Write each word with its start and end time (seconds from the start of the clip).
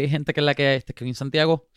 hay 0.00 0.08
gente 0.08 0.32
que 0.32 0.40
es 0.40 0.46
la 0.46 0.54
que 0.54 0.76
este 0.76 0.94
que 0.94 1.04
en 1.04 1.14
Santiago. 1.14 1.68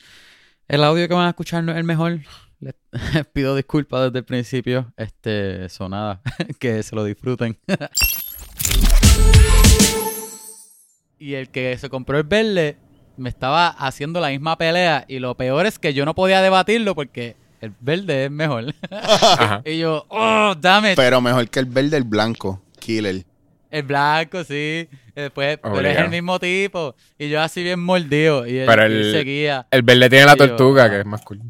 El 0.68 0.84
audio 0.84 1.08
que 1.08 1.14
van 1.14 1.28
a 1.28 1.30
escuchar 1.30 1.64
no 1.64 1.72
es 1.72 1.78
el 1.78 1.84
mejor. 1.84 2.22
Les 2.60 2.76
pido 3.34 3.56
disculpas 3.56 4.06
desde 4.06 4.20
el 4.20 4.26
principio. 4.26 4.94
Este, 4.98 5.66
eso 5.66 5.90
nada, 5.90 6.22
que 6.60 6.84
se 6.84 6.96
lo 6.96 7.04
disfruten. 7.04 7.58
y 11.20 11.34
el 11.34 11.50
que 11.50 11.78
se 11.78 11.90
compró 11.90 12.18
el 12.18 12.24
verde 12.24 12.78
me 13.18 13.30
estaba 13.30 13.68
haciendo 13.68 14.20
la 14.20 14.30
misma 14.30 14.58
pelea 14.58 15.06
y 15.08 15.20
lo 15.20 15.36
peor 15.36 15.66
es 15.66 15.78
que 15.78 15.94
yo 15.94 16.06
no 16.06 16.16
podía 16.16 16.42
debatirlo 16.42 16.96
porque 16.96 17.36
el 17.62 17.74
verde 17.80 18.26
es 18.26 18.32
mejor. 18.32 18.74
Ajá. 18.90 19.62
y 19.66 19.80
yo, 19.80 20.06
oh, 20.10 20.56
dame 20.60 20.96
Pero 20.96 21.22
mejor 21.22 21.50
que 21.50 21.60
el 21.60 21.66
verde, 21.66 21.98
el 21.98 22.04
blanco. 22.04 22.62
Killer. 22.80 23.26
El 23.74 23.84
blanco, 23.84 24.44
sí. 24.44 24.88
Después, 25.16 25.58
pero 25.62 25.74
es 25.76 25.80
Obligado. 25.80 26.06
el 26.06 26.12
mismo 26.12 26.40
tipo. 26.40 26.96
Y 27.18 27.30
yo 27.30 27.42
así 27.42 27.62
bien 27.64 27.80
mordido. 27.80 28.48
Y 28.48 28.58
él, 28.60 28.66
Pero 28.68 28.84
el- 28.84 29.12
seguía. 29.12 29.68
El 29.72 29.82
verde 29.84 30.10
tiene 30.10 30.26
la 30.26 30.34
Y 30.34 30.38
tortuga, 30.38 30.86
ah. 30.86 30.90
que 30.90 31.00
es 31.00 31.06
más 31.06 31.22
cool. 31.24 31.42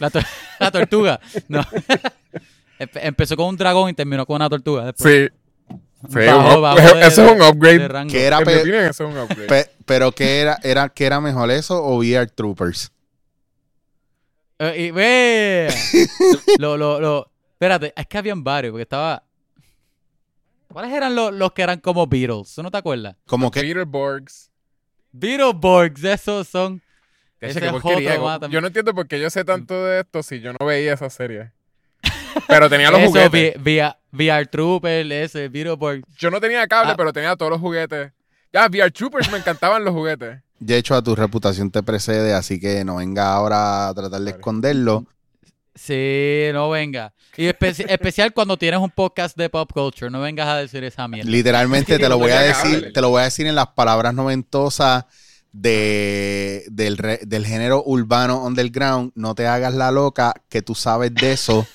La, 0.00 0.10
tor- 0.10 0.26
la 0.60 0.70
tortuga. 0.70 1.20
No. 1.48 1.62
Empe- 2.78 3.00
Empezó 3.02 3.36
con 3.36 3.46
un 3.46 3.56
dragón 3.56 3.90
y 3.90 3.94
terminó 3.94 4.24
con 4.26 4.36
una 4.36 4.48
tortuga. 4.48 4.86
Después. 4.86 5.30
Sí. 5.30 5.76
Sí, 6.08 6.18
de- 6.18 6.26
eso 7.06 7.24
es 7.24 7.30
un 7.32 7.38
de 7.38 7.48
upgrade. 7.48 8.06
Que 8.08 8.24
era 8.24 8.40
pe- 8.40 8.58
opinión, 8.60 8.84
eso 8.84 9.08
es 9.08 9.14
un 9.14 9.20
upgrade. 9.20 9.46
pe- 9.46 9.70
pero 9.86 10.10
¿qué 10.12 10.40
era, 10.40 10.58
era, 10.64 10.88
¿qué 10.88 11.04
era 11.06 11.20
mejor 11.20 11.50
eso 11.52 11.82
o 11.82 11.96
VR 11.98 12.26
Troopers? 12.26 12.90
Y 14.76 14.90
ve. 14.92 15.68
lo, 16.58 16.76
lo, 16.76 17.00
lo. 17.00 17.30
Espérate, 17.52 17.92
es 17.96 18.06
que 18.06 18.18
habían 18.18 18.42
varios, 18.44 18.70
porque 18.72 18.82
estaba. 18.82 19.24
¿Cuáles 20.72 20.92
eran 20.92 21.14
los, 21.14 21.32
los 21.32 21.52
que 21.52 21.62
eran 21.62 21.80
como 21.80 22.06
Beatles? 22.06 22.54
¿Tú 22.54 22.62
no 22.62 22.70
te 22.70 22.78
acuerdas? 22.78 23.16
Como 23.26 23.50
que 23.50 23.60
Beetleborgs. 23.62 24.50
Beetleborgs, 25.12 26.02
esos 26.04 26.48
son. 26.48 26.82
Ese 27.40 27.60
porquería. 27.70 28.16
Yo 28.48 28.60
no 28.60 28.68
entiendo 28.68 28.94
por 28.94 29.06
qué 29.08 29.20
yo 29.20 29.28
sé 29.28 29.44
tanto 29.44 29.84
de 29.84 30.00
esto 30.00 30.22
si 30.22 30.40
yo 30.40 30.52
no 30.58 30.64
veía 30.66 30.94
esa 30.94 31.10
serie. 31.10 31.50
Pero 32.48 32.68
tenía 32.70 32.90
los 32.90 33.00
Eso, 33.00 33.08
juguetes. 33.10 33.56
VR, 33.60 33.96
VR 34.12 34.46
Trooper, 34.46 35.10
ese, 35.12 35.48
Beetleborgs. 35.48 36.02
Yo 36.18 36.30
no 36.30 36.40
tenía 36.40 36.66
cable, 36.66 36.92
Ah. 36.92 36.96
pero 36.96 37.12
tenía 37.12 37.34
todos 37.36 37.50
los 37.50 37.60
juguetes. 37.60 38.12
Ya, 38.52 38.66
VR 38.66 38.90
Troopers 38.90 39.30
me 39.32 39.38
encantaban 39.38 39.84
los 39.84 39.92
juguetes. 39.94 40.40
de 40.60 40.76
hecho 40.76 40.94
a 40.94 41.02
tu 41.02 41.16
reputación 41.16 41.70
te 41.72 41.82
precede, 41.82 42.34
así 42.34 42.60
que 42.60 42.84
no 42.84 42.96
venga 42.96 43.32
ahora 43.34 43.88
a 43.88 43.94
tratar 43.94 44.12
de 44.20 44.26
Vale. 44.26 44.30
esconderlo. 44.30 45.06
Sí, 45.74 46.48
no 46.52 46.68
venga. 46.70 47.14
Y 47.36 47.44
espe- 47.46 47.86
especial 47.88 48.32
cuando 48.34 48.58
tienes 48.58 48.78
un 48.80 48.90
podcast 48.90 49.36
de 49.36 49.48
pop 49.48 49.70
culture, 49.72 50.10
no 50.10 50.20
vengas 50.20 50.46
a 50.48 50.56
decir 50.58 50.84
esa 50.84 51.08
mierda. 51.08 51.30
Literalmente 51.30 51.98
te 51.98 52.08
lo 52.08 52.18
voy 52.18 52.30
a 52.32 52.40
decir, 52.40 52.92
te 52.92 53.00
lo 53.00 53.08
voy 53.08 53.22
a 53.22 53.24
decir 53.24 53.46
en 53.46 53.54
las 53.54 53.68
palabras 53.68 54.12
noventosas 54.12 55.04
de, 55.50 56.64
del, 56.70 56.98
re- 56.98 57.20
del 57.22 57.46
género 57.46 57.82
urbano 57.86 58.44
underground. 58.44 59.12
No 59.14 59.34
te 59.34 59.46
hagas 59.46 59.72
la 59.74 59.90
loca, 59.90 60.34
que 60.50 60.60
tú 60.62 60.74
sabes 60.74 61.14
de 61.14 61.32
eso. 61.32 61.66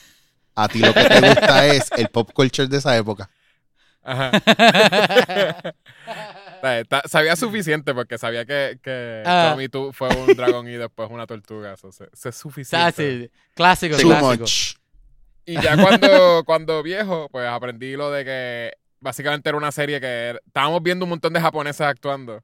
A 0.56 0.68
ti 0.68 0.80
lo 0.80 0.94
que 0.94 1.04
te 1.04 1.22
gusta 1.22 1.66
es 1.68 1.90
el 1.98 2.10
pop 2.10 2.32
culture 2.34 2.68
de 2.68 2.78
esa 2.78 2.96
época. 2.98 3.30
Ajá. 4.04 4.32
Eh, 6.64 6.84
Sabía 7.06 7.36
suficiente 7.36 7.94
porque 7.94 8.18
sabía 8.18 8.46
que, 8.46 8.80
que 8.82 9.24
Ah. 9.26 9.50
Tommy 9.52 9.70
tú 9.70 9.92
fue 9.94 10.10
un 10.16 10.28
dragón 10.36 10.68
y 10.68 10.74
después 10.74 11.10
una 11.12 11.28
tortuga. 11.28 11.74
Eso 11.74 11.90
es 12.30 12.36
suficiente. 12.36 12.92
sea, 12.94 13.06
sí, 13.26 13.32
clásico, 13.54 13.98
Too 13.98 14.08
clásico. 14.10 14.44
much. 14.44 14.76
Y 15.46 15.62
ya 15.62 15.78
cuando, 15.82 16.44
cuando 16.46 16.84
viejo, 16.84 17.30
pues 17.32 17.48
aprendí 17.48 17.96
lo 17.96 18.12
de 18.12 18.26
que 18.26 18.72
básicamente 19.00 19.48
era 19.50 19.58
una 19.58 19.72
serie 19.72 20.02
que 20.02 20.08
era- 20.08 20.40
estábamos 20.46 20.84
viendo 20.84 21.06
un 21.06 21.10
montón 21.10 21.32
de 21.34 21.40
japoneses 21.42 21.82
actuando. 21.82 22.44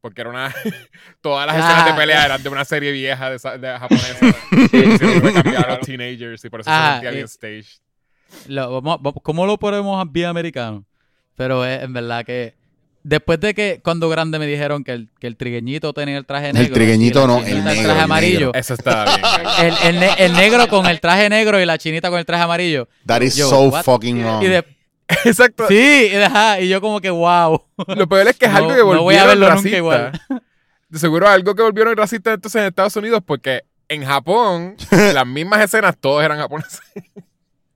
Porque 0.00 0.22
era 0.22 0.30
una. 0.30 0.52
Todas 1.20 1.46
las 1.46 1.56
escenas 1.56 1.84
de 1.84 1.90
Ah. 1.92 1.96
pelea 1.96 2.24
eran 2.24 2.42
de 2.42 2.48
una 2.48 2.64
serie 2.64 2.90
vieja 2.90 3.28
de, 3.30 3.36
de 3.58 3.78
japonesa. 3.78 4.26
a 5.66 5.68
los 5.76 5.80
teenagers 5.80 6.44
y 6.44 6.48
por 6.50 6.60
eso 6.60 6.70
Ah, 6.72 6.86
se 6.86 6.92
sentía 6.94 7.10
bien 7.10 7.24
stage. 7.26 7.80
Lo- 8.46 8.82
¿Cómo 9.22 9.46
lo 9.46 9.58
ponemos 9.58 10.10
bien 10.10 10.26
americano? 10.28 10.84
Pero 11.36 11.64
es 11.64 11.82
en 11.82 11.92
verdad 11.92 12.24
que 12.24 12.54
después 13.02 13.40
de 13.40 13.54
que 13.54 13.80
cuando 13.82 14.08
grande 14.08 14.38
me 14.38 14.46
dijeron 14.46 14.84
que 14.84 14.92
el, 14.92 15.08
que 15.18 15.26
el 15.26 15.36
trigueñito 15.36 15.92
tenía 15.92 16.16
el 16.18 16.26
traje 16.26 16.48
El 16.50 16.54
negro. 16.54 16.74
trigueñito 16.74 17.18
y 17.18 17.22
la 17.22 17.26
no, 17.26 17.38
el 17.38 17.64
negro, 17.64 17.64
traje 17.64 17.80
el 17.82 18.00
amarillo. 18.00 18.54
Eso 18.54 18.74
estaba 18.74 19.04
bien. 19.16 19.20
El, 19.60 19.74
el 19.94 20.00
ne- 20.00 20.14
el 20.18 20.32
negro 20.34 20.68
con 20.68 20.86
el 20.86 21.00
traje 21.00 21.28
negro 21.28 21.60
y 21.60 21.66
la 21.66 21.78
chinita 21.78 22.10
con 22.10 22.18
el 22.18 22.24
traje 22.26 22.42
amarillo. 22.44 22.88
That 23.06 23.22
is 23.22 23.36
Yo, 23.36 23.48
so 23.48 23.60
what? 23.68 23.82
fucking 23.84 24.22
wrong. 24.22 24.42
Y 24.42 24.48
de- 24.48 24.64
Exacto. 25.24 25.66
sí, 25.68 26.08
y, 26.12 26.14
ajá, 26.16 26.60
y 26.60 26.68
yo 26.68 26.80
como 26.80 27.00
que 27.00 27.10
wow. 27.10 27.62
Lo 27.88 28.08
peor 28.08 28.28
es 28.28 28.36
que 28.36 28.46
es 28.46 28.52
No- 28.52 28.58
algo 28.58 28.70
que 28.70 28.76
no 28.76 28.84
volvieron 28.84 29.04
voy 29.04 29.14
a 29.16 29.26
verlo 29.26 29.46
nunca 29.46 29.54
racista. 29.56 29.76
igual. 29.76 30.12
De 30.88 30.98
seguro 30.98 31.28
algo 31.28 31.54
que 31.54 31.62
volvieron 31.62 31.96
racistas 31.96 32.34
entonces 32.34 32.60
en 32.60 32.68
Estados 32.68 32.96
Unidos 32.96 33.22
porque 33.24 33.62
en 33.88 34.04
Japón 34.04 34.76
las 35.14 35.26
mismas 35.26 35.60
escenas 35.62 35.96
todos 35.98 36.22
eran 36.24 36.38
japoneses. 36.38 36.80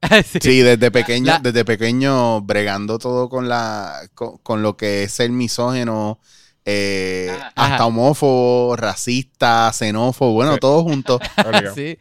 sí. 0.25 0.39
Sí, 0.41 0.61
desde 0.61 0.91
pequeño, 0.91 1.27
La- 1.27 1.39
desde 1.39 1.65
pequeño 1.65 2.41
bregando 2.43 2.99
todo 2.99 3.29
con 3.29 3.49
la 3.49 4.01
con, 4.15 4.39
con 4.39 4.63
lo 4.63 4.77
que 4.77 5.05
es 5.05 5.13
ser 5.13 5.31
misógeno, 5.31 6.19
eh, 6.65 7.31
Ajá. 7.33 7.53
hasta 7.55 7.87
homófobo, 7.87 8.77
racista, 8.77 9.71
xenófobo, 9.73 10.33
bueno, 10.33 10.55
Sí. 10.55 10.61
todo 10.61 10.83
junto. 10.83 11.19
Obligado. 11.47 11.75
Sí. 11.75 11.99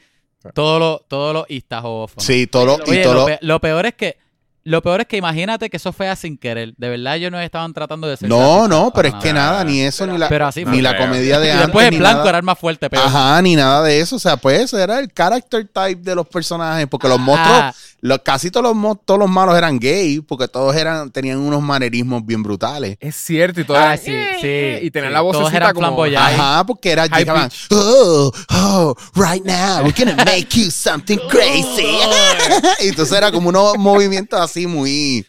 Todo 0.54 0.78
lo, 0.80 1.00
todo 1.08 1.32
lo 1.34 1.46
istajofos. 1.48 2.22
Sí, 2.24 2.48
todo 2.48 2.66
lo- 2.66 2.94
y 2.94 3.02
todo 3.02 3.30
lo, 3.30 3.38
lo 3.40 3.62
peor 3.62 3.86
es 3.86 3.94
que 3.96 4.18
lo 4.66 4.82
peor 4.82 5.02
es 5.02 5.08
que 5.08 5.18
imagínate 5.18 5.70
que 5.70 5.78
eso 5.78 5.92
fue 5.92 6.14
sin 6.16 6.38
querer. 6.38 6.74
De 6.78 6.88
verdad 6.90 7.18
ellos 7.18 7.32
no 7.32 7.40
estaban 7.40 7.74
tratando 7.74 8.08
de 8.08 8.16
ser 8.18 8.30
No, 8.30 8.68
no, 8.68 8.92
pero 8.94 9.10
para 9.10 9.20
es 9.20 9.24
que 9.24 9.34
nada. 9.34 9.64
ni 9.64 9.82
eso, 9.82 10.08
ni 10.08 10.18
la, 10.18 10.30
Pero 10.30 10.48
así 10.48 10.64
ni 10.64 10.82
la 10.82 10.96
creo. 10.96 11.08
comedia 11.08 11.40
de 11.40 11.48
Y 11.48 11.50
antes. 11.50 11.66
después 11.68 11.88
el 11.88 11.98
blanco 11.98 12.18
nada. 12.20 12.30
era 12.30 12.38
el 12.38 12.44
más 12.44 12.58
fuerte, 12.58 12.90
pero 12.90 13.02
Ajá, 13.04 13.42
ni 13.42 13.56
nada 13.56 13.84
de 13.84 14.00
eso. 14.00 14.16
O 14.16 14.20
sea, 14.20 14.38
pues 14.38 14.62
eso 14.62 14.78
era 14.80 15.00
el 15.00 15.12
character 15.14 15.68
type 15.68 16.02
de 16.02 16.16
los 16.16 16.28
personajes. 16.28 16.88
Porque 16.88 17.08
los 17.10 17.20
monstruos, 17.20 17.60
Ah, 17.62 17.74
los, 18.02 18.20
casi 18.20 18.52
todos 18.52 18.64
los, 18.66 18.76
mo- 18.76 18.96
todos 18.96 19.20
los 19.20 19.30
malos 19.30 19.58
eran 19.58 19.80
gay, 19.80 20.20
porque 20.22 20.48
todos 20.48 20.76
eran, 20.76 21.12
tenían 21.12 21.40
unos 21.40 21.62
manerismos 21.62 22.26
bien 22.26 22.42
brutales. 22.44 22.96
Es 23.02 23.16
cierto, 23.16 23.60
y 23.62 23.64
todo 23.66 23.78
ah, 23.78 23.94
era- 23.94 23.98
sí, 23.98 24.12
sí. 24.42 24.86
Y 24.86 24.92
tenían 24.92 25.12
sí, 25.12 25.14
la 25.14 25.20
Todos 25.20 25.36
vocecita 25.38 25.58
eran 25.58 25.74
como-. 25.74 26.04
Ajá, 26.04 26.66
porque 26.66 26.92
era 26.92 27.04
High 27.10 27.20
llegaban, 27.20 27.50
pitch. 27.50 27.68
oh, 27.72 28.32
oh, 28.50 28.96
right 29.16 29.44
now, 29.46 29.84
we're 29.84 29.94
gonna 29.98 30.16
make 30.24 30.48
you 30.58 30.70
something 30.72 31.18
crazy. 31.30 31.98
y 32.82 32.88
entonces 32.90 33.18
era 33.18 33.32
como 33.32 33.50
unos 33.50 33.78
movimientos 33.78 34.40
así 34.40 34.53
muy, 34.68 35.26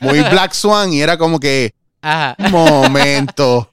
muy 0.00 0.20
Black 0.20 0.52
Swan 0.52 0.92
y 0.92 1.00
era 1.02 1.16
como 1.18 1.38
que, 1.40 1.72
Ajá, 2.00 2.36
momento. 2.50 3.70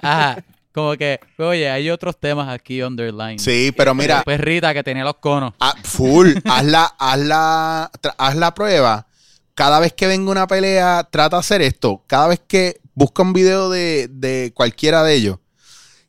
ajá. 0.00 0.42
Como 0.72 0.94
que, 0.96 1.18
oye, 1.38 1.70
hay 1.70 1.88
otros 1.88 2.18
temas 2.20 2.50
aquí 2.50 2.82
underline. 2.82 3.38
Sí, 3.38 3.72
pero 3.74 3.94
mira, 3.94 4.16
Después 4.16 4.38
Rita 4.40 4.74
que 4.74 4.82
tenía 4.82 5.04
los 5.04 5.16
conos. 5.16 5.54
ah, 5.58 5.74
full, 5.82 6.32
haz 6.44 6.64
la, 6.66 6.84
haz 6.98 7.18
la, 7.18 7.90
haz 8.18 8.36
la 8.36 8.52
prueba. 8.52 9.06
Cada 9.54 9.80
vez 9.80 9.94
que 9.94 10.06
venga 10.06 10.30
una 10.30 10.46
pelea, 10.46 11.08
trata 11.10 11.36
de 11.36 11.40
hacer 11.40 11.62
esto. 11.62 12.04
Cada 12.06 12.28
vez 12.28 12.42
que 12.46 12.78
busca 12.94 13.22
un 13.22 13.32
video 13.32 13.70
de, 13.70 14.08
de 14.10 14.52
cualquiera 14.54 15.02
de 15.02 15.14
ellos 15.14 15.38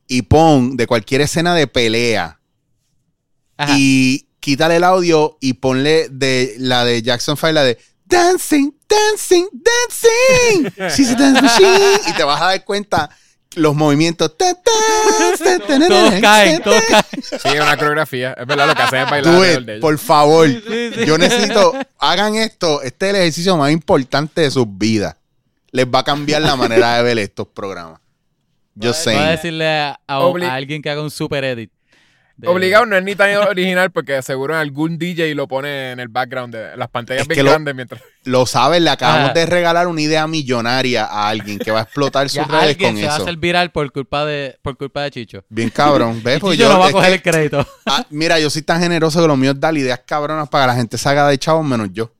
y 0.05 0.23
pon 0.23 0.75
de 0.75 0.85
cualquier 0.85 1.21
escena 1.21 1.55
de 1.55 1.67
pelea 1.67 2.39
Ajá. 3.55 3.73
y 3.77 4.26
quítale 4.47 4.77
el 4.77 4.85
audio 4.85 5.37
y 5.41 5.55
ponle 5.55 6.07
de 6.09 6.55
la 6.59 6.85
de 6.85 7.01
Jackson 7.01 7.35
5, 7.35 7.51
la 7.51 7.65
de 7.65 7.77
Dancing, 8.05 8.71
Dancing, 8.87 9.45
Dancing. 9.51 10.87
She's 10.95 11.09
a 11.09 11.15
dance 11.15 11.41
machine. 11.41 11.99
Y 12.07 12.13
te 12.13 12.23
vas 12.23 12.41
a 12.41 12.45
dar 12.45 12.63
cuenta 12.63 13.09
los 13.55 13.75
movimientos. 13.75 14.37
Todos 14.37 14.55
caen, 16.21 16.61
todos 16.63 16.81
caen. 16.89 17.03
Sí, 17.21 17.59
una 17.61 17.75
coreografía. 17.75 18.37
Es 18.39 18.47
verdad, 18.47 18.67
lo 18.67 18.75
que 18.75 18.83
hacen 18.83 19.01
es 19.01 19.09
bailar 19.09 19.69
it, 19.69 19.81
por 19.81 19.97
favor. 19.97 20.47
Sí, 20.47 20.91
sí. 20.95 21.05
Yo 21.05 21.17
necesito, 21.17 21.73
hagan 21.99 22.35
esto. 22.35 22.81
Este 22.83 23.07
es 23.07 23.15
el 23.15 23.19
ejercicio 23.19 23.57
más 23.57 23.73
importante 23.73 24.39
de 24.39 24.49
sus 24.49 24.65
vidas. 24.77 25.17
Les 25.71 25.85
va 25.85 25.99
a 25.99 26.03
cambiar 26.05 26.41
la 26.41 26.55
manera 26.55 26.95
de 26.95 27.03
ver 27.03 27.19
estos 27.19 27.49
programas. 27.49 27.99
Yo 28.75 28.93
sé. 28.93 29.13
Voy 29.13 29.23
a 29.23 29.31
decirle 29.31 29.67
a, 29.67 29.99
a 30.07 30.53
alguien 30.53 30.81
que 30.81 30.89
haga 30.89 31.01
un 31.01 31.11
super 31.11 31.43
edit. 31.43 31.69
De- 32.37 32.47
Obligado 32.47 32.85
no 32.85 32.95
es 32.95 33.03
ni 33.03 33.15
tan 33.15 33.35
original 33.37 33.91
porque 33.91 34.21
seguro 34.21 34.55
algún 34.55 34.97
DJ 34.97 35.33
lo 35.35 35.47
pone 35.47 35.91
en 35.91 35.99
el 35.99 36.07
background 36.07 36.53
de 36.55 36.77
las 36.77 36.87
pantallas 36.89 37.23
Es 37.23 37.27
bien 37.27 37.37
que 37.37 37.43
lo- 37.43 37.49
grandes 37.51 37.73
mientras. 37.75 38.01
Lo 38.25 38.45
sabes, 38.45 38.81
le 38.81 38.89
acabamos 38.89 39.31
Ah. 39.31 39.33
de 39.33 39.45
regalar 39.45 39.87
una 39.87 40.01
idea 40.01 40.27
millonaria 40.27 41.05
a 41.05 41.29
alguien 41.29 41.57
que 41.59 41.71
va 41.71 41.79
a 41.79 41.83
explotar 41.83 42.27
Ya 42.27 42.43
sus 42.43 42.51
redes 42.51 42.69
alguien 42.71 42.91
con 42.93 42.99
se 43.01 43.07
va 43.07 43.13
a 43.13 43.15
eso. 43.15 43.23
hacer 43.23 43.37
viral 43.37 43.71
por 43.71 43.91
culpa 43.91 44.25
de, 44.25 44.57
por 44.61 44.77
culpa 44.77 45.01
de 45.03 45.11
Chicho. 45.11 45.43
Bien 45.49 45.69
cabrón. 45.69 46.19
¿Ves? 46.23 46.37
Y 46.37 46.39
Pues 46.39 46.57
Chicho 46.57 46.69
no 46.71 46.79
va 46.79 46.87
a 46.87 46.91
coger 46.91 47.09
que- 47.21 47.29
el 47.29 47.35
crédito. 47.35 47.67
Ah, 47.85 48.05
mira, 48.11 48.39
yo 48.39 48.49
soy 48.49 48.61
tan 48.61 48.81
generoso 48.81 49.21
que 49.21 49.27
lo 49.27 49.35
mío 49.35 49.51
es 49.51 49.59
dar 49.59 49.75
ideas 49.75 50.01
cabronas 50.05 50.47
para 50.49 50.65
que 50.65 50.67
la 50.67 50.75
gente 50.75 50.97
se 50.97 51.09
haga 51.09 51.27
de 51.27 51.37
chavos 51.37 51.65
menos 51.65 51.89
yo. 51.91 52.11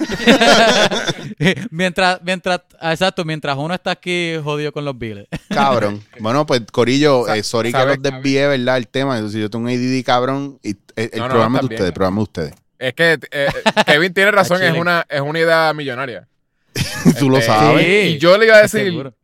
mientras, 1.70 2.20
mientras, 2.22 2.60
exacto, 2.80 3.24
mientras 3.24 3.56
uno 3.56 3.74
está 3.74 3.92
aquí 3.92 4.34
jodido 4.42 4.72
con 4.72 4.84
los 4.84 4.98
biles. 4.98 5.26
Cabrón. 5.48 6.02
bueno, 6.20 6.46
pues 6.46 6.62
Corillo, 6.72 7.26
Sa- 7.26 7.36
eh, 7.36 7.42
sorry 7.42 7.72
que 7.72 7.84
los 7.84 8.02
desvié, 8.02 8.46
¿verdad? 8.46 8.76
El 8.76 8.88
tema. 8.88 9.16
Entonces, 9.16 9.40
yo 9.40 9.50
tengo 9.50 9.64
un 9.66 9.70
ADD 9.70 10.04
cabrón 10.04 10.58
y 10.62 10.70
eh, 10.96 11.10
el 11.12 11.18
No, 11.18 11.24
no, 11.28 11.28
programa 11.30 11.58
es 11.58 11.62
de 11.68 11.74
ustedes, 11.74 11.88
el 11.88 11.92
programa 11.94 12.14
es 12.14 12.18
de 12.18 12.22
ustedes. 12.42 12.54
Es 12.78 12.94
que 12.94 13.18
eh, 13.30 13.48
Kevin 13.86 14.14
tiene 14.14 14.30
razón, 14.32 14.62
es 14.62 14.76
una, 14.76 15.06
es 15.08 15.20
una 15.20 15.38
idea 15.38 15.72
millonaria. 15.74 16.26
Tú 17.18 17.28
lo 17.28 17.38
Este, 17.38 17.50
sabes. 17.50 17.84
Sí. 17.84 17.92
Y 18.14 18.18
yo 18.18 18.38
le 18.38 18.46
iba 18.46 18.56
a 18.56 18.62
decir, 18.62 18.84
Seguro. 18.84 19.14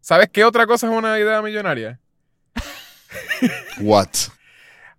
¿Sabes 0.00 0.28
qué 0.32 0.44
otra 0.44 0.66
cosa 0.66 0.86
es 0.86 0.92
una 0.92 1.18
idea 1.18 1.40
millonaria? 1.42 1.98
What? 3.80 4.08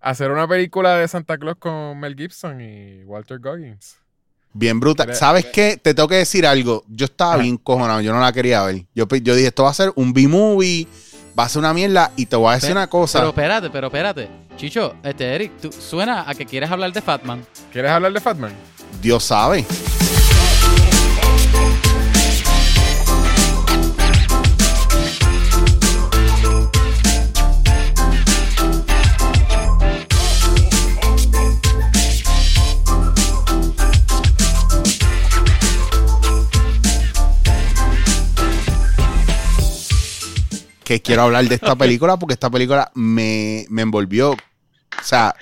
Hacer 0.00 0.30
una 0.30 0.46
película 0.46 0.96
de 0.96 1.08
Santa 1.08 1.38
Claus 1.38 1.56
con 1.58 1.98
Mel 1.98 2.14
Gibson 2.14 2.60
y 2.60 3.02
Walter 3.04 3.38
Goggins. 3.38 3.96
Bien 4.52 4.80
brutal. 4.80 5.06
Pero- 5.06 5.18
¿Sabes 5.18 5.46
qué? 5.46 5.78
Te 5.80 5.94
tengo 5.94 6.08
que 6.08 6.16
decir 6.16 6.46
algo. 6.46 6.84
Yo 6.88 7.04
estaba 7.06 7.36
bien 7.36 7.56
cojonado. 7.56 8.00
Yo 8.00 8.12
no 8.12 8.20
la 8.20 8.32
quería 8.32 8.62
ver. 8.62 8.84
Yo, 8.94 9.06
yo 9.22 9.34
dije, 9.34 9.48
esto 9.48 9.64
va 9.64 9.70
a 9.70 9.74
ser 9.74 9.92
un 9.94 10.12
B-movie. 10.12 10.86
Va 11.38 11.44
a 11.44 11.48
ser 11.48 11.60
una 11.60 11.72
mierda. 11.72 12.10
Y 12.16 12.26
te 12.26 12.34
voy 12.36 12.50
a 12.50 12.54
decir 12.54 12.72
una 12.72 12.88
cosa. 12.88 13.18
Pero 13.20 13.28
espérate, 13.30 13.70
pero 13.70 13.86
espérate. 13.86 14.28
Chicho, 14.56 14.94
este 15.04 15.24
Eric, 15.34 15.52
tú 15.60 15.70
suena 15.72 16.28
a 16.28 16.34
que 16.34 16.44
quieres 16.44 16.70
hablar 16.70 16.92
de 16.92 17.00
Fatman. 17.00 17.46
¿Quieres 17.72 17.90
hablar 17.92 18.12
de 18.12 18.20
Fatman? 18.20 18.52
Dios 19.00 19.22
sabe. 19.22 19.64
Que 40.88 41.02
quiero 41.02 41.22
hablar 41.22 41.44
de 41.44 41.54
esta 41.54 41.76
película 41.76 42.16
porque 42.16 42.32
esta 42.32 42.48
película 42.48 42.90
me, 42.94 43.66
me 43.68 43.82
envolvió. 43.82 44.30
O 44.30 45.02
sea, 45.02 45.34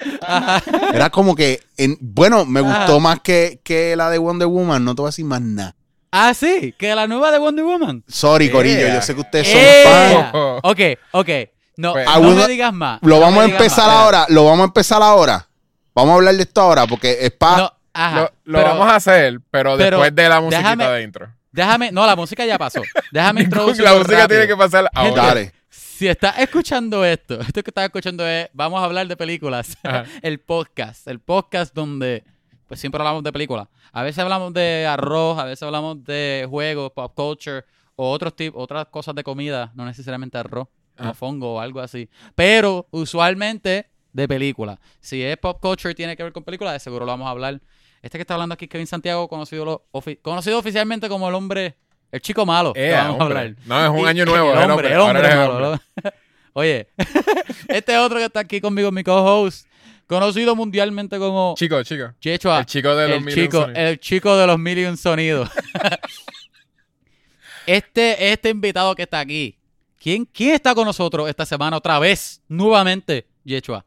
era 0.93 1.09
como 1.11 1.35
que, 1.37 1.61
en- 1.77 1.97
bueno, 2.01 2.45
me 2.45 2.61
gustó 2.61 2.77
Ajá. 2.95 2.99
más 2.99 3.21
que, 3.21 3.61
que 3.63 3.95
la 3.95 4.11
de 4.11 4.19
Wonder 4.19 4.49
Woman. 4.49 4.85
No 4.85 4.95
te 4.95 5.03
voy 5.03 5.09
a 5.09 5.11
decir 5.11 5.25
más 5.25 5.41
nada. 5.41 5.75
Ah, 6.11 6.35
sí, 6.35 6.75
que 6.77 6.95
la 6.95 7.07
nueva 7.07 7.31
de 7.31 7.39
Wonder 7.39 7.65
Woman. 7.65 8.03
Sorry, 8.09 8.51
Corillo, 8.51 8.79
Yeah. 8.81 8.95
yo 8.97 9.03
sé 9.03 9.15
que 9.15 9.21
ustedes 9.21 9.47
son 9.47 9.61
¡Eh! 9.61 9.83
fans. 9.85 10.33
fan. 10.33 10.59
Ok, 10.63 10.81
ok. 11.13 11.29
No, 11.77 11.93
Pues- 11.93 12.07
no 12.07 12.35
me 12.35 12.49
digas 12.49 12.73
más. 12.73 12.99
Lo 13.03 13.17
no 13.17 13.21
vamos 13.21 13.43
a 13.43 13.47
empezar 13.47 13.87
más. 13.87 13.97
ahora, 13.97 14.27
lo 14.29 14.45
vamos 14.45 14.61
a 14.61 14.65
empezar 14.65 15.03
ahora. 15.03 15.47
Vamos 15.95 16.13
a 16.13 16.15
hablar 16.17 16.35
de 16.35 16.43
esto 16.43 16.61
ahora 16.61 16.87
porque 16.87 17.19
es 17.21 17.31
para... 17.31 17.57
No, 17.59 17.73
ajá. 17.95 18.17
Lo, 18.17 18.31
lo 18.45 18.59
pero 18.59 18.71
vamos 18.71 18.89
a 18.89 18.97
hacer, 18.97 19.41
pero, 19.51 19.77
pero 19.77 19.99
después 19.99 20.15
de 20.15 20.29
la 20.29 20.41
musiquita 20.41 20.75
déjame- 20.75 20.91
de 20.93 21.03
intro. 21.03 21.29
Déjame, 21.57 21.91
no, 21.91 22.07
la 22.07 22.15
música 22.15 22.45
ya 22.45 22.59
pasó. 22.59 22.83
Déjame 23.11 23.43
introducir. 23.45 23.83
la 23.83 23.95
música 23.95 24.29
tiene 24.29 24.47
que 24.47 24.57
pasar 24.57 24.89
ahora. 24.95 25.23
Dale. 25.23 25.53
Si 25.71 26.07
estás 26.07 26.39
escuchando 26.39 27.05
esto, 27.05 27.41
esto 27.41 27.63
que 27.63 27.71
estás 27.71 27.85
escuchando 27.87 28.27
es, 28.27 28.49
vamos 28.53 28.81
a 28.81 28.85
hablar 28.85 29.07
de 29.09 29.17
películas. 29.17 29.77
Ajá. 29.83 30.05
el 30.23 30.39
podcast, 30.39 31.09
el 31.09 31.19
podcast 31.21 31.75
donde 31.75 32.23
pues 32.69 32.79
siempre 32.79 33.01
hablamos 33.01 33.23
de 33.25 33.33
películas. 33.33 33.69
A 33.93 34.03
veces 34.03 34.19
hablamos 34.19 34.53
de 34.53 34.87
arroz, 34.87 35.39
a 35.39 35.45
veces 35.45 35.63
hablamos 35.63 36.05
de 36.05 36.47
juegos, 36.51 36.93
pop 36.93 37.13
culture 37.15 37.65
o 37.95 38.11
otros 38.11 38.37
tipos, 38.37 38.63
otras 38.63 38.87
cosas 38.89 39.15
de 39.15 39.23
comida, 39.25 39.73
no 39.75 39.87
necesariamente 39.87 40.37
arroz, 40.37 40.69
como 40.99 41.11
Ah. 41.11 41.15
fongo 41.15 41.55
o 41.55 41.61
algo 41.61 41.81
así. 41.81 42.09
Pero 42.35 42.87
usualmente 42.91 43.89
de 44.13 44.29
películas. 44.29 44.79
Si 45.01 45.23
es 45.23 45.37
pop 45.39 45.59
culture 45.61 45.93
y 45.93 45.95
tiene 45.95 46.17
que 46.17 46.23
ver 46.23 46.33
con 46.33 46.43
películas, 46.45 46.75
de 46.75 46.81
seguro 46.81 47.07
lo 47.07 47.13
vamos 47.13 47.27
a 47.27 47.31
hablar. 47.31 47.61
Este 48.07 48.19
que 48.19 48.23
está 48.23 48.35
hablando 48.35 48.53
aquí, 48.53 48.69
Kevin 48.69 48.87
Santiago, 48.87 49.27
conocido, 49.29 49.65
lo- 49.65 49.87
ofi- 49.93 50.21
conocido 50.23 50.59
oficialmente 50.61 51.09
como 51.09 51.29
el 51.29 51.35
hombre, 51.35 51.75
el 52.13 52.21
chico 52.21 52.47
malo. 52.47 52.73
que 52.73 52.89
Eh, 52.89 52.93
vamos 52.93 53.21
a 53.21 53.25
hombre. 53.25 53.39
hablar. 53.41 53.57
No, 53.67 53.85
es 53.85 53.91
un 54.01 54.07
Y- 54.07 54.11
año 54.11 54.25
nuevo. 54.25 54.53
El 54.53 54.59
es 54.63 54.69
hombre, 54.71 54.93
el 54.93 54.99
hombre 55.01 55.35
malo, 55.35 55.61
¿no? 55.61 55.81
Oye, 56.53 56.89
este 57.69 57.99
otro 57.99 58.19
que 58.19 58.27
está 58.27 58.41
aquí 58.41 58.61
conmigo, 58.61 58.93
mi 58.93 59.03
co-host, 59.03 59.67
conocido 60.07 60.55
mundialmente 60.55 61.19
como 61.19 61.55
Chico, 61.59 61.83
chico. 61.83 62.13
Chechua, 62.21 62.61
El 62.61 62.67
chico 62.67 62.95
de 62.95 63.09
los 63.09 63.27
el 63.27 63.35
chico, 63.35 63.63
sonidos. 63.63 63.79
el 63.83 63.99
chico 63.99 64.37
de 64.37 64.47
los 64.47 64.59
million 64.59 64.97
sonidos. 64.97 65.51
este, 67.67 68.33
este 68.33 68.51
invitado 68.51 68.95
que 68.95 69.03
está 69.03 69.19
aquí, 69.21 69.59
¿quién, 69.99 70.25
¿quién 70.27 70.55
está 70.55 70.75
con 70.77 70.85
nosotros 70.85 71.29
esta 71.29 71.45
semana 71.45 71.77
otra 71.77 71.99
vez? 71.99 72.41
Nuevamente, 72.49 73.27
Yechua. 73.45 73.85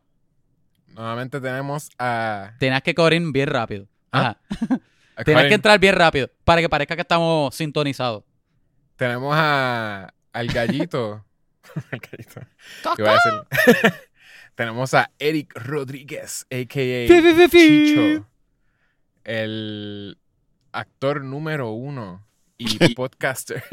Nuevamente 0.94 1.40
tenemos 1.40 1.90
a. 1.98 2.52
Tenías 2.60 2.82
que 2.84 2.94
correr 2.94 3.22
bien 3.32 3.48
rápido. 3.48 3.88
Ah, 4.12 4.38
Ajá. 4.50 4.80
Karim. 5.24 5.50
que 5.50 5.54
entrar 5.54 5.80
bien 5.80 5.96
rápido 5.96 6.30
para 6.44 6.62
que 6.62 6.70
parezca 6.70 6.96
que 6.96 7.02
estamos 7.02 7.54
sintonizados. 7.56 8.24
Tenemos 8.96 9.34
a. 9.36 10.14
Al 10.34 10.48
gallito. 10.48 11.26
Al 11.92 12.00
gallito. 12.00 12.42
Iba 12.98 13.12
a 13.12 13.14
decir. 13.14 13.94
tenemos 14.56 14.94
a 14.94 15.10
Eric 15.20 15.54
Rodríguez, 15.56 16.46
a.k.a. 16.52 17.50
Chicho. 17.50 18.28
El 19.24 20.18
actor 20.72 21.24
número 21.24 21.72
uno 21.72 22.26
y 22.58 22.94
podcaster. 22.96 23.64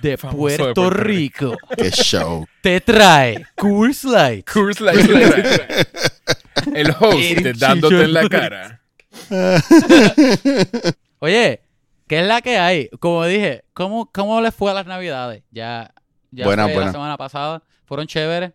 De 0.00 0.16
Puerto, 0.16 0.68
de 0.68 0.74
Puerto 0.74 0.90
Rico. 0.90 1.56
Qué 1.76 1.90
show. 1.90 2.46
Te 2.62 2.80
trae 2.80 3.46
Coors 3.54 4.04
Light. 4.04 4.48
Curse 4.50 4.82
Light. 4.82 5.10
El 6.74 6.90
host 6.98 7.18
de 7.18 7.52
Dándote 7.52 8.02
en 8.04 8.12
la 8.14 8.28
cara. 8.28 8.79
Oye, 11.18 11.60
¿qué 12.06 12.20
es 12.20 12.26
la 12.26 12.40
que 12.40 12.58
hay? 12.58 12.88
Como 12.98 13.24
dije, 13.26 13.64
¿cómo, 13.74 14.10
cómo 14.12 14.40
les 14.40 14.54
fue 14.54 14.70
a 14.70 14.74
las 14.74 14.86
navidades? 14.86 15.42
Ya, 15.50 15.92
ya 16.30 16.44
Buena, 16.44 16.64
fue 16.64 16.74
buena. 16.74 16.86
la 16.86 16.92
semana 16.92 17.16
pasada. 17.16 17.62
¿Fueron 17.84 18.06
chéveres? 18.06 18.52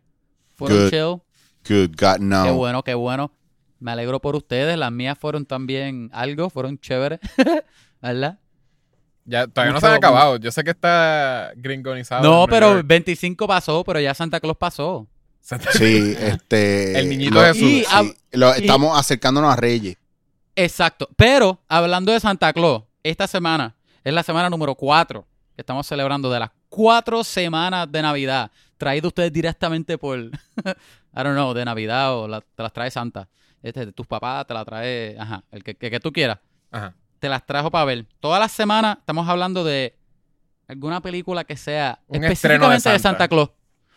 ¿Fueron 0.55 0.77
Good. 0.83 0.89
chill? 0.89 1.21
Good 1.67 1.95
God, 1.99 2.15
Qué 2.17 2.19
no. 2.23 2.53
bueno, 2.55 2.83
qué 2.83 2.93
bueno. 2.93 3.31
Me 3.79 3.91
alegro 3.91 4.19
por 4.21 4.35
ustedes. 4.35 4.77
Las 4.77 4.91
mías 4.91 5.17
fueron 5.19 5.45
también 5.45 6.09
algo, 6.13 6.49
fueron 6.49 6.79
chéveres. 6.79 7.19
¿Verdad? 8.01 8.39
Ya, 9.25 9.47
todavía 9.47 9.73
no 9.73 9.79
se 9.81 9.87
han 9.87 9.93
acabado. 9.93 10.37
Yo 10.37 10.51
sé 10.51 10.63
que 10.63 10.69
está 10.71 11.51
gringonizado. 11.55 12.23
no, 12.23 12.45
pero 12.47 12.67
New 12.67 12.75
York. 12.77 12.87
25 12.87 13.47
pasó, 13.47 13.83
pero 13.83 13.99
ya 13.99 14.13
Santa 14.13 14.39
Claus 14.39 14.57
pasó. 14.57 15.07
Sí, 15.73 16.15
este... 16.19 16.97
El 16.99 17.09
niñito 17.09 17.35
lo- 17.35 17.41
Jesús. 17.43 17.61
Y, 17.61 17.79
sí, 17.83 17.85
hab- 17.91 18.15
lo- 18.31 18.55
y- 18.55 18.61
estamos 18.61 18.97
acercándonos 18.97 19.51
a 19.51 19.55
Reyes. 19.55 19.97
Exacto. 20.55 21.09
Pero 21.15 21.59
hablando 21.67 22.11
de 22.11 22.19
Santa 22.19 22.51
Claus, 22.53 22.83
esta 23.03 23.27
semana 23.27 23.75
es 24.03 24.13
la 24.13 24.23
semana 24.23 24.49
número 24.49 24.75
4 24.75 25.25
que 25.55 25.61
estamos 25.61 25.87
celebrando 25.87 26.29
de 26.29 26.39
las 26.39 26.51
cuatro 26.67 27.23
semanas 27.23 27.89
de 27.89 28.01
Navidad, 28.01 28.51
traído 28.77 29.07
ustedes 29.07 29.31
directamente 29.31 29.97
por, 29.97 30.19
I 30.19 30.31
don't 31.13 31.33
know, 31.33 31.53
de 31.53 31.63
Navidad 31.63 32.13
o 32.17 32.27
la- 32.27 32.41
te 32.41 32.61
las 32.63 32.73
trae 32.73 32.91
Santa. 32.91 33.29
Este, 33.63 33.85
de 33.85 33.91
tus 33.93 34.05
papás 34.05 34.45
te 34.45 34.53
la 34.53 34.63
trae, 34.65 35.15
ajá, 35.17 35.43
el 35.51 35.63
que, 35.63 35.75
que, 35.75 35.89
que 35.89 35.99
tú 35.99 36.11
quieras. 36.11 36.39
Ajá. 36.71 36.93
Te 37.19 37.29
las 37.29 37.45
trajo 37.45 37.71
para 37.71 37.85
ver. 37.85 38.05
Todas 38.19 38.39
las 38.39 38.51
semanas 38.51 38.97
estamos 38.99 39.27
hablando 39.29 39.63
de 39.63 39.95
alguna 40.67 41.01
película 41.01 41.43
que 41.45 41.55
sea 41.55 41.99
Un 42.07 42.23
estreno 42.25 42.67
de 42.69 42.75
específicamente 42.75 42.89
de 42.89 42.99
Santa. 42.99 43.09
Santa 43.09 43.27
Claus. 43.29 43.49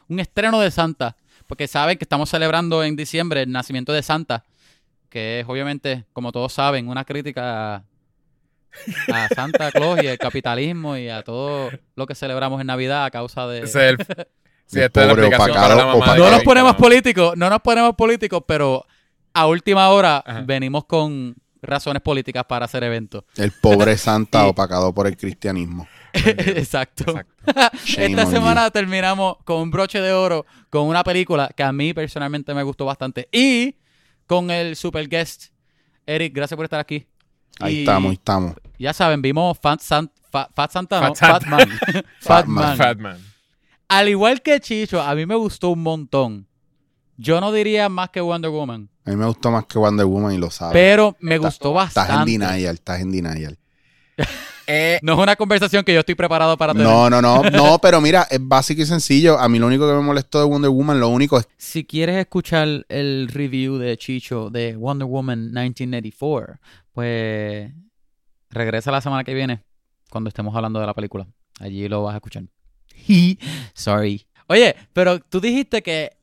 Un 0.08 0.20
estreno 0.20 0.61
de 0.61 0.70
Santa. 0.70 1.16
Porque 1.46 1.66
saben 1.66 1.99
que 1.99 2.04
estamos 2.04 2.30
celebrando 2.30 2.85
en 2.85 2.94
diciembre 2.94 3.42
el 3.42 3.50
nacimiento 3.50 3.92
de 3.92 4.02
Santa 4.02 4.44
que 5.09 5.41
es 5.41 5.47
obviamente, 5.49 6.05
como 6.12 6.33
todos 6.33 6.53
saben, 6.53 6.88
una 6.88 7.05
crítica 7.05 7.77
a, 7.77 7.85
a 9.12 9.29
Santa 9.29 9.71
Claus 9.73 10.03
y 10.03 10.07
al 10.09 10.19
capitalismo 10.19 10.97
y 10.97 11.09
a 11.09 11.23
todo 11.23 11.71
lo 11.97 12.07
que 12.07 12.15
celebramos 12.15 12.61
en 12.61 12.67
Navidad 12.67 13.05
a 13.05 13.11
causa 13.11 13.47
de... 13.47 13.61
El. 13.61 13.97
Sí, 14.71 14.81
esta 14.81 15.00
es 15.00 15.17
la 15.17 15.38
para 15.38 15.75
la 15.75 15.87
mamá 15.87 16.15
no 16.15 16.31
nos 16.31 16.43
ponemos 16.43 16.77
políticos, 16.77 17.33
no 17.38 17.49
nos 17.49 17.61
ponemos 17.62 17.95
políticos, 17.95 18.43
pero 18.47 18.85
a 19.33 19.47
última 19.47 19.88
hora 19.88 20.23
Ajá. 20.27 20.43
venimos 20.45 20.85
con 20.85 21.37
razones 21.62 22.03
políticas 22.03 22.45
para 22.45 22.67
hacer 22.67 22.85
eventos. 22.85 23.25
El 23.37 23.50
pobre 23.53 23.97
Santa 23.97 24.45
Y- 24.45 24.50
opacado 24.50 24.93
por 24.93 25.07
el 25.07 25.17
cristianismo. 25.17 25.88
Exacto. 26.12 27.19
Esta 27.97 28.27
semana 28.27 28.71
terminamos 28.71 29.37
con 29.45 29.62
un 29.62 29.71
broche 29.71 30.03
de 30.03 30.12
oro 30.12 30.45
con 30.69 30.83
una 30.83 31.03
película 31.03 31.49
que 31.57 31.62
a 31.62 31.73
mí 31.73 31.95
personalmente 31.95 32.53
me 32.53 32.62
gustó 32.62 32.85
bastante 32.85 33.27
y 33.33 33.75
con 34.28 34.52
el 34.52 34.76
super 34.76 35.08
guest 35.08 35.47
Eric, 36.06 36.32
gracias 36.35 36.56
por 36.56 36.64
estar 36.64 36.78
aquí. 36.78 37.06
Ahí 37.58 37.78
Y- 37.78 37.80
estamos, 37.80 38.11
ahí 38.11 38.14
estamos. 38.14 38.54
Ya 38.78 38.92
saben, 38.92 39.20
vimos 39.20 39.58
Fat, 39.61 39.80
San- 39.80 40.12
Fa- 40.30 40.49
Fat 40.54 40.70
Santa, 40.70 41.00
¿no? 41.00 41.14
Fat 41.16 41.42
Fat 41.44 41.47
Man. 41.47 41.68
Fat 42.20 42.47
Man. 42.47 42.76
Fat 42.76 42.99
Man. 42.99 43.18
Al 43.88 44.08
igual 44.08 44.40
que 44.42 44.61
Chicho, 44.61 45.00
a 45.02 45.14
mí 45.14 45.26
me 45.26 45.35
gustó 45.35 45.70
un 45.70 45.82
montón. 45.82 46.47
Yo 47.16 47.40
no 47.40 47.50
diría 47.50 47.88
más 47.88 48.11
que 48.11 48.20
Wonder 48.20 48.50
Woman, 48.50 48.88
A 49.04 49.11
mí 49.11 49.16
me 49.16 49.26
gustó 49.26 49.50
más 49.50 49.64
que 49.66 49.76
Wonder 49.78 50.06
Woman 50.06 50.32
y 50.35 50.38
lo 50.38 50.50
sabes. 50.50 50.73
pero 50.75 51.16
me 51.20 51.37
gustó 51.38 51.70
Estás 51.82 51.97
en 52.08 52.14
bastante. 52.14 52.30
denial, 52.32 52.75
estás 52.75 53.00
en 53.00 53.11
denial. 53.11 53.58
Eh, 54.70 54.98
No 55.02 55.14
es 55.14 55.18
una 55.18 55.34
conversación 55.34 55.82
que 55.82 55.94
yo 55.94 56.00
estoy 56.00 56.14
preparado 56.14 56.56
para 56.58 56.75
tener. 56.75 56.87
No, 56.87 57.08
no, 57.08 57.22
no, 57.22 57.42
no, 57.50 57.78
pero 57.78 58.02
mira, 58.02 58.26
es 58.30 58.38
básico 58.40 58.82
y 58.82 58.87
sencillo. 58.87 59.38
A 59.38 59.48
mí 59.48 59.58
lo 59.58 59.66
único 59.66 59.88
que 59.88 59.94
me 59.94 60.02
molestó 60.02 60.38
de 60.40 60.44
Wonder 60.44 60.70
Woman, 60.70 61.00
lo 61.00 61.08
único 61.08 61.38
es 61.38 61.48
Si 61.56 61.84
quieres 61.84 62.16
escuchar 62.16 62.84
el 62.90 63.28
review 63.32 63.78
de 63.78 63.96
Chicho 63.96 64.50
de 64.50 64.76
Wonder 64.76 65.08
Woman 65.08 65.46
1984, 65.52 66.58
pues 66.92 67.72
regresa 68.50 68.90
la 68.90 69.00
semana 69.00 69.25
que 69.25 69.32
viene 69.34 69.62
cuando 70.10 70.28
estemos 70.28 70.54
hablando 70.54 70.80
de 70.80 70.87
la 70.87 70.94
película. 70.94 71.26
Allí 71.60 71.88
lo 71.88 72.02
vas 72.02 72.12
a 72.14 72.18
escuchar. 72.18 72.44
Sorry. 73.75 74.26
Oye, 74.48 74.76
pero 74.92 75.18
tú 75.18 75.40
dijiste 75.40 75.82
que 75.82 76.16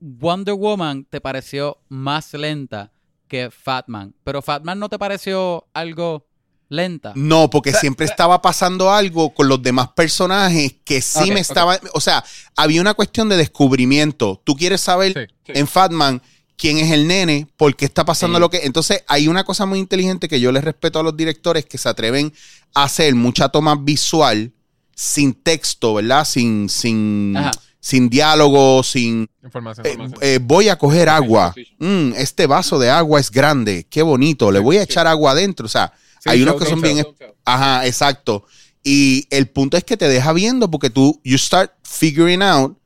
Wonder 0.00 0.54
Woman 0.54 1.04
te 1.04 1.20
pareció 1.20 1.78
más 1.88 2.34
lenta 2.34 2.92
que 3.28 3.50
Fatman, 3.50 4.14
pero 4.24 4.42
Fatman 4.42 4.78
no 4.78 4.88
te 4.88 4.98
pareció 4.98 5.66
algo 5.72 6.26
lenta. 6.72 7.12
No, 7.14 7.50
porque 7.50 7.72
siempre 7.72 8.06
estaba 8.06 8.40
pasando 8.42 8.90
algo 8.90 9.32
con 9.34 9.46
los 9.48 9.62
demás 9.62 9.88
personajes 9.94 10.74
que 10.84 11.00
sí 11.02 11.30
me 11.30 11.40
estaba. 11.40 11.78
O 11.94 12.00
sea, 12.00 12.24
había 12.56 12.80
una 12.80 12.94
cuestión 12.94 13.28
de 13.28 13.36
descubrimiento. 13.36 14.40
Tú 14.44 14.56
quieres 14.56 14.80
saber 14.80 15.12
Sí, 15.12 15.34
sí. 15.46 15.52
en 15.54 15.66
Fatman 15.66 16.22
quién 16.56 16.78
es 16.78 16.90
el 16.92 17.06
nene, 17.08 17.46
por 17.56 17.74
qué 17.76 17.84
está 17.84 18.04
pasando 18.04 18.38
Sí. 18.38 18.40
lo 18.40 18.50
que. 18.50 18.60
Entonces, 18.64 19.02
hay 19.08 19.28
una 19.28 19.44
cosa 19.44 19.66
muy 19.66 19.78
inteligente 19.78 20.28
que 20.28 20.40
yo 20.40 20.50
les 20.52 20.64
respeto 20.64 20.98
a 20.98 21.02
los 21.02 21.16
directores 21.16 21.64
que 21.66 21.78
se 21.78 21.88
atreven 21.88 22.32
a 22.74 22.84
hacer 22.84 23.14
mucha 23.14 23.48
toma 23.48 23.74
visual 23.76 24.52
sin 24.94 25.34
texto, 25.34 25.94
¿verdad? 25.94 26.24
Sin, 26.24 26.68
sin, 26.68 27.34
Ajá. 27.36 27.50
sin 27.80 28.08
diálogo, 28.08 28.82
sin. 28.82 29.28
Información, 29.42 29.86
Eh, 29.86 29.90
información. 29.92 30.18
eh, 30.22 30.38
voy 30.40 30.68
a 30.68 30.78
coger 30.78 31.08
agua. 31.08 31.52
Mm, 31.78 32.12
este 32.16 32.46
vaso 32.46 32.78
de 32.78 32.90
agua 32.90 33.18
es 33.18 33.30
grande. 33.30 33.86
Qué 33.90 34.02
bonito. 34.02 34.52
Le 34.52 34.60
voy 34.60 34.76
a 34.78 34.82
echar 34.84 35.06
agua 35.06 35.32
adentro. 35.32 35.66
O 35.66 35.68
sea, 35.68 35.92
Sí, 36.22 36.28
hay 36.30 36.42
unos 36.42 36.56
que 36.56 36.66
son 36.66 36.80
bien. 36.80 37.04
Ajá, 37.44 37.86
exacto. 37.86 38.44
Y 38.84 39.26
el 39.30 39.48
punto 39.48 39.76
es 39.76 39.84
que 39.84 39.96
te 39.96 40.08
deja 40.08 40.32
viendo 40.32 40.70
porque 40.70 40.90
tú, 40.90 41.20
you 41.24 41.38
start 41.38 41.72
figuring 41.82 42.42
out 42.42 42.76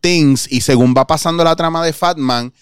things 0.00 0.50
y 0.50 0.60
según 0.62 0.94
va 0.96 1.06
pasando 1.06 1.44
la 1.44 1.56
trama 1.56 1.84
de 1.84 1.92
Fatman, 1.92 2.52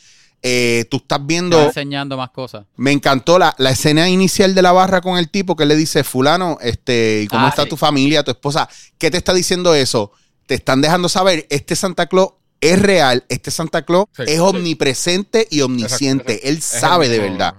eh, 0.42 0.84
tú 0.90 0.98
estás 0.98 1.24
viendo, 1.24 1.60
enseñando 1.60 2.16
más 2.16 2.30
cosas. 2.30 2.64
me 2.76 2.92
encantó 2.92 3.38
la, 3.38 3.54
la 3.58 3.70
escena 3.70 4.08
inicial 4.08 4.54
de 4.54 4.62
la 4.62 4.70
barra 4.72 5.00
con 5.00 5.18
el 5.18 5.28
tipo 5.30 5.56
que 5.56 5.66
le 5.66 5.74
dice, 5.76 6.04
fulano, 6.04 6.58
este, 6.60 7.22
¿y 7.24 7.26
¿cómo 7.28 7.46
Ah, 7.46 7.48
está 7.48 7.64
sí. 7.64 7.68
tu 7.68 7.76
familia, 7.76 8.22
tu 8.22 8.30
esposa? 8.30 8.68
¿Qué 8.98 9.10
te 9.10 9.16
está 9.18 9.34
diciendo 9.34 9.74
eso? 9.74 10.12
Te 10.46 10.54
están 10.54 10.80
dejando 10.80 11.08
saber, 11.08 11.46
este 11.50 11.74
Santa 11.76 12.06
Claus 12.06 12.30
es 12.60 12.80
real, 12.80 13.24
este 13.28 13.50
Santa 13.50 13.82
Claus 13.84 14.06
Sí, 14.16 14.22
es 14.26 14.34
sí. 14.34 14.38
omnipresente 14.38 15.46
y 15.50 15.60
omnisciente. 15.60 16.34
Exacto, 16.34 16.48
Él 16.48 16.62
sabe 16.62 17.08
de 17.08 17.18
mismo- 17.20 17.30
verdad. 17.38 17.54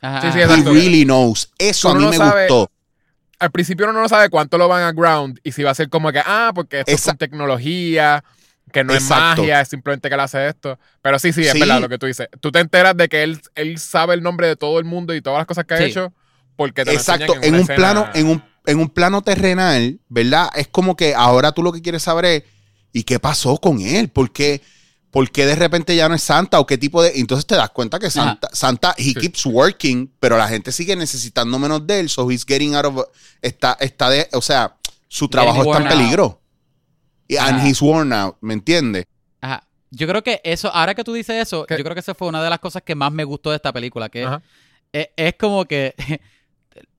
Ajá. 0.00 0.20
Sí, 0.32 0.32
sí. 0.32 0.38
He 0.40 0.46
really 0.64 1.04
knows. 1.04 1.50
Eso 1.58 1.88
a 1.90 1.94
mí 1.94 2.04
no 2.04 2.10
me 2.10 2.16
sabe- 2.16 2.42
gustó. 2.48 2.70
Al 3.38 3.50
principio 3.50 3.88
uno 3.88 4.00
no 4.00 4.08
sabe 4.08 4.28
cuánto 4.28 4.58
lo 4.58 4.68
van 4.68 4.82
a 4.82 4.92
ground 4.92 5.38
y 5.42 5.52
si 5.52 5.62
va 5.62 5.70
a 5.70 5.74
ser 5.74 5.88
como 5.88 6.12
que, 6.12 6.20
ah, 6.24 6.52
porque 6.54 6.80
esto 6.80 6.92
es 6.92 7.00
Esa- 7.00 7.12
con 7.12 7.18
tecnología, 7.18 8.22
que 8.72 8.84
no 8.84 8.92
Exacto. 8.92 9.32
es 9.32 9.38
magia, 9.48 9.60
es 9.62 9.68
simplemente 9.68 10.08
que 10.08 10.14
él 10.14 10.20
hace 10.20 10.46
esto. 10.48 10.78
Pero 11.02 11.18
sí, 11.18 11.32
sí, 11.32 11.42
es 11.42 11.52
Sí. 11.52 11.58
verdad 11.60 11.80
lo 11.80 11.88
que 11.88 11.98
tú 11.98 12.06
dices. 12.06 12.28
Tú 12.40 12.52
te 12.52 12.60
enteras 12.60 12.96
de 12.96 13.08
que 13.08 13.22
él, 13.22 13.40
él 13.54 13.78
sabe 13.78 14.14
el 14.14 14.22
nombre 14.22 14.46
de 14.46 14.56
todo 14.56 14.78
el 14.78 14.84
mundo 14.84 15.14
y 15.14 15.22
todas 15.22 15.38
las 15.38 15.46
cosas 15.46 15.64
que 15.64 15.74
ha 15.74 15.82
hecho 15.82 16.12
porque 16.56 16.84
te 16.84 16.92
lo 16.92 16.98
Exacto, 16.98 17.34
enseñan 17.34 17.44
en 17.44 17.48
una 17.50 17.56
un 17.58 17.62
escena- 17.62 17.76
plano, 17.76 18.08
en 18.14 18.26
un, 18.26 18.42
en 18.66 18.78
un 18.78 18.88
plano 18.90 19.22
terrenal, 19.22 19.98
¿verdad? 20.08 20.50
Es 20.54 20.68
como 20.68 20.94
que 20.94 21.14
ahora 21.14 21.52
tú 21.52 21.62
lo 21.62 21.72
que 21.72 21.80
quieres 21.82 22.02
saber 22.02 22.24
es, 22.26 22.42
¿y 22.92 23.04
qué 23.04 23.18
pasó 23.18 23.56
con 23.56 23.80
él? 23.80 24.08
¿Por 24.10 24.30
qué, 24.32 24.60
por 25.10 25.30
qué 25.30 25.44
de 25.46 25.56
repente 25.56 25.96
ya 25.96 26.08
no 26.08 26.14
es 26.14 26.22
Santa? 26.22 26.60
¿O 26.60 26.66
qué 26.66 26.78
tipo 26.78 27.02
de...? 27.02 27.12
Entonces 27.18 27.46
te 27.46 27.56
das 27.56 27.70
cuenta 27.70 27.98
que 27.98 28.10
Santa, 28.10 28.48
Santa 28.52 28.94
he 28.96 29.02
Sí. 29.04 29.14
keeps 29.14 29.44
working, 29.46 30.12
pero 30.20 30.36
la 30.38 30.46
gente 30.48 30.70
sigue 30.72 30.94
necesitando 30.96 31.58
menos 31.58 31.86
de 31.86 32.00
él, 32.00 32.08
so 32.08 32.30
he's 32.30 32.44
getting 32.46 32.74
out 32.74 32.84
of... 32.86 33.04
Está, 33.42 33.76
está 33.80 34.08
de... 34.10 34.28
O 34.32 34.40
sea, 34.40 34.76
su 35.08 35.28
trabajo 35.28 35.62
está 35.64 35.78
en 35.78 35.86
out. 35.88 35.92
peligro. 35.96 36.40
Y, 37.28 37.36
and 37.36 37.58
Ajá. 37.58 37.66
he's 37.68 37.80
worn 37.82 38.12
out, 38.12 38.36
¿me 38.40 38.54
entiendes? 38.54 39.04
Ajá. 39.40 39.66
Yo 39.90 40.06
creo 40.06 40.22
que 40.22 40.40
eso, 40.44 40.68
ahora 40.72 40.94
que 40.94 41.02
tú 41.02 41.12
dices 41.12 41.34
eso, 41.42 41.66
¿Qué? 41.66 41.76
yo 41.76 41.82
creo 41.82 41.94
que 41.94 42.00
esa 42.00 42.14
fue 42.14 42.28
una 42.28 42.40
de 42.42 42.48
las 42.50 42.60
cosas 42.60 42.82
que 42.82 42.94
más 42.94 43.10
me 43.10 43.24
gustó 43.24 43.50
de 43.50 43.56
esta 43.56 43.72
película, 43.72 44.08
que 44.08 44.28
es, 44.92 45.08
es 45.16 45.34
como 45.34 45.64
que 45.64 45.94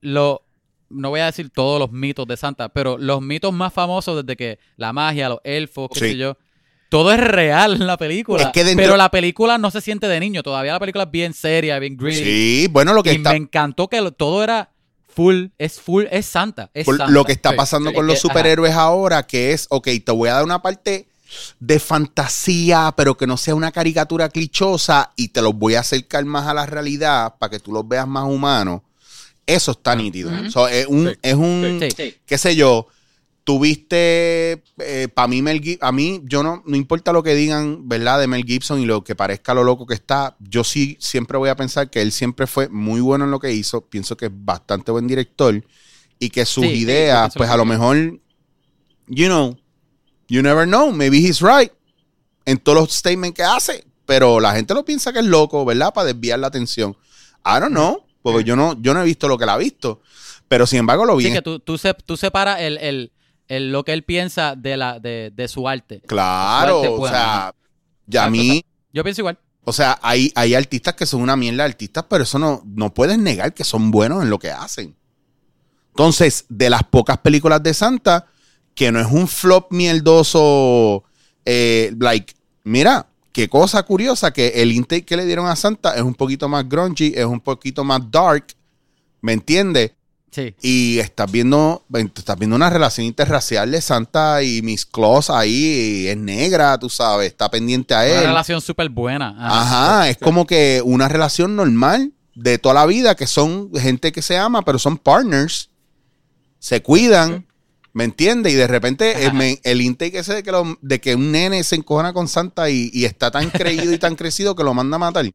lo 0.00 0.44
no 0.90 1.08
voy 1.08 1.20
a 1.20 1.26
decir 1.26 1.48
todos 1.48 1.78
los 1.80 1.90
mitos 1.90 2.26
de 2.26 2.36
Santa, 2.36 2.68
pero 2.68 2.98
los 2.98 3.22
mitos 3.22 3.50
más 3.50 3.72
famosos 3.72 4.26
desde 4.26 4.36
que 4.36 4.58
la 4.76 4.92
magia, 4.92 5.30
los 5.30 5.38
elfos, 5.42 5.88
qué 5.94 6.00
Sí. 6.00 6.10
sé 6.12 6.16
yo, 6.18 6.36
todo 6.92 7.10
es 7.12 7.18
real 7.20 7.72
en 7.74 7.86
la 7.86 7.96
película. 7.96 8.42
Es 8.42 8.48
que 8.50 8.64
dentro- 8.64 8.84
Pero 8.84 8.96
la 8.98 9.10
película 9.10 9.56
no 9.56 9.70
se 9.70 9.80
siente 9.80 10.08
de 10.08 10.20
niño, 10.20 10.42
todavía 10.42 10.72
la 10.74 10.78
película 10.78 11.04
es 11.04 11.10
bien 11.10 11.32
seria, 11.32 11.78
bien 11.78 11.96
gritty. 11.96 12.22
Sí, 12.22 12.68
bueno, 12.70 12.92
lo 12.92 13.02
que 13.02 13.14
y 13.14 13.16
está... 13.16 13.30
me 13.30 13.36
encantó 13.38 13.88
que 13.88 14.12
todo 14.14 14.44
era 14.44 14.70
full, 15.08 15.46
es 15.58 15.80
full, 15.80 16.04
es 16.10 16.26
Santa, 16.26 16.70
es 16.74 16.84
por 16.84 16.98
Santa. 16.98 17.10
lo 17.12 17.24
que 17.24 17.32
está 17.32 17.50
Sí, 17.50 17.56
pasando 17.56 17.90
sí. 17.90 17.96
con 17.96 18.06
los 18.06 18.16
ajá. 18.18 18.28
superhéroes 18.28 18.74
ahora, 18.74 19.22
que 19.26 19.52
es, 19.52 19.66
ok, 19.70 19.88
te 20.04 20.12
voy 20.12 20.28
a 20.28 20.34
dar 20.34 20.44
una 20.44 20.60
parte 20.60 21.06
de 21.60 21.78
fantasía, 21.80 22.92
pero 22.96 23.16
que 23.16 23.26
no 23.26 23.36
sea 23.38 23.54
una 23.54 23.72
caricatura 23.72 24.28
clichosa 24.28 25.12
y 25.16 25.28
te 25.28 25.40
los 25.40 25.54
voy 25.54 25.74
a 25.76 25.80
acercar 25.80 26.24
más 26.26 26.46
a 26.46 26.52
la 26.54 26.66
realidad 26.66 27.34
para 27.38 27.50
que 27.50 27.58
tú 27.58 27.72
los 27.72 27.88
veas 27.88 28.06
más 28.06 28.24
humanos. 28.24 28.82
Eso 29.46 29.72
está 29.72 29.96
nítido. 29.96 30.30
So, 30.50 30.68
es 30.68 30.86
un, 30.86 31.08
Sí, 31.08 31.14
es 31.22 31.34
un 31.34 31.80
Sí. 31.96 32.14
qué 32.26 32.38
sé 32.38 32.54
yo, 32.54 32.86
tuviste, 33.44 34.62
para 35.14 35.28
mí 35.28 35.42
Mel 35.42 35.60
Gibson, 35.60 35.88
a 35.88 35.92
mí, 35.92 36.20
yo 36.24 36.42
no, 36.42 36.62
no 36.66 36.76
importa 36.76 37.12
lo 37.12 37.22
que 37.22 37.34
digan, 37.34 37.88
¿verdad? 37.88 38.20
De 38.20 38.26
Mel 38.28 38.44
Gibson 38.44 38.80
y 38.80 38.86
lo 38.86 39.02
que 39.04 39.14
parezca 39.16 39.54
lo 39.54 39.64
loco 39.64 39.86
que 39.86 39.94
está, 39.94 40.36
yo 40.40 40.64
sí 40.64 40.96
siempre 41.00 41.38
voy 41.38 41.48
a 41.48 41.56
pensar 41.56 41.90
que 41.90 42.02
él 42.02 42.12
siempre 42.12 42.46
fue 42.46 42.68
muy 42.68 43.00
bueno 43.00 43.24
en 43.24 43.30
lo 43.30 43.40
que 43.40 43.52
hizo, 43.52 43.82
pienso 43.88 44.16
que 44.16 44.26
es 44.26 44.32
bastante 44.34 44.92
buen 44.92 45.06
director 45.08 45.62
y 46.18 46.30
que 46.30 46.46
sus 46.46 46.64
Sí, 46.64 46.74
ideas, 46.74 47.32
pues 47.36 47.50
a 47.50 47.56
lo 47.56 47.64
mejor, 47.64 47.96
you 49.08 49.26
know, 49.26 49.56
you 50.28 50.42
never 50.42 50.66
know, 50.66 50.92
maybe 50.92 51.18
he's 51.18 51.40
right 51.40 51.72
en 52.46 52.58
todos 52.58 52.78
los 52.78 52.92
statements 52.94 53.36
que 53.36 53.42
hace, 53.44 53.84
pero 54.06 54.40
la 54.40 54.54
gente 54.54 54.74
lo 54.74 54.84
piensa 54.84 55.12
que 55.12 55.20
es 55.20 55.26
loco, 55.26 55.64
¿verdad? 55.64 55.92
Para 55.94 56.08
desviar 56.08 56.38
la 56.38 56.48
atención. 56.48 56.96
I 57.46 57.60
don't 57.60 57.72
know, 57.72 58.04
porque 58.22 58.44
yo 58.44 58.56
no, 58.56 58.80
yo 58.82 58.94
no 58.94 59.02
he 59.02 59.04
visto 59.06 59.28
lo 59.28 59.38
que 59.38 59.44
él 59.44 59.50
ha 59.50 59.56
visto, 59.58 60.02
pero 60.48 60.66
sin 60.66 60.80
embargo 60.80 61.04
lo 61.04 61.16
vi 61.16 61.24
Sí, 61.24 61.32
que 61.32 61.42
tú, 61.42 61.60
tú, 61.60 61.78
se- 61.78 61.94
tú 61.94 62.16
separas 62.16 62.60
el, 62.60 62.78
el- 62.78 63.11
el- 63.48 63.70
lo 63.72 63.84
que 63.84 63.92
él 63.92 64.02
piensa 64.04 64.54
de, 64.56 64.76
la, 64.76 64.98
de, 65.00 65.32
de 65.34 65.48
su 65.48 65.68
arte. 65.68 66.00
Claro, 66.06 66.80
o 66.80 66.96
buena. 66.98 67.16
sea, 67.16 67.54
ya 68.06 68.24
a 68.24 68.30
mí, 68.30 68.64
Yo 68.92 69.02
pienso 69.02 69.20
igual. 69.22 69.38
o 69.64 69.72
sea, 69.72 69.98
hay, 70.02 70.32
hay 70.34 70.54
artistas 70.54 70.94
que 70.94 71.06
son 71.06 71.20
una 71.22 71.36
mierda 71.36 71.64
de 71.64 71.70
artistas, 71.70 72.04
pero 72.08 72.24
eso 72.24 72.38
no, 72.38 72.62
no 72.66 72.92
puedes 72.92 73.18
negar 73.18 73.52
que 73.54 73.64
son 73.64 73.90
buenos 73.90 74.22
en 74.22 74.30
lo 74.30 74.38
que 74.38 74.50
hacen. 74.50 74.96
Entonces, 75.90 76.46
de 76.48 76.70
las 76.70 76.82
pocas 76.84 77.18
películas 77.18 77.62
de 77.62 77.74
Santa, 77.74 78.26
que 78.74 78.90
no 78.90 78.98
es 79.00 79.06
un 79.10 79.28
flop 79.28 79.70
mierdoso, 79.72 81.04
eh, 81.44 81.94
like, 81.98 82.34
mira, 82.64 83.06
qué 83.32 83.48
cosa 83.48 83.82
curiosa 83.82 84.32
que 84.32 84.48
el 84.62 84.72
intake 84.72 85.04
que 85.04 85.16
le 85.16 85.26
dieron 85.26 85.46
a 85.46 85.56
Santa 85.56 85.94
es 85.96 86.02
un 86.02 86.14
poquito 86.14 86.48
más 86.48 86.68
grungy, 86.68 87.12
es 87.14 87.24
un 87.26 87.40
poquito 87.40 87.84
más 87.84 88.00
dark, 88.10 88.46
¿me 89.20 89.32
entiendes? 89.34 89.92
Sí. 90.32 90.54
Y 90.62 90.98
estás 90.98 91.30
viendo, 91.30 91.84
estás 92.16 92.38
viendo 92.38 92.56
una 92.56 92.70
relación 92.70 93.06
interracial 93.06 93.70
de 93.70 93.80
Santa 93.82 94.42
y 94.42 94.62
Miss 94.62 94.86
Claus 94.86 95.28
ahí, 95.28 96.06
es 96.08 96.16
negra, 96.16 96.78
tú 96.78 96.88
sabes, 96.88 97.26
está 97.28 97.50
pendiente 97.50 97.94
a 97.94 97.98
Una 97.98 98.06
él. 98.06 98.24
relación 98.24 98.60
súper 98.62 98.88
buena. 98.88 99.36
Ah, 99.38 99.60
Ajá, 99.60 100.08
es 100.08 100.16
como 100.16 100.46
que 100.46 100.80
una 100.84 101.06
relación 101.08 101.54
normal 101.54 102.12
de 102.34 102.56
toda 102.56 102.74
la 102.76 102.86
vida, 102.86 103.14
que 103.14 103.26
son 103.26 103.70
gente 103.74 104.10
que 104.10 104.22
se 104.22 104.38
ama, 104.38 104.62
pero 104.62 104.78
son 104.78 104.96
partners, 104.96 105.68
se 106.58 106.80
cuidan, 106.82 107.46
¿me 107.92 108.04
entiendes? 108.04 108.54
Y 108.54 108.56
de 108.56 108.66
repente 108.68 109.26
el, 109.26 109.34
me- 109.34 109.60
el 109.64 109.82
intake 109.82 110.18
ese 110.20 110.32
de 110.36 110.42
que, 110.42 110.50
lo- 110.52 110.78
de 110.80 110.98
que 110.98 111.14
un 111.14 111.30
nene 111.30 111.62
se 111.62 111.76
encojona 111.76 112.14
con 112.14 112.26
Santa 112.26 112.70
y, 112.70 112.90
y 112.94 113.04
está 113.04 113.30
tan 113.30 113.50
creído 113.50 113.92
y 113.92 113.98
tan 113.98 114.14
crecido 114.16 114.56
que 114.56 114.64
lo 114.64 114.72
manda 114.72 114.96
a 114.96 114.98
matar. 115.00 115.26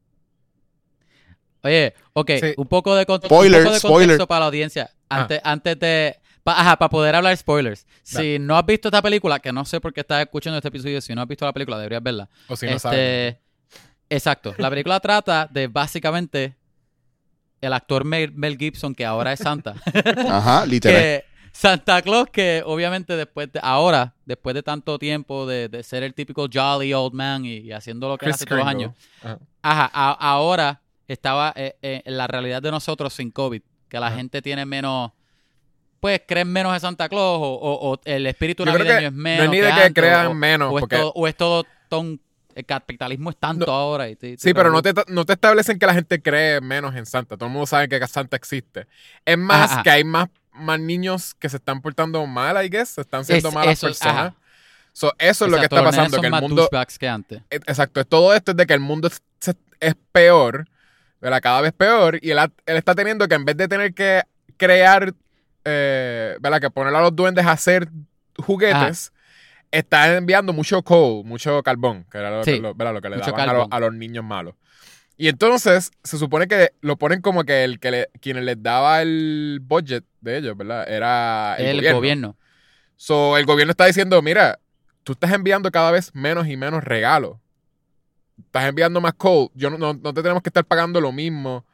Oye, 1.62 1.94
ok, 2.12 2.30
Sí. 2.40 2.54
un 2.56 2.66
poco 2.68 2.94
de, 2.94 3.02
Spoiler, 3.02 3.58
un 3.60 3.64
poco 3.64 3.72
de 3.74 3.78
spoiler. 3.80 4.08
contexto 4.08 4.26
para 4.28 4.40
la 4.40 4.46
audiencia. 4.46 4.90
Antes, 5.08 5.40
antes 5.42 5.78
de. 5.78 6.16
pa- 6.44 6.58
ajá, 6.60 6.76
para 6.76 6.88
poder 6.88 7.14
hablar 7.14 7.36
spoilers. 7.36 7.86
Si 8.02 8.38
no 8.38 8.56
has 8.56 8.64
visto 8.64 8.88
esta 8.88 9.02
película, 9.02 9.38
que 9.40 9.52
no 9.52 9.64
sé 9.64 9.80
por 9.80 9.92
qué 9.92 10.00
estás 10.00 10.20
escuchando 10.22 10.56
este 10.58 10.68
episodio, 10.68 11.00
si 11.00 11.14
no 11.14 11.22
has 11.22 11.28
visto 11.28 11.44
la 11.44 11.52
película, 11.52 11.76
deberías 11.78 12.02
verla. 12.02 12.28
O 12.48 12.56
si 12.56 12.66
no 12.66 12.72
Este, 12.72 12.78
sabes. 12.80 13.36
Exacto. 14.10 14.54
La 14.58 14.70
película 14.70 15.00
trata 15.00 15.48
de 15.50 15.66
básicamente 15.66 16.56
el 17.60 17.72
actor 17.72 18.04
Mel, 18.04 18.32
Mel 18.32 18.56
Gibson, 18.56 18.94
que 18.94 19.04
ahora 19.04 19.32
es 19.32 19.40
Santa. 19.40 19.74
Ajá, 20.28 20.64
literal. 20.64 20.96
que 21.02 21.24
Santa 21.52 22.00
Claus, 22.02 22.28
que 22.30 22.62
obviamente 22.64 23.16
después 23.16 23.50
de, 23.52 23.58
ahora, 23.62 24.14
después 24.24 24.54
de 24.54 24.62
tanto 24.62 24.96
tiempo 24.98 25.44
de, 25.46 25.68
de 25.68 25.82
ser 25.82 26.04
el 26.04 26.14
típico 26.14 26.46
jolly 26.52 26.94
old 26.94 27.14
man 27.14 27.44
y, 27.44 27.56
y 27.58 27.72
haciendo 27.72 28.08
lo 28.08 28.16
que 28.16 28.26
Chris 28.26 28.36
hace 28.36 28.46
todos 28.46 28.60
los 28.60 28.68
años, 28.68 28.92
Ajá. 29.22 29.38
Ajá, 29.62 29.90
a- 29.92 30.12
ahora 30.12 30.80
estaba 31.12 31.52
eh, 31.56 31.76
eh, 31.82 32.02
en 32.04 32.16
la 32.16 32.26
realidad 32.26 32.62
de 32.62 32.70
nosotros 32.70 33.12
sin 33.14 33.30
COVID, 33.30 33.62
que 33.88 33.98
la 34.00 34.10
gente 34.12 34.42
tiene 34.42 34.64
menos, 34.66 35.12
pues 36.00 36.20
creen 36.26 36.48
menos 36.52 36.72
en 36.74 36.80
Santa 36.80 37.08
Claus 37.08 37.38
o, 37.40 37.54
o- 37.54 37.92
o 37.92 38.00
el 38.04 38.26
espíritu 38.26 38.64
Yo 38.64 38.72
creo 38.72 38.84
navideño 38.84 39.00
que 39.00 39.06
es 39.06 39.12
no 39.12 39.18
menos. 39.22 39.44
es 39.46 39.50
ni 39.50 39.56
de 39.58 39.66
que 39.66 39.72
antes, 39.72 39.92
crean 39.94 40.26
o- 40.28 40.34
menos, 40.34 40.72
o 40.72 40.78
es 40.78 40.88
todo, 40.88 41.12
o 41.14 41.26
es 41.28 41.36
todo 41.36 41.64
ton- 41.88 42.20
el 42.54 42.64
capitalismo 42.64 43.30
es 43.30 43.36
tanto 43.36 43.66
No. 43.66 43.72
ahora. 43.72 44.08
y 44.08 44.16
te- 44.16 44.36
Sí, 44.36 44.52
pero 44.52 44.70
no 44.70 44.82
te, 44.82 44.92
no 45.08 45.24
te 45.24 45.32
establecen 45.34 45.78
que 45.78 45.86
la 45.86 45.94
gente 45.94 46.20
cree 46.20 46.60
menos 46.60 46.94
en 46.96 47.06
Santa. 47.06 47.36
Todo 47.36 47.46
el 47.46 47.52
mundo 47.52 47.66
sabe 47.66 47.88
que 47.88 48.04
Santa 48.08 48.36
existe. 48.36 48.86
Es 49.24 49.38
más 49.38 49.70
Ajá. 49.72 49.82
que 49.84 49.90
hay 49.90 50.02
más, 50.04 50.28
más 50.52 50.80
niños 50.80 51.34
que 51.34 51.48
se 51.48 51.56
están 51.58 51.80
portando 51.80 52.26
mal, 52.26 52.62
I 52.64 52.68
guess. 52.68 52.88
Se 52.90 53.00
están 53.02 53.24
siendo 53.24 53.48
Es- 53.50 53.54
malas 53.54 53.72
eso, 53.74 53.86
personas. 53.86 54.32
So, 54.92 55.12
eso 55.18 55.44
es 55.44 55.50
lo 55.52 55.56
que 55.58 55.62
está 55.64 55.76
los 55.76 55.84
pasando. 55.84 56.10
son 56.16 56.20
Que 56.20 56.26
el 56.26 56.30
más 56.32 56.40
mundo. 56.42 56.68
que 56.98 57.08
antes. 57.08 57.38
Eh, 57.50 57.60
Exacto, 57.66 58.00
es 58.00 58.08
todo 58.08 58.34
esto 58.34 58.50
es 58.50 58.56
de 58.56 58.66
que 58.66 58.74
el 58.74 58.80
mundo 58.80 59.06
es, 59.06 59.22
es 59.78 59.94
peor, 60.10 60.66
¿verdad? 61.20 61.40
cada 61.42 61.60
vez 61.60 61.72
peor, 61.72 62.18
y 62.22 62.30
él, 62.30 62.38
ha- 62.38 62.52
él 62.66 62.76
está 62.76 62.94
teniendo 62.94 63.26
que 63.28 63.34
en 63.34 63.44
vez 63.44 63.56
de 63.56 63.68
tener 63.68 63.94
que 63.94 64.22
crear, 64.56 65.12
eh, 65.64 66.36
¿verdad? 66.40 66.60
Que 66.60 66.70
poner 66.70 66.94
a 66.94 67.00
los 67.00 67.14
duendes 67.14 67.44
a 67.46 67.52
hacer 67.52 67.88
juguetes, 68.38 69.12
está 69.70 70.16
enviando 70.16 70.52
mucho 70.52 70.82
coal, 70.82 71.24
mucho 71.24 71.62
carbón, 71.62 72.06
que 72.10 72.18
era 72.18 72.30
lo, 72.30 72.44
Sí, 72.44 72.52
que, 72.52 72.60
lo- 72.60 72.74
¿verdad? 72.74 72.94
lo 72.94 73.00
que 73.02 73.08
le 73.10 73.16
daban 73.18 73.34
a, 73.40 73.44
los- 73.46 73.52
carbón. 73.52 73.68
a 73.72 73.80
los 73.80 73.94
niños 73.94 74.24
malos. 74.24 74.54
Y 75.16 75.28
entonces 75.28 75.90
se 76.04 76.16
supone 76.16 76.46
que 76.46 76.70
lo 76.80 76.96
ponen 76.96 77.20
como 77.20 77.42
que 77.44 77.64
el 77.64 77.80
que 77.80 77.90
le, 77.90 78.08
quien 78.20 78.44
les 78.44 78.62
daba 78.62 79.02
el 79.02 79.58
budget 79.62 80.04
de 80.20 80.38
ellos, 80.38 80.56
¿verdad? 80.56 80.88
Era 80.88 81.56
el, 81.58 81.66
El 81.66 81.76
gobierno. 81.76 81.96
gobierno. 81.98 82.36
So, 82.96 83.36
el 83.36 83.44
gobierno 83.44 83.72
está 83.72 83.86
diciendo, 83.86 84.22
mira, 84.22 84.60
tú 85.02 85.12
estás 85.12 85.32
enviando 85.32 85.70
cada 85.72 85.90
vez 85.90 86.14
menos 86.14 86.46
y 86.46 86.56
menos 86.56 86.84
regalos. 86.84 87.36
Estás 88.46 88.68
enviando 88.68 89.00
más 89.00 89.14
code. 89.14 89.50
Yo 89.54 89.70
no, 89.70 89.78
no, 89.78 89.94
no 89.94 90.14
te 90.14 90.22
tenemos 90.22 90.42
que 90.42 90.48
estar 90.48 90.64
pagando 90.64 91.00
lo 91.00 91.12
mismo 91.12 91.64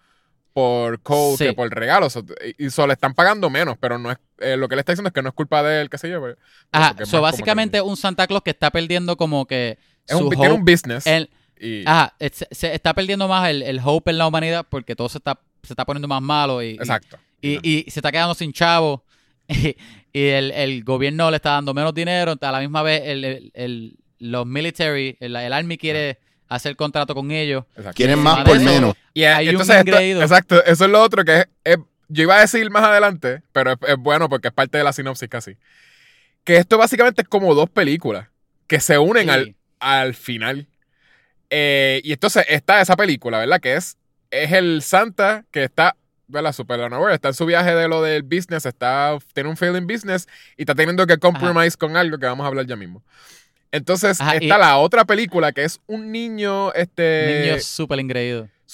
por 0.52 1.00
code 1.02 1.36
Sí. 1.36 1.44
que 1.46 1.52
por 1.52 1.68
regalos. 1.70 2.12
So, 2.12 2.24
y 2.58 2.70
solo 2.70 2.92
están 2.92 3.14
pagando 3.14 3.50
menos, 3.50 3.76
pero 3.80 3.98
no 3.98 4.10
es 4.10 4.18
eh, 4.38 4.56
lo 4.56 4.68
que 4.68 4.76
le 4.76 4.80
está 4.80 4.92
diciendo 4.92 5.08
es 5.08 5.12
que 5.12 5.22
no 5.22 5.28
es 5.28 5.34
culpa 5.34 5.62
de 5.62 5.80
él, 5.82 5.90
qué 5.90 5.98
sé 5.98 6.08
yo. 6.10 6.20
pues, 6.20 6.36
Ajá, 6.72 7.04
so 7.04 7.20
básicamente 7.20 7.78
que- 7.78 7.82
un 7.82 7.96
Santa 7.96 8.26
Claus 8.26 8.42
que 8.42 8.50
está 8.50 8.70
perdiendo 8.70 9.16
como 9.16 9.46
que 9.46 9.78
es 10.06 10.14
un, 10.14 10.28
tiene 10.30 10.58
business. 10.60 11.06
en- 11.06 11.28
y, 11.58 11.82
Ajá, 11.86 12.14
es- 12.18 12.46
se, 12.50 12.74
está 12.74 12.94
perdiendo 12.94 13.26
más 13.28 13.48
el, 13.50 13.62
el 13.62 13.80
hope 13.84 14.10
en 14.10 14.18
la 14.18 14.26
humanidad 14.26 14.66
porque 14.68 14.94
todo 14.96 15.08
se 15.08 15.18
está, 15.18 15.40
se 15.62 15.72
está 15.72 15.84
poniendo 15.84 16.08
más 16.08 16.20
malo 16.22 16.62
y, 16.62 16.70
exacto. 16.70 17.16
y, 17.40 17.58
y 17.68 17.90
se 17.90 18.00
está 18.00 18.10
quedando 18.12 18.34
sin 18.34 18.52
chavo 18.52 19.04
y, 19.48 19.76
y 20.12 20.26
el, 20.28 20.50
el 20.52 20.84
gobierno 20.84 21.30
le 21.30 21.36
está 21.36 21.50
dando 21.50 21.74
menos 21.74 21.94
dinero, 21.94 22.34
a 22.40 22.52
la 22.52 22.60
misma 22.60 22.82
vez 22.82 23.02
el, 23.04 23.24
el- 23.24 23.50
el- 23.54 23.96
los 24.18 24.46
military, 24.46 25.16
el, 25.20 25.34
el 25.36 25.52
army 25.52 25.76
quiere 25.78 26.18
hacer 26.54 26.76
contrato 26.76 27.14
con 27.14 27.30
ellos. 27.30 27.64
exacto. 27.76 27.96
Quieren 27.96 28.18
Y 28.18 28.22
más 28.22 28.44
por 28.44 28.56
eso, 28.56 28.64
menos. 28.64 28.94
Y 29.12 29.24
Hay 29.24 29.46
un 29.48 29.52
entonces, 29.52 29.76
esto- 29.84 29.98
exacto, 30.22 30.64
eso 30.64 30.84
es 30.84 30.90
lo 30.90 31.02
otro 31.02 31.24
que 31.24 31.38
es, 31.40 31.46
es- 31.64 31.78
yo 32.08 32.22
iba 32.24 32.36
a 32.36 32.40
decir 32.40 32.70
más 32.70 32.84
adelante, 32.84 33.42
pero 33.52 33.72
es, 33.72 33.78
es 33.88 33.96
bueno 33.96 34.28
porque 34.28 34.48
es 34.48 34.54
parte 34.54 34.78
de 34.78 34.84
la 34.84 34.92
sinopsis 34.92 35.28
casi. 35.28 35.56
Que 36.44 36.56
esto 36.58 36.76
básicamente 36.78 37.22
es 37.22 37.28
como 37.28 37.54
dos 37.54 37.70
películas 37.70 38.28
que 38.66 38.80
se 38.80 38.98
unen 38.98 39.24
Sí. 39.24 39.30
al, 39.30 39.56
al 39.80 40.14
final. 40.14 40.66
Eh, 41.50 42.00
y 42.04 42.12
entonces 42.12 42.44
está 42.48 42.80
esa 42.80 42.96
película, 42.96 43.38
¿verdad? 43.38 43.60
Que 43.60 43.74
es, 43.76 43.96
es 44.30 44.52
el 44.52 44.82
Santa 44.82 45.44
que 45.50 45.64
está, 45.64 45.96
¿verdad? 46.26 46.52
Super 46.52 46.80
unaware, 46.80 47.14
está 47.14 47.28
en 47.28 47.34
su 47.34 47.46
viaje 47.46 47.74
de 47.74 47.88
lo 47.88 48.02
del 48.02 48.22
business, 48.22 48.66
está, 48.66 49.16
tiene 49.32 49.48
un 49.50 49.56
failing 49.56 49.86
business 49.86 50.26
y 50.56 50.62
está 50.62 50.74
teniendo 50.74 51.06
que 51.06 51.18
compromise 51.18 51.76
con 51.76 51.96
algo 51.96 52.18
que 52.18 52.26
vamos 52.26 52.44
a 52.44 52.48
hablar 52.48 52.66
ya 52.66 52.76
mismo. 52.76 53.02
Entonces 53.74 54.20
Ajá, 54.20 54.36
y- 54.36 54.44
está 54.44 54.56
la 54.58 54.78
otra 54.78 55.04
película 55.04 55.52
que 55.52 55.64
es 55.64 55.80
un 55.86 56.12
niño, 56.12 56.72
este... 56.74 57.42
Niños 57.42 57.64
súper 57.64 57.98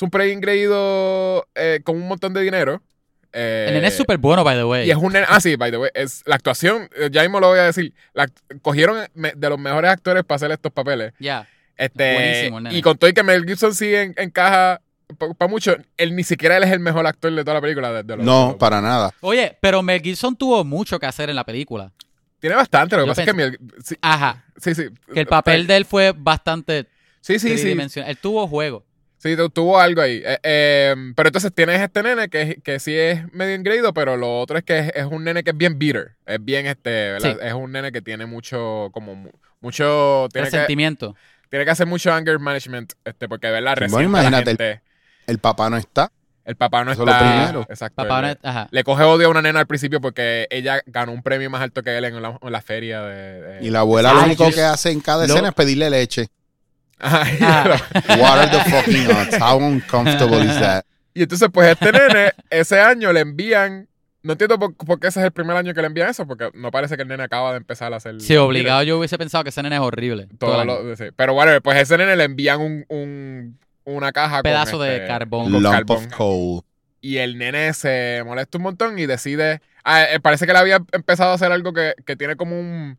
un 0.03 0.11
pre 0.11 0.31
ingreído 0.33 1.47
eh, 1.55 1.81
con 1.85 1.97
un 1.97 2.09
montón 2.09 2.33
de 2.35 2.41
dinero. 2.43 2.83
Eh, 3.33 3.67
El 3.69 3.75
nene 3.75 3.89
es 3.89 3.97
súper 3.97 4.19
bueno, 4.19 4.43
by 4.45 4.57
the 4.57 4.65
way. 4.65 4.89
Y 4.89 4.91
es 4.91 4.97
un 4.97 5.13
nene. 5.13 5.27
Ah, 5.29 5.41
sí, 5.41 5.57
by 5.57 5.71
the 5.71 5.77
way. 5.77 5.91
Es, 5.95 6.23
la 6.27 6.35
actuación, 6.37 6.89
eh, 6.97 7.09
ya 7.13 7.23
mismo 7.23 7.39
lo 7.41 7.49
voy 7.49 7.59
a 7.59 7.65
decir. 7.65 7.93
la- 8.13 8.29
cogieron 8.63 9.07
me- 9.15 9.33
de 9.37 9.49
los 9.49 9.59
mejores 9.59 9.91
actores 9.91 10.25
para 10.25 10.37
hacer 10.37 10.51
estos 10.51 10.73
papeles. 10.73 11.13
Ya. 11.19 11.47
Este, 11.77 12.15
Buenísimo 12.15 12.59
el 12.59 12.65
nene. 12.65 12.77
Y 12.79 12.83
con 12.83 12.99
todo 12.99 13.09
y 13.09 13.13
que 13.13 13.23
Mel 13.23 13.45
Gibson 13.47 13.75
sí 13.75 13.95
en- 13.95 14.15
encaja 14.17 14.81
para 15.39 15.51
mucho, 15.51 15.77
él 15.97 16.15
ni 16.15 16.23
siquiera 16.25 16.57
él 16.57 16.63
es 16.65 16.71
el 16.73 16.81
mejor 16.81 17.07
actor 17.07 17.33
de 17.33 17.43
toda 17.43 17.55
la 17.55 17.61
película. 17.61 17.93
de- 17.93 18.03
de 18.03 18.17
los- 18.17 18.25
de 18.25 18.31
No, 18.31 18.49
los- 18.49 18.55
para 18.57 18.81
nada. 18.81 19.13
Oye, 19.21 19.57
pero 19.61 19.83
Mel 19.83 20.01
Gibson 20.01 20.37
tuvo 20.37 20.65
mucho 20.65 20.99
que 20.99 21.07
hacer 21.07 21.31
en 21.31 21.37
la 21.37 21.45
película. 21.45 21.93
Tiene 22.41 22.57
bastante. 22.57 22.97
Lo 22.97 23.03
que 23.03 23.07
Yo 23.09 23.11
pasa 23.15 23.23
es 23.25 23.33
que 23.35 23.59
sí, 23.85 23.97
Ajá. 24.01 24.45
sí, 24.57 24.75
sí. 24.75 24.85
Que 25.13 25.21
el 25.21 25.27
papel 25.27 25.67
de 25.67 25.77
él 25.77 25.85
fue 25.85 26.13
bastante 26.17 26.87
Sí, 27.21 27.39
sí, 27.39 27.51
sí. 27.51 27.55
tridimensional. 27.63 28.11
Él 28.11 28.17
tuvo 28.19 28.47
juego. 28.49 28.85
Sí, 29.19 29.37
tu- 29.37 29.51
tuvo 29.51 29.79
algo 29.79 30.01
ahí. 30.01 30.23
Eh, 30.25 30.39
eh, 30.43 30.95
pero 31.15 31.29
entonces 31.29 31.53
tienes 31.55 31.79
este 31.83 32.03
nene 32.03 32.31
que, 32.31 32.59
que 32.65 32.81
sí 32.81 32.97
es 32.97 33.31
medio 33.35 33.55
engreído, 33.55 33.93
pero 33.93 34.17
lo 34.17 34.41
otro 34.41 34.57
es 34.57 34.65
que 34.65 34.79
es, 34.79 34.93
es 34.95 35.05
un 35.05 35.25
nene 35.25 35.45
que 35.45 35.51
es 35.51 35.57
bien 35.59 35.79
bitter. 35.79 36.17
Es 36.25 36.43
bien 36.43 36.67
este, 36.67 36.89
¿verdad? 37.13 37.33
Sí. 37.39 37.47
Es 37.47 37.53
un 37.53 37.71
nene 37.73 37.93
que 37.93 38.01
tiene 38.01 38.25
mucho, 38.25 38.89
como 38.93 39.15
mu- 39.15 39.31
mucho, 39.61 40.27
tiene 40.33 40.49
que, 40.49 40.53
Resentimiento. 40.57 41.15
tiene 41.51 41.67
que 41.67 41.71
hacer 41.71 41.87
mucho 41.87 42.11
anger 42.11 42.39
management, 42.39 42.95
este, 43.05 43.29
porque 43.29 43.49
verdad, 43.51 43.75
Bueno, 43.77 43.81
resiente 43.81 43.97
a 44.19 44.23
la 44.23 44.29
imagínate 44.29 44.51
gente. 44.53 44.83
El 45.27 45.39
papá 45.39 45.69
no 45.69 45.77
está. 45.77 46.11
El 46.45 46.57
papá 46.57 46.85
no 46.85 46.93
Eso 46.93 47.03
es 47.03 47.07
lo 47.07 47.13
está. 47.13 47.29
primero. 47.37 47.67
Exacto. 47.69 47.97
Papá, 47.97 48.23
le, 48.23 48.29
no- 48.29 48.37
ajá. 48.43 48.69
le 48.71 48.83
coge 48.85 49.03
odio 49.05 49.27
a 49.27 49.31
una 49.31 49.43
nena 49.43 49.61
al 49.61 49.67
principio 49.67 50.01
porque 50.01 50.47
ella 50.51 50.81
ganó 50.87 51.13
un 51.13 51.23
premio 51.23 51.51
más 51.51 51.61
alto 51.63 51.83
que 51.83 51.97
él 51.97 52.05
en 52.05 52.21
la, 52.23 52.39
en 52.41 52.53
la 52.53 52.63
feria 52.63 53.03
de, 53.03 53.41
de- 53.43 53.67
Y 53.67 53.71
la 53.71 53.81
abuela 53.81 54.13
lo 54.13 54.25
único 54.25 54.49
yo- 54.49 54.55
que 54.55 54.63
hace 54.63 54.91
en 54.91 55.01
cada 55.01 55.27
escena 55.27 55.49
es 55.49 55.55
pedirle 55.55 55.91
leche. 55.91 56.29
Ajá, 56.99 57.25
Ah. 57.41 57.77
What 58.19 58.39
are 58.39 58.51
the 58.51 58.71
fucking 58.71 59.07
odds? 59.11 59.41
How 59.41 59.57
uncomfortable 59.59 60.41
is 60.45 60.59
that? 60.61 60.85
Y 61.15 61.23
entonces, 61.23 61.49
pues, 61.53 61.69
este 61.73 61.93
nene, 61.93 62.33
ese 62.51 62.81
año 62.81 63.13
le 63.13 63.21
envían. 63.21 63.89
No 64.23 64.33
entiendo 64.33 64.59
por, 64.59 64.77
por 64.77 65.01
qué 65.01 65.09
ese 65.09 65.19
es 65.21 65.25
el 65.27 65.33
primer 65.33 65.57
año 65.57 65.73
que 65.73 65.81
le 65.81 65.87
envían 65.87 66.11
eso, 66.11 66.27
porque 66.27 66.51
no 66.53 66.71
parece 66.71 66.97
que 66.97 67.03
el 67.03 67.09
nene 67.09 67.23
acaba 67.23 67.53
de 67.53 67.57
empezar 67.57 67.93
a 67.95 67.97
hacer. 67.97 68.21
Sí, 68.21 68.37
obligado 68.37 68.83
yo 68.83 68.99
hubiese 68.99 69.17
pensado 69.17 69.43
que 69.45 69.49
ese 69.51 69.63
nene 69.63 69.77
es 69.77 69.81
horrible. 69.81 70.27
Todo 70.39 70.51
Todo 70.53 70.61
el 70.61 70.67
lo- 70.67 70.79
año. 70.81 70.97
sí. 70.97 71.05
Pero 71.17 71.33
bueno, 71.33 71.59
pues 71.63 71.77
a 71.79 71.81
ese 71.81 71.97
nene 71.97 72.17
le 72.17 72.25
envían 72.25 72.61
un, 72.61 72.85
un- 72.91 73.59
una 73.85 74.13
caja 74.13 74.37
Un 74.39 74.43
pedazo 74.43 74.79
con 74.79 74.87
de 74.87 74.95
este, 74.97 75.07
carbón. 75.07 75.51
con 75.53 75.63
carbón. 75.63 75.97
of 75.97 76.07
coal. 76.17 76.63
Y 77.01 77.17
el 77.19 77.39
nene 77.39 77.73
se 77.73 78.23
molesta 78.27 78.59
un 78.59 78.65
montón 78.65 78.99
y 78.99 79.07
decide. 79.07 79.61
Ah, 79.85 80.05
eh, 80.05 80.21
parece 80.21 80.47
que 80.47 80.53
le 80.53 80.59
había 80.59 80.81
empezado 80.93 81.31
a 81.31 81.35
hacer 81.35 81.51
algo 81.51 81.73
que, 81.73 81.95
que 82.05 82.15
tiene 82.17 82.37
como 82.37 82.59
un. 82.59 82.99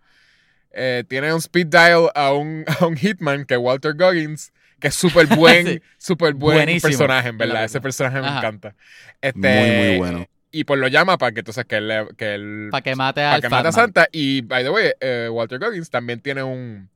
eh, 0.71 1.03
tiene 1.07 1.31
un 1.33 1.39
speed 1.39 1.67
dial 1.67 2.09
a 2.15 2.33
un, 2.33 2.65
a 2.79 2.85
un 2.85 2.95
hitman 2.97 3.45
que 3.45 3.53
es 3.55 3.59
Walter 3.59 3.93
Goggins, 3.95 4.51
que 4.79 4.87
es 4.87 4.95
súper 4.95 5.27
buen, 5.35 5.67
Sí. 5.67 5.81
súper 5.97 6.33
buen 6.33 6.57
Buenísimo 6.57 6.89
personaje, 6.89 7.29
en 7.29 7.37
verdad. 7.37 7.63
Ese 7.65 7.79
personaje 7.81 8.19
me 8.21 8.27
encanta. 8.27 8.69
Muy, 8.69 8.77
Este, 9.21 9.87
muy 9.89 9.97
bueno. 9.97 10.25
Y 10.53 10.63
pues 10.65 10.79
lo 10.81 10.87
llama 10.89 11.17
para 11.17 11.31
que 11.31 11.39
entonces 11.39 11.63
que 11.65 11.77
él, 11.77 11.87
le- 11.87 12.07
que 12.17 12.33
él 12.33 12.67
Para 12.71 12.81
que 12.81 12.95
mate 12.95 13.21
para 13.21 13.33
al 13.35 13.41
que 13.41 13.49
mate 13.49 13.67
a. 13.69 13.71
Santa. 13.71 14.07
Y 14.11 14.41
by 14.41 14.63
the 14.63 14.69
way, 14.69 14.91
eh, 14.99 15.29
Walter 15.31 15.59
Goggins 15.59 15.89
también 15.89 16.19
tiene 16.19 16.43
un 16.43 16.89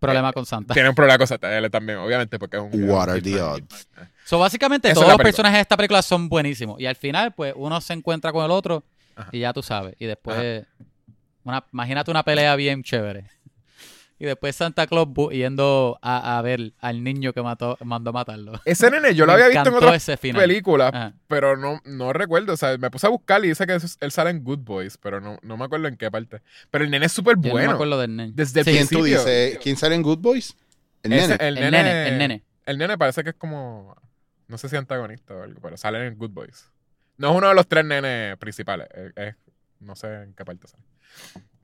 Problema 0.00 0.32
con 0.32 0.46
Santa. 0.46 0.74
tiene 0.74 0.88
un 0.88 0.94
problema 0.94 1.18
con 1.18 1.26
Santa. 1.26 1.56
Él 1.56 1.70
también, 1.70 1.98
obviamente, 1.98 2.38
porque 2.38 2.56
es 2.56 2.62
un. 2.62 2.88
What 2.88 3.04
un 3.04 3.10
are 3.10 3.22
the 3.22 3.40
odds? 3.40 3.88
So, 4.24 4.38
básicamente, 4.38 4.92
todos 4.92 5.08
los 5.08 5.16
personajes 5.18 5.58
de 5.58 5.62
esta 5.62 5.76
película 5.76 6.02
son 6.02 6.28
buenísimos. 6.28 6.80
Y 6.80 6.86
al 6.86 6.96
final, 6.96 7.32
pues, 7.32 7.54
uno 7.56 7.80
se 7.80 7.92
encuentra 7.92 8.32
con 8.32 8.44
el 8.44 8.50
otro 8.50 8.82
Ajá. 9.14 9.30
y 9.32 9.40
ya 9.40 9.52
tú 9.52 9.62
sabes. 9.62 9.94
Y 9.98 10.06
después, 10.06 10.66
una, 11.44 11.64
imagínate 11.72 12.10
una 12.10 12.22
pelea 12.22 12.56
bien 12.56 12.82
chévere. 12.82 13.24
Y 14.18 14.24
después 14.24 14.56
Santa 14.56 14.86
Claus 14.86 15.08
yendo 15.30 15.98
a, 16.00 16.38
a 16.38 16.42
ver 16.42 16.72
al 16.80 17.04
niño 17.04 17.34
que 17.34 17.42
mató, 17.42 17.76
mandó 17.84 18.10
a 18.10 18.12
matarlo. 18.14 18.52
Ese 18.64 18.90
nene 18.90 19.14
yo 19.14 19.26
lo 19.26 19.32
había 19.32 19.48
visto 19.48 19.68
en 19.68 19.74
otras 19.74 20.06
películas, 20.18 20.90
Ajá. 20.94 21.12
pero 21.28 21.56
no, 21.58 21.82
no 21.84 22.12
recuerdo. 22.14 22.54
O 22.54 22.56
sea, 22.56 22.78
me 22.78 22.90
puse 22.90 23.06
a 23.06 23.10
buscar 23.10 23.44
y 23.44 23.48
dice 23.48 23.66
que 23.66 23.76
él 24.00 24.10
sale 24.12 24.30
en 24.30 24.42
Good 24.42 24.60
Boys, 24.60 24.96
pero 24.96 25.20
no, 25.20 25.38
no 25.42 25.56
me 25.58 25.64
acuerdo 25.66 25.88
en 25.88 25.96
qué 25.98 26.10
parte. 26.10 26.40
Pero 26.70 26.84
el 26.84 26.90
nene 26.90 27.06
es 27.06 27.12
súper 27.12 27.36
Yo 27.36 27.42
no 27.42 27.46
me 27.48 27.52
bueno. 27.52 27.72
acuerdo 27.72 27.98
del 28.00 28.16
nene. 28.16 28.32
Desde 28.34 28.60
el 28.60 28.64
Sí, 28.66 28.72
¿Quién 28.72 28.88
tú 28.88 29.00
principio. 29.00 29.18
dices? 29.24 29.58
¿Quién 29.62 29.76
sale 29.76 29.94
en 29.94 30.02
Good 30.02 30.18
Boys? 30.20 30.56
El 31.02 31.12
Ese- 31.12 31.28
nene. 31.36 31.48
el, 31.48 31.58
el 31.58 31.70
nene, 31.70 32.08
el 32.08 32.18
nene. 32.18 32.42
El 32.64 32.78
nene 32.78 32.96
parece 32.96 33.22
que 33.22 33.30
es 33.30 33.36
como. 33.36 33.94
No 34.48 34.56
sé 34.56 34.68
si 34.70 34.76
antagonista 34.76 35.34
o 35.34 35.42
algo, 35.42 35.60
pero 35.60 35.76
sale 35.76 36.06
en 36.06 36.16
Good 36.16 36.30
Boys. 36.30 36.70
No 37.18 37.32
es 37.32 37.36
uno 37.36 37.48
de 37.48 37.54
los 37.54 37.66
tres 37.68 37.84
nenes 37.84 38.36
principales. 38.38 38.88
es- 38.94 39.12
es- 39.16 39.34
no 39.80 39.94
sé 39.94 40.06
en 40.22 40.32
qué 40.32 40.42
parte 40.44 40.68
sale. 40.68 40.82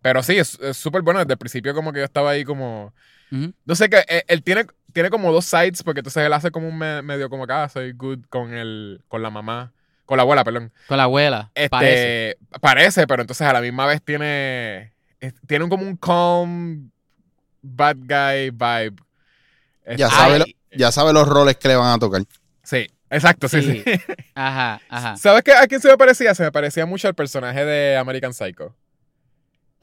Pero 0.03 0.23
sí, 0.23 0.37
es 0.38 0.59
súper 0.75 1.03
bueno. 1.03 1.21
Desde 1.21 1.33
el 1.35 1.38
principio, 1.38 1.75
como 1.75 1.93
que 1.93 2.01
yo 2.01 2.05
estaba 2.05 2.31
ahí 2.31 2.45
como. 2.45 2.93
No 3.65 3.75
sé 3.75 3.88
que 3.88 4.05
él, 4.09 4.23
él 4.29 4.43
tiene, 4.43 4.67
tiene 4.93 5.09
como 5.09 5.33
dos 5.33 5.47
sides, 5.47 5.83
porque 5.83 6.01
entonces 6.01 6.23
él 6.23 6.33
hace 6.35 6.51
como 6.51 6.69
un 6.69 6.77
me- 6.77 7.01
medio 7.01 7.31
como 7.31 7.47
que 7.47 7.53
ah, 7.55 7.67
soy 7.69 7.93
good 7.93 8.19
con 8.29 8.53
el, 8.53 9.01
con 9.09 9.23
la 9.23 9.31
mamá, 9.31 9.73
con 10.05 10.19
la 10.19 10.23
abuela, 10.25 10.45
perdón. 10.45 10.71
Con 10.87 10.99
la 10.99 11.05
abuela. 11.05 11.51
Este, 11.55 11.71
Parece. 11.71 12.38
parece, 12.61 13.07
pero 13.07 13.23
entonces 13.23 13.47
a 13.47 13.53
la 13.55 13.62
misma 13.62 13.87
vez 13.87 14.03
tiene, 14.03 14.93
es- 15.19 15.33
tiene 15.47 15.65
un- 15.65 15.71
como 15.71 15.85
un 15.87 15.97
calm 15.97 16.91
bad 17.62 17.97
guy 18.01 18.51
vibe. 18.51 18.97
Ya 19.97 20.07
Este, 20.09 20.09
sabe, 20.17 20.38
lo- 20.41 20.45
ya 20.77 20.93
sabe 20.93 21.12
los 21.15 21.27
roles 21.27 21.57
que 21.57 21.69
le 21.69 21.77
van 21.77 21.95
a 21.95 21.99
tocar. 21.99 22.23
Sí, 22.65 22.87
exacto, 23.09 23.49
sí, 23.49 23.62
sí. 23.62 23.83
Sí. 23.83 24.01
Ajá, 24.35 24.79
ajá. 24.91 25.17
¿Sabes 25.17 25.43
qué, 25.43 25.53
a 25.53 25.67
quién 25.67 25.81
se 25.81 25.88
me 25.88 25.97
parecía? 25.97 26.35
Se 26.35 26.43
me 26.43 26.53
parecía 26.53 26.85
mucho 26.85 27.09
al 27.09 27.15
personaje 27.15 27.65
de 27.65 27.97
American 27.97 28.35
Psycho. 28.35 28.75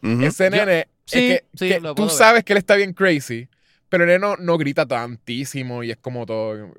Ese 0.01 0.45
Yo- 0.45 0.49
nene, 0.51 0.79
es 0.81 0.87
sí, 1.05 1.19
que, 1.19 1.45
sí, 1.55 1.69
que 1.69 1.81
tú 1.95 2.03
ver. 2.03 2.09
sabes 2.11 2.43
que 2.43 2.53
él 2.53 2.57
está 2.59 2.75
bien 2.75 2.93
crazy, 2.93 3.47
pero 3.89 4.03
el 4.03 4.07
nene 4.09 4.19
no, 4.19 4.35
no 4.37 4.57
grita 4.57 4.85
tantísimo 4.85 5.83
y 5.83 5.91
es 5.91 5.97
como 5.97 6.25
todo. 6.25 6.73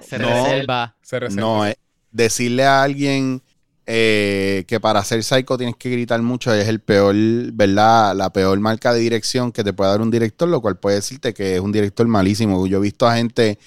Se 0.00 0.18
No. 0.18 0.28
reserva. 0.28 0.96
se 1.02 1.20
reserva. 1.20 1.40
No, 1.40 1.66
es 1.66 1.76
decirle 2.10 2.64
a 2.64 2.82
alguien 2.82 3.42
eh, 3.86 4.64
que 4.66 4.80
para 4.80 5.04
ser 5.04 5.22
psycho 5.22 5.58
tienes 5.58 5.76
que 5.76 5.90
gritar 5.90 6.22
mucho 6.22 6.54
es 6.54 6.66
el 6.68 6.80
peor, 6.80 7.14
¿verdad? 7.52 8.16
La 8.16 8.32
peor 8.32 8.58
marca 8.60 8.94
de 8.94 9.00
dirección 9.00 9.52
que 9.52 9.62
te 9.62 9.74
puede 9.74 9.90
dar 9.90 10.00
un 10.00 10.10
director, 10.10 10.48
lo 10.48 10.62
cual 10.62 10.78
puede 10.78 10.96
decirte 10.96 11.34
que 11.34 11.56
es 11.56 11.60
un 11.60 11.70
director 11.70 12.06
malísimo. 12.06 12.66
Yo 12.66 12.78
he 12.78 12.80
visto 12.80 13.06
a 13.06 13.16
gente 13.16 13.58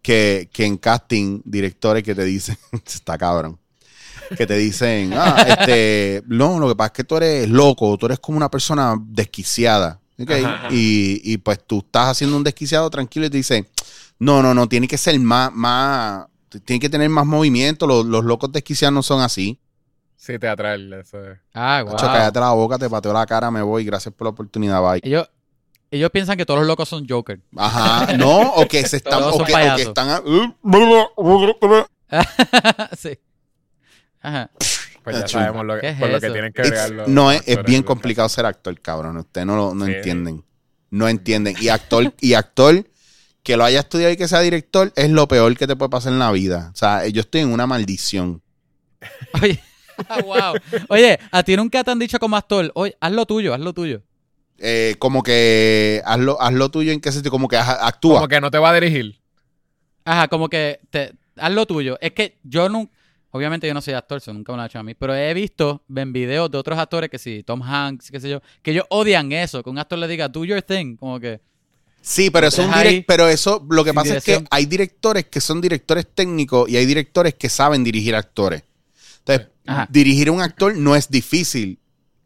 que, 0.00 0.48
que 0.52 0.64
en 0.64 0.78
casting, 0.78 1.42
directores 1.44 2.02
que 2.02 2.14
te 2.14 2.24
dicen, 2.24 2.56
está 2.86 3.18
cabrón, 3.18 3.58
que 4.36 4.46
te 4.46 4.56
dicen, 4.56 5.12
ah, 5.14 5.44
este, 5.48 6.22
no, 6.26 6.58
lo 6.58 6.68
que 6.68 6.76
pasa 6.76 6.86
es 6.88 6.92
que 6.92 7.04
tú 7.04 7.16
eres 7.16 7.48
loco, 7.48 7.96
tú 7.96 8.06
eres 8.06 8.18
como 8.18 8.36
una 8.36 8.50
persona 8.50 8.94
desquiciada. 9.00 10.00
¿ok? 10.20 10.30
Ajá, 10.30 10.54
ajá. 10.54 10.68
Y, 10.70 11.20
y 11.24 11.38
pues 11.38 11.60
tú 11.66 11.78
estás 11.78 12.08
haciendo 12.08 12.36
un 12.36 12.44
desquiciado 12.44 12.88
tranquilo 12.90 13.26
y 13.26 13.30
te 13.30 13.36
dicen, 13.36 13.66
no, 14.18 14.42
no, 14.42 14.54
no, 14.54 14.68
tiene 14.68 14.88
que 14.88 14.98
ser 14.98 15.18
más, 15.20 15.52
más, 15.52 16.26
tiene 16.64 16.80
que 16.80 16.88
tener 16.88 17.08
más 17.08 17.26
movimiento. 17.26 17.86
Los, 17.86 18.04
los 18.06 18.24
locos 18.24 18.50
desquiciados 18.52 18.92
no 18.94 19.02
son 19.02 19.20
así. 19.20 19.60
Sí, 20.16 20.38
teatral. 20.38 20.92
Eso 20.92 21.22
es. 21.24 21.38
Ah, 21.54 21.82
wow. 21.86 21.96
Chacho, 21.96 22.12
cállate 22.12 22.40
la 22.40 22.50
boca, 22.52 22.78
te 22.78 22.90
pateo 22.90 23.12
la 23.12 23.24
cara, 23.26 23.50
me 23.50 23.62
voy. 23.62 23.84
Gracias 23.84 24.12
por 24.12 24.26
la 24.26 24.30
oportunidad, 24.30 24.82
bye. 24.82 25.00
Ellos, 25.04 25.28
ellos 25.90 26.10
piensan 26.10 26.36
que 26.36 26.44
todos 26.44 26.58
los 26.60 26.66
locos 26.66 26.88
son 26.88 27.06
Joker. 27.08 27.40
Ajá, 27.56 28.16
no, 28.16 28.40
o 28.54 28.66
que 28.66 28.86
se 28.86 28.96
están, 28.98 29.22
o 29.22 29.44
que, 29.44 29.52
o 29.54 29.76
que 29.76 29.82
están 29.82 30.10
a- 30.10 30.20
sí. 32.98 33.18
Ajá. 34.20 34.50
Pues 35.04 35.20
ya 35.20 35.28
sabemos 35.28 35.64
lo 35.64 35.74
¿Qué 35.76 35.80
que, 35.80 35.88
es 35.90 35.98
por 35.98 36.10
lo 36.10 36.20
que 36.20 36.26
eso? 36.26 36.32
tienen 36.34 36.52
que 36.52 36.62
los- 36.92 37.08
no 37.08 37.32
es, 37.32 37.42
es 37.46 37.62
bien 37.64 37.82
complicado 37.82 38.28
ser 38.28 38.44
actor, 38.46 38.78
cabrón. 38.80 39.16
Ustedes 39.16 39.46
no, 39.46 39.56
lo- 39.56 39.74
no 39.74 39.86
Sí. 39.86 39.92
entienden. 39.94 40.44
No 40.90 41.08
entienden. 41.08 41.54
Y 41.60 41.68
actor, 41.68 42.12
y 42.20 42.34
actor 42.34 42.84
que 43.42 43.56
lo 43.56 43.64
haya 43.64 43.80
estudiado 43.80 44.12
y 44.12 44.16
que 44.16 44.28
sea 44.28 44.40
director 44.40 44.92
es 44.96 45.08
lo 45.10 45.26
peor 45.28 45.56
que 45.56 45.66
te 45.66 45.76
puede 45.76 45.88
pasar 45.90 46.12
en 46.12 46.18
la 46.18 46.30
vida. 46.32 46.70
O 46.74 46.76
sea, 46.76 47.06
yo 47.06 47.20
estoy 47.22 47.40
en 47.42 47.52
una 47.52 47.66
maldición. 47.66 48.42
Oye, 49.40 49.60
wow. 50.24 50.54
Oye, 50.88 51.18
a 51.30 51.42
ti 51.42 51.56
nunca 51.56 51.82
te 51.84 51.90
han 51.90 51.98
dicho 51.98 52.18
como 52.18 52.36
actor, 52.36 52.70
oye, 52.74 52.96
haz 53.00 53.12
lo 53.12 53.24
tuyo, 53.26 53.54
haz 53.54 53.60
lo 53.60 53.72
tuyo. 53.72 54.02
Eh, 54.58 54.96
como 54.98 55.22
que 55.22 56.02
haz 56.04 56.18
lo, 56.18 56.40
haz 56.42 56.52
lo 56.52 56.68
tuyo 56.70 56.92
en 56.92 57.00
qué 57.00 57.12
sentido, 57.12 57.30
como 57.30 57.48
que 57.48 57.56
actúa. 57.56 58.16
Como 58.16 58.28
que 58.28 58.40
no 58.40 58.50
te 58.50 58.58
va 58.58 58.70
a 58.70 58.74
dirigir. 58.74 59.20
Ajá, 60.04 60.28
como 60.28 60.48
que 60.48 60.80
te, 60.90 61.12
haz 61.36 61.52
lo 61.52 61.64
tuyo. 61.66 61.96
Es 62.00 62.12
que 62.12 62.38
yo 62.42 62.68
nunca, 62.68 62.92
obviamente 63.38 63.66
yo 63.66 63.74
no 63.74 63.80
soy 63.80 63.94
actor, 63.94 64.18
eso 64.18 64.32
nunca 64.32 64.52
me 64.52 64.56
lo 64.56 64.62
han 64.62 64.66
hecho 64.68 64.78
a 64.78 64.82
mí, 64.82 64.94
pero 64.94 65.14
he 65.14 65.32
visto 65.34 65.82
en 65.94 66.12
videos 66.12 66.50
de 66.50 66.58
otros 66.58 66.78
actores 66.78 67.08
que 67.10 67.18
sí, 67.18 67.42
Tom 67.44 67.62
Hanks, 67.62 68.10
qué 68.10 68.20
sé 68.20 68.28
yo, 68.28 68.40
que 68.62 68.72
ellos 68.72 68.84
odian 68.90 69.32
eso, 69.32 69.62
que 69.62 69.70
un 69.70 69.78
actor 69.78 69.98
le 69.98 70.06
diga, 70.08 70.28
do 70.28 70.44
your 70.44 70.60
thing, 70.62 70.96
como 70.96 71.18
que, 71.18 71.40
Sí, 72.00 72.30
pero 72.30 72.46
eso, 72.46 72.62
es 72.62 72.68
un 72.68 72.74
direct- 72.74 73.04
pero 73.06 73.28
eso 73.28 73.66
lo 73.68 73.84
que 73.84 73.92
pasa 73.92 74.16
es 74.16 74.24
que 74.24 74.44
hay 74.50 74.66
directores 74.66 75.26
que 75.26 75.40
son 75.40 75.60
directores 75.60 76.06
técnicos 76.14 76.68
y 76.68 76.76
hay 76.76 76.86
directores 76.86 77.34
que 77.34 77.48
saben 77.48 77.84
dirigir 77.84 78.14
actores. 78.14 78.62
Entonces, 79.18 79.48
Ajá. 79.66 79.86
dirigir 79.90 80.28
a 80.28 80.32
un 80.32 80.40
actor 80.40 80.74
no 80.76 80.96
es 80.96 81.10
difícil. 81.10 81.78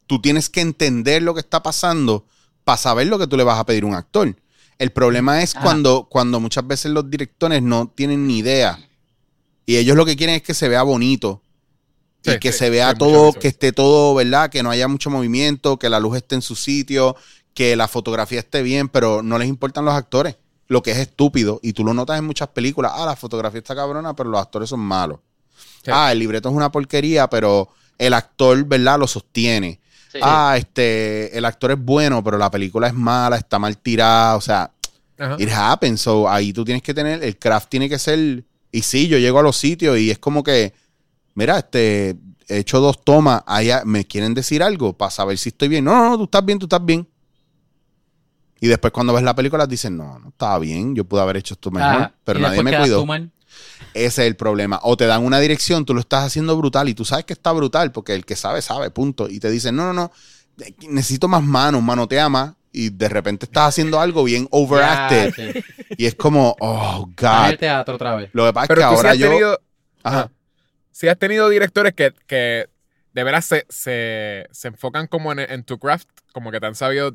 Tú 0.07 0.21
tienes 0.21 0.49
que 0.51 0.61
entender 0.61 1.23
lo 1.23 1.35
que 1.35 1.41
está 1.41 1.63
pasando 1.63 2.27
para 2.65 2.77
saber 2.77 3.09
lo 3.09 3.19
que 3.19 3.27
tú 3.27 3.37
le 3.37 3.43
vas 3.45 3.59
a 3.59 3.67
pedir 3.67 3.83
a 3.83 3.87
un 3.87 3.95
actor. 3.95 4.37
El 4.79 4.91
problema 4.93 5.43
es 5.43 5.57
Ajá. 5.57 5.65
cuando, 5.65 6.07
cuando 6.09 6.39
muchas 6.39 6.65
veces 6.67 6.93
los 6.93 7.11
directores 7.11 7.61
no 7.63 7.89
tienen 7.89 8.27
ni 8.27 8.39
idea. 8.39 8.79
Y 9.67 9.77
ellos 9.77 9.97
lo 9.97 10.05
que 10.05 10.17
quieren 10.17 10.37
es 10.37 10.43
que 10.43 10.55
se 10.55 10.69
vea 10.69 10.83
bonito. 10.83 11.43
y 12.25 12.39
que 12.39 12.53
sí, 12.53 12.59
se 12.59 12.71
vea 12.71 12.95
todo, 12.95 13.33
que 13.33 13.49
esté 13.49 13.73
todo, 13.73 14.15
¿verdad? 14.15 14.51
Que 14.51 14.63
no 14.63 14.71
haya 14.71 14.89
mucho 14.89 15.11
movimiento, 15.11 15.79
que 15.79 15.89
la 15.89 16.01
luz 16.01 16.17
esté 16.17 16.37
en 16.37 16.43
su 16.43 16.55
sitio, 16.55 17.17
que 17.55 17.75
la 17.77 17.89
fotografía 17.89 18.41
esté 18.41 18.63
bien, 18.63 18.89
pero 18.89 19.23
no 19.23 19.39
les 19.39 19.49
importan 19.49 19.85
los 19.85 19.95
actores. 19.95 20.37
Lo 20.69 20.83
que 20.83 20.93
es 20.93 20.99
estúpido. 20.99 21.61
Y 21.63 21.73
tú 21.75 21.85
lo 21.85 21.93
notas 21.93 22.19
en 22.19 22.25
muchas 22.25 22.49
películas. 22.49 22.93
Ah, 22.95 23.05
la 23.05 23.17
fotografía 23.17 23.59
está 23.59 23.75
cabrona, 23.75 24.15
pero 24.15 24.31
los 24.31 24.41
actores 24.41 24.71
son 24.71 24.81
malos. 24.81 25.19
Sí. 25.85 25.91
Ah, 25.93 26.13
el 26.13 26.19
libreto 26.19 26.49
es 26.49 26.55
una 26.55 26.71
porquería, 26.73 27.29
pero 27.29 27.69
el 27.99 28.15
actor, 28.15 28.65
¿verdad? 28.65 28.99
Lo 28.99 29.07
sostiene. 29.07 29.81
Ah, 30.21 30.55
este, 30.57 31.37
el 31.37 31.45
actor 31.45 31.73
es 31.73 31.79
bueno, 31.79 32.23
pero 32.23 32.39
la 32.39 32.51
película 32.51 32.87
es 32.87 32.95
mala, 32.95 33.37
está 33.37 33.59
mal 33.59 33.77
tirada. 33.79 34.37
O 34.37 34.41
sea, 34.41 34.71
Ajá. 35.19 35.37
it 35.39 35.49
happens. 35.53 36.01
So, 36.01 36.29
ahí 36.29 36.53
tú 36.53 36.65
tienes 36.65 36.83
que 36.83 36.95
tener, 36.95 37.23
el 37.23 37.39
craft 37.39 37.69
tiene 37.69 37.89
que 37.89 37.99
ser. 37.99 38.45
Y 38.73 38.83
sí, 38.83 39.07
yo 39.07 39.19
llego 39.19 39.39
a 39.39 39.43
los 39.43 39.57
sitios 39.57 39.99
y 39.99 40.11
es 40.11 40.19
como 40.19 40.43
que, 40.43 40.73
mira, 41.35 41.59
este, 41.59 42.17
he 42.49 42.59
hecho 42.59 42.81
dos 42.81 43.05
tomas, 43.05 43.43
allá 43.47 43.83
me 43.85 44.07
quieren 44.07 44.35
decir 44.35 44.63
algo 44.63 44.95
para 44.95 45.11
saber 45.11 45.37
si 45.39 45.51
estoy 45.51 45.69
bien. 45.69 45.85
No, 45.85 45.95
no, 45.95 46.09
no, 46.09 46.19
tú 46.19 46.25
estás 46.25 46.45
bien, 46.45 46.59
tú 46.59 46.67
estás 46.67 46.85
bien. 46.85 47.07
Y 48.61 48.69
después 48.69 48.93
cuando 48.93 49.13
ves 49.13 49.23
la 49.23 49.35
película 49.35 49.67
dicen, 49.67 49.97
no, 49.97 50.19
no 50.19 50.29
estaba 50.31 50.59
bien, 50.59 50.95
yo 50.95 51.05
pude 51.05 51.21
haber 51.21 51.37
hecho 51.37 51.55
esto 51.55 51.71
mejor, 51.71 51.91
Ajá, 51.91 52.15
pero 52.25 52.41
nadie 52.41 52.63
me 52.63 52.79
cuidó. 52.79 53.05
Ese 53.93 54.23
es 54.23 54.29
el 54.29 54.37
problema. 54.37 54.81
O 54.85 54.97
te 54.97 55.05
dan 55.07 55.25
una 55.25 55.39
dirección, 55.39 55.85
tú 55.85 55.93
lo 55.93 56.01
estás 56.01 56.25
haciendo 56.25 56.57
brutal 56.57 56.89
y 56.89 56.95
tú 56.95 57.05
sabes 57.05 57.25
que 57.25 57.33
está 57.35 57.53
brutal 57.53 57.93
porque 57.93 58.15
el 58.15 58.25
que 58.25 58.37
sabe, 58.37 58.63
sabe, 58.63 58.91
punto. 58.91 59.29
Y 59.29 59.41
te 59.41 59.51
dicen, 59.51 59.77
no, 59.77 59.85
no, 59.87 59.93
no, 59.93 60.13
necesito 60.89 61.29
más 61.29 61.43
manos, 61.43 61.83
manotea 61.83 62.29
más. 62.29 62.55
Y 62.73 62.89
de 62.91 63.09
repente 63.09 63.45
estás 63.47 63.69
haciendo 63.69 64.01
algo 64.01 64.25
bien 64.25 64.49
overacted. 64.51 65.35
Sí. 65.35 65.65
Y 65.99 66.07
es 66.07 66.15
como, 66.15 66.57
oh, 66.61 67.07
God. 67.17 67.51
el 67.51 67.59
teatro 67.59 67.95
otra 67.97 68.15
vez. 68.17 68.31
Lo 68.33 68.47
que 68.47 68.53
pasa 68.55 68.65
es 68.65 68.69
que 68.69 68.75
tú 68.75 68.81
sí 68.81 68.85
ahora 68.87 69.11
has 69.11 69.19
yo... 69.19 69.29
tenido, 69.29 69.61
Ajá. 70.03 70.31
sí 70.91 71.09
has 71.09 71.19
tenido 71.19 71.49
directores 71.51 71.93
que, 71.95 72.15
que 72.27 72.69
de 73.13 73.25
veras 73.25 73.45
se, 73.45 73.67
se, 73.69 74.47
se 74.53 74.69
enfocan 74.69 75.07
como 75.07 75.33
en, 75.33 75.41
en 75.41 75.65
tu 75.65 75.79
craft, 75.79 76.09
como 76.33 76.51
que 76.51 76.61
te 76.61 76.67
han 76.67 76.75
sabido 76.75 77.15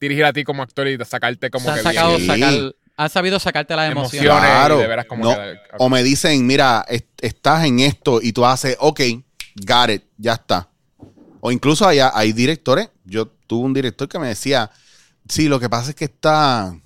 dirigir 0.00 0.24
a 0.26 0.32
ti 0.34 0.44
como 0.44 0.62
actor 0.62 0.86
y 0.88 0.98
sacarte 1.04 1.50
como 1.50 1.64
Se 1.64 1.70
han 1.70 1.76
que 1.78 1.82
sacado, 1.82 2.18
sacar, 2.20 2.74
han 2.98 3.08
sabido 3.10 3.38
sacarte 3.40 3.74
las 3.76 3.86
bien 3.88 3.98
emociones. 3.98 4.26
emociones 4.28 4.50
Claro. 4.50 4.78
y 4.78 4.82
de 4.82 4.86
veras 4.88 5.06
como 5.06 5.24
No, 5.24 5.34
que- 5.34 5.56
O 5.78 5.88
me 5.88 6.02
dicen, 6.02 6.46
mira, 6.46 6.84
est- 6.86 7.06
estás 7.22 7.64
en 7.64 7.80
esto 7.80 8.20
y 8.22 8.32
tú 8.32 8.44
haces, 8.44 8.76
ok, 8.78 9.00
got 9.66 9.88
it, 9.90 10.02
ya 10.18 10.34
está. 10.34 10.68
O 11.40 11.50
incluso 11.50 11.88
hay, 11.88 12.00
hay 12.00 12.32
directores, 12.32 12.90
yo 13.04 13.26
tuve 13.46 13.64
un 13.64 13.72
director 13.72 14.06
que 14.08 14.18
me 14.18 14.28
decía, 14.28 14.70
sí, 15.28 15.48
lo 15.48 15.60
que 15.60 15.68
pasa 15.68 15.90
es 15.90 15.96
que 15.96 16.06
está, 16.06 16.78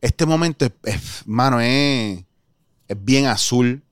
este 0.00 0.26
momento, 0.26 0.64
es, 0.64 0.72
es- 0.84 1.22
mano, 1.26 1.60
es, 1.60 2.24
es 2.88 3.04
bien 3.04 3.26
azul 3.26 3.82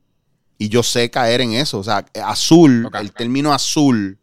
y 0.58 0.68
yo 0.68 0.82
sé 0.82 1.10
caer 1.10 1.40
en 1.42 1.52
eso. 1.52 1.78
O 1.78 1.84
sea, 1.84 2.04
azul, 2.24 2.88
el 2.98 3.12
término 3.12 3.52
azul 3.52 4.18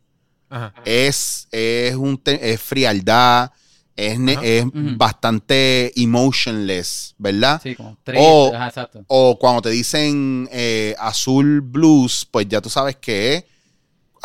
Ajá. 0.49 0.73
es, 0.86 1.47
es, 1.51 1.95
un 1.95 2.19
es 2.25 2.62
frialdad, 2.62 3.51
es, 3.95 4.17
es 4.41 4.65
bastante 4.97 5.91
emotionless, 6.01 7.13
¿verdad? 7.17 7.62
Sí, 7.62 7.75
como 7.75 7.97
triste. 8.03 8.25
O- 8.25 8.51
Ajá, 8.56 8.67
exacto. 8.67 9.03
O 9.08 9.38
cuando 9.38 9.62
te 9.62 9.69
dicen 9.69 10.49
eh, 10.51 10.95
azul 10.97 11.62
blues, 11.62 12.27
pues 12.32 12.47
ya 12.47 12.60
tú 12.62 12.69
sabes 12.69 12.95
que 12.95 13.36
es. 13.36 13.43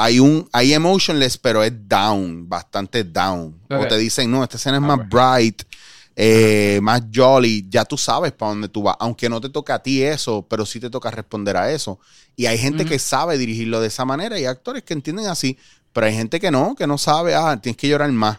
Hay 0.00 0.20
un, 0.20 0.48
hay 0.52 0.72
emotionless, 0.74 1.36
pero 1.36 1.62
es 1.64 1.72
down, 1.88 2.48
bastante 2.48 3.02
down. 3.04 3.60
O 3.68 3.86
te 3.88 3.98
dicen, 3.98 4.30
no, 4.30 4.42
esta 4.44 4.56
escena 4.56 4.76
es 4.78 4.82
Ah, 4.84 4.86
más 4.96 5.08
bright, 5.08 5.62
eh, 6.14 6.78
más 6.82 7.02
jolly. 7.12 7.66
Ya 7.68 7.84
tú 7.84 7.98
sabes 7.98 8.30
para 8.32 8.50
dónde 8.50 8.68
tú 8.68 8.82
vas. 8.84 8.96
Aunque 9.00 9.28
no 9.28 9.40
te 9.40 9.48
toca 9.48 9.74
a 9.74 9.82
ti 9.82 10.02
eso, 10.02 10.46
pero 10.48 10.64
sí 10.64 10.78
te 10.80 10.88
toca 10.88 11.10
responder 11.10 11.56
a 11.56 11.70
eso. 11.72 11.98
Y 12.36 12.46
hay 12.46 12.58
gente 12.58 12.84
que 12.84 12.98
sabe 13.00 13.36
dirigirlo 13.38 13.80
de 13.80 13.88
esa 13.88 14.04
manera 14.04 14.36
y 14.38 14.42
hay 14.42 14.46
actores 14.46 14.84
que 14.84 14.94
entienden 14.94 15.26
así. 15.26 15.58
Pero 15.92 16.06
hay 16.06 16.14
gente 16.14 16.38
que 16.38 16.50
no, 16.52 16.74
que 16.76 16.86
no 16.86 16.96
sabe, 16.96 17.34
ah, 17.34 17.58
tienes 17.60 17.76
que 17.76 17.88
llorar 17.88 18.10
más. 18.12 18.38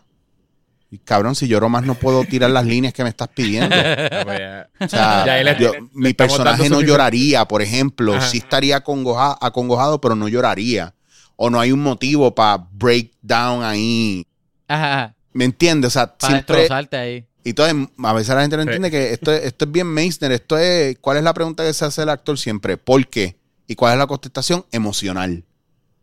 Y 0.91 0.97
cabrón, 0.97 1.35
si 1.35 1.47
lloro 1.47 1.67
más 1.69 1.83
no 1.85 1.93
puedo 1.95 2.23
tirar 2.23 2.49
las 2.51 2.65
líneas 2.65 2.93
que 2.93 3.03
me 3.03 3.09
estás 3.09 3.27
pidiendo. 3.27 3.75
Ah, 3.75 4.23
pues. 4.23 4.87
O 4.87 4.89
sea, 4.89 5.25
le- 5.43 5.57
yo- 5.59 5.73
le- 5.73 5.81
mi 5.93 6.13
personaje 6.13 6.69
no 6.69 6.79
lloraría, 6.87 7.45
por 7.45 7.61
ejemplo. 7.61 8.15
Ajá. 8.15 8.27
Sí 8.27 8.37
estaría 8.37 8.77
acongoja- 8.83 9.37
acongojado, 9.41 9.99
pero 9.99 10.15
no 10.15 10.27
lloraría. 10.29 10.93
O 11.41 11.49
no 11.49 11.57
hay 11.57 11.71
un 11.71 11.79
motivo 11.79 12.35
para 12.35 12.67
break 12.73 13.11
down 13.21 13.63
ahí. 13.63 14.27
Ajá. 14.67 15.15
¿Me 15.31 15.45
entiendes? 15.45 15.87
O 15.87 15.91
sea, 15.91 16.17
Para 16.17 16.33
siempre... 16.33 16.57
destrozarte 16.57 16.97
ahí. 16.97 17.25
Y 17.45 17.51
entonces, 17.51 17.87
a 18.03 18.11
veces 18.13 18.35
la 18.35 18.41
gente 18.41 18.57
no 18.57 18.63
Sí. 18.63 18.67
entiende 18.67 18.91
que 18.91 19.13
esto 19.13 19.31
es, 19.31 19.45
esto 19.45 19.63
es 19.63 19.71
bien 19.71 19.87
Meissner. 19.87 20.33
Esto 20.33 20.57
es... 20.57 20.97
¿Cuál 20.99 21.15
es 21.15 21.23
la 21.23 21.33
pregunta 21.33 21.63
que 21.63 21.71
se 21.73 21.85
hace 21.85 22.01
el 22.01 22.09
actor 22.09 22.37
siempre? 22.37 22.75
¿Por 22.75 23.07
qué? 23.07 23.37
¿Y 23.67 23.75
cuál 23.75 23.93
es 23.93 23.99
la 23.99 24.07
contestación? 24.07 24.65
Emocional. 24.73 25.45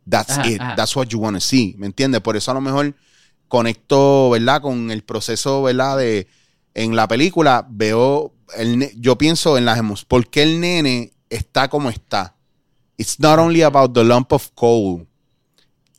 That's 0.09 0.39
Ajá, 0.39 0.49
it. 0.49 0.59
ajá. 0.61 0.75
That's 0.75 0.97
what 0.97 1.09
you 1.09 1.19
want 1.19 1.37
to 1.37 1.41
see. 1.43 1.75
¿Me 1.77 1.85
entiendes? 1.87 2.23
Por 2.23 2.37
eso 2.39 2.51
a 2.51 2.55
lo 2.55 2.63
mejor 2.63 2.95
conecto, 3.49 4.31
¿verdad? 4.31 4.63
Con 4.63 4.91
el 4.91 5.03
proceso, 5.05 5.63
¿verdad? 5.63 5.99
De... 5.99 6.27
En 6.73 6.97
la 6.97 7.07
película 7.09 7.67
veo... 7.69 8.33
El 8.57 8.91
yo 8.99 9.19
pienso 9.19 9.59
en 9.59 9.67
las 9.67 9.77
emociones. 9.79 10.07
¿Por 10.07 10.29
qué 10.29 10.45
el 10.45 10.61
nene 10.61 11.13
está 11.29 11.69
como 11.69 11.91
está? 11.91 12.37
It's 12.97 13.21
not 13.21 13.39
only 13.39 13.61
about 13.63 13.93
the 13.93 14.03
lump 14.05 14.33
of 14.33 14.49
coal. 14.55 15.07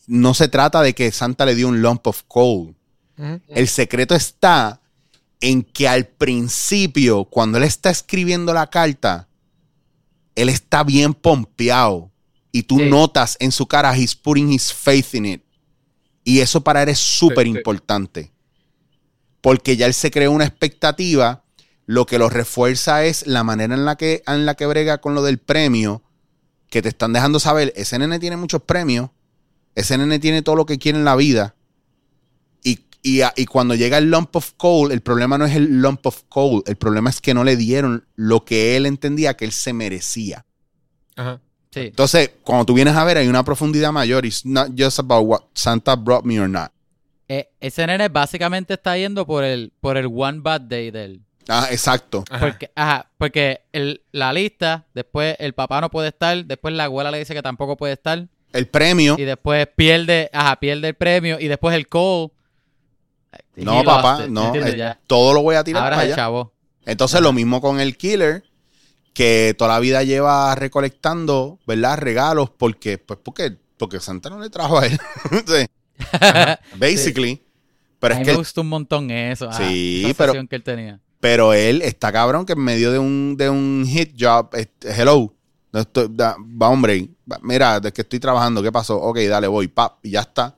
No 0.07 0.33
se 0.33 0.47
trata 0.47 0.81
de 0.81 0.95
que 0.95 1.11
Santa 1.11 1.45
le 1.45 1.53
dio 1.55 1.67
un 1.67 1.81
lump 1.81 2.07
of 2.07 2.23
coal. 2.27 2.75
El 3.47 3.67
secreto 3.67 4.15
está 4.15 4.81
en 5.41 5.63
que 5.63 5.87
al 5.87 6.07
principio, 6.07 7.25
cuando 7.25 7.57
él 7.57 7.63
está 7.63 7.89
escribiendo 7.89 8.53
la 8.53 8.67
carta, 8.69 9.27
él 10.35 10.49
está 10.49 10.83
bien 10.83 11.13
pompeado. 11.13 12.11
Y 12.51 12.63
tú 12.63 12.77
Sí. 12.79 12.89
notas 12.89 13.37
en 13.39 13.51
su 13.51 13.67
cara, 13.67 13.95
he's 13.95 14.15
putting 14.15 14.51
his 14.51 14.71
faith 14.73 15.13
in 15.13 15.25
it. 15.25 15.43
Y 16.23 16.39
eso 16.39 16.61
para 16.63 16.83
él 16.83 16.89
es 16.89 16.99
súper 16.99 17.45
Sí, 17.45 17.51
sí. 17.51 17.57
importante. 17.57 18.31
Porque 19.41 19.77
ya 19.77 19.85
él 19.85 19.93
se 19.93 20.11
creó 20.11 20.31
una 20.31 20.45
expectativa. 20.45 21.43
Lo 21.85 22.05
que 22.05 22.19
lo 22.19 22.29
refuerza 22.29 23.05
es 23.05 23.25
la 23.27 23.43
manera 23.43 23.73
en 23.75 23.85
la 23.85 23.95
que, 23.95 24.23
en 24.27 24.45
la 24.45 24.55
que 24.55 24.65
brega 24.65 24.99
con 24.99 25.15
lo 25.15 25.23
del 25.23 25.37
premio. 25.37 26.03
Que 26.69 26.81
te 26.81 26.89
están 26.89 27.13
dejando 27.13 27.39
saber, 27.39 27.71
ese 27.75 27.97
nene 27.97 28.19
tiene 28.19 28.35
muchos 28.37 28.61
premios. 28.63 29.09
Ese 29.77 29.95
nene 29.95 30.17
tiene 30.17 30.41
todo 30.41 30.55
lo 30.55 30.65
que 30.65 30.79
quiere 30.79 30.97
en 30.97 31.05
la 31.05 31.15
vida. 31.15 31.53
Y, 32.63 32.79
y, 33.03 33.21
y 33.35 33.45
cuando 33.45 33.75
llega 33.75 33.99
el 33.99 34.09
lump 34.09 34.35
of 34.35 34.53
coal, 34.57 34.91
el 34.91 35.01
problema 35.01 35.37
no 35.37 35.45
es 35.45 35.55
el 35.55 35.81
lump 35.81 36.03
of 36.07 36.23
coal, 36.29 36.63
el 36.65 36.77
problema 36.77 37.11
es 37.11 37.21
que 37.21 37.35
no 37.35 37.43
le 37.43 37.55
dieron 37.55 38.07
lo 38.15 38.43
que 38.43 38.75
él 38.75 38.87
entendía 38.87 39.35
que 39.35 39.45
él 39.45 39.51
se 39.51 39.73
merecía. 39.73 40.45
Ajá. 41.15 41.39
Sí. 41.69 41.81
Entonces, 41.81 42.31
cuando 42.43 42.65
tú 42.65 42.73
vienes 42.73 42.95
a 42.95 43.03
ver, 43.03 43.17
hay 43.17 43.27
una 43.27 43.43
profundidad 43.43 43.91
mayor. 43.91 44.25
It's 44.25 44.43
not 44.45 44.69
just 44.75 44.97
about 44.97 45.27
what 45.27 45.41
Santa 45.53 45.95
brought 45.95 46.25
me 46.25 46.39
or 46.39 46.49
not. 46.49 46.71
Eh, 47.27 47.49
ese 47.59 47.85
nene 47.85 48.07
básicamente 48.09 48.73
está 48.73 48.97
yendo 48.97 49.27
por 49.27 49.43
el, 49.43 49.71
por 49.79 49.95
el 49.97 50.07
one 50.07 50.39
bad 50.41 50.61
day 50.61 50.89
de 50.89 51.03
él. 51.05 51.21
Ah, 51.47 51.67
exacto. 51.69 52.23
Ajá. 52.31 52.39
Porque, 52.47 52.71
ajá, 52.73 53.11
porque 53.19 53.61
el- 53.73 54.01
la 54.11 54.33
lista, 54.33 54.87
después 54.95 55.35
el 55.37 55.53
papá 55.53 55.81
no 55.81 55.91
puede 55.91 56.07
estar, 56.07 56.43
después 56.45 56.73
la 56.73 56.85
abuela 56.85 57.11
le 57.11 57.19
dice 57.19 57.33
que 57.35 57.41
tampoco 57.43 57.77
puede 57.77 57.93
estar, 57.93 58.27
El 58.53 58.67
premio, 58.67 59.15
y 59.17 59.23
después 59.23 59.67
pierde, 59.75 60.29
ajá, 60.33 60.55
pierde 60.59 60.87
el 60.89 60.95
premio, 60.95 61.39
y 61.39 61.47
después 61.47 61.75
el 61.75 61.87
call, 61.87 62.31
No, 63.55 63.83
papá, 63.83 64.19
lost 64.19 64.29
no. 64.29 64.55
eh, 64.55 64.95
todo 65.05 65.33
lo 65.33 65.41
voy 65.41 65.55
a 65.55 65.63
tirar 65.63 65.83
Ahora 65.83 65.95
para 65.97 66.03
es 66.03 66.07
el 66.09 66.13
allá. 66.13 66.23
chavo. 66.23 66.53
Entonces, 66.85 67.21
lo 67.21 67.33
mismo 67.33 67.59
con 67.61 67.79
el 67.79 67.97
killer, 67.97 68.43
que 69.13 69.53
toda 69.57 69.73
la 69.73 69.79
vida 69.79 70.03
lleva 70.03 70.53
recolectando, 70.55 71.59
¿verdad? 71.67 71.97
Regalos, 71.97 72.49
porque, 72.51 72.97
pues, 72.97 73.19
porque, 73.21 73.57
porque 73.77 73.99
Santa 73.99 74.29
no 74.29 74.39
le 74.39 74.49
trajo 74.49 74.79
a 74.79 74.85
él. 74.85 74.97
Sí, 75.47 75.65
basically. 76.77 77.41
Pero 77.99 78.13
a 78.13 78.17
es 78.17 78.19
mí 78.21 78.25
que 78.25 78.31
me 78.31 78.37
gustó 78.37 78.61
un 78.61 78.69
montón 78.69 79.09
eso. 79.11 79.49
ah, 79.51 79.57
Sí, 79.57 80.13
pero- 80.17 80.33
que 80.47 80.55
él 80.55 80.63
tenía. 80.63 80.99
Pero 81.19 81.53
él 81.53 81.81
está 81.81 82.11
cabrón 82.11 82.45
que 82.45 82.53
en 82.53 82.59
medio 82.59 82.91
de 82.91 82.99
un, 82.99 83.35
de 83.37 83.49
un 83.49 83.83
hit 83.87 84.13
job, 84.19 84.49
este, 84.53 84.91
hello, 84.91 85.33
no 85.73 85.79
estoy- 85.79 86.07
da- 86.11 86.35
va 86.39 86.69
hombre, 86.69 87.09
mira, 87.41 87.79
de 87.79 87.91
que 87.91 88.01
estoy 88.01 88.19
trabajando, 88.19 88.61
¿qué 88.63 88.71
pasó? 88.71 88.97
Ok, 89.01 89.17
dale, 89.19 89.47
voy, 89.47 89.67
pap, 89.67 90.03
y 90.03 90.11
ya 90.11 90.21
está. 90.21 90.55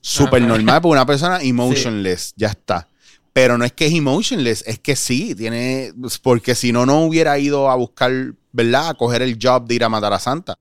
Súper 0.00 0.42
normal 0.42 0.80
por 0.80 0.92
una 0.92 1.04
persona 1.06 1.40
emotionless, 1.42 2.32
ya 2.36 2.48
está. 2.48 2.88
Pero 3.32 3.56
no 3.58 3.64
es 3.64 3.72
que 3.72 3.86
es 3.86 3.92
emotionless, 3.92 4.64
es 4.66 4.78
que 4.78 4.96
sí, 4.96 5.34
tiene, 5.34 5.92
porque 6.22 6.54
si 6.54 6.72
no, 6.72 6.86
no 6.86 7.02
hubiera 7.02 7.38
ido 7.38 7.70
a 7.70 7.74
buscar, 7.76 8.12
¿verdad? 8.52 8.88
A 8.90 8.94
coger 8.94 9.22
el 9.22 9.38
job 9.40 9.66
de 9.66 9.74
ir 9.76 9.84
a 9.84 9.88
matar 9.88 10.12
a 10.12 10.18
Santa. 10.18 10.56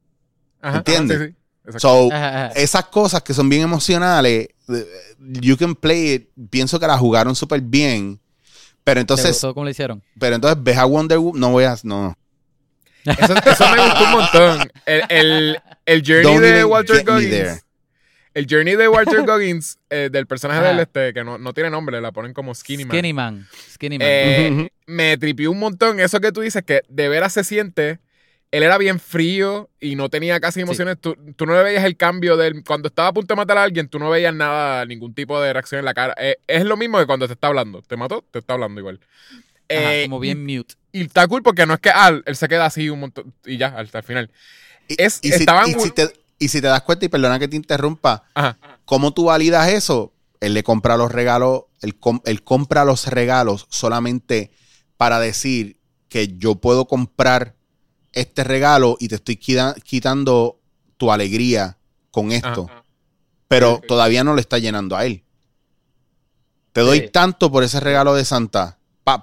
Ajá, 0.62 0.78
¿Entiendes? 0.80 1.20
sí, 1.20 1.26
sí. 1.28 1.80
So, 1.80 2.12
Ajá, 2.12 2.46
ajá. 2.48 2.48
esas 2.56 2.86
cosas 2.86 3.22
que 3.24 3.34
son 3.34 3.50
bien 3.50 3.62
emocionales, 3.64 4.50
eh, 4.70 4.88
you 5.20 5.58
can 5.58 5.76
play 5.76 6.14
it, 6.14 6.30
pienso 6.50 6.80
que 6.80 6.88
la 6.88 6.98
jugaron 6.98 7.36
súper 7.36 7.62
bien. 7.62 8.20
Pero 8.84 9.00
¿Te 9.00 9.02
entonces, 9.02 9.32
gustó 9.32 9.54
cómo 9.54 9.66
lo 9.66 9.70
hicieron? 9.72 10.02
pero 10.18 10.36
entonces 10.36 10.62
ves 10.64 10.78
a 10.78 10.86
Wonder 10.86 11.20
Woman, 11.20 11.40
no 11.40 11.52
voy 11.52 11.66
a, 11.66 11.78
no. 11.84 12.16
Eso, 13.08 13.34
eso 13.36 13.76
me 13.76 13.84
gustó 13.84 14.04
un 14.04 14.12
montón. 14.12 14.72
El, 14.86 15.02
el, 15.10 15.58
el 15.86 16.04
journey 16.06 16.24
Don't 16.24 16.42
de 16.42 16.64
Walter. 16.66 17.04
Goggins. 17.06 17.64
El 18.34 18.46
journey 18.48 18.76
de 18.76 18.88
Walter 18.88 19.22
Goggins, 19.26 19.80
eh, 19.90 20.10
del 20.12 20.28
personaje 20.28 20.60
Ajá. 20.60 20.70
del 20.70 20.80
este, 20.82 21.12
que 21.14 21.24
no, 21.24 21.38
no 21.40 21.54
tiene 21.54 21.72
nombre, 21.72 22.00
la 22.02 22.12
ponen 22.12 22.34
como 22.34 22.54
Skinny 22.54 22.86
Man. 22.86 22.92
Skinny 22.96 23.14
Man. 23.14 23.48
Skinny 23.72 23.98
Man. 23.98 24.08
Eh, 24.08 24.70
me 24.86 25.18
tripió 25.18 25.50
un 25.52 25.58
montón 25.60 26.00
eso 26.00 26.20
que 26.20 26.32
tú 26.32 26.42
dices, 26.42 26.62
que 26.64 26.82
de 26.88 27.10
veras 27.10 27.34
se 27.34 27.44
siente. 27.44 28.00
Él 28.52 28.64
era 28.64 28.78
bien 28.78 29.00
frío 29.00 29.70
y 29.80 29.96
no 29.96 30.08
tenía 30.10 30.40
casi 30.40 30.62
emociones. 30.62 30.98
Tú, 31.02 31.18
tú 31.36 31.46
no 31.46 31.54
le 31.56 31.64
veías 31.64 31.84
el 31.84 31.98
cambio 31.98 32.38
de 32.38 32.48
él. 32.48 32.64
Cuando 32.66 32.88
estaba 32.88 33.10
a 33.10 33.14
punto 33.14 33.34
de 33.34 33.38
matar 33.38 33.58
a 33.58 33.64
alguien, 33.64 33.90
tú 33.90 34.00
no 34.00 34.10
veías 34.10 34.34
nada, 34.34 34.86
ningún 34.86 35.14
tipo 35.14 35.42
de 35.42 35.52
reacción 35.52 35.80
en 35.80 35.86
la 35.86 35.94
cara. 35.94 36.14
Eh, 36.18 36.38
es 36.48 36.64
lo 36.64 36.78
mismo 36.78 36.98
que 37.00 37.06
cuando 37.08 37.28
te 37.28 37.34
está 37.34 37.48
hablando. 37.48 37.82
¿Te 37.82 37.98
mató? 37.98 38.24
Te 38.32 38.40
está 38.40 38.54
hablando 38.54 38.80
igual. 38.80 39.00
Ajá, 39.70 39.96
Eh, 39.96 40.04
como 40.06 40.20
bien 40.22 40.46
mute. 40.46 40.76
Y, 40.98 41.02
está 41.04 41.28
cool 41.28 41.44
porque 41.44 41.66
no 41.66 41.74
es 41.76 41.80
que 41.80 41.90
ah, 41.90 42.20
él 42.26 42.36
se 42.36 42.48
queda 42.48 42.66
así 42.66 42.90
un 42.90 43.00
montón 43.02 43.34
y 43.46 43.58
ya, 43.58 43.68
hasta 43.78 44.00
el 44.00 44.04
final. 44.04 44.32
Y, 44.88 45.02
Es- 45.02 45.20
y 45.22 45.30
si, 45.32 45.40
estaban- 45.40 45.70
y 45.70 45.74
si 45.80 45.92
te, 45.92 46.12
y 46.40 46.48
si 46.48 46.62
te 46.62 46.68
das 46.68 46.82
cuenta, 46.82 47.06
y 47.06 47.10
perdona 47.10 47.40
que 47.40 47.48
te 47.48 47.56
interrumpa, 47.56 48.24
Ajá. 48.34 48.58
¿cómo 48.86 49.14
tú 49.14 49.26
validas 49.26 49.68
eso? 49.70 50.14
Él 50.40 50.54
le 50.54 50.64
compra 50.64 50.98
los 50.98 51.12
regalos, 51.12 51.64
él, 51.82 51.98
com- 51.98 52.22
él 52.26 52.44
compra 52.44 52.86
los 52.86 53.08
regalos 53.08 53.66
solamente 53.70 54.52
para 54.98 55.20
decir 55.20 55.78
que 56.10 56.38
yo 56.38 56.56
puedo 56.56 56.86
comprar 56.86 57.56
este 58.14 58.44
regalo 58.44 58.98
y 59.00 59.08
te 59.10 59.16
estoy 59.16 59.36
quita- 59.38 59.76
quitando 59.84 60.60
tu 60.98 61.12
alegría 61.12 61.78
con 62.12 62.32
esto. 62.32 62.68
Ajá. 62.70 62.84
pero 63.50 63.80
todavía 63.88 64.26
no 64.26 64.36
le 64.36 64.42
está 64.42 64.58
llenando 64.58 64.98
a 64.98 65.06
él. 65.06 65.24
Te 66.74 66.82
doy 66.82 67.00
Sí. 67.00 67.10
tanto 67.10 67.50
por 67.50 67.64
ese 67.64 67.80
regalo 67.80 68.14
de 68.14 68.26
Santa 68.26 68.77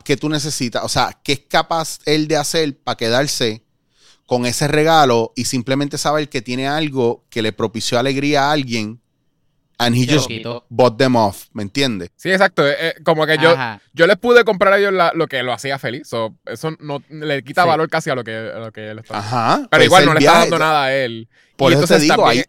que 0.05 0.17
tú 0.17 0.29
necesitas. 0.29 0.83
O 0.85 0.89
sea, 0.89 1.19
¿qué 1.23 1.33
es 1.35 1.41
capaz 1.49 1.99
él 2.07 2.27
de 2.29 2.37
hacer 2.37 2.77
para 2.79 2.97
quedarse 2.97 3.63
con 4.27 4.47
ese 4.47 4.69
regalo 4.69 5.33
y 5.37 5.45
simplemente 5.45 5.99
saber 5.99 6.29
que 6.29 6.41
tiene 6.43 6.67
algo 6.67 7.25
que 7.31 7.43
le 7.43 7.53
propició 7.53 7.99
alegría 7.99 8.45
a 8.49 8.53
alguien 8.53 9.01
and 9.77 9.95
he 9.97 10.07
just 10.07 10.31
bought 10.71 10.97
them 10.97 11.17
off? 11.17 11.47
¿Me 11.53 11.63
entiendes? 11.63 12.11
Sí, 12.17 12.31
exacto. 12.31 12.67
eh, 12.67 12.75
eh, 12.81 12.95
como 13.05 13.27
que 13.27 13.37
yo, 13.39 13.55
yo 13.93 14.07
les 14.07 14.17
pude 14.17 14.45
comprar 14.45 14.73
a 14.73 14.79
ellos 14.79 14.93
la- 14.93 15.13
lo 15.15 15.27
que 15.27 15.43
lo 15.43 15.53
hacía 15.53 15.79
feliz. 15.79 16.09
So, 16.09 16.35
eso 16.47 16.71
no 16.81 17.03
le 17.11 17.43
quita 17.45 17.63
Sí. 17.65 17.69
valor 17.69 17.91
casi 17.91 18.09
a 18.11 18.15
lo 18.15 18.25
que, 18.25 18.35
a 18.35 18.59
lo 18.59 18.73
que 18.73 18.89
él 18.91 19.01
está. 19.01 19.19
Ajá. 19.19 19.57
Pero 19.57 19.69
Pues 19.71 19.85
igual 19.87 20.07
no 20.07 20.15
le 20.15 20.21
está 20.21 20.39
dando 20.39 20.59
nada 20.59 20.85
a 20.85 20.95
él. 20.95 21.29
Por 21.57 21.71
Y 21.73 21.75
eso 21.75 21.81
te 21.81 21.85
entonces 21.95 22.03
digo, 22.03 22.23
también- 22.25 22.45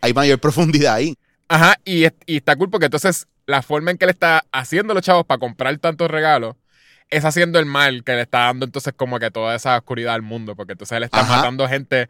hay, 0.00 0.08
hay 0.08 0.14
mayor 0.14 0.40
profundidad 0.40 0.94
ahí. 0.94 1.14
Ajá, 1.48 1.76
y, 1.84 2.06
y 2.26 2.36
está 2.38 2.56
cool 2.56 2.70
porque 2.70 2.86
entonces 2.86 3.26
la 3.46 3.60
forma 3.62 3.90
en 3.90 3.98
que 3.98 4.04
él 4.06 4.10
está 4.10 4.44
haciendo 4.52 4.94
los 4.94 5.02
chavos 5.02 5.26
para 5.26 5.38
comprar 5.38 5.76
tantos 5.78 6.10
regalos 6.10 6.56
es 7.12 7.24
haciendo 7.24 7.58
el 7.58 7.66
mal 7.66 8.02
que 8.04 8.12
le 8.14 8.22
está 8.22 8.40
dando 8.40 8.64
entonces 8.66 8.92
como 8.96 9.18
que 9.18 9.30
toda 9.30 9.54
esa 9.54 9.76
oscuridad 9.76 10.14
al 10.14 10.22
mundo, 10.22 10.56
porque 10.56 10.72
entonces 10.72 10.96
él 10.96 11.04
está 11.04 11.20
Ajá. 11.20 11.36
matando 11.36 11.68
gente. 11.68 12.08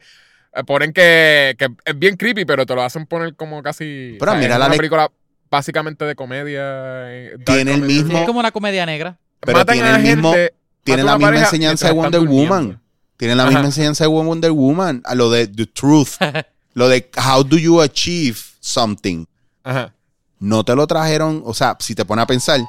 eh, 0.55 0.65
Ponen 0.67 0.93
que, 0.93 1.55
que 1.59 1.69
es 1.85 1.99
bien 1.99 2.17
creepy, 2.17 2.45
pero 2.45 2.65
te 2.65 2.75
lo 2.75 2.83
hacen 2.83 3.07
poner 3.07 3.35
como 3.37 3.63
casi... 3.63 4.17
Pero 4.19 4.33
o 4.33 4.35
sea, 4.35 4.41
mira 4.41 4.55
es 4.55 4.61
la 4.61 4.67
una 4.67 4.77
película 4.77 5.11
básicamente 5.51 6.05
de 6.05 6.15
comedia. 6.15 6.63
eh, 7.11 7.37
Tiene 7.45 7.75
el 7.75 7.83
mismo- 7.83 8.19
Es 8.19 8.27
como 8.27 8.41
una 8.41 8.51
comedia 8.53 8.87
negra. 8.87 9.19
Pero 9.41 9.59
Matan 9.59 9.75
tiene 9.75 9.89
a 9.91 9.97
el 9.97 10.03
mismo- 10.03 10.33
gente, 10.33 10.55
Tiene 10.85 11.05
matan 11.05 11.21
la 11.21 11.31
misma 11.31 11.45
enseñanza 11.47 11.87
de 11.89 11.93
Wonder. 11.93 12.21
Woman. 12.21 12.81
Tiene 13.17 13.35
la 13.37 13.43
Ajá. 13.43 13.51
misma 13.51 13.67
enseñanza 13.67 14.05
de 14.05 14.09
Wonder 14.09 14.51
Woman. 14.53 15.03
A 15.05 15.15
lo 15.15 15.31
de 15.31 15.47
The 15.49 15.67
Truth. 15.67 16.11
lo 16.75 16.89
de 16.89 17.11
how 17.17 17.43
do 17.45 17.59
you 17.59 17.81
achieve 17.83 18.39
something. 18.61 19.27
Ajá. 19.65 19.93
No 20.39 20.65
te 20.65 20.75
lo 20.75 20.87
trajeron, 20.87 21.43
o 21.45 21.55
sea, 21.55 21.77
si 21.79 21.95
te 21.95 22.05
pones 22.05 22.23
a 22.25 22.27
pensar, 22.27 22.61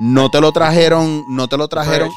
no 0.00 0.30
te 0.30 0.40
lo 0.40 0.52
trajeron, 0.52 1.24
no 1.28 1.48
te 1.48 1.56
lo 1.56 1.68
trajeron. 1.68 2.10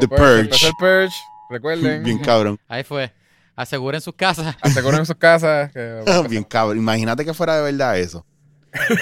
The 0.00 0.08
Purge. 0.08 0.40
Empezó 0.40 0.66
el 0.68 0.74
Purge, 0.74 1.16
recuerden. 1.50 2.02
Bien 2.02 2.18
cabrón. 2.18 2.58
Ahí 2.68 2.82
fue. 2.84 3.12
Aseguren 3.56 4.00
sus 4.00 4.14
casas. 4.14 4.56
Aseguren 4.62 5.06
sus 5.06 5.16
casas. 5.16 5.70
que- 5.74 6.02
Bien 6.28 6.42
cabrón. 6.44 6.78
Imagínate 6.78 7.24
que 7.24 7.32
fuera 7.34 7.56
de 7.56 7.62
verdad 7.72 7.98
eso. 7.98 8.24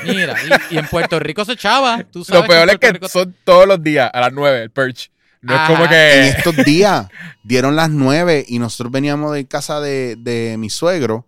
Mira, 0.05 0.35
y, 0.71 0.75
y 0.75 0.79
en 0.79 0.87
Puerto 0.87 1.19
Rico 1.19 1.45
se 1.47 1.53
echaba. 1.53 2.05
Tú 2.05 2.25
sabes 2.25 2.43
Lo 2.43 2.49
peor 2.49 2.65
en 2.65 2.71
es 2.75 2.79
que 2.79 2.93
Rico- 2.93 3.09
son 3.09 3.35
todos 3.45 3.67
los 3.67 3.83
días 3.83 4.11
a 4.13 4.21
las 4.21 4.33
9 4.33 4.65
el 4.65 4.71
Purge. 4.71 5.11
No 5.41 5.55
Ajá. 5.55 5.65
es 5.65 5.71
como 5.71 5.85
En 5.85 5.91
que. 5.91 6.29
estos 6.29 6.57
días 6.65 7.09
dieron 7.43 7.75
las 7.75 7.91
nueve 7.91 8.45
y 8.47 8.59
nosotros 8.61 8.93
veníamos 8.93 9.33
de 9.33 9.45
casa 9.49 9.81
de, 9.81 10.15
de 10.17 10.57
mi 10.57 10.71
suegro 10.71 11.27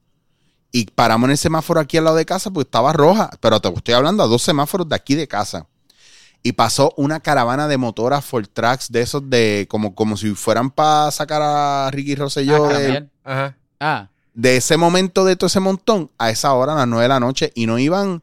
y 0.70 0.84
paramos 0.86 1.26
en 1.26 1.30
el 1.32 1.38
semáforo 1.38 1.80
aquí 1.80 1.96
al 1.96 2.04
lado 2.04 2.14
de 2.16 2.24
casa 2.24 2.50
porque 2.52 2.68
estaba 2.68 2.92
roja. 2.92 3.30
Pero 3.40 3.58
te 3.60 3.68
estoy 3.70 3.94
hablando 3.94 4.22
a 4.22 4.26
dos 4.28 4.42
semáforos 4.42 4.88
de 4.88 4.94
aquí 4.94 5.14
de 5.16 5.26
casa. 5.26 5.66
Y 6.46 6.52
pasó 6.52 6.92
una 6.98 7.20
caravana 7.20 7.66
de 7.68 7.78
motoras 7.78 8.22
for 8.24 8.46
tracks 8.46 8.92
de 8.92 9.00
esos 9.00 9.28
de 9.30 9.66
como, 9.68 9.94
como 9.94 10.16
si 10.18 10.34
fueran 10.34 10.70
para 10.70 11.10
sacar 11.10 11.40
a 11.42 11.90
Ricky 11.90 12.14
Rosselló 12.14 12.66
Ah, 12.66 12.78
de. 12.78 13.08
Ajá. 13.24 13.56
Ah, 13.80 14.08
de 14.34 14.56
ese 14.58 14.76
momento 14.76 15.24
de 15.24 15.36
todo 15.36 15.46
ese 15.46 15.58
montón 15.60 16.10
a 16.18 16.28
esa 16.28 16.52
hora, 16.52 16.74
a 16.74 16.76
las 16.76 16.86
nueve 16.88 17.04
de 17.04 17.08
la 17.08 17.18
noche, 17.20 17.50
y 17.54 17.66
no 17.66 17.78
iban, 17.78 18.22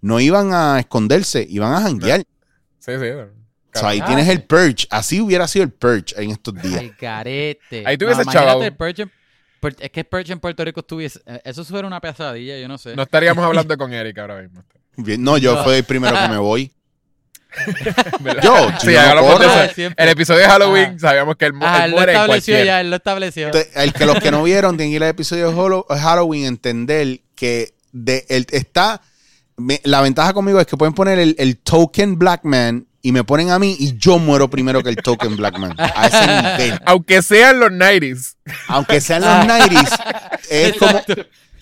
no 0.00 0.18
iban 0.18 0.52
a 0.52 0.80
esconderse, 0.80 1.46
iban 1.48 1.72
a 1.72 1.80
janguear. 1.82 2.24
Sí, 2.80 2.92
sí. 2.98 3.06
O 3.10 3.78
sea, 3.78 3.90
ahí 3.90 4.00
Ah, 4.02 4.06
tienes 4.06 4.24
sí. 4.26 4.32
el 4.32 4.42
purge. 4.42 4.88
Así 4.90 5.20
hubiera 5.20 5.46
sido 5.46 5.64
el 5.64 5.70
purge 5.70 6.20
en 6.20 6.30
estos 6.32 6.54
días. 6.60 6.80
el 6.82 6.96
carete. 6.96 7.84
Ahí 7.86 7.94
el 7.94 7.98
Purge 8.74 9.02
en- 9.02 9.12
Pur- 9.60 9.76
es 9.78 9.90
que 9.90 10.00
el 10.00 10.06
Purge 10.06 10.32
en 10.32 10.40
Puerto 10.40 10.64
Rico 10.64 10.80
estuviese. 10.80 11.20
eh, 11.24 11.40
Eso 11.44 11.64
fuera 11.64 11.86
una 11.86 12.00
pesadilla, 12.00 12.58
yo 12.58 12.66
no 12.66 12.78
sé. 12.78 12.96
No 12.96 13.02
estaríamos 13.02 13.44
hablando 13.44 13.76
con 13.78 13.92
Eric 13.92 14.18
ahora 14.18 14.40
mismo. 14.42 14.64
Bien, 14.96 15.22
No, 15.22 15.38
yo 15.38 15.54
No. 15.54 15.62
fui 15.64 15.74
el 15.74 15.84
primero 15.84 16.16
que 16.18 16.28
me 16.28 16.38
voy. 16.38 16.72
Yo, 18.42 18.54
Sí, 18.80 18.92
no. 18.92 19.00
Ah. 19.42 19.68
El 19.96 20.08
episodio 20.08 20.40
de 20.40 20.46
Halloween 20.46 20.84
Ajá. 20.90 20.98
sabíamos 20.98 21.36
que 21.36 21.46
él, 21.46 21.52
Ah, 21.60 21.78
él 21.78 21.84
él 21.84 21.90
lo 21.90 21.96
muere 21.96 22.12
en 22.12 22.18
estableció 22.18 22.64
ya, 22.64 22.80
él 22.80 22.90
lo 22.90 22.96
estableció. 22.96 23.46
Entonces, 23.46 23.70
el 23.76 23.92
que 23.92 24.06
los 24.06 24.18
que 24.20 24.30
no 24.30 24.42
vieron 24.44 24.76
tienen 24.76 24.92
que 24.92 24.96
ir 24.96 25.02
al 25.04 25.10
episodio 25.10 25.50
de 25.50 25.56
Hallow- 25.56 25.86
Halloween 25.88 26.44
entender 26.46 27.20
que 27.34 27.74
de, 27.92 28.24
él 28.28 28.46
está 28.50 29.00
me- 29.56 29.80
la 29.84 30.00
ventaja 30.00 30.32
conmigo 30.32 30.60
es 30.60 30.66
que 30.66 30.76
pueden 30.76 30.94
poner 30.94 31.18
el, 31.18 31.34
el 31.38 31.56
token 31.58 32.18
black 32.18 32.44
man 32.44 32.86
y 33.02 33.12
me 33.12 33.24
ponen 33.24 33.50
a 33.50 33.58
mí 33.58 33.76
y 33.78 33.96
yo 33.98 34.18
muero 34.18 34.48
primero 34.48 34.82
que 34.82 34.90
el 34.90 34.96
token 34.96 35.36
black 35.36 35.58
man 35.58 35.74
a 35.78 36.06
ese 36.06 36.26
nivel 36.26 36.80
Aunque 36.86 37.22
sean 37.22 37.58
los 37.58 37.70
90s. 37.70 38.36
aunque 38.68 39.00
sean 39.00 39.22
los 39.22 39.30
90s 39.30 40.36
es 40.50 40.76
como 40.76 41.00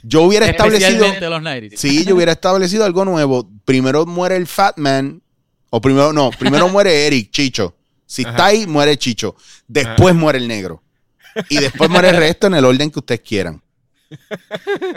yo 0.03 0.23
hubiera 0.23 0.47
establecido 0.47 0.89
Especialmente 0.91 1.29
los 1.31 1.43
90 1.43 1.77
sí 1.77 2.05
yo 2.05 2.15
hubiera 2.17 2.33
establecido 2.33 2.85
algo 2.85 3.05
nuevo 3.05 3.49
primero 3.65 4.05
muere 4.05 4.37
el 4.37 4.47
fat 4.49 4.77
man 4.79 5.23
o 5.71 5.81
primero 5.81 6.13
no 6.13 6.31
primero 6.31 6.69
muere 6.71 7.07
Eric 7.07 7.31
Chicho. 7.31 7.75
Si 8.07 8.23
Ajá. 8.23 8.31
está 8.31 8.45
ahí 8.47 8.67
muere 8.67 8.97
Chicho 8.97 9.37
después 9.67 10.15
muere 10.15 10.39
el 10.39 10.49
negro. 10.49 10.83
Y 11.51 11.59
después 11.59 11.89
muere 11.91 12.09
el 12.11 12.17
resto 12.17 12.47
en 12.49 12.55
el 12.55 12.65
orden 12.65 12.91
que 12.91 12.99
ustedes 12.99 13.21
quieran. 13.21 13.63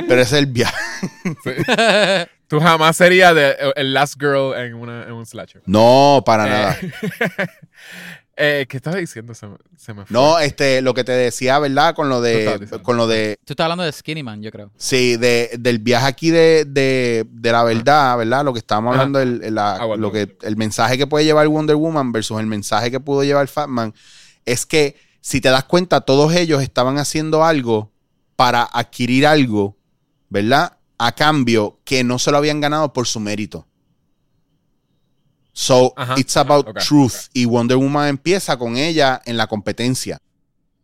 Pero 0.07 0.21
ese 0.21 0.21
es 0.21 0.34
el 0.34 0.45
viaje. 0.47 0.75
Tú 2.47 2.60
jamás 2.60 2.97
serías 2.97 3.36
de- 3.36 3.55
el 3.75 3.93
last 3.93 4.15
girl 4.19 4.53
en, 4.55 4.73
una, 4.75 5.03
en 5.03 5.12
un 5.13 5.25
slasher. 5.25 5.62
no 5.65 6.23
para 6.25 6.45
Eh, 6.45 6.49
nada 6.49 6.77
eh, 8.41 8.65
¿Qué 8.67 8.77
estaba 8.77 8.97
diciendo? 8.97 9.34
Se 9.34 9.47
me, 9.47 9.56
se 9.77 9.93
me 9.93 10.06
fue. 10.06 10.13
No, 10.13 10.39
este, 10.39 10.82
lo 10.82 10.93
que 10.93 11.04
te 11.04 11.12
decía, 11.12 11.60
¿verdad? 11.60 11.93
Con 11.95 12.10
lo 12.10 12.19
de, 12.21 12.67
con 12.82 12.97
lo 12.97 13.08
de, 13.08 13.38
Tú 13.45 13.54
estás 13.54 13.65
hablando 13.65 13.84
de 13.84 13.91
Skinny 13.91 14.23
Man, 14.23 14.41
yo 14.41 14.51
creo. 14.51 14.71
sí, 14.75 15.15
de, 15.17 15.51
del 15.60 15.80
viaje 15.80 16.08
aquí 16.08 16.30
de, 16.32 16.65
de, 16.65 17.25
de 17.30 17.51
la 17.51 17.63
verdad, 17.63 18.17
¿verdad? 18.17 18.43
Lo 18.43 18.54
que 18.54 18.60
estábamos 18.60 18.93
hablando, 18.93 19.19
el, 19.19 19.43
el- 19.43 19.56
la- 19.56 19.75
Ah, 19.75 19.95
lo 19.95 20.12
que, 20.12 20.36
el 20.41 20.58
mensaje 20.58 20.97
que 20.97 21.08
puede 21.08 21.25
llevar 21.25 21.47
Wonder 21.47 21.75
Woman 21.75 22.12
versus 22.12 22.39
el 22.39 22.47
mensaje 22.47 22.91
que 22.91 22.99
pudo 22.99 23.23
llevar 23.23 23.47
Fatman, 23.47 23.93
es 24.45 24.65
que 24.65 24.95
si 25.21 25.39
te 25.39 25.49
das 25.49 25.63
cuenta, 25.65 26.01
todos 26.01 26.34
ellos 26.34 26.63
estaban 26.63 26.97
haciendo 26.97 27.43
algo 27.45 27.91
para 28.36 28.63
adquirir 28.63 29.27
algo, 29.27 29.77
¿verdad? 30.30 30.77
A 30.97 31.12
cambio 31.13 31.80
que 31.84 32.04
no 32.04 32.17
se 32.19 32.32
lo 32.32 32.38
habían 32.38 32.60
ganado 32.62 32.91
por 32.93 33.06
su 33.08 33.19
mérito. 33.19 33.67
So, 35.54 35.94
Ajá, 35.98 36.16
it's 36.18 36.36
ajá, 36.38 36.42
about 36.54 36.78
truth. 36.80 37.28
Y 37.34 37.46
Wonder 37.46 37.78
Woman 37.78 38.08
empieza 38.08 38.58
con 38.58 38.78
ella 38.78 39.22
en 39.26 39.38
la 39.38 39.48
competencia. 39.48 40.20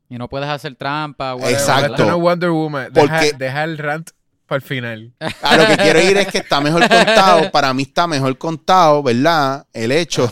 Y 0.09 0.17
no 0.17 0.27
puedes 0.29 0.49
hacer 0.49 0.75
trampa. 0.75 1.35
whatever, 1.35 1.53
Exacto. 1.59 2.05
No 2.05 2.17
Wonder 2.19 2.49
Woman. 2.51 2.91
Deja, 2.91 3.07
Porque- 3.07 3.33
deja 3.37 3.63
el 3.63 3.77
rant 3.77 4.09
para 4.45 4.57
el 4.57 4.61
final. 4.61 5.13
A 5.41 5.57
lo 5.57 5.67
que 5.67 5.77
quiero 5.77 6.01
ir 6.01 6.17
es 6.17 6.27
que 6.27 6.37
está 6.39 6.61
mejor 6.61 6.81
contado. 6.87 7.51
Para 7.51 7.73
mí 7.73 7.83
está 7.83 8.07
mejor 8.07 8.37
contado, 8.37 9.03
¿verdad? 9.03 9.65
El 9.73 9.91
hecho. 9.91 10.31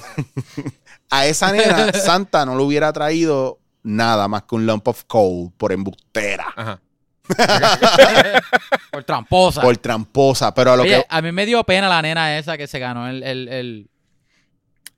a 1.09 1.25
esa 1.25 1.51
nena, 1.51 1.91
Santa 1.93 2.45
no 2.45 2.55
le 2.57 2.63
hubiera 2.63 2.91
traído 2.93 3.59
nada 3.83 4.27
más 4.27 4.43
que 4.43 4.55
un 4.55 4.65
lump 4.65 4.87
of 4.87 5.03
coal 5.05 5.51
por 5.57 5.71
embustera, 5.71 6.47
Ajá. 6.55 6.79
Por 8.91 9.03
tramposa. 9.03 9.61
por 9.61 9.75
tramposa. 9.77 10.53
Pero 10.53 10.73
a 10.73 10.75
lo 10.77 10.83
Oye, 10.83 10.97
que. 10.97 11.05
a 11.09 11.21
mí 11.21 11.31
me 11.31 11.45
dio 11.45 11.63
pena 11.63 11.89
la 11.89 12.01
nena 12.01 12.37
esa 12.37 12.57
que 12.57 12.67
se 12.67 12.79
ganó 12.79 13.07
el... 13.07 13.23
el, 13.23 13.47
el 13.49 13.89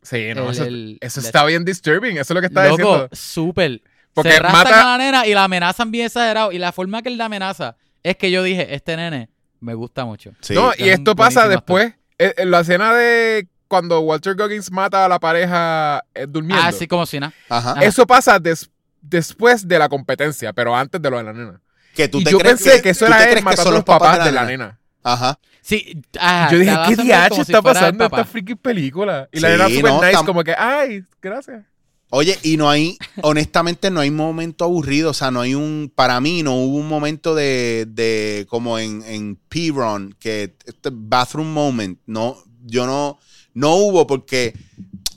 Sí, 0.10 0.34
no, 0.36 0.46
el- 0.46 0.52
eso, 0.52 0.64
el- 0.66 0.98
eso 1.02 1.20
el- 1.20 1.26
está 1.26 1.44
bien 1.46 1.66
disturbing. 1.66 2.14
Eso 2.18 2.22
es 2.22 2.36
lo 2.36 2.40
que 2.42 2.48
está 2.48 2.64
Loco, 2.66 2.78
diciendo. 2.78 3.10
súper. 3.12 3.82
Porque 4.14 4.32
se 4.32 4.42
mata- 4.42 4.82
a 4.94 4.98
la 4.98 5.04
nena 5.04 5.28
y 5.28 5.34
la 5.34 5.44
amenazan 5.44 5.92
bien 5.92 6.06
exagerado. 6.06 6.52
Y 6.52 6.58
la 6.60 6.72
forma 6.72 7.02
que 7.02 7.10
él 7.10 7.18
la 7.18 7.26
amenaza 7.26 7.76
es 8.04 8.16
que 8.16 8.32
yo 8.32 8.42
dije, 8.44 8.74
este 8.74 8.96
nene 8.96 9.30
me 9.60 9.74
gusta 9.74 10.06
mucho. 10.06 10.32
Sí. 10.42 10.54
no, 10.54 10.72
y 10.78 10.90
esto 10.90 11.16
pasa 11.16 11.48
después. 11.48 11.94
En, 12.18 12.34
en 12.38 12.52
la 12.52 12.62
escena 12.62 12.94
de 12.94 13.48
cuando 13.68 14.00
Walter 14.00 14.34
Goggins 14.36 14.72
mata 14.72 15.06
a 15.06 15.10
la 15.10 15.20
pareja 15.20 16.04
eh, 16.16 16.26
durmiendo. 16.28 16.64
Ah, 16.66 16.72
sí, 16.72 16.88
como 16.88 17.06
si 17.06 17.20
nada. 17.20 17.34
Ajá. 17.50 17.76
Eso 17.82 18.08
pasa 18.08 18.40
des- 18.40 18.70
después 19.02 19.68
de 19.68 19.78
la 19.78 19.88
competencia, 19.90 20.54
pero 20.54 20.76
antes 20.76 21.02
de 21.02 21.10
lo 21.12 21.18
de 21.18 21.24
la 21.24 21.34
nena. 21.34 21.62
Que 21.96 22.08
tú 22.08 22.20
y 22.20 22.24
te 22.24 22.32
yo 22.32 22.38
crees 22.40 22.62
pensé 22.62 22.82
que, 22.82 22.92
eso 22.92 23.06
era 23.08 23.24
él 23.30 23.44
matando 23.44 23.70
a 23.72 23.74
los 23.74 23.84
papás 23.84 24.24
de 24.24 24.32
la 24.32 24.46
nena. 24.46 24.77
Ajá. 25.04 25.40
Sí, 25.62 26.02
ah, 26.20 26.50
yo 26.52 26.60
dije, 26.60 26.76
¿qué 26.88 26.96
DH 26.96 27.36
si 27.36 27.42
está 27.42 27.58
el 27.58 27.64
pasando 27.64 28.06
esta 28.06 28.26
freaking 28.26 28.58
película? 28.58 29.28
Y 29.32 29.40
la 29.40 29.50
nena 29.50 29.70
super 29.70 29.92
no, 29.92 30.02
nice, 30.02 30.26
como 30.26 30.44
que, 30.44 30.54
ay, 30.58 31.04
gracias. 31.22 31.66
Oye, 32.10 32.38
y 32.42 32.56
no 32.56 32.70
hay, 32.70 32.98
honestamente, 33.22 33.92
no 33.92 34.00
hay 34.00 34.12
momento 34.12 34.64
aburrido. 34.64 35.12
O 35.12 35.14
sea, 35.14 35.30
no 35.30 35.42
hay 35.42 35.56
un, 35.56 35.92
para 35.94 36.20
mí 36.22 36.42
no 36.42 36.56
hubo 36.56 36.78
un 36.78 36.88
momento 36.88 37.36
de, 37.36 37.86
de 37.90 38.46
como 38.50 38.80
en, 38.80 39.04
en 39.04 39.36
P-Run, 39.36 40.16
que 40.20 40.56
este 40.66 40.90
bathroom 40.92 41.52
moment, 41.52 42.00
no, 42.06 42.38
yo 42.64 42.86
no, 42.86 43.20
no 43.54 43.76
hubo 43.76 44.08
porque 44.08 44.54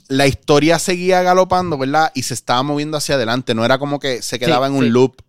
la 0.09 0.27
historia 0.27 0.77
seguía 0.79 1.21
galopando, 1.21 1.77
¿verdad? 1.77 2.11
Y 2.13 2.23
se 2.23 2.33
estaba 2.33 2.61
moviendo 2.63 2.97
hacia 2.97 3.15
adelante. 3.15 3.55
No 3.55 3.63
era 3.63 3.77
como 3.77 3.99
que 3.99 4.21
se 4.21 4.39
quedaba 4.39 4.67
en 4.67 4.73
un 4.73 4.83
sí. 4.83 4.89
loop. 4.89 5.21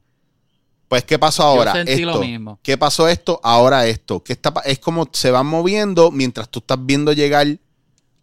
Pues, 0.93 1.05
¿qué 1.05 1.19
pasó 1.19 1.45
ahora? 1.45 1.73
sentí 1.73 2.03
lo 2.03 2.11
esto. 2.11 2.21
mismo. 2.21 2.59
¿Qué 2.63 2.77
pasó 2.77 3.09
esto? 3.09 3.41
Ahora 3.43 3.87
esto. 3.87 4.23
¿Qué 4.23 4.35
está, 4.35 4.53
es 4.67 4.79
como 4.79 5.09
se 5.11 5.31
van 5.31 5.47
moviendo 5.47 6.11
mientras 6.11 6.51
tú 6.51 6.59
estás 6.59 6.77
viendo 6.83 7.15
llegar, 7.15 7.47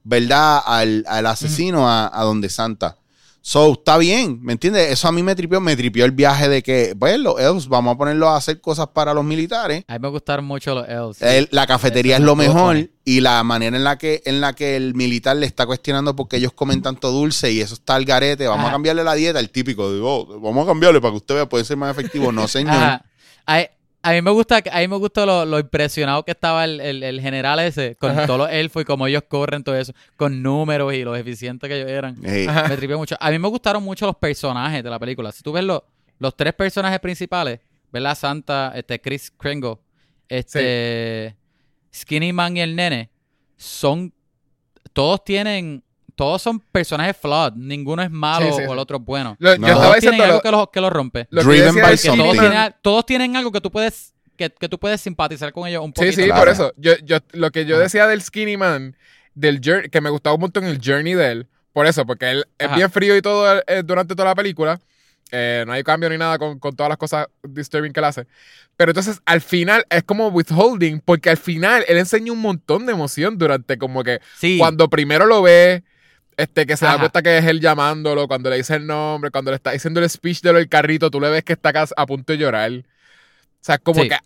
¿verdad? 0.04 0.62
Al, 0.64 1.04
al 1.08 1.26
asesino 1.26 1.90
a, 1.90 2.12
a 2.14 2.24
donde 2.24 2.48
Santa. 2.48 2.99
So, 3.42 3.72
está 3.74 3.98
bien, 3.98 4.40
¿me 4.44 4.52
entiendes? 4.54 4.92
Eso 4.92 5.08
a 5.08 5.12
mí 5.12 5.24
me 5.24 5.34
tripió, 5.34 5.62
me 5.62 5.76
tripió 5.76 6.04
el 6.06 6.12
viaje 6.12 6.50
de 6.50 6.62
que, 6.62 6.94
pues, 7.00 7.18
los 7.18 7.40
elves, 7.40 7.68
vamos 7.68 7.96
a 7.96 7.98
ponerlos 7.98 8.30
a 8.30 8.36
hacer 8.36 8.60
cosas 8.60 8.88
para 8.88 9.14
los 9.14 9.24
militares. 9.24 9.86
A 9.88 9.94
mí 9.94 10.00
me 10.00 10.10
gustaron 10.10 10.46
mucho 10.46 10.76
los 10.76 10.88
elves. 10.88 11.22
El- 11.22 11.48
la 11.52 11.66
cafetería 11.66 12.16
Eso 12.18 12.24
es 12.24 12.26
lo 12.26 12.36
mejor 12.36 12.90
y 13.06 13.22
la 13.22 13.42
manera 13.44 13.76
en 13.78 13.84
la 13.84 13.98
que 13.98 14.22
en 14.26 14.42
la 14.42 14.54
que 14.54 14.76
el 14.76 14.94
militar 14.94 15.38
le 15.38 15.46
está 15.46 15.66
cuestionando 15.66 16.16
porque 16.16 16.36
ellos 16.38 16.52
comen 16.54 16.82
tanto 16.82 17.12
dulce 17.12 17.52
y 17.52 17.62
eso 17.62 17.74
está 17.76 17.96
al 17.96 18.06
garete, 18.06 18.46
vamos 18.46 18.60
Ajá. 18.66 18.70
a 18.70 18.74
cambiarle 18.74 19.04
la 19.04 19.16
dieta, 19.16 19.40
el 19.40 19.50
típico, 19.50 19.92
digo, 19.94 20.28
"Oh, 20.28 20.40
vamos 20.40 20.66
a 20.66 20.68
cambiarle 20.68 21.00
para 21.02 21.12
que 21.14 21.18
usted 21.18 21.36
vea, 21.36 21.50
puede 21.50 21.64
ser 21.64 21.78
más 21.78 21.92
efectivo, 21.98 22.32
no 22.32 22.48
señor. 22.48 22.76
Ajá. 22.76 23.06
A 24.02 24.12
mí 24.14 24.22
me 24.22 24.32
gusta, 24.32 24.64
a 24.72 24.80
mí 24.80 24.88
me 24.88 24.96
gustó 24.98 25.26
lo, 25.26 25.46
lo 25.46 25.60
impresionado 25.60 26.24
que 26.24 26.32
estaba 26.32 26.64
el, 26.66 26.80
el- 26.80 27.04
el 27.04 27.20
general 27.22 27.60
ese 27.60 27.96
con 27.96 28.12
Ajá. 28.12 28.26
todos 28.26 28.40
los 28.40 28.50
elfos 28.52 28.82
y 28.82 28.86
cómo 28.86 29.08
ellos 29.08 29.24
corren 29.28 29.64
todo 29.64 29.76
eso, 29.76 29.94
con 30.16 30.42
números 30.42 30.94
y 30.94 31.04
los 31.04 31.18
eficientes 31.18 31.68
que 31.68 31.76
ellos 31.78 31.90
eran. 31.90 32.16
Me 32.20 32.78
tripió 32.78 32.98
mucho. 32.98 33.16
A 33.20 33.30
mí 33.32 33.38
me 33.40 33.48
gustaron 33.50 33.84
mucho 33.84 34.06
los 34.06 34.16
personajes 34.16 34.84
de 34.84 34.90
la 34.90 34.98
película. 35.00 35.32
Si 35.32 35.44
tú 35.44 35.52
ves 35.52 35.64
los, 35.64 35.82
los 36.18 36.36
tres 36.36 36.54
personajes 36.54 37.00
principales, 37.00 37.60
¿verdad? 37.92 38.16
Santa, 38.16 38.72
este 38.76 39.02
Chris 39.02 39.32
Kringle, 39.38 39.78
este 40.28 41.36
Skinny 41.94 42.32
Man 42.32 42.56
y 42.58 42.62
el 42.62 42.76
nene, 42.76 43.10
son 43.58 44.14
todos 44.94 45.24
tienen 45.24 45.84
todos 46.20 46.42
son 46.42 46.60
personajes 46.60 47.16
flawed, 47.16 47.54
ninguno 47.56 48.02
es 48.04 48.12
malo 48.12 48.46
Sí, 48.48 48.52
sí, 48.52 48.62
o 48.64 48.66
sí. 48.68 48.72
el 48.74 48.78
otro 48.78 48.98
es 48.98 49.04
bueno. 49.06 49.38
Lo- 49.40 49.58
No. 49.58 49.68
yo 49.68 49.74
estaba 49.74 49.86
Todos 49.86 50.00
tienen 50.00 50.18
diciendo 50.18 50.24
algo 50.26 50.36
lo, 50.36 50.42
que 50.42 50.52
los 50.52 50.70
que 50.70 50.82
los 50.82 50.92
rompe. 50.92 51.28
lo 51.30 51.44
Driven 51.44 51.76
by 51.76 51.84
todos, 51.84 52.02
something. 52.02 52.40
Tienen, 52.40 52.76
todos 52.82 53.06
tienen 53.06 53.36
algo 53.38 53.52
que 53.54 53.62
tú 53.62 53.72
puedes 53.72 54.14
que, 54.36 54.50
que 54.50 54.68
tú 54.68 54.78
puedes 54.78 55.00
simpatizar 55.00 55.54
con 55.54 55.66
ellos 55.68 55.82
un 55.82 55.90
Sí, 55.92 55.94
poquito. 55.96 56.16
sí, 56.16 56.24
Claro. 56.26 56.42
por 56.42 56.50
eso. 56.50 56.74
Yo, 56.76 56.92
yo, 57.06 57.20
lo 57.32 57.52
que 57.52 57.66
yo 57.66 57.76
Ajá. 57.76 57.84
decía 57.84 58.06
del 58.08 58.22
Skinny 58.22 58.58
Man, 58.58 58.96
del 59.34 59.62
que 59.62 60.02
me 60.02 60.10
gustaba 60.10 60.34
un 60.36 60.42
montón 60.42 60.66
el 60.66 60.80
journey 60.84 61.14
de 61.14 61.32
él, 61.32 61.48
por 61.72 61.86
eso, 61.86 62.06
porque 62.06 62.32
él 62.32 62.46
es 62.58 62.68
Ajá. 62.68 62.76
bien 62.76 62.92
frío 62.92 63.16
y 63.16 63.22
todo 63.22 63.62
eh, 63.66 63.82
durante 63.86 64.14
toda 64.16 64.28
la 64.30 64.36
película. 64.36 64.80
Eh, 65.32 65.64
no 65.68 65.74
hay 65.74 65.84
cambio 65.84 66.10
ni 66.10 66.18
nada 66.18 66.40
con, 66.40 66.58
con 66.58 66.76
todas 66.76 66.90
las 66.90 66.98
cosas 66.98 67.28
disturbing 67.44 67.94
que 67.94 68.00
él 68.00 68.06
hace. 68.06 68.26
Pero 68.76 68.92
entonces 68.92 69.22
al 69.26 69.42
final 69.42 69.86
es 69.90 70.04
como 70.04 70.28
withholding, 70.30 71.02
porque 71.02 71.30
al 71.30 71.38
final 71.38 71.86
él 71.88 71.98
enseña 71.98 72.32
un 72.32 72.40
montón 72.40 72.86
de 72.88 72.94
emoción 72.94 73.38
durante 73.38 73.78
como 73.78 74.04
que 74.04 74.20
Sí. 74.38 74.58
cuando 74.58 74.90
primero 74.90 75.26
lo 75.28 75.42
ve, 75.44 75.84
este, 76.40 76.66
que 76.66 76.78
se 76.78 76.86
da 76.86 76.98
cuenta 76.98 77.22
que 77.22 77.38
es 77.38 77.46
él 77.46 77.60
llamándolo, 77.60 78.28
cuando 78.28 78.50
le 78.50 78.58
dice 78.58 78.76
el 78.76 78.88
nombre, 78.88 79.32
cuando 79.32 79.52
le 79.52 79.56
está 79.56 79.72
diciendo 79.72 80.00
el 80.00 80.10
speech 80.10 80.42
de 80.42 80.52
lo 80.54 80.58
del 80.60 80.70
carrito, 80.70 81.12
tú 81.12 81.20
le 81.20 81.30
ves 81.30 81.44
que 81.44 81.54
está 81.54 81.72
cas- 81.74 81.94
a 81.98 82.06
punto 82.06 82.34
de 82.34 82.40
llorar. 82.40 82.72
O 82.72 82.84
sea, 83.62 83.78
como 83.78 84.02
Sí. 84.04 84.10
que 84.10 84.18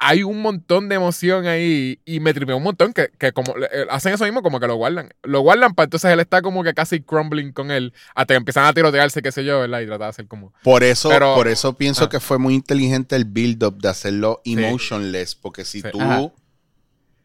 hay 0.00 0.22
un 0.22 0.40
montón 0.40 0.88
de 0.88 0.94
emoción 0.94 1.46
ahí 1.48 1.98
y 2.04 2.20
me 2.20 2.32
tripeó 2.32 2.56
un 2.56 2.62
montón 2.62 2.92
que, 2.92 3.10
que 3.18 3.32
como 3.32 3.52
eh, 3.58 3.84
hacen 3.90 4.14
eso 4.14 4.22
mismo, 4.24 4.42
como 4.42 4.60
que 4.60 4.68
lo 4.68 4.76
guardan. 4.76 5.10
Lo 5.24 5.40
guardan 5.40 5.74
para 5.74 5.86
entonces 5.86 6.10
él 6.12 6.20
está 6.20 6.40
como 6.40 6.62
que 6.62 6.72
casi 6.72 7.00
crumbling 7.00 7.50
con 7.52 7.72
él, 7.72 7.92
hasta 8.14 8.34
que 8.34 8.36
empiezan 8.38 8.64
a 8.66 8.72
tirotearse, 8.72 9.22
qué 9.22 9.32
sé 9.32 9.44
yo, 9.44 9.58
¿verdad? 9.58 9.80
Y 9.80 9.86
trata 9.86 10.04
de 10.04 10.10
hacer 10.10 10.28
como... 10.28 10.52
Por 10.62 10.84
eso, 10.84 11.08
Pero- 11.08 11.34
por 11.34 11.48
eso 11.48 11.72
pienso 11.76 12.04
ah. 12.04 12.08
que 12.08 12.20
fue 12.20 12.38
muy 12.38 12.54
inteligente 12.54 13.16
el 13.16 13.24
build-up 13.24 13.78
de 13.82 13.88
hacerlo 13.88 14.40
emotionless, 14.44 15.34
porque 15.34 15.64
si 15.64 15.80
Sí. 15.82 15.88
tú 15.90 16.00
Ajá. 16.00 16.30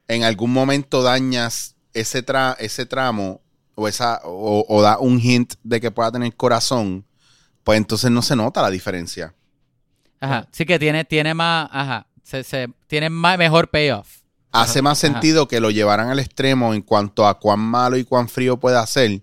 en 0.08 0.24
algún 0.24 0.52
momento 0.52 1.04
dañas 1.04 1.76
ese, 1.94 2.26
tra- 2.26 2.56
ese 2.58 2.88
tramo 2.88 3.40
o, 3.76 3.88
esa, 3.88 4.22
o, 4.24 4.66
o 4.68 4.82
da 4.82 5.00
un 5.00 5.20
hint 5.20 5.54
de 5.64 5.82
que 5.82 5.92
pueda 5.92 6.12
tener 6.12 6.36
corazón, 6.36 7.06
pues 7.64 7.78
entonces 7.78 8.12
no 8.12 8.22
se 8.22 8.36
nota 8.36 8.62
la 8.62 8.70
diferencia. 8.70 9.34
Ajá. 10.20 10.48
Sí 10.52 10.66
que 10.66 10.80
tiene, 10.80 11.04
tiene 11.06 11.34
más, 11.34 11.70
ajá, 11.72 12.08
se, 12.24 12.44
se, 12.44 12.70
tiene 12.88 13.10
más, 13.10 13.38
mejor 13.38 13.70
payoff. 13.70 14.24
Hace 14.52 14.82
más 14.82 15.04
Ajá. 15.04 15.14
sentido 15.14 15.48
que 15.48 15.60
lo 15.60 15.72
llevaran 15.72 16.10
al 16.10 16.20
extremo 16.20 16.74
en 16.74 16.82
cuanto 16.84 17.28
a 17.28 17.40
cuán 17.40 17.60
malo 17.60 17.98
y 17.98 18.04
cuán 18.04 18.30
frío 18.30 18.60
puede 18.60 18.86
ser, 18.86 19.22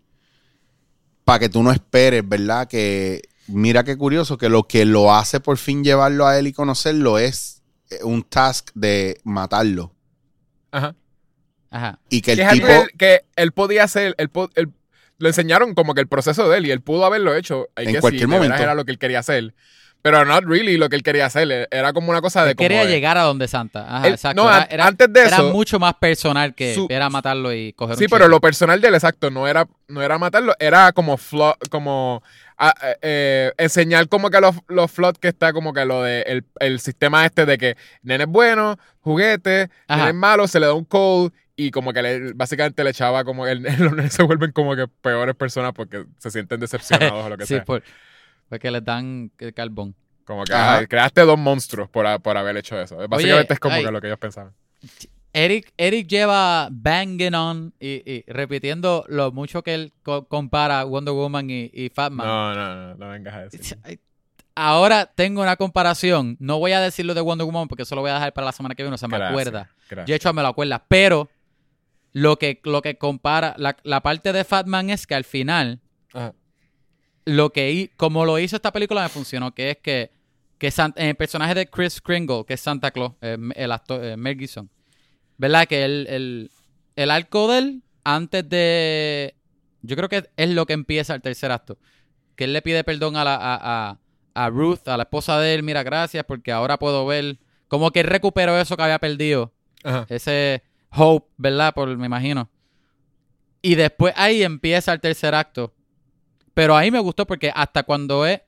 para 1.25 1.39
que 1.39 1.49
tú 1.49 1.63
no 1.63 1.71
esperes, 1.71 2.29
¿verdad? 2.29 2.67
Que 2.67 3.23
mira 3.47 3.85
qué 3.85 3.97
curioso 3.97 4.37
que 4.37 4.49
lo 4.49 4.67
que 4.67 4.85
lo 4.85 5.15
hace 5.15 5.39
por 5.39 5.57
fin 5.57 5.85
llevarlo 5.85 6.27
a 6.27 6.39
él 6.39 6.49
y 6.49 6.53
conocerlo 6.53 7.19
es 7.19 7.63
eh, 7.91 8.01
un 8.03 8.23
task 8.25 8.71
de 8.75 9.21
matarlo. 9.25 9.93
Ajá. 10.73 10.95
Ajá. 11.71 11.99
Y 12.09 12.21
que 12.23 12.37
Que 12.37 12.43
el 12.43 12.49
tipo... 12.51 12.67
que 12.67 12.75
él, 12.81 12.91
que 12.99 13.21
él 13.37 13.53
podía 13.53 13.85
hacer, 13.85 14.15
él, 14.19 14.31
él- 14.55 14.69
le 15.19 15.29
enseñaron 15.29 15.75
como 15.75 15.95
que 15.95 16.01
el 16.01 16.09
proceso 16.09 16.49
de 16.49 16.59
él 16.59 16.67
y 16.67 16.71
él 16.71 16.81
pudo 16.81 17.05
haberlo 17.05 17.35
hecho. 17.35 17.69
I 17.79 17.83
En 17.85 17.93
guess, 17.93 18.01
cualquier 18.01 18.27
momento. 18.29 18.57
Era 18.57 18.75
lo 18.75 18.85
que 18.87 18.93
él 18.93 18.99
quería 18.99 19.19
hacer. 19.19 19.55
Pero 20.03 20.25
not 20.25 20.45
really 20.47 20.79
lo 20.79 20.89
que 20.89 20.97
él 20.97 21.03
quería 21.03 21.27
hacer. 21.27 21.69
Era 21.71 21.93
como 21.93 22.09
una 22.11 22.23
cosa 22.23 22.43
de 22.43 22.53
Él 22.53 22.57
como 22.57 22.65
quería 22.69 22.87
de- 22.87 22.91
llegar 22.91 23.19
a 23.19 23.25
donde 23.25 23.47
Santa. 23.47 23.85
Ajá, 23.99 24.07
Él- 24.07 24.15
exacto. 24.15 24.43
no, 24.43 24.49
era, 24.49 24.63
an- 24.63 24.69
era- 24.71 24.87
antes 24.87 25.13
de 25.13 25.21
era 25.21 25.37
eso- 25.37 25.53
mucho 25.53 25.79
más 25.79 25.93
personal 25.93 26.55
que 26.55 26.75
Su- 26.75 26.87
era 26.89 27.11
matarlo 27.11 27.53
y 27.53 27.75
coger 27.75 27.97
Sí, 27.99 28.05
un 28.05 28.11
pero 28.11 28.29
lo 28.29 28.41
personal 28.41 28.81
de 28.81 28.89
él, 28.89 28.95
exacto, 28.95 29.31
no 29.31 29.47
era, 29.47 29.69
no 29.89 30.01
era 30.01 30.17
matarlo, 30.17 30.55
era 30.59 30.91
como 30.93 31.19
flo- 31.19 31.55
como 31.69 32.23
eh, 33.03 33.53
enseñar 33.59 34.09
como 34.09 34.31
que 34.31 34.41
los, 34.41 34.55
los 34.69 34.91
flot 34.91 35.19
que 35.19 35.29
está 35.29 35.53
como 35.53 35.73
que 35.75 35.85
lo 35.85 36.03
de 36.03 36.23
el, 36.23 36.45
el 36.61 36.81
sistema 36.81 37.25
este 37.27 37.45
de 37.47 37.59
que 37.59 37.77
nene 38.03 38.25
es 38.25 38.31
bueno, 38.31 38.79
juguete, 39.01 39.69
Ajá. 39.87 39.99
nene 39.99 40.09
es 40.11 40.15
malo, 40.17 40.49
se 40.49 40.61
le 40.61 40.67
da 40.67 40.73
un 40.75 40.85
code 40.85 41.31
y 41.67 41.71
como 41.71 41.93
que 41.93 42.03
le- 42.03 42.33
básicamente 42.33 42.83
le 42.85 42.91
echaba 42.91 43.25
como 43.25 43.47
el, 43.47 43.63
los 43.79 43.93
nenes 43.93 44.13
se 44.13 44.23
vuelven 44.23 44.53
como 44.53 44.75
que 44.77 44.87
peores 44.89 45.35
personas 45.37 45.73
porque 45.73 46.05
se 46.19 46.31
sienten 46.31 46.61
decepcionados 46.61 47.25
o 47.27 47.29
lo 47.29 47.37
que 47.37 47.47
Sí, 47.47 47.55
sea. 47.55 47.65
por, 47.65 47.83
porque 48.49 48.71
les 48.71 48.85
dan 48.85 49.31
el 49.39 49.55
carbón. 49.55 49.95
Como 50.25 50.45
que 50.45 50.53
Ajá. 50.55 50.87
creaste 50.87 51.23
dos 51.23 51.39
monstruos 51.39 51.89
por, 51.89 52.21
por 52.23 52.37
haber 52.37 52.57
hecho 52.57 52.81
eso. 52.81 52.97
Básicamente 53.09 53.55
es 53.55 53.59
como 53.61 53.75
ay. 53.75 53.85
que 53.85 53.91
lo 53.91 54.01
que 54.01 54.07
ellos 54.07 54.19
pensaban. 54.19 54.53
Eric, 55.33 55.73
Eric 55.77 56.09
lleva 56.09 56.69
banging 56.73 57.35
on 57.35 57.73
y, 57.79 58.03
y 58.11 58.25
repitiendo 58.27 59.05
lo 59.09 59.31
mucho 59.33 59.63
que 59.63 59.75
él 59.75 59.93
co- 60.03 60.27
compara 60.27 60.83
Wonder 60.85 61.15
Woman 61.15 61.51
y, 61.51 61.71
y 61.73 61.89
Fatman. 61.89 62.27
No, 62.27 62.55
no, 62.55 62.75
no, 62.75 62.95
no 62.97 63.09
vengas 63.11 63.35
a 63.35 63.41
decir. 63.49 63.79
Ahora 64.57 65.07
tengo 65.07 65.41
una 65.43 65.57
comparación. 65.57 66.37
No 66.41 66.59
voy 66.59 66.73
a 66.73 66.81
decir 66.81 67.07
lo 67.07 67.15
de 67.15 67.21
Wonder 67.21 67.47
Woman 67.47 67.69
porque 67.69 67.85
eso 67.85 67.95
lo 67.95 68.01
voy 68.01 68.11
a 68.11 68.15
dejar 68.15 68.33
para 68.33 68.47
la 68.47 68.53
semana 68.53 68.75
que 68.75 68.83
viene. 68.83 68.95
O 68.95 68.99
sea, 68.99 69.09
me 69.09 69.17
acuerda. 69.17 69.71
gracias. 69.89 70.09
Yo 70.09 70.15
hecho 70.17 70.33
me 70.33 70.43
lo 70.43 70.49
acuerda. 70.49 70.85
Pero 70.89 71.29
lo 72.13 72.39
que, 72.39 72.61
lo 72.65 72.83
que 72.83 72.97
compara, 72.99 73.55
la, 73.59 73.77
la 73.85 74.01
parte 74.03 74.33
de 74.33 74.45
Fatman 74.45 74.91
es 74.91 75.07
que 75.07 75.15
al 75.15 75.25
final, 75.25 75.81
Ajá. 76.13 76.35
lo 77.25 77.51
que 77.51 77.91
como 77.97 78.25
lo 78.25 78.39
hizo 78.39 78.57
esta 78.57 78.73
película 78.73 79.03
me 79.03 79.09
funcionó, 79.09 79.55
que 79.55 79.71
es 79.71 79.77
que, 79.79 80.11
que 80.59 80.71
San- 80.71 80.95
el 80.97 81.15
personaje 81.15 81.55
de 81.55 81.69
Chris 81.69 82.01
Kringle, 82.01 82.45
que 82.47 82.55
es 82.55 82.61
Santa 82.61 82.91
Claus, 82.91 83.13
eh, 83.21 83.37
el 83.57 83.73
actor 83.73 84.05
eh, 84.05 84.17
Mel 84.17 84.39
Gibson, 84.39 84.69
¿verdad? 85.39 85.67
Que 85.67 85.85
el, 85.85 86.07
el, 86.09 86.51
el 86.97 87.11
arco 87.11 87.51
de 87.51 87.59
él, 87.59 87.83
antes 88.05 88.49
de 88.49 89.35
Yo 89.83 89.95
creo 89.97 90.09
que 90.09 90.29
es 90.37 90.51
lo 90.51 90.67
que 90.67 90.73
empieza 90.73 91.15
el 91.15 91.23
tercer 91.23 91.51
acto. 91.53 91.79
Que 92.37 92.45
él 92.45 92.53
le 92.53 92.63
pide 92.63 92.83
perdón 92.85 93.17
a, 93.17 93.25
la, 93.25 93.35
a, 93.37 93.91
a, 93.91 93.99
a 94.35 94.49
Ruth, 94.51 94.87
a 94.89 94.97
la 94.97 95.03
esposa 95.05 95.39
de 95.39 95.55
él. 95.55 95.63
Mira, 95.63 95.83
gracias 95.83 96.25
porque 96.25 96.51
ahora 96.53 96.79
puedo 96.79 97.07
ver. 97.07 97.39
Como 97.69 97.91
que 97.91 98.01
él 98.01 98.07
recuperó 98.07 98.59
eso 98.59 98.77
que 98.77 98.83
había 98.83 98.99
perdido. 98.99 99.53
Ajá. 99.85 100.07
Ese 100.09 100.63
hope, 100.95 101.29
¿verdad? 101.37 101.75
Por, 101.75 101.97
me 101.97 102.07
imagino. 102.07 102.49
Y 103.63 103.75
después 103.75 104.15
ahí 104.17 104.43
empieza 104.43 104.93
el 104.93 105.01
tercer 105.01 105.35
acto. 105.35 105.73
Pero 106.55 106.77
ahí 106.77 106.91
me 106.91 106.99
gustó 106.99 107.27
porque 107.27 107.53
hasta 107.55 107.83
cuando 107.83 108.27
es, 108.27 108.41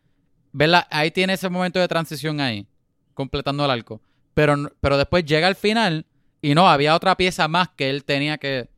¿verdad? 0.52 0.86
Ahí 0.90 1.10
tiene 1.10 1.34
ese 1.34 1.48
momento 1.48 1.78
de 1.78 1.88
transición 1.88 2.40
ahí, 2.40 2.66
completando 3.14 3.64
el 3.64 3.70
arco. 3.70 4.00
Pero, 4.34 4.72
pero 4.80 4.96
después 4.96 5.24
llega 5.24 5.46
al 5.46 5.54
final 5.54 6.06
y 6.40 6.54
no, 6.54 6.68
había 6.68 6.94
otra 6.94 7.16
pieza 7.16 7.48
más 7.48 7.68
que 7.70 7.90
él 7.90 8.04
tenía 8.04 8.38
que... 8.38 8.68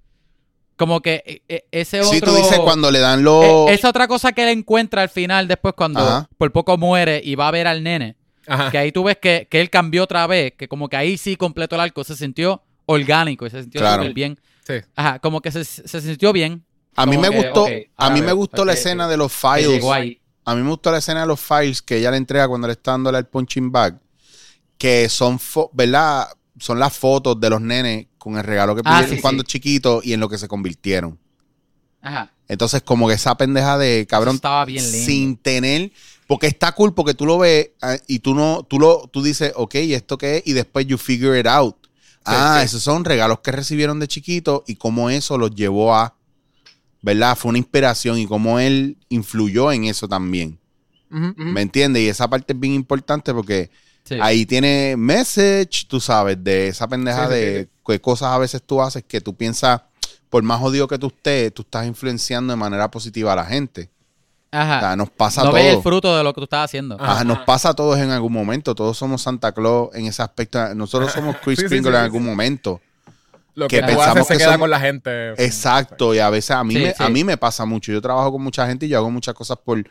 Como 0.76 1.00
que 1.00 1.22
eh, 1.24 1.42
eh, 1.48 1.64
ese 1.70 2.00
otro... 2.00 2.12
Si 2.12 2.20
tú 2.20 2.34
dices 2.34 2.58
cuando 2.58 2.90
le 2.90 2.98
dan 2.98 3.22
los... 3.22 3.70
esa 3.70 3.88
otra 3.88 4.08
cosa 4.08 4.32
que 4.32 4.42
él 4.42 4.58
encuentra 4.58 5.02
al 5.02 5.08
final 5.08 5.46
después 5.46 5.74
cuando 5.74 6.00
Ajá. 6.00 6.28
por 6.36 6.50
poco 6.50 6.76
muere 6.76 7.20
y 7.24 7.36
va 7.36 7.46
a 7.46 7.52
ver 7.52 7.68
al 7.68 7.84
nene. 7.84 8.16
Ajá. 8.46 8.72
Que 8.72 8.78
ahí 8.78 8.90
tú 8.90 9.04
ves 9.04 9.18
que, 9.18 9.46
que 9.48 9.60
él 9.60 9.70
cambió 9.70 10.02
otra 10.02 10.26
vez, 10.26 10.52
que 10.58 10.66
como 10.66 10.88
que 10.88 10.96
ahí 10.96 11.16
sí 11.16 11.36
completó 11.36 11.76
el 11.76 11.82
arco, 11.82 12.02
se 12.02 12.16
sintió 12.16 12.62
orgánico 12.86 13.46
y 13.46 13.50
se 13.50 13.62
sintió 13.62 13.80
Claro. 13.80 14.02
súper 14.02 14.14
bien. 14.14 14.40
Sí. 14.66 14.74
Ajá, 14.96 15.18
como 15.18 15.40
que 15.40 15.50
se, 15.52 15.64
se 15.64 16.00
sintió 16.00 16.32
bien. 16.32 16.64
a 16.96 17.06
mí 17.06 17.18
me 17.18 17.28
que, 17.30 17.36
gustó, 17.36 17.66
a 17.96 18.10
mí 18.10 18.22
me 18.22 18.32
gustó 18.32 18.64
la 18.64 18.72
escena 18.74 19.08
de 19.08 19.16
los 19.16 19.32
files. 19.32 19.82
A 20.46 20.54
mí 20.54 20.62
me 20.62 20.68
gustó 20.68 20.90
la 20.92 20.98
escena 20.98 21.22
de 21.22 21.26
los 21.26 21.40
files 21.40 21.80
que 21.82 21.96
ella 21.98 22.10
le 22.10 22.18
entrega 22.18 22.46
cuando 22.48 22.66
le 22.66 22.72
está 22.74 22.92
dándole 22.92 23.18
el 23.18 23.26
punching 23.26 23.72
bag. 23.72 23.98
Que 24.78 25.08
son, 25.08 25.38
¿verdad? 25.72 26.28
Son 26.58 26.78
las 26.78 26.96
fotos 26.96 27.40
de 27.40 27.50
los 27.50 27.60
nenes 27.60 28.06
con 28.18 28.36
el 28.36 28.44
regalo 28.44 28.74
que 28.74 28.82
Ah, 28.84 28.98
pidieron 28.98 29.16
sí, 29.16 29.22
cuando 29.22 29.42
sí. 29.42 29.46
chiquitos 29.48 30.04
y 30.04 30.12
en 30.12 30.20
lo 30.20 30.28
que 30.28 30.36
se 30.38 30.46
convirtieron. 30.48 31.18
Ajá. 32.02 32.30
Entonces, 32.48 32.82
como 32.82 33.08
que 33.08 33.14
esa 33.14 33.34
pendeja 33.36 33.78
de 33.78 34.06
cabrón. 34.06 34.32
Eso 34.34 34.36
estaba 34.36 34.64
bien 34.66 34.84
lindo. 34.84 35.06
Sin 35.06 35.36
tener. 35.38 35.90
Porque 36.26 36.46
está 36.46 36.72
cool 36.72 36.94
porque 36.94 37.14
tú 37.14 37.26
lo 37.26 37.38
ves 37.38 37.70
ah, 37.82 37.96
y 38.06 38.18
tú 38.18 38.34
no, 38.34 38.62
tú 38.68 38.78
lo, 38.78 39.08
tú 39.12 39.22
dices, 39.22 39.52
ok, 39.56 39.74
¿y 39.76 39.94
esto 39.94 40.16
qué 40.18 40.38
es? 40.38 40.42
Y 40.46 40.52
después 40.52 40.86
you 40.86 40.96
figure 40.98 41.38
it 41.38 41.46
out. 41.46 41.76
Ah, 42.24 42.62
esos 42.64 42.82
son 42.82 43.04
regalos 43.04 43.40
que 43.40 43.52
recibieron 43.52 44.00
de 44.00 44.08
chiquito 44.08 44.64
y 44.66 44.76
cómo 44.76 45.10
eso 45.10 45.38
los 45.38 45.54
llevó 45.54 45.94
a, 45.94 46.16
¿verdad? 47.02 47.36
Fue 47.36 47.50
una 47.50 47.58
inspiración 47.58 48.18
y 48.18 48.26
cómo 48.26 48.58
él 48.58 48.96
influyó 49.08 49.72
en 49.72 49.84
eso 49.84 50.08
también. 50.08 50.58
¿Me 51.10 51.60
entiendes? 51.62 52.02
Y 52.02 52.08
esa 52.08 52.28
parte 52.28 52.54
es 52.54 52.58
bien 52.60 52.72
importante 52.74 53.32
porque 53.32 53.70
Sí. 54.04 54.16
ahí 54.20 54.44
tiene 54.44 54.96
message, 54.98 55.86
tú 55.88 55.98
sabes, 55.98 56.36
de 56.44 56.68
esa 56.68 56.86
pendeja 56.86 57.26
sí, 57.26 57.32
de 57.32 57.62
sí, 57.62 57.70
qué 57.86 58.00
cosas 58.02 58.28
a 58.28 58.38
veces 58.38 58.62
tú 58.62 58.82
haces 58.82 59.02
que 59.02 59.22
tú 59.22 59.34
piensas, 59.34 59.80
por 60.28 60.42
más 60.42 60.60
jodido 60.60 60.86
que 60.86 60.98
tú 60.98 61.06
estés, 61.06 61.54
tú 61.54 61.62
estás 61.62 61.86
influenciando 61.86 62.52
de 62.52 62.58
manera 62.58 62.90
positiva 62.90 63.32
a 63.32 63.36
la 63.36 63.46
gente. 63.46 63.88
O 64.54 64.56
Ajá. 64.56 64.80
sea, 64.80 64.96
nos 64.96 65.10
pasa 65.10 65.42
no 65.42 65.52
ves 65.52 65.74
el 65.74 65.82
fruto 65.82 66.16
de 66.16 66.22
lo 66.22 66.32
que 66.32 66.40
tú 66.40 66.44
estás 66.44 66.64
haciendo. 66.66 66.94
Ajá. 67.00 67.12
Ajá, 67.12 67.24
nos 67.24 67.38
pasa 67.40 67.70
a 67.70 67.74
todos 67.74 67.98
en 67.98 68.10
algún 68.10 68.32
momento. 68.32 68.74
Todos 68.74 68.96
somos 68.96 69.22
Santa 69.22 69.52
Claus 69.52 69.88
en 69.94 70.06
ese 70.06 70.22
aspecto. 70.22 70.74
Nosotros 70.74 71.12
somos 71.12 71.36
Chris 71.42 71.58
Sí, 71.60 71.68
sí, 71.68 71.76
en 71.76 71.86
algún 71.94 72.22
sí. 72.22 72.28
momento. 72.28 72.80
Lo 73.56 73.68
que 73.68 73.76
que, 73.76 73.82
tú 73.82 73.86
pensamos 73.88 74.16
haces 74.16 74.26
se 74.26 74.32
que 74.34 74.38
queda 74.38 74.48
somos- 74.52 74.60
con 74.60 74.70
la 74.70 74.80
gente. 74.80 75.30
Exacto. 75.44 76.14
Y 76.14 76.18
a 76.18 76.30
veces 76.30 76.52
a 76.52 76.64
mí, 76.64 76.74
Sí, 76.74 76.80
me, 76.80 76.90
sí. 76.94 77.02
a 77.02 77.08
mí 77.08 77.24
me 77.24 77.36
pasa 77.36 77.64
mucho. 77.64 77.92
Yo 77.92 78.00
trabajo 78.00 78.32
con 78.32 78.42
mucha 78.42 78.66
gente 78.66 78.86
y 78.86 78.88
yo 78.90 78.98
hago 78.98 79.10
muchas 79.10 79.34
cosas 79.34 79.58
por, 79.64 79.82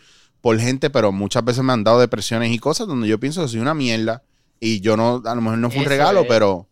por 0.41 0.59
gente, 0.59 0.89
pero 0.89 1.11
muchas 1.11 1.43
veces 1.45 1.63
me 1.63 1.73
han 1.73 1.83
dado 1.83 1.99
depresiones 1.99 2.51
y 2.51 2.59
cosas 2.59 2.87
donde 2.87 3.07
yo 3.07 3.19
pienso 3.19 3.41
que 3.41 3.47
soy 3.47 3.59
una 3.59 3.73
mierda. 3.73 4.23
Y 4.59 4.79
yo 4.81 4.95
no, 4.97 5.21
a 5.25 5.35
lo 5.35 5.41
mejor 5.41 5.57
no 5.59 5.69
fue 5.69 5.79
un 5.79 5.85
regalo, 5.85 6.21
es. 6.21 6.27
pero, 6.27 6.67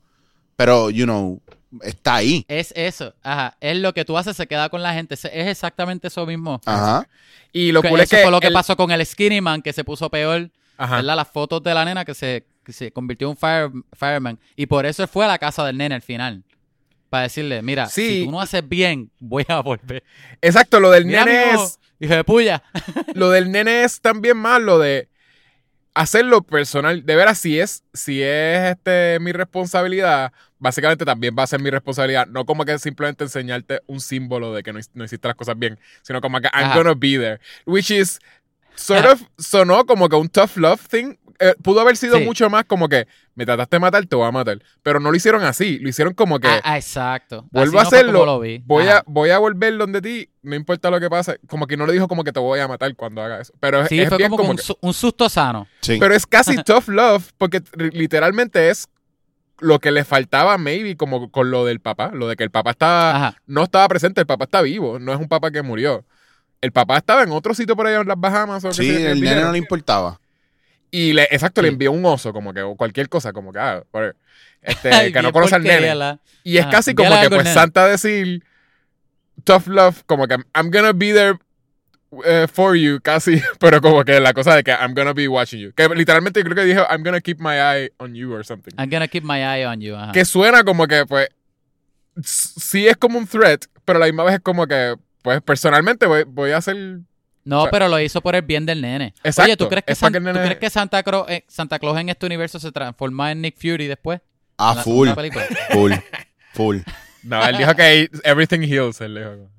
pero, 0.55 0.89
you 0.89 1.03
know, 1.05 1.41
está 1.83 2.15
ahí. 2.15 2.45
Es 2.47 2.73
eso. 2.75 3.13
Ajá. 3.23 3.55
Es 3.61 3.77
lo 3.77 3.93
que 3.93 4.05
tú 4.05 4.17
haces, 4.17 4.35
se 4.37 4.47
queda 4.47 4.69
con 4.69 4.81
la 4.83 4.93
gente. 4.93 5.15
Es 5.15 5.25
exactamente 5.25 6.07
eso 6.09 6.25
mismo. 6.25 6.59
Ajá. 6.65 7.07
Y 7.53 7.71
lo 7.71 7.81
Que 7.81 7.89
cool 7.89 7.99
es 8.01 8.05
eso 8.11 8.17
que. 8.17 8.21
fue 8.23 8.31
lo 8.31 8.39
que 8.39 8.51
pasó 8.51 8.75
con 8.77 8.91
el 8.91 9.05
Skinny 9.05 9.41
Man, 9.41 9.61
que 9.61 9.73
se 9.73 9.83
puso 9.83 10.09
peor. 10.09 10.49
Ajá. 10.77 10.97
¿verdad? 10.97 11.15
Las 11.15 11.27
fotos 11.27 11.61
de 11.61 11.73
la 11.73 11.85
nena 11.85 12.03
que 12.05 12.13
se, 12.15 12.45
que 12.65 12.73
se 12.73 12.91
convirtió 12.91 13.27
en 13.27 13.31
un 13.31 13.37
fire- 13.37 13.71
fireman. 13.93 14.39
Y 14.55 14.65
por 14.65 14.85
eso 14.85 15.03
él 15.03 15.09
fue 15.09 15.25
a 15.25 15.27
la 15.27 15.37
casa 15.37 15.63
del 15.65 15.77
nene 15.77 15.95
al 15.95 16.01
final. 16.01 16.43
Para 17.09 17.23
decirle, 17.23 17.61
mira, 17.61 17.87
Sí. 17.87 18.07
si 18.21 18.25
tú 18.25 18.31
no 18.31 18.41
haces 18.41 18.67
bien, 18.67 19.11
voy 19.19 19.45
a 19.49 19.59
volver. 19.59 20.03
Exacto, 20.41 20.79
lo 20.79 20.89
del 20.91 21.05
Mira, 21.05 21.25
nene 21.25 21.51
es. 21.55 21.77
hijo 21.99 22.15
de 22.15 22.23
puya. 22.23 22.63
Lo 23.13 23.29
del 23.29 23.51
nene 23.51 23.83
es 23.83 23.99
también 24.01 24.37
más 24.37 24.61
lo 24.61 24.79
de 24.79 25.09
hacerlo 25.93 26.41
personal. 26.41 27.05
De 27.05 27.15
veras, 27.15 27.37
si 27.37 27.59
es, 27.59 27.83
si 27.93 28.21
es 28.21 28.71
este 28.71 29.17
mi 29.19 29.31
responsabilidad, 29.31 30.31
básicamente 30.59 31.05
también 31.05 31.35
va 31.37 31.43
a 31.43 31.47
ser 31.47 31.61
mi 31.61 31.69
responsabilidad. 31.69 32.27
No 32.27 32.45
como 32.45 32.65
que 32.65 32.77
simplemente 32.79 33.23
enseñarte 33.23 33.81
un 33.87 33.99
símbolo 34.01 34.53
de 34.53 34.63
que 34.63 34.73
no, 34.73 34.79
no 34.93 35.03
hiciste 35.03 35.27
las 35.27 35.35
cosas 35.35 35.57
bien, 35.57 35.79
sino 36.01 36.21
como 36.21 36.39
que 36.39 36.47
I'm 36.53 36.65
Ajá. 36.65 36.77
gonna 36.77 36.93
be 36.93 37.17
there. 37.17 37.39
Which 37.65 37.91
is 37.91 38.19
sort 38.75 39.05
of 39.05 39.21
sonó 39.37 39.85
como 39.85 40.07
que 40.09 40.15
un 40.15 40.29
tough 40.29 40.55
love 40.57 40.87
thing. 40.87 41.15
Eh, 41.43 41.55
pudo 41.63 41.81
haber 41.81 41.97
sido 41.97 42.17
Sí. 42.19 42.23
mucho 42.23 42.49
más 42.51 42.65
como 42.65 42.87
que 42.87 43.07
me 43.33 43.45
trataste 43.47 43.77
de 43.77 43.79
matar, 43.79 44.05
te 44.05 44.15
voy 44.15 44.27
a 44.27 44.31
matar. 44.31 44.59
Pero 44.83 44.99
no 44.99 45.09
lo 45.09 45.17
hicieron 45.17 45.43
así. 45.43 45.79
Lo 45.79 45.89
hicieron 45.89 46.13
como 46.13 46.39
que 46.39 46.47
Ah, 46.47 46.61
ah, 46.63 46.77
exacto. 46.77 47.47
vuelvo 47.51 47.79
Así 47.79 47.95
a 47.95 47.99
hacerlo. 47.99 48.39
Voy 48.65 48.83
Ajá. 48.83 48.99
a, 48.99 49.03
voy 49.07 49.31
a 49.31 49.39
volver 49.39 49.75
donde 49.77 50.01
ti, 50.01 50.29
no 50.43 50.55
importa 50.55 50.89
lo 50.89 50.99
que 50.99 51.09
pase. 51.09 51.39
Como 51.47 51.67
que 51.67 51.77
no 51.77 51.85
le 51.85 51.93
dijo 51.93 52.07
como 52.07 52.23
que 52.23 52.31
te 52.31 52.39
voy 52.39 52.59
a 52.59 52.67
matar 52.67 52.95
cuando 52.95 53.21
haga 53.21 53.41
eso. 53.41 53.53
Pero 53.59 53.81
es- 53.81 53.89
Sí, 53.89 53.99
es 54.01 54.09
fue 54.09 54.17
bien 54.17 54.29
como, 54.29 54.37
como 54.43 54.51
un, 54.51 54.57
que- 54.57 54.63
su- 54.63 54.77
un 54.81 54.93
susto 54.93 55.29
sano. 55.29 55.67
Sí. 55.81 55.97
pero 55.99 56.13
es 56.15 56.25
casi 56.25 56.55
tough 56.63 56.87
love 56.87 57.31
porque 57.37 57.61
literalmente 57.75 58.69
es 58.69 58.87
lo 59.59 59.79
que 59.79 59.91
le 59.91 60.03
faltaba 60.03 60.57
maybe 60.57 60.97
como 60.97 61.29
con 61.31 61.51
lo 61.51 61.65
del 61.65 61.79
papá, 61.79 62.11
lo 62.13 62.27
de 62.27 62.35
que 62.35 62.43
el 62.43 62.49
papá 62.49 62.71
estaba 62.71 63.15
Ajá. 63.15 63.37
no 63.45 63.63
estaba 63.63 63.87
presente, 63.87 64.19
el 64.21 64.25
papá 64.27 64.45
está 64.45 64.61
vivo, 64.63 64.97
no 64.97 65.13
es 65.13 65.19
un 65.19 65.27
papá 65.27 65.51
que 65.51 65.61
murió. 65.61 66.03
El 66.61 66.71
papá 66.71 66.97
estaba 66.97 67.23
en 67.23 67.31
otro 67.31 67.53
sitio 67.53 67.75
por 67.75 67.85
allá 67.87 68.01
en 68.01 68.07
las 68.07 68.19
Bahamas 68.19 68.63
o 68.65 68.71
Sí, 68.73 68.87
que 68.87 68.95
el 68.97 69.03
nene 69.03 69.13
dijeron. 69.21 69.43
no 69.45 69.51
le 69.51 69.57
importaba. 69.59 70.19
y 70.93 71.13
le 71.13 71.23
exacto 71.31 71.61
le 71.61 71.69
envió 71.69 71.91
un 71.91 72.03
oso 72.05 72.33
como 72.33 72.53
que 72.53 72.61
o 72.63 72.75
cualquier 72.75 73.07
cosa 73.07 73.31
como 73.31 73.53
que 73.53 73.59
ah, 73.59 73.81
whatever. 73.93 74.15
este 74.61 75.11
que 75.13 75.21
no 75.21 75.31
conoce 75.31 75.55
al 75.55 75.63
nene. 75.63 75.95
la- 75.95 76.19
Y 76.43 76.57
es 76.57 76.63
Ajá, 76.63 76.71
casi 76.71 76.93
como 76.95 77.09
que 77.21 77.29
pues 77.29 77.43
nene. 77.43 77.53
Santa 77.53 77.85
decir 77.87 78.43
tough 79.43 79.67
love 79.67 80.03
como 80.05 80.27
que 80.27 80.35
I'm 80.55 80.69
gonna 80.71 80.93
be 80.93 81.11
there 81.13 81.37
eh, 82.25 82.47
for 82.51 82.75
you 82.75 82.99
casi, 83.01 83.41
pero 83.59 83.79
como 83.81 84.03
que 84.03 84.19
la 84.19 84.33
cosa 84.33 84.55
de 84.55 84.63
que 84.63 84.71
I'm 84.71 84.93
gonna 84.93 85.13
be 85.13 85.27
watching 85.27 85.59
you. 85.59 85.71
Que 85.73 85.87
literalmente 85.89 86.43
creo 86.43 86.55
que 86.55 86.65
dijo 86.65 86.85
I'm 86.89 87.03
gonna 87.03 87.21
keep 87.21 87.39
my 87.39 87.55
eye 87.57 87.91
on 87.99 88.13
you 88.15 88.33
or 88.33 88.43
something. 88.45 88.71
I'm 88.77 88.89
gonna 88.89 89.07
keep 89.07 89.23
my 89.23 89.39
eye 89.43 89.65
on 89.65 89.79
you. 89.81 89.95
Ajá. 89.95 90.11
Que 90.11 90.25
suena 90.25 90.63
como 90.63 90.87
que, 90.87 91.05
pues, 91.05 91.29
sí 92.23 92.87
es 92.87 92.97
como 92.97 93.17
un 93.17 93.27
threat, 93.27 93.65
pero 93.85 93.97
a 93.97 93.99
la 94.01 94.05
misma 94.07 94.23
vez 94.23 94.35
es 94.35 94.41
como 94.41 94.67
que, 94.67 94.95
pues, 95.21 95.41
personalmente 95.41 96.05
voy, 96.05 96.23
voy 96.27 96.51
a 96.51 96.57
hacer... 96.57 96.99
No, 97.43 97.59
o 97.59 97.63
sea- 97.63 97.71
pero 97.71 97.87
lo 97.87 97.99
hizo 97.99 98.21
por 98.21 98.35
el 98.35 98.41
bien 98.43 98.65
del 98.65 98.81
nene. 98.81 99.13
Exacto, 99.23 99.43
Oye, 99.49 99.57
¿tú 99.57 99.67
crees 99.69 99.83
que, 99.85 99.93
es 99.93 99.99
para 99.99 100.07
San- 100.07 100.13
que 100.23 100.29
el 100.29 100.33
¿tú 100.35 100.39
nene- 100.39 100.45
crees 100.45 100.59
que 100.59 100.69
Santa, 100.69 101.01
Claus, 101.03 101.29
eh, 101.29 101.43
Santa 101.47 101.79
Claus 101.79 101.97
en 101.99 102.09
este 102.09 102.25
universo 102.25 102.59
se 102.59 102.71
transforma 102.71 103.31
en 103.31 103.41
Nick 103.41 103.55
Fury 103.57 103.87
después? 103.87 104.19
Ah, 104.57 104.75
full, 104.83 105.09
full, 105.71 105.93
full. 106.53 106.77
No, 107.23 107.45
él 107.45 107.57
dijo 107.57 107.75
que 107.75 108.09
everything 108.23 108.61
heals, 108.61 108.99
él 109.01 109.15
dijo. 109.15 109.49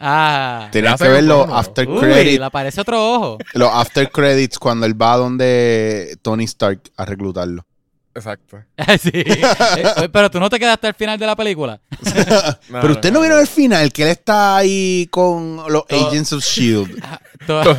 Ah. 0.00 0.68
Tenías 0.72 0.94
hace 0.94 1.04
que 1.04 1.10
ver 1.10 1.24
los 1.24 1.48
after 1.50 1.86
Uy, 1.88 1.98
credits, 2.00 2.38
le 2.38 2.44
aparece 2.44 2.80
otro 2.80 3.12
ojo. 3.14 3.38
los 3.52 3.70
after 3.72 4.10
credits 4.10 4.58
cuando 4.58 4.86
él 4.86 5.00
va 5.00 5.16
donde 5.16 6.16
Tony 6.22 6.44
Stark 6.44 6.80
a 6.96 7.04
reclutarlo. 7.04 7.66
Exacto. 8.14 8.58
sí. 9.02 9.10
Eh, 9.14 10.08
pero 10.12 10.30
tú 10.30 10.38
no 10.38 10.48
te 10.48 10.58
quedaste 10.58 10.86
al 10.86 10.94
final 10.94 11.18
de 11.18 11.26
la 11.26 11.36
película. 11.36 11.80
No, 12.68 12.80
Pero 12.80 12.94
usted 12.94 13.12
no, 13.12 13.20
vieron 13.20 13.40
el 13.40 13.46
final, 13.46 13.92
que 13.92 14.02
él 14.04 14.08
está 14.08 14.56
ahí 14.56 15.06
con 15.10 15.56
los 15.68 15.86
Todo- 15.86 16.08
Agents 16.08 16.32
of 16.32 16.42
Shield. 16.44 17.02
Todo- 17.46 17.76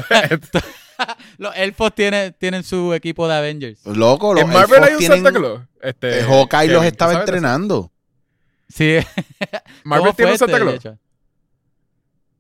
Los 1.38 1.56
elfos 1.58 1.94
tienen, 1.96 2.36
tienen 2.40 2.64
su 2.64 2.94
equipo 2.94 3.28
de 3.28 3.36
Avengers. 3.36 3.80
Loco, 3.86 4.34
los 4.34 4.44
En 4.44 4.50
Marvel 4.50 4.84
hay 4.84 4.94
un 4.94 5.00
tienen- 5.00 5.24
Santa 5.24 5.38
Claus. 5.40 5.62
Este, 5.82 6.20
eh, 6.20 6.24
Hawkeye 6.24 6.68
los 6.68 6.86
estaba 6.86 7.14
entrenando. 7.14 7.92
Sí. 8.70 8.98
Marvel 9.84 10.06
¿Cómo 10.08 10.14
tiene 10.16 10.32
un 10.34 10.38
Santa 10.38 10.58
este, 10.58 10.72
de 10.72 10.80
Claus. 10.80 10.98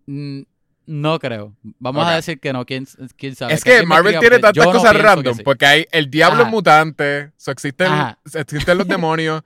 Mm, 0.07 0.41
No 0.87 1.19
creo. 1.19 1.53
Vamos 1.79 2.05
a 2.07 2.15
decir 2.15 2.39
que 2.39 2.53
no. 2.53 2.65
¿Quién, 2.65 2.87
quién 3.17 3.35
sabe? 3.35 3.53
Es 3.53 3.63
que 3.63 3.83
Marvel 3.83 4.19
tiene 4.19 4.39
tantas 4.39 4.65
no 4.65 4.71
cosas 4.71 4.95
random, 4.95 5.35
sí. 5.35 5.43
porque 5.43 5.65
hay 5.65 5.85
el 5.91 6.09
diablo 6.09 6.43
Ajá. 6.43 6.51
mutante, 6.51 7.31
so 7.37 7.51
existen, 7.51 7.91
existen 8.33 8.77
los 8.77 8.87
demonios. 8.95 9.41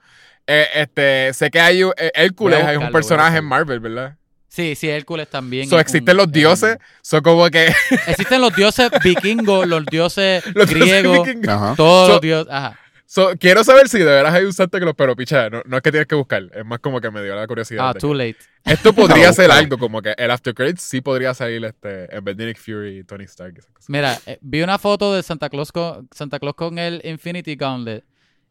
eh, 0.48 0.68
este, 0.76 1.34
sé 1.34 1.50
que 1.50 1.60
hay 1.62 1.82
eh, 1.82 2.12
Hércules, 2.14 2.60
a 2.62 2.68
hay 2.70 2.76
un 2.76 2.84
buscarlo, 2.84 2.92
personaje 2.94 3.38
en 3.38 3.46
Marvel, 3.46 3.80
¿verdad? 3.80 4.16
Sí, 4.48 4.74
sí, 4.76 4.90
Hércules 4.90 5.30
también. 5.30 5.70
So 5.70 5.80
existen 5.80 6.14
un- 6.16 6.18
los 6.18 6.26
es 6.28 6.34
dioses, 6.34 6.76
un- 6.76 6.82
son 7.04 7.22
como 7.22 7.48
que 7.52 7.72
Existen 8.08 8.42
los 8.42 8.54
dioses 8.56 8.90
vikingos, 9.04 9.68
los 9.68 9.86
dioses 9.86 10.44
los 10.56 10.68
dioses 10.68 10.74
griegos, 11.04 11.26
vikingos. 11.28 11.78
Todos 11.78 12.08
So- 12.08 12.14
los 12.14 12.22
dioses. 12.22 12.52
Ajá. 12.54 12.80
So, 13.12 13.32
quiero 13.40 13.64
saber 13.64 13.90
si 13.90 13.98
de 13.98 14.06
veras 14.06 14.32
hay 14.36 14.46
un 14.46 14.54
Santa 14.54 14.80
Claus, 14.80 14.94
pero 14.96 15.16
picha, 15.16 15.50
no, 15.50 15.64
no 15.66 15.78
es 15.78 15.82
que 15.82 15.90
tienes 15.90 16.08
que 16.08 16.14
buscar, 16.14 16.44
es 16.54 16.64
más 16.64 16.78
como 16.78 17.02
que 17.02 17.10
me 17.10 17.24
dio 17.24 17.36
la 17.36 17.48
curiosidad. 17.48 17.90
Ah, 17.90 17.94
too 17.96 18.12
que- 18.12 18.16
late. 18.18 18.38
Esto 18.64 18.94
podría 18.94 19.30
No, 19.30 19.34
ser 19.34 19.50
algo 19.50 19.80
como 19.80 20.00
que 20.00 20.14
el 20.16 20.30
After 20.30 20.54
Credits 20.54 20.84
sí 20.84 21.02
podría 21.02 21.34
salir 21.34 21.66
este, 21.66 22.16
en 22.16 22.24
Nick 22.24 22.60
Fury 22.60 23.00
y 23.00 23.04
Tony 23.04 23.24
Stark. 23.24 23.54
y 23.56 23.60
esas 23.62 23.72
cosas. 23.72 23.90
Mira, 23.90 24.16
eh, 24.28 24.38
vi 24.42 24.62
una 24.62 24.78
foto 24.78 25.12
de 25.16 25.24
Santa 25.24 25.50
Claus 25.50 25.72
con, 25.72 26.08
Santa 26.14 26.38
Claus 26.38 26.54
con 26.54 26.78
el 26.78 27.02
Infinity 27.04 27.56
Gauntlet 27.56 28.06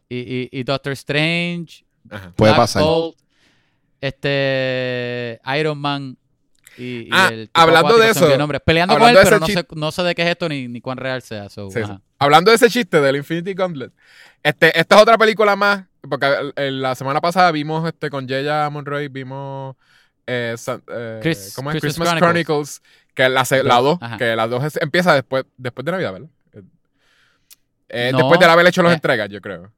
y, 0.08 0.16
y, 0.18 0.48
y 0.50 0.64
Doctor 0.64 0.92
Strange, 0.94 1.84
Ajá. 2.10 2.32
Puede 2.34 2.54
pasar. 2.56 2.82
Bolt, 2.82 3.16
este 4.00 5.40
Iron 5.56 5.78
Man. 5.78 6.18
Y, 6.78 7.00
y 7.06 7.08
Ah, 7.12 7.28
el 7.32 7.50
hablando 7.52 7.98
de 7.98 8.08
eso. 8.10 8.26
Peleando 8.64 8.98
con 8.98 9.08
él, 9.08 9.18
pero 9.22 9.38
no 9.40 9.46
sé, 9.46 9.66
no 9.74 9.92
sé 9.92 10.02
de 10.04 10.14
qué 10.14 10.22
es 10.22 10.28
esto 10.28 10.48
ni, 10.48 10.68
ni 10.68 10.80
cuán 10.80 10.96
real 10.98 11.20
sea. 11.22 11.48
so, 11.48 11.68
Sí, 11.70 11.78
sí. 11.78 11.82
ajá. 11.84 12.00
Hablando 12.18 12.50
de 12.50 12.56
ese 12.56 12.70
chiste 12.70 13.00
del 13.00 13.16
Infinity 13.16 13.54
Gauntlet, 13.54 13.92
este, 14.42 14.78
esta 14.78 14.96
es 14.96 15.02
otra 15.02 15.18
película 15.18 15.54
más, 15.56 15.84
porque 16.08 16.52
el- 16.56 16.80
la 16.82 16.94
semana 16.94 17.20
pasada 17.20 17.50
vimos 17.52 17.86
este 17.86 18.08
con 18.10 18.28
Jaya 18.28 18.68
Monroy, 18.70 19.08
vimos 19.08 19.76
eh, 20.26 20.54
San- 20.58 20.82
eh, 20.88 21.20
Chris- 21.22 21.52
¿cómo 21.56 21.70
es? 21.70 21.80
Christmas 21.80 22.08
Christmas, 22.10 22.18
Chronicles. 22.20 22.80
Chronicles, 22.80 22.82
que 23.14 23.28
la, 23.28 23.44
se- 23.44 23.62
la 23.64 23.76
Dos, 23.76 23.98
2, 23.98 23.98
ajá. 24.02 24.16
que 24.18 24.36
la 24.36 24.46
2 24.46 24.64
es- 24.64 24.76
empieza 24.82 25.14
después, 25.14 25.44
después 25.56 25.84
de 25.84 25.92
Navidad, 25.92 26.12
¿verdad? 26.12 26.28
Eh, 26.52 26.62
eh, 27.88 28.10
No, 28.12 28.18
después 28.18 28.38
de 28.40 28.46
haber 28.46 28.66
hecho 28.66 28.82
las 28.82 28.92
eh, 28.92 28.94
entregas, 28.96 29.28
yo 29.30 29.40
creo. 29.40 29.72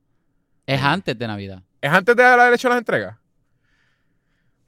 Es 0.66 0.80
antes 0.82 1.18
de 1.18 1.26
Navidad. 1.26 1.62
¿Es 1.80 1.90
antes 1.90 2.14
de 2.16 2.24
haber 2.24 2.53
hecho 2.55 2.68
las 2.68 2.78
entregas? 2.78 3.16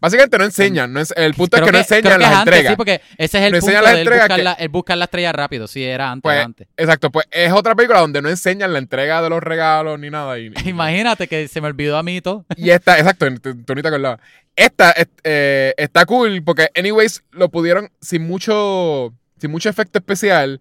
Básicamente 0.02 0.36
no 0.36 0.44
enseñan, 0.44 0.92
no 0.92 1.00
es, 1.00 1.14
el 1.16 1.32
punto 1.32 1.56
es 1.58 1.62
que, 1.62 1.70
no 1.72 1.78
enseñan 1.78 2.02
que 2.02 2.18
las 2.18 2.28
antes, 2.32 2.40
entregas. 2.40 2.72
Sí, 2.72 2.76
porque 2.76 3.00
ese 3.16 3.38
es 3.38 3.44
el 3.44 3.52
No 3.52 3.58
punto 3.60 3.80
las 3.80 3.94
de 3.94 4.00
él 4.02 4.08
buscar, 4.08 4.36
que- 4.36 4.42
la, 4.42 4.52
él 4.54 4.68
buscar 4.68 4.98
la 4.98 5.04
estrella 5.04 5.32
rápido. 5.32 5.68
Sí, 5.68 5.84
era 5.84 6.10
antes, 6.10 6.22
Pues, 6.22 6.44
antes. 6.44 6.66
Exacto, 6.76 7.10
pues 7.10 7.26
es 7.30 7.52
otra 7.52 7.74
película 7.76 8.00
donde 8.00 8.20
no 8.20 8.28
enseñan 8.28 8.72
la 8.72 8.80
entrega 8.80 9.22
de 9.22 9.30
los 9.30 9.40
regalos 9.40 9.98
ni 10.00 10.10
nada. 10.10 10.38
Y, 10.40 10.52
Imagínate 10.66 11.28
que 11.28 11.46
se 11.46 11.60
me 11.60 11.68
olvidó 11.68 11.96
a 11.96 12.02
mí 12.02 12.16
y 12.16 12.20
todo. 12.20 12.44
Y 12.56 12.70
esta, 12.70 12.98
exacto, 12.98 13.26
tú 13.64 13.74
ni 13.76 13.80
te 13.82 13.88
acordabas. 13.88 14.18
Esta 14.56 14.90
es- 14.90 15.06
eh, 15.24 15.72
está 15.76 16.04
cool 16.04 16.42
porque, 16.44 16.68
anyways, 16.76 17.22
lo 17.30 17.48
pudieron 17.48 17.88
sin 18.00 18.26
mucho, 18.26 19.14
sin 19.38 19.50
mucho 19.52 19.68
efecto 19.70 19.98
especial, 20.00 20.60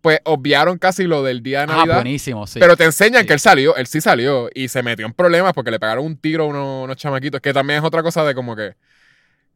pues 0.00 0.20
obviaron 0.24 0.78
casi 0.78 1.04
lo 1.04 1.22
del 1.22 1.42
día 1.42 1.60
de 1.66 1.72
Ah, 1.72 1.76
Navidad. 1.78 1.94
buenísimo, 1.96 2.46
sí. 2.46 2.60
Pero 2.60 2.76
te 2.76 2.84
enseñan 2.84 3.22
Sí. 3.22 3.26
que 3.26 3.32
él 3.34 3.40
salió, 3.40 3.76
él 3.76 3.86
sí 3.86 4.00
salió 4.00 4.48
y 4.54 4.68
se 4.68 4.82
metió 4.82 5.04
en 5.06 5.12
problemas 5.12 5.52
porque 5.52 5.70
le 5.70 5.78
pegaron 5.80 6.04
un 6.04 6.16
tiro 6.16 6.44
a 6.44 6.46
unos, 6.46 6.84
unos 6.84 6.96
chamaquitos, 6.96 7.40
que 7.40 7.52
también 7.52 7.80
es 7.80 7.84
otra 7.84 8.02
cosa 8.02 8.24
de 8.24 8.34
como 8.34 8.54
que 8.56 8.74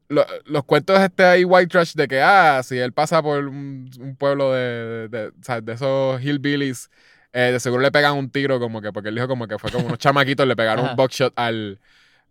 lo- 0.09 0.27
los 0.47 0.65
cuentos 0.65 0.99
este 1.01 1.23
ahí 1.25 1.45
white 1.45 1.69
trash 1.69 1.93
de 1.95 2.09
que, 2.09 2.21
ah, 2.21 2.63
si 2.65 2.77
él 2.79 2.93
pasa 2.93 3.23
por 3.23 3.45
un, 3.47 3.89
un 4.01 4.17
pueblo 4.17 4.53
de, 4.53 5.09
de, 5.09 5.73
esos 5.73 6.21
hillbillies, 6.21 6.91
eh, 7.33 7.51
de 7.53 7.61
seguro 7.61 7.81
le 7.83 7.93
pegan 7.93 8.17
un 8.17 8.29
tiro 8.29 8.59
como 8.59 8.83
que, 8.83 8.93
porque 8.93 9.11
él 9.11 9.15
dijo 9.15 9.29
como 9.29 9.47
que 9.47 9.57
fue 9.59 9.71
como 9.71 9.87
unos 9.87 9.99
chamaquitos 9.99 10.49
le 10.49 10.57
pegaron 10.57 10.89
un 10.91 10.97
buckshot 10.97 11.33
al, 11.37 11.79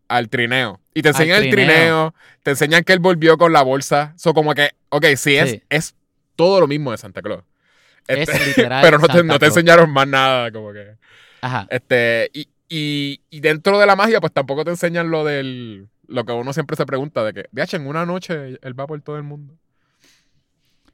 al 0.10 0.28
trineo. 0.28 0.82
Y 0.93 1.01
te 1.03 1.10
enseñan 1.10 1.41
el 1.41 1.51
trineo. 1.51 1.68
trineo, 1.76 2.16
te 2.43 2.51
enseñan 2.51 2.84
que 2.84 2.91
él 2.91 2.99
volvió 2.99 3.38
con 3.38 3.53
la 3.53 3.62
bolsa. 3.62 4.14
So 4.18 4.34
como 4.34 4.53
que, 4.55 4.72
ok, 4.89 5.05
sí, 5.16 5.38
es, 5.38 5.51
Sí. 5.51 5.64
es 5.70 5.95
todo 6.36 6.60
lo 6.60 6.68
mismo 6.68 6.91
de 6.91 6.97
Santa 6.97 7.22
Claus. 7.22 7.43
Es 8.10 8.28
Este, 8.30 8.45
literal 8.47 8.82
pero 8.84 8.99
no 8.99 9.07
te, 9.07 9.24
no 9.24 9.39
te 9.39 9.45
enseñaron 9.45 9.89
más 9.91 10.07
nada, 10.07 10.51
como 10.51 10.74
que. 10.74 10.95
Ajá. 11.41 11.68
Este, 11.70 12.30
y, 12.34 12.47
y, 12.68 13.22
y 13.30 13.39
dentro 13.39 13.80
de 13.80 13.86
la 13.86 13.95
magia, 13.95 14.20
pues 14.20 14.34
tampoco 14.34 14.64
te 14.66 14.72
enseñan 14.72 15.10
lo 15.12 15.24
del. 15.24 15.88
Lo 16.07 16.26
que 16.26 16.32
uno 16.34 16.51
siempre 16.53 16.76
se 16.76 16.86
pregunta, 16.88 17.24
de 17.24 17.34
que, 17.34 17.45
de 17.51 17.64
hecho, 17.64 17.78
en 17.78 17.86
una 17.88 18.05
noche 18.05 18.57
él 18.62 18.80
va 18.80 18.88
por 18.88 18.99
todo 19.01 19.16
el 19.18 19.24
mundo. 19.24 19.53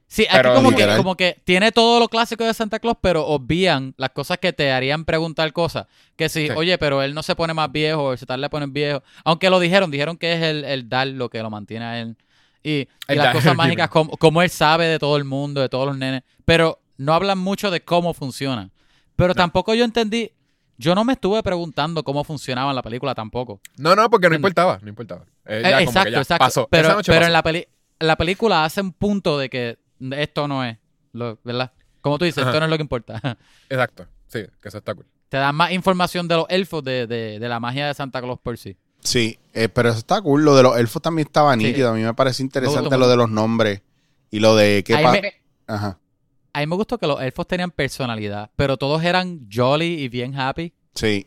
Sí, 0.08 0.22
aquí 0.28 0.36
Pero- 0.36 0.54
como 0.54 0.70
que, 0.70 0.86
como 0.96 1.16
que 1.16 1.40
tiene 1.44 1.72
todo 1.72 1.98
lo 1.98 2.08
clásico 2.08 2.44
de 2.44 2.54
Santa 2.54 2.78
Claus, 2.78 2.96
pero 3.00 3.26
obvían 3.26 3.92
las 3.96 4.10
cosas 4.10 4.38
que 4.38 4.52
te 4.52 4.70
harían 4.70 5.04
preguntar 5.04 5.52
cosas. 5.52 5.86
Que 6.14 6.28
si, 6.28 6.46
Sí. 6.46 6.52
oye, 6.54 6.78
pero 6.78 7.02
él 7.02 7.12
no 7.12 7.22
se 7.22 7.34
pone 7.34 7.54
más 7.54 7.72
viejo, 7.72 8.12
el 8.12 8.18
tal 8.20 8.40
le 8.40 8.48
ponen 8.48 8.72
viejo. 8.72 9.02
Aunque 9.24 9.50
lo 9.50 9.58
dijeron, 9.58 9.90
dijeron 9.90 10.16
que 10.16 10.34
es 10.34 10.42
el, 10.42 10.64
el 10.64 10.88
dar 10.88 11.08
lo 11.08 11.28
que 11.28 11.42
lo 11.42 11.50
mantiene 11.50 11.84
a 11.84 12.00
él. 12.00 12.16
Y, 12.62 12.88
las 13.08 13.16
dar, 13.18 13.32
cosas 13.34 13.56
mágicas, 13.56 13.88
como, 13.90 14.16
como 14.16 14.42
él 14.42 14.50
sabe 14.50 14.86
de 14.86 14.98
todo 14.98 15.16
el 15.16 15.24
mundo, 15.24 15.60
de 15.60 15.68
todos 15.68 15.86
los 15.88 15.96
nenes. 15.98 16.22
Pero 16.44 16.78
no 16.98 17.14
hablan 17.14 17.38
mucho 17.38 17.70
de 17.70 17.82
cómo 17.82 18.14
funciona. 18.14 18.70
Pero 19.16 19.34
tampoco 19.34 19.74
yo 19.74 19.84
entendí, 19.84 20.32
yo 20.78 20.94
no 20.94 21.04
me 21.04 21.14
estuve 21.14 21.42
preguntando 21.42 22.02
cómo 22.04 22.22
funcionaba 22.24 22.70
en 22.70 22.76
la 22.76 22.82
película 22.82 23.14
tampoco. 23.14 23.60
No, 23.78 23.96
no, 23.96 24.10
porque 24.10 24.28
no 24.28 24.34
importaba, 24.34 24.78
no 24.82 24.88
importaba. 24.88 25.24
Eh, 25.46 25.58
Eh, 25.58 25.62
ya 25.62 25.70
como 25.70 25.76
que 25.78 25.82
exacto, 25.84 26.10
ya 26.10 26.18
exacto. 26.20 26.44
pasó. 26.44 26.68
Pero, 26.70 26.88
pero 26.88 26.96
pasó. 26.98 27.12
en 27.26 27.32
la, 27.32 27.42
peli 27.42 27.66
la 27.98 28.16
película 28.16 28.64
hace 28.64 28.80
un 28.82 28.92
punto 28.92 29.38
de 29.38 29.48
que 29.48 29.78
esto 30.12 30.46
no 30.48 30.64
es, 30.64 30.76
lo, 31.12 31.38
¿verdad? 31.44 31.72
Como 32.02 32.18
tú 32.18 32.24
dices, 32.26 32.42
Ajá. 32.42 32.50
esto 32.50 32.60
no 32.60 32.66
es 32.66 32.70
lo 32.70 32.76
que 32.76 32.82
importa. 32.82 33.20
Exacto, 33.70 34.06
sí, 34.28 34.40
que 34.60 34.68
eso 34.68 34.78
está 34.78 34.94
cool. 34.94 35.06
Te 35.28 35.38
dan 35.38 35.54
más 35.54 35.72
información 35.72 36.28
de 36.28 36.36
los 36.36 36.46
elfos 36.50 36.84
de, 36.84 37.06
de, 37.06 37.38
de 37.40 37.48
la 37.48 37.58
magia 37.58 37.86
de 37.88 37.94
Santa 37.94 38.20
Claus 38.20 38.38
por 38.40 38.58
sí. 38.58 38.76
Sí, 39.00 39.38
eh, 39.54 39.68
pero 39.68 39.88
eso 39.88 39.98
está 39.98 40.20
cool. 40.20 40.44
Lo 40.44 40.54
de 40.56 40.62
los 40.62 40.76
elfos 40.78 41.00
también 41.02 41.26
estaba 41.26 41.54
Sí. 41.54 41.62
nítido. 41.64 41.90
A 41.90 41.94
mí 41.94 42.02
me 42.02 42.14
parece 42.14 42.42
interesante 42.42 42.96
lo 42.98 43.08
de 43.08 43.16
los 43.16 43.30
nombres 43.30 43.82
y 44.30 44.40
lo 44.40 44.54
de 44.56 44.84
qué 44.84 44.94
Ahí 44.94 45.04
pa- 45.04 45.12
me- 45.12 45.34
Ajá, 45.66 45.98
A 46.56 46.60
mí 46.60 46.66
me 46.66 46.76
gustó 46.76 46.96
que 46.98 47.06
los 47.06 47.20
elfos 47.20 47.46
tenían 47.46 47.70
personalidad, 47.70 48.50
pero 48.56 48.76
todos 48.76 49.02
eran 49.04 49.46
jolly 49.52 50.00
y 50.02 50.08
bien 50.08 50.34
happy. 50.38 50.72
sí. 50.94 51.26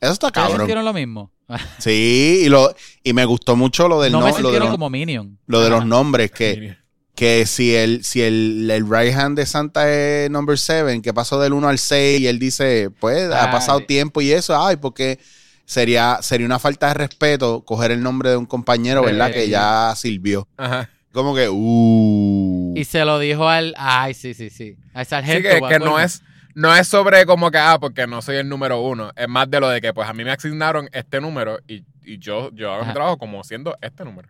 Eso 0.00 0.12
está 0.12 0.26
¿Ustedes 0.28 0.44
cabrón. 0.46 0.60
sintieron 0.60 0.84
lo 0.84 0.92
mismo? 0.92 1.32
Sí, 1.78 2.42
y, 2.44 2.48
lo, 2.48 2.72
y 3.02 3.12
me 3.14 3.24
gustó 3.24 3.56
mucho 3.56 3.88
lo 3.88 4.00
del 4.00 4.12
no 4.12 4.20
no- 4.20 4.26
me 4.26 4.40
lo 4.42 4.52
de, 4.52 4.60
los, 4.60 4.68
como 4.70 4.90
Minion. 4.90 5.38
lo 5.46 5.60
de 5.62 5.70
los 5.70 5.84
nombres, 5.86 6.30
que, 6.30 6.76
que 7.16 7.46
si 7.46 7.74
el, 7.74 8.04
si 8.04 8.20
el, 8.22 8.70
el 8.70 8.84
right 8.88 9.12
hand 9.14 9.36
de 9.38 9.44
Santa 9.46 9.90
es 9.90 10.30
number 10.30 10.56
7, 10.58 11.00
que 11.02 11.12
pasó 11.14 11.40
del 11.40 11.52
1 11.54 11.66
al 11.68 11.78
6 11.78 12.20
y 12.20 12.26
él 12.28 12.38
dice, 12.38 12.90
pues 13.00 13.28
ha 13.32 13.44
Ah, 13.44 13.50
pasado 13.50 13.80
tiempo 13.80 14.20
y 14.20 14.30
eso, 14.30 14.56
ay, 14.62 14.76
porque 14.76 15.18
sería, 15.64 16.18
sería 16.22 16.46
una 16.46 16.58
falta 16.60 16.88
de 16.88 16.94
respeto 16.94 17.64
coger 17.64 17.90
el 17.90 18.02
nombre 18.02 18.30
de 18.30 18.36
un 18.36 18.46
compañero, 18.46 19.00
De- 19.00 19.06
¿verdad? 19.12 19.32
Que 19.32 19.48
ya 19.48 19.94
sirvió. 19.96 20.46
Ajá. 20.58 20.90
Como 21.18 21.34
que, 21.34 21.48
uh. 21.50 22.74
Y 22.76 22.84
se 22.84 23.04
lo 23.04 23.18
dijo 23.18 23.48
al... 23.48 23.74
Ay, 23.76 24.14
sí, 24.14 24.34
sí, 24.34 24.50
sí. 24.50 24.76
Al 24.94 25.04
Sí, 25.04 25.10
sargento. 25.10 25.42
que, 25.48 25.54
¿me 25.54 25.58
que 25.60 25.64
acuerdo? 25.74 25.86
no 25.86 25.98
es 25.98 26.22
no 26.54 26.72
es 26.76 26.86
sobre 26.86 27.26
como 27.26 27.50
que, 27.50 27.58
ah, 27.58 27.76
porque 27.80 28.06
no 28.06 28.22
soy 28.22 28.36
el 28.36 28.48
número 28.48 28.80
uno. 28.80 29.10
Es 29.16 29.28
más 29.28 29.50
de 29.50 29.58
lo 29.58 29.68
de 29.68 29.80
que, 29.80 29.92
pues, 29.92 30.08
a 30.08 30.12
mí 30.12 30.22
me 30.22 30.30
asignaron 30.30 30.88
este 30.92 31.20
número 31.20 31.58
y, 31.66 31.84
y 32.04 32.18
yo, 32.18 32.50
yo 32.54 32.72
hago 32.72 32.84
mi 32.84 32.92
trabajo 32.92 33.16
como 33.18 33.42
siendo 33.42 33.76
este 33.80 34.04
número. 34.04 34.28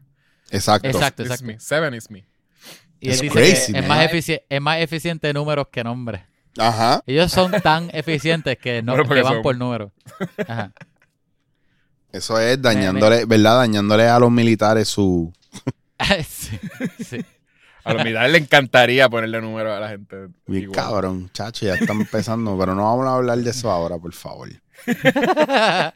Exacto. 0.51 0.89
Exacto, 0.89 1.23
exacto. 1.25 1.45
me. 1.45 1.61
Seven 1.61 1.93
is 1.93 2.11
me. 2.11 2.27
Y 3.01 3.11
él 3.11 3.19
dice 3.21 3.29
crazy, 3.35 3.73
que 3.75 3.79
es 3.81 3.87
más, 3.87 4.11
efici- 4.11 4.43
es 4.49 4.61
más 4.63 4.81
eficiente 4.81 5.31
números 5.35 5.67
que 5.71 5.85
nombres. 5.85 6.23
Ajá. 6.57 7.03
Ellos 7.07 7.31
son 7.31 7.51
tan 7.63 7.91
eficientes 7.93 8.57
que 8.57 8.83
no 8.83 8.93
Bueno, 8.97 9.15
que 9.15 9.23
van 9.23 9.33
son- 9.35 9.43
por 9.43 9.57
número. 9.59 9.93
Ajá. 10.49 10.73
Eso 12.13 12.41
es 12.41 12.61
dañándole, 12.63 13.27
¿verdad? 13.27 13.59
Dañándole 13.59 14.09
a 14.09 14.19
los 14.19 14.31
militares 14.31 14.89
su. 14.89 15.31
sí, 16.27 16.59
sí. 17.05 17.25
A 17.85 17.95
los 17.95 18.03
militares 18.03 18.33
le 18.33 18.39
encantaría 18.39 19.09
ponerle 19.09 19.41
número 19.41 19.75
a 19.75 19.81
la 19.81 19.89
gente. 19.89 20.29
Bien 20.47 20.65
igual. 20.65 20.77
cabrón, 20.77 21.31
chacho, 21.33 21.65
ya 21.65 21.75
están 21.75 22.01
empezando, 22.01 22.59
pero 22.59 22.75
no 22.75 22.83
vamos 22.83 23.07
a 23.07 23.15
hablar 23.15 23.39
de 23.39 23.51
eso 23.51 23.71
ahora, 23.71 23.99
por 23.99 24.13
favor. 24.13 24.51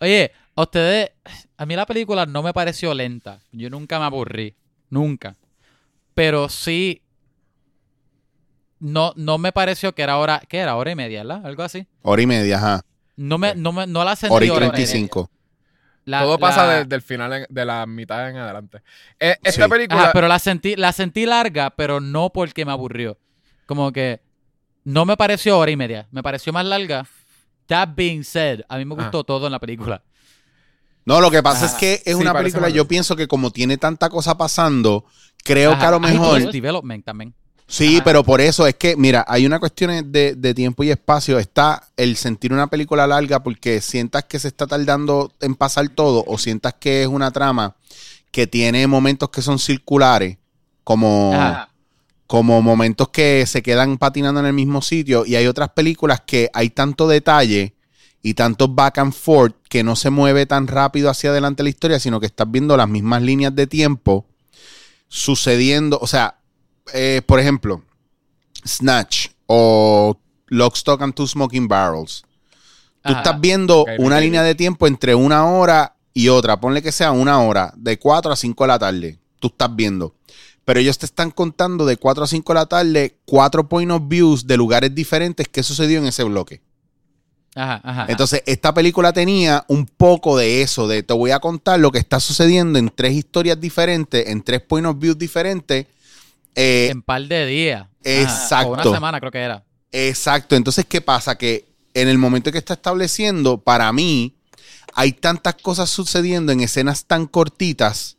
Oye, 0.00 0.32
a 0.56 0.62
ustedes, 0.62 1.10
a 1.56 1.66
mí 1.66 1.76
la 1.76 1.84
película 1.84 2.24
no 2.24 2.42
me 2.42 2.54
pareció 2.54 2.94
lenta. 2.94 3.40
Yo 3.52 3.68
nunca 3.68 3.98
me 3.98 4.06
aburrí, 4.06 4.54
nunca. 4.88 5.36
Pero 6.14 6.48
sí, 6.48 7.02
no, 8.78 9.12
no 9.16 9.36
me 9.36 9.52
pareció 9.52 9.94
que 9.94 10.02
era 10.02 10.16
hora, 10.16 10.42
¿qué 10.48 10.58
era? 10.58 10.76
Hora 10.76 10.90
y 10.90 10.96
media, 10.96 11.22
¿verdad? 11.22 11.44
Algo 11.44 11.62
así. 11.62 11.86
Hora 12.02 12.22
y 12.22 12.26
media, 12.26 12.56
ajá. 12.56 12.80
No 13.16 13.36
me, 13.36 13.54
no 13.54 13.72
me, 13.72 13.86
no 13.86 14.02
la 14.02 14.16
sentí 14.16 14.34
Hora 14.34 14.46
y 14.46 14.50
hora 14.50 14.66
y 14.66 14.70
media. 14.70 14.86
35. 16.04 16.10
La- 16.10 16.22
Todo 16.22 16.38
pasa 16.38 16.66
la- 16.66 16.84
desde 16.84 16.96
el 16.96 17.02
final, 17.02 17.32
en- 17.32 17.46
de 17.48 17.64
la 17.64 17.86
mitad 17.86 18.28
en 18.30 18.36
adelante. 18.36 18.82
Eh, 19.18 19.36
esta 19.42 19.64
Sí. 19.64 19.70
película. 19.70 20.02
Ajá, 20.02 20.10
pero 20.12 20.28
la 20.28 20.38
sentí, 20.38 20.76
la 20.76 20.92
sentí 20.92 21.26
larga, 21.26 21.70
pero 21.70 22.00
no 22.00 22.30
porque 22.30 22.64
me 22.64 22.72
aburrió. 22.72 23.18
Como 23.66 23.92
que 23.92 24.20
no 24.84 25.04
me 25.04 25.16
pareció 25.16 25.58
hora 25.58 25.70
y 25.70 25.76
media, 25.76 26.08
me 26.10 26.22
pareció 26.22 26.52
más 26.52 26.64
larga. 26.64 27.06
That 27.66 27.90
being 27.94 28.24
said, 28.24 28.62
a 28.68 28.76
mí 28.78 28.84
me 28.84 28.94
gustó 28.96 29.22
todo 29.22 29.46
en 29.46 29.52
la 29.52 29.60
película. 29.60 30.02
No, 31.04 31.20
lo 31.20 31.30
que 31.30 31.42
pasa 31.42 31.66
es 31.66 31.72
que 31.74 31.94
es 31.94 32.02
sí, 32.04 32.14
una 32.14 32.34
película, 32.34 32.68
yo 32.68 32.86
pienso 32.86 33.16
que 33.16 33.26
como 33.28 33.50
tiene 33.52 33.78
tanta 33.78 34.10
cosa 34.10 34.36
pasando, 34.36 35.04
creo 35.44 35.78
que 35.78 35.84
a 35.84 35.90
lo 35.92 35.96
Ajá. 35.98 36.08
Ay, 36.08 36.16
todo 36.16 36.22
mejor. 36.32 36.40
el 36.42 36.52
development 36.52 37.04
también. 37.04 37.34
Sí, 37.70 37.96
Ajá. 37.96 38.04
pero 38.04 38.24
por 38.24 38.40
eso 38.40 38.66
es 38.66 38.74
que, 38.74 38.96
mira, 38.96 39.24
hay 39.28 39.46
una 39.46 39.60
cuestión 39.60 40.10
de, 40.10 40.34
de 40.34 40.54
tiempo 40.54 40.82
y 40.82 40.90
espacio. 40.90 41.38
Está 41.38 41.88
el 41.96 42.16
sentir 42.16 42.52
una 42.52 42.66
película 42.66 43.06
larga 43.06 43.44
porque 43.44 43.80
sientas 43.80 44.24
que 44.24 44.40
se 44.40 44.48
está 44.48 44.66
tardando 44.66 45.32
en 45.40 45.54
pasar 45.54 45.88
todo 45.88 46.24
o 46.26 46.36
sientas 46.36 46.74
que 46.80 47.02
es 47.02 47.06
una 47.06 47.30
trama 47.30 47.76
que 48.32 48.48
tiene 48.48 48.88
momentos 48.88 49.30
que 49.30 49.40
son 49.40 49.60
circulares, 49.60 50.38
como, 50.82 51.32
Ajá. 51.32 51.70
como 52.26 52.60
momentos 52.60 53.08
que 53.10 53.46
se 53.46 53.62
quedan 53.62 53.98
patinando 53.98 54.40
en 54.40 54.46
el 54.46 54.52
mismo 54.52 54.82
sitio 54.82 55.24
y 55.24 55.36
hay 55.36 55.46
otras 55.46 55.68
películas 55.68 56.22
que 56.26 56.50
hay 56.52 56.70
tanto 56.70 57.06
detalle 57.06 57.74
y 58.20 58.34
tanto 58.34 58.66
back 58.66 58.98
and 58.98 59.12
forth 59.12 59.54
que 59.68 59.84
no 59.84 59.94
se 59.94 60.10
mueve 60.10 60.44
tan 60.44 60.66
rápido 60.66 61.08
hacia 61.08 61.30
adelante 61.30 61.62
la 61.62 61.68
historia, 61.68 62.00
sino 62.00 62.18
que 62.18 62.26
estás 62.26 62.50
viendo 62.50 62.76
las 62.76 62.88
mismas 62.88 63.22
líneas 63.22 63.54
de 63.54 63.68
tiempo 63.68 64.26
sucediendo, 65.08 65.98
o 66.02 66.08
sea, 66.08 66.39
eh, 66.94 67.22
por 67.24 67.40
ejemplo, 67.40 67.82
Snatch 68.66 69.28
o 69.46 70.18
Lock, 70.48 70.76
Stock 70.76 71.02
and 71.02 71.14
Two 71.14 71.26
Smoking 71.26 71.68
Barrels. 71.68 72.22
Tú 73.02 73.12
Ajá. 73.12 73.18
estás 73.18 73.40
viendo 73.40 73.86
una 73.98 74.20
línea 74.20 74.42
de 74.42 74.54
tiempo 74.54 74.86
entre 74.86 75.14
una 75.14 75.46
hora 75.46 75.96
y 76.12 76.28
otra. 76.28 76.60
Ponle 76.60 76.82
que 76.82 76.92
sea 76.92 77.12
una 77.12 77.40
hora, 77.40 77.72
de 77.76 77.98
4 77.98 78.32
a 78.32 78.36
5 78.36 78.64
de 78.64 78.68
la 78.68 78.78
tarde. 78.78 79.18
Tú 79.38 79.48
estás 79.48 79.74
viendo. 79.74 80.14
Pero 80.64 80.80
ellos 80.80 80.98
te 80.98 81.06
están 81.06 81.30
contando 81.30 81.86
de 81.86 81.96
4 81.96 82.24
a 82.24 82.26
5 82.26 82.52
de 82.52 82.58
la 82.58 82.66
tarde 82.66 83.16
cuatro 83.24 83.68
point 83.68 83.90
of 83.90 84.02
views 84.06 84.46
de 84.46 84.56
lugares 84.56 84.94
diferentes 84.94 85.48
que 85.48 85.62
sucedió 85.62 85.98
en 85.98 86.06
ese 86.06 86.24
bloque. 86.24 86.60
Ajá, 87.54 87.80
ajá. 87.82 88.06
Entonces, 88.08 88.42
esta 88.46 88.72
película 88.72 89.12
tenía 89.12 89.64
un 89.66 89.86
poco 89.86 90.36
de 90.36 90.62
eso, 90.62 90.86
de 90.86 91.02
te 91.02 91.14
voy 91.14 91.32
a 91.32 91.40
contar 91.40 91.80
lo 91.80 91.90
que 91.90 91.98
está 91.98 92.20
sucediendo 92.20 92.78
en 92.78 92.90
tres 92.94 93.14
historias 93.14 93.60
diferentes, 93.60 94.28
en 94.28 94.42
tres 94.42 94.60
point 94.60 94.86
of 94.86 94.98
view 94.98 95.14
diferentes. 95.14 95.86
Eh, 96.54 96.88
en 96.90 97.02
par 97.02 97.22
de 97.22 97.46
días. 97.46 97.82
Ajá. 97.82 97.90
Exacto. 98.04 98.68
O 98.70 98.72
una 98.74 98.82
semana 98.82 99.20
creo 99.20 99.32
que 99.32 99.38
era. 99.38 99.64
Exacto. 99.92 100.56
Entonces, 100.56 100.84
¿qué 100.88 101.00
pasa? 101.00 101.36
Que 101.36 101.66
en 101.94 102.08
el 102.08 102.18
momento 102.18 102.52
que 102.52 102.58
está 102.58 102.74
estableciendo, 102.74 103.58
para 103.58 103.92
mí, 103.92 104.36
hay 104.94 105.12
tantas 105.12 105.54
cosas 105.56 105.90
sucediendo 105.90 106.52
en 106.52 106.60
escenas 106.60 107.04
tan 107.06 107.26
cortitas 107.26 108.16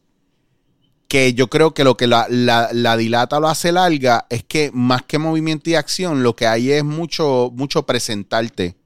que 1.07 1.33
yo 1.33 1.49
creo 1.49 1.73
que 1.73 1.83
lo 1.83 1.97
que 1.97 2.07
la, 2.07 2.25
la- 2.29 2.69
la 2.71 2.95
dilata 2.95 3.39
lo 3.41 3.49
hace 3.49 3.71
larga 3.73 4.25
es 4.29 4.43
que 4.45 4.71
más 4.73 5.01
que 5.03 5.17
movimiento 5.19 5.69
y 5.69 5.75
acción, 5.75 6.23
lo 6.23 6.35
que 6.37 6.47
hay 6.47 6.71
es 6.71 6.83
mucho, 6.85 7.51
mucho 7.53 7.85
presentarte. 7.85 8.77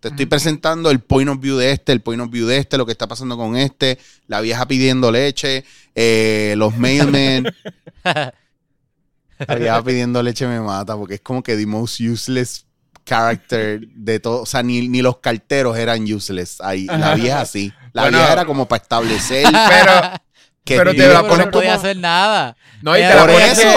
Te 0.00 0.08
estoy 0.08 0.26
presentando 0.26 0.90
el 0.90 1.00
point 1.00 1.30
of 1.30 1.40
view 1.40 1.56
de 1.56 1.72
este, 1.72 1.92
el 1.92 2.02
point 2.02 2.20
of 2.20 2.28
view 2.30 2.46
de 2.46 2.58
este, 2.58 2.76
lo 2.76 2.84
que 2.84 2.92
está 2.92 3.08
pasando 3.08 3.38
con 3.38 3.56
este, 3.56 3.98
la 4.26 4.42
vieja 4.42 4.68
pidiendo 4.68 5.10
leche, 5.10 5.64
eh, 5.94 6.52
los 6.58 6.76
mailmen. 6.78 7.46
La 9.46 9.54
vieja 9.56 9.82
pidiendo 9.82 10.22
leche 10.22 10.46
me 10.46 10.60
mata 10.60 10.96
porque 10.96 11.14
es 11.14 11.20
como 11.20 11.42
que 11.42 11.56
the 11.56 11.66
most 11.66 12.00
useless 12.00 12.66
character 13.04 13.80
de 13.88 14.20
todo. 14.20 14.42
O 14.42 14.46
sea, 14.46 14.62
ni, 14.62 14.88
ni 14.88 15.02
los 15.02 15.18
carteros 15.18 15.76
eran 15.76 16.02
useless 16.10 16.60
ahí. 16.60 16.86
La 16.86 17.14
vieja 17.14 17.44
sí. 17.44 17.72
La 17.92 18.02
Bueno. 18.02 18.18
vieja 18.18 18.32
era 18.32 18.44
como 18.44 18.66
para 18.66 18.82
establecer 18.82 19.44
Pero, 19.44 19.92
que 20.64 20.76
pero 20.78 20.92
te 20.94 21.08
la 21.08 21.22
ponen 21.22 21.46
no 21.46 21.50
podía 21.52 21.70
como- 21.76 21.80
hacer 21.80 21.96
nada. 21.98 22.56
no, 22.82 22.96
y 22.96 23.00
te 23.00 23.08
la 23.14 23.20
Por 23.20 23.30
ponen 23.32 23.50
eso. 23.50 23.68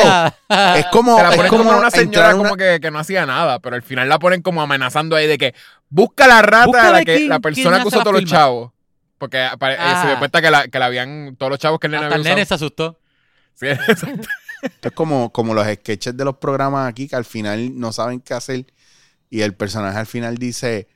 es 0.77 0.85
como, 0.91 1.17
Te 1.17 1.23
la 1.23 1.29
es 1.29 1.35
ponen 1.35 1.49
como, 1.51 1.63
como 1.65 1.77
una 1.79 1.91
señora 1.91 2.29
una- 2.35 2.37
como 2.37 2.55
que, 2.55 2.79
que 2.81 2.89
no 2.91 2.99
hacía 2.99 3.25
nada, 3.25 3.59
pero 3.59 3.75
al 3.75 3.81
final 3.83 4.07
la 4.07 4.17
ponen 4.19 4.41
como 4.41 4.61
amenazando 4.61 5.15
ahí 5.17 5.27
de 5.27 5.37
que 5.37 5.53
busca 5.89 6.27
la 6.27 6.41
rata 6.41 6.65
Búscale 6.67 6.87
a 6.87 6.91
la, 6.91 6.99
que, 7.05 7.15
quién- 7.17 7.29
la 7.29 7.39
persona 7.39 7.81
que 7.81 7.87
usó 7.87 7.97
la 7.97 8.03
todos 8.03 8.21
los 8.21 8.29
chavos. 8.29 8.71
Porque 9.17 9.37
eh, 9.45 9.49
Ah. 9.59 9.99
se 10.03 10.07
dio 10.09 10.19
cuenta 10.19 10.41
que 10.41 10.51
la, 10.51 10.67
que 10.67 10.77
la 10.79 10.85
habían 10.85 11.35
todos 11.37 11.49
los 11.49 11.59
chavos 11.59 11.79
que 11.79 11.87
el 11.87 11.91
nene 11.91 12.05
Hasta 12.05 12.15
el 12.15 12.21
había 12.21 12.31
nene 12.35 12.43
usado. 12.43 12.57
se 12.59 12.65
asustó. 12.65 12.99
Sí, 13.55 13.65
exacto. 13.91 14.27
Esto 14.61 14.87
es 14.89 14.93
como, 14.93 15.31
como 15.31 15.53
los 15.53 15.67
sketches 15.67 16.15
de 16.17 16.25
los 16.25 16.37
programas 16.37 16.89
aquí 16.89 17.07
que 17.07 17.15
al 17.15 17.25
final 17.25 17.79
no 17.79 17.91
saben 17.93 18.19
qué 18.21 18.33
hacer 18.33 18.65
y 19.29 19.41
el 19.41 19.53
personaje 19.55 19.97
al 19.97 20.05
final 20.05 20.37
dice, 20.37 20.87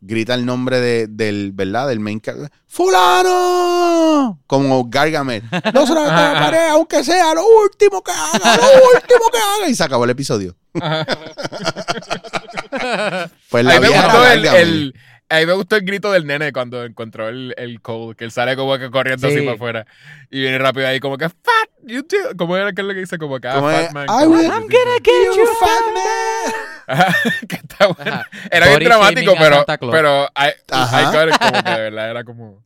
grita 0.00 0.34
el 0.34 0.46
nombre 0.46 0.80
de- 0.80 1.06
del, 1.08 1.52
¿verdad? 1.52 1.88
Del 1.88 2.00
main 2.00 2.20
character. 2.20 2.50
¡Fulano! 2.66 4.40
Como 4.46 4.88
Gargamel. 4.88 5.42
No 5.74 5.86
se 5.86 5.94
la 5.94 6.04
taparé, 6.06 6.68
aunque 6.70 7.04
sea 7.04 7.34
lo 7.34 7.42
último 7.46 8.02
que 8.02 8.12
haga, 8.12 8.56
lo 8.56 8.62
último 8.94 9.30
que 9.32 9.38
haga. 9.38 9.68
Y 9.68 9.74
se 9.74 9.84
acabó 9.84 10.04
el 10.04 10.10
episodio. 10.10 10.56
Pues 13.50 13.64
la 13.64 13.80
me 13.80 13.88
vieja 13.88 14.02
gustó 14.04 14.52
el- 14.56 14.94
a 15.30 15.38
mí 15.38 15.46
me 15.46 15.52
gustó 15.54 15.76
el 15.76 15.82
grito 15.84 16.10
del 16.12 16.26
nene 16.26 16.52
cuando 16.52 16.84
encontró 16.84 17.28
el, 17.28 17.54
el 17.56 17.80
code, 17.80 18.16
que 18.16 18.24
él 18.24 18.32
sale 18.32 18.56
como 18.56 18.76
que 18.78 18.90
corriendo 18.90 19.28
Sí. 19.28 19.34
así 19.36 19.42
para 19.44 19.54
afuera. 19.54 19.86
Y 20.30 20.40
viene 20.40 20.58
rápido 20.58 20.86
ahí 20.88 21.00
como 21.00 21.16
que 21.16 21.28
fat, 21.28 21.70
you 21.84 22.02
too. 22.02 22.16
¿Cómo 22.36 22.56
era 22.56 22.72
que 22.72 22.80
es 22.82 22.86
lo 22.86 22.92
que 22.94 23.00
dice? 23.00 23.16
Como 23.16 23.38
que 23.40 23.48
ah, 23.48 23.60
fat 23.60 23.92
man. 23.92 24.06
I 24.08 24.26
will- 24.26 24.44
I'm 24.50 24.62
gonna 24.68 24.98
get 25.02 25.36
you, 25.36 25.46
fat 25.58 25.94
man. 25.94 26.54
Ajá, 26.90 27.16
que 27.48 27.56
está 27.56 27.86
bueno. 27.86 28.12
Ajá. 28.12 28.28
Era 28.50 28.66
bien 28.66 28.78
Body 28.78 28.84
dramático, 28.86 29.32
shaming 29.34 29.52
a 29.54 29.64
pero, 29.66 29.90
pero 29.92 30.24
I, 30.36 30.50
Ajá. 30.72 31.00
I 31.02 31.04
got 31.16 31.34
it, 31.34 31.38
como 31.40 31.62
que 31.62 31.70
de 31.70 31.80
verdad 31.80 32.10
era 32.10 32.24
como. 32.24 32.64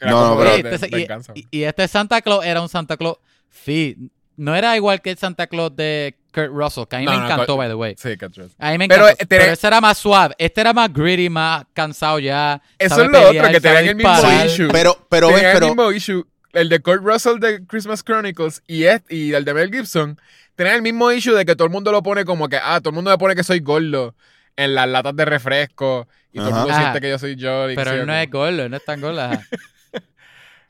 Era 0.00 0.10
No, 0.10 0.16
como 0.16 0.30
no, 0.34 0.38
pero- 0.40 0.50
de- 0.68 0.74
este- 0.74 0.88
de 0.88 1.08
y- 1.34 1.46
y, 1.50 1.62
este 1.62 1.86
Santa 1.88 2.20
Claus 2.22 2.44
era 2.44 2.60
un 2.60 2.68
Santa 2.68 2.96
Claus 2.96 3.18
fit. 3.48 3.96
No 4.36 4.56
era 4.56 4.74
igual 4.76 5.00
que 5.00 5.10
el 5.10 5.18
Santa 5.18 5.46
Claus 5.46 5.76
de 5.76 6.16
Kurt 6.32 6.50
Russell, 6.50 6.84
que 6.88 6.96
a 6.96 6.98
mí 7.00 7.04
No, 7.04 7.12
me 7.12 7.18
no, 7.18 7.24
encantó, 7.26 7.56
by 7.56 7.68
the 7.68 7.74
way. 7.74 7.94
Sí, 7.98 8.16
que 8.16 8.24
atroz. 8.24 8.52
A 8.58 8.70
mí 8.72 8.78
me 8.78 8.88
Pero, 8.88 9.04
encantó. 9.08 9.22
eh, 9.22 9.26
Pero, 9.28 9.44
ese 9.44 9.66
era 9.66 9.80
más 9.80 9.98
suave. 9.98 10.34
Este 10.38 10.60
era 10.60 10.72
más 10.72 10.92
gritty, 10.92 11.28
más 11.28 11.64
cansado 11.74 12.18
ya. 12.18 12.60
Eso 12.78 13.02
es 13.02 13.10
lo 13.10 13.20
otro, 13.30 13.48
que 13.50 13.60
tenían 13.60 13.86
el 13.88 13.94
mismo 13.96 14.44
issue. 14.44 14.68
Pero, 14.72 15.06
pero, 15.08 15.28
ves, 15.28 15.36
Tenían 15.36 15.50
el 15.52 15.60
pero, 15.60 15.66
mismo 15.74 15.92
issue. 15.92 16.24
El 16.52 16.68
de 16.68 16.80
Kurt 16.80 17.02
Russell 17.02 17.38
de 17.38 17.64
Christmas 17.66 18.02
Chronicles 18.04 18.62
y, 18.66 18.84
este, 18.84 19.14
y 19.14 19.32
el 19.32 19.44
de 19.44 19.54
Mel 19.54 19.70
Gibson 19.72 20.20
tenían 20.54 20.76
el 20.76 20.82
mismo 20.82 21.10
issue 21.10 21.34
de 21.34 21.44
que 21.46 21.56
todo 21.56 21.64
el 21.64 21.72
mundo 21.72 21.90
lo 21.92 22.02
pone 22.02 22.24
como 22.26 22.48
que, 22.48 22.56
ah, 22.62 22.78
todo 22.80 22.90
el 22.90 22.94
mundo 22.96 23.10
me 23.10 23.16
pone 23.18 23.34
que 23.34 23.42
soy 23.42 23.60
gordo 23.60 24.14
en 24.56 24.74
las 24.74 24.86
latas 24.86 25.16
de 25.16 25.24
refresco 25.24 26.06
y 26.30 26.38
todo 26.38 26.48
el 26.48 26.54
mundo 26.54 26.70
Ajá. 26.70 26.80
siente 26.82 27.00
que 27.00 27.08
yo 27.08 27.18
soy 27.18 27.36
yo. 27.36 27.66
Pero 27.74 27.92
él 27.92 28.06
no 28.06 28.14
es 28.14 28.30
gordo, 28.30 28.68
no 28.68 28.76
es 28.76 28.84
tan 28.84 29.00
gordo. 29.00 29.30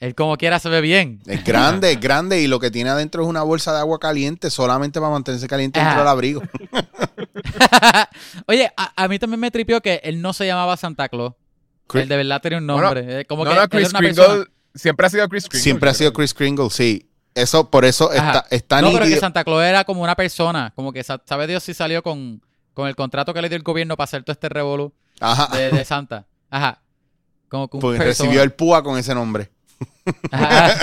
él 0.03 0.15
como 0.15 0.37
quiera 0.37 0.59
se 0.59 0.69
ve 0.69 0.81
bien. 0.81 1.21
es 1.27 1.45
grande, 1.45 1.93
es 1.93 2.01
grande 2.01 2.41
y 2.41 2.47
lo 2.49 2.59
que 2.61 2.71
tiene 2.71 2.91
adentro 2.91 3.23
es 3.23 3.29
una 3.29 3.43
bolsa 3.43 3.73
de 3.73 3.79
agua 3.79 3.99
caliente 3.99 4.51
solamente 4.51 5.01
para 5.01 5.13
mantenerse 5.13 5.47
caliente 5.49 5.81
dentro 5.81 6.01
del 6.01 6.09
abrigo. 6.09 6.43
Oye, 8.47 8.71
a, 8.77 9.05
a 9.05 9.09
mí 9.09 9.19
también 9.19 9.41
me 9.41 9.51
tripió 9.51 9.81
que 9.81 10.01
él 10.05 10.21
no 10.21 10.33
se 10.33 10.47
llamaba 10.47 10.77
Santa 10.77 11.09
Claus. 11.09 11.35
Chris- 11.87 12.03
Él 12.05 12.09
de 12.09 12.17
verdad 12.17 12.41
tenía 12.41 12.59
un 12.59 12.67
Bueno, 12.67 12.83
nombre. 12.83 13.21
eh, 13.21 13.25
como 13.27 13.45
no, 13.45 13.51
que 13.51 13.57
no, 13.57 13.69
Chris 13.69 13.91
una 13.91 13.99
Kringle 13.99 14.25
persona- 14.25 14.45
siempre 14.75 15.07
ha 15.07 15.11
sido 15.11 15.29
Chris 15.29 15.45
Kringle. 15.49 15.61
Siempre 15.63 15.91
ha 15.91 15.95
sido. 15.95 16.13
Chris 16.13 16.35
Kringle, 16.35 16.71
sí. 16.71 17.09
Eso, 17.35 17.71
por 17.71 17.85
eso 17.85 18.13
está, 18.13 18.45
está 18.51 18.83
No, 18.83 18.93
pero 18.93 19.07
que. 19.07 19.17
Santa 19.19 19.45
Claus 19.45 19.63
era 19.65 19.85
como 19.85 20.03
una 20.03 20.15
persona. 20.17 20.73
Como 20.75 20.93
que 20.93 21.03
sa- 21.03 21.23
sabe 21.25 21.47
Dios 21.47 21.63
si 21.63 21.75
salió 21.75 22.03
con, 22.03 22.43
con 22.75 22.89
el 22.89 22.97
contrato 22.97 23.33
que 23.33 23.43
le 23.43 23.49
dio 23.49 23.57
el 23.57 23.63
gobierno 23.63 23.97
para 23.97 24.05
hacer 24.05 24.23
todo 24.23 24.33
este 24.33 24.49
revolú 24.49 24.93
de, 25.53 25.71
de 25.71 25.85
Santa. 25.85 26.27
Ajá. 26.51 26.81
Como 27.49 27.69
que 27.69 27.77
un 27.77 27.81
persona. 27.83 28.05
recibió 28.05 28.43
el 28.43 28.53
púa 28.53 28.83
con 28.83 28.99
ese 28.99 29.15
nombre. 29.15 29.51
Ajá. 30.31 30.75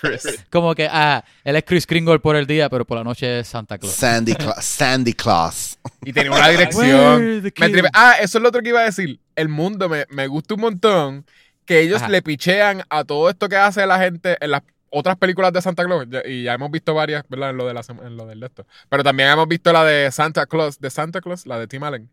Chris. 0.00 0.44
como 0.50 0.74
que, 0.74 0.88
ah, 0.90 1.24
él 1.44 1.56
es 1.56 1.64
Chris 1.64 1.86
Kringle 1.86 2.18
por 2.20 2.36
el 2.36 2.46
día, 2.46 2.68
pero 2.70 2.84
por 2.84 2.98
la 2.98 3.04
noche 3.04 3.40
es 3.40 3.48
Santa 3.48 3.78
Claus. 3.78 3.94
Sandy, 3.94 4.32
Cla- 4.34 4.60
Sandy 4.60 5.12
Claus. 5.12 5.78
Y 6.04 6.12
tenía 6.12 6.30
una 6.32 6.48
dirección. 6.48 7.42
Me 7.42 7.82
Ah, 7.92 8.14
eso 8.20 8.38
es 8.38 8.42
lo 8.42 8.48
otro 8.48 8.62
que 8.62 8.70
iba 8.70 8.80
a 8.80 8.84
decir. 8.84 9.20
El 9.36 9.48
mundo 9.48 9.88
me, 9.88 10.06
me 10.10 10.26
gusta 10.26 10.54
un 10.54 10.60
montón 10.62 11.26
que 11.66 11.80
ellos 11.80 12.00
Ajá. 12.02 12.08
le 12.10 12.22
pichean 12.22 12.82
a 12.88 13.04
todo 13.04 13.28
esto 13.28 13.48
que 13.48 13.56
hace 13.56 13.86
la 13.86 13.98
gente 13.98 14.36
en 14.40 14.50
las 14.52 14.62
otras 14.88 15.16
películas 15.16 15.52
de 15.52 15.60
Santa 15.62 15.84
Claus. 15.84 16.06
Y 16.26 16.44
ya 16.44 16.54
hemos 16.54 16.70
visto 16.70 16.94
varias, 16.94 17.22
¿verdad? 17.28 17.50
En 17.50 17.58
lo, 17.58 17.66
de 17.66 17.74
la, 17.74 17.82
en 18.02 18.16
lo 18.16 18.26
del 18.26 18.40
de 18.40 18.46
esto. 18.46 18.66
Pero 18.88 19.04
también 19.04 19.28
hemos 19.28 19.46
visto 19.46 19.72
la 19.72 19.84
de 19.84 20.10
Santa 20.10 20.46
Claus, 20.46 20.80
de 20.80 20.90
Santa 20.90 21.20
Claus, 21.20 21.46
la 21.46 21.58
de 21.58 21.66
Tim 21.66 21.82
Allen. 21.84 22.10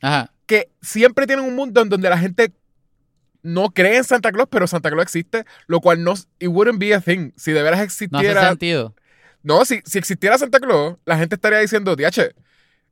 Ajá. 0.00 0.32
Que 0.46 0.70
siempre 0.80 1.26
tienen 1.26 1.44
un 1.44 1.54
mundo 1.54 1.82
en 1.82 1.88
donde 1.90 2.08
la 2.08 2.18
gente 2.18 2.52
no 3.42 3.70
cree 3.70 3.96
en 3.98 4.04
Santa 4.04 4.32
Claus, 4.32 4.48
pero 4.50 4.66
Santa 4.66 4.90
Claus 4.90 5.04
existe, 5.04 5.44
lo 5.66 5.80
cual 5.80 6.02
no, 6.04 6.14
it 6.38 6.48
wouldn't 6.48 6.78
be 6.78 6.94
a 6.94 7.00
thing. 7.00 7.32
Si 7.36 7.52
de 7.52 7.62
veras 7.62 7.78
No 7.78 7.82
hace 7.84 7.94
existiera 7.94 8.48
sentido. 8.48 8.94
no, 9.42 9.64
si, 9.64 9.80
si 9.84 9.98
existiera 9.98 10.38
Santa 10.38 10.60
Claus, 10.60 10.96
la 11.04 11.16
gente 11.18 11.34
estaría 11.36 11.58
diciendo, 11.58 11.96
DH, 11.96 12.34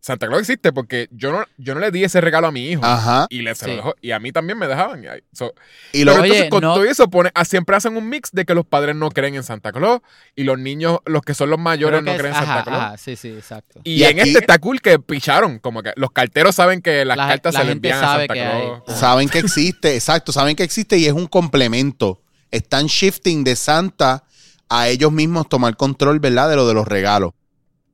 Santa 0.01 0.27
Claus 0.29 0.41
existe 0.43 0.73
porque 0.73 1.09
yo 1.11 1.33
no, 1.33 1.45
yo 1.57 1.75
no 1.75 1.81
le 1.81 1.91
di 1.91 2.05
ese 2.05 2.21
regalo 2.21 2.47
a 2.47 2.53
mi 2.53 2.69
hijo. 2.71 2.85
Ajá. 2.85 3.27
Y, 3.31 3.43
le, 3.43 3.55
se 3.55 3.67
lo 3.67 3.75
dejó- 3.77 3.95
y 4.01 4.13
a 4.13 4.21
mí 4.21 4.31
también 4.33 4.57
me 4.59 4.69
dejaban. 4.69 5.05
So- 5.33 5.53
Y 5.93 6.05
lo, 6.05 6.13
pero 6.13 6.23
Oye, 6.23 6.31
entonces 6.35 6.51
con 6.51 6.61
no- 6.63 6.75
todo 6.75 6.85
eso 6.85 7.11
pone, 7.11 7.31
ah, 7.35 7.45
siempre 7.45 7.77
hacen 7.77 7.97
un 7.97 8.09
mix 8.09 8.31
de 8.33 8.45
que 8.45 8.55
los 8.55 8.65
padres 8.65 8.95
no 8.95 9.11
creen 9.11 9.35
en 9.35 9.43
Santa 9.43 9.73
Claus 9.73 10.01
y 10.37 10.45
los 10.45 10.59
niños, 10.59 10.99
los 11.05 11.23
que 11.23 11.35
son 11.35 11.51
los 11.51 11.59
mayores, 11.59 12.03
no 12.03 12.13
es- 12.13 12.19
creen 12.19 12.35
en 12.35 12.41
Santa 12.45 12.65
Claus. 12.65 12.81
ajá, 12.83 12.97
sí, 12.97 13.17
sí, 13.17 13.29
exacto. 13.29 13.81
Y, 13.85 13.95
Y 13.95 14.05
en 14.05 14.21
aquí- 14.21 14.29
este 14.31 14.39
está 14.41 14.59
cool 14.59 14.81
que 14.81 14.99
picharon, 15.01 15.59
como 15.59 15.83
que 15.83 15.93
los 15.97 16.13
carteros 16.13 16.55
saben 16.55 16.81
que 16.81 17.05
las 17.05 17.17
La- 17.17 17.27
cartas 17.29 17.55
la 17.55 17.61
se 17.61 17.67
le 17.67 17.73
envían 17.73 17.99
a 17.99 18.01
Santa 18.19 18.35
que 18.35 18.41
Claus. 18.41 18.83
hay- 18.87 18.95
saben 18.95 19.29
que 19.29 19.39
existe, 19.41 19.95
exacto, 19.97 20.33
saben 20.33 20.55
que 20.57 20.63
existe 20.63 20.97
y 20.97 21.07
es 21.07 21.13
un 21.13 21.27
complemento. 21.27 22.23
Están 22.51 22.87
shifting 22.87 23.43
de 23.45 23.57
Santa 23.57 24.25
a 24.71 24.89
ellos 24.89 25.11
mismos 25.13 25.49
tomar 25.49 25.77
control, 25.77 26.21
¿verdad? 26.21 26.49
De 26.49 26.57
lo 26.57 26.67
de 26.69 26.75
los 26.75 26.87
regalos. 26.87 27.33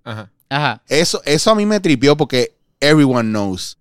Ajá. 0.05 0.31
Ajá. 0.55 0.83
Eso, 0.89 1.21
eso 1.25 1.51
a 1.51 1.55
mí 1.57 1.67
me 1.67 1.81
tripió 1.81 2.17
porque 2.17 2.55
everyone 2.81 3.31
knows. 3.31 3.77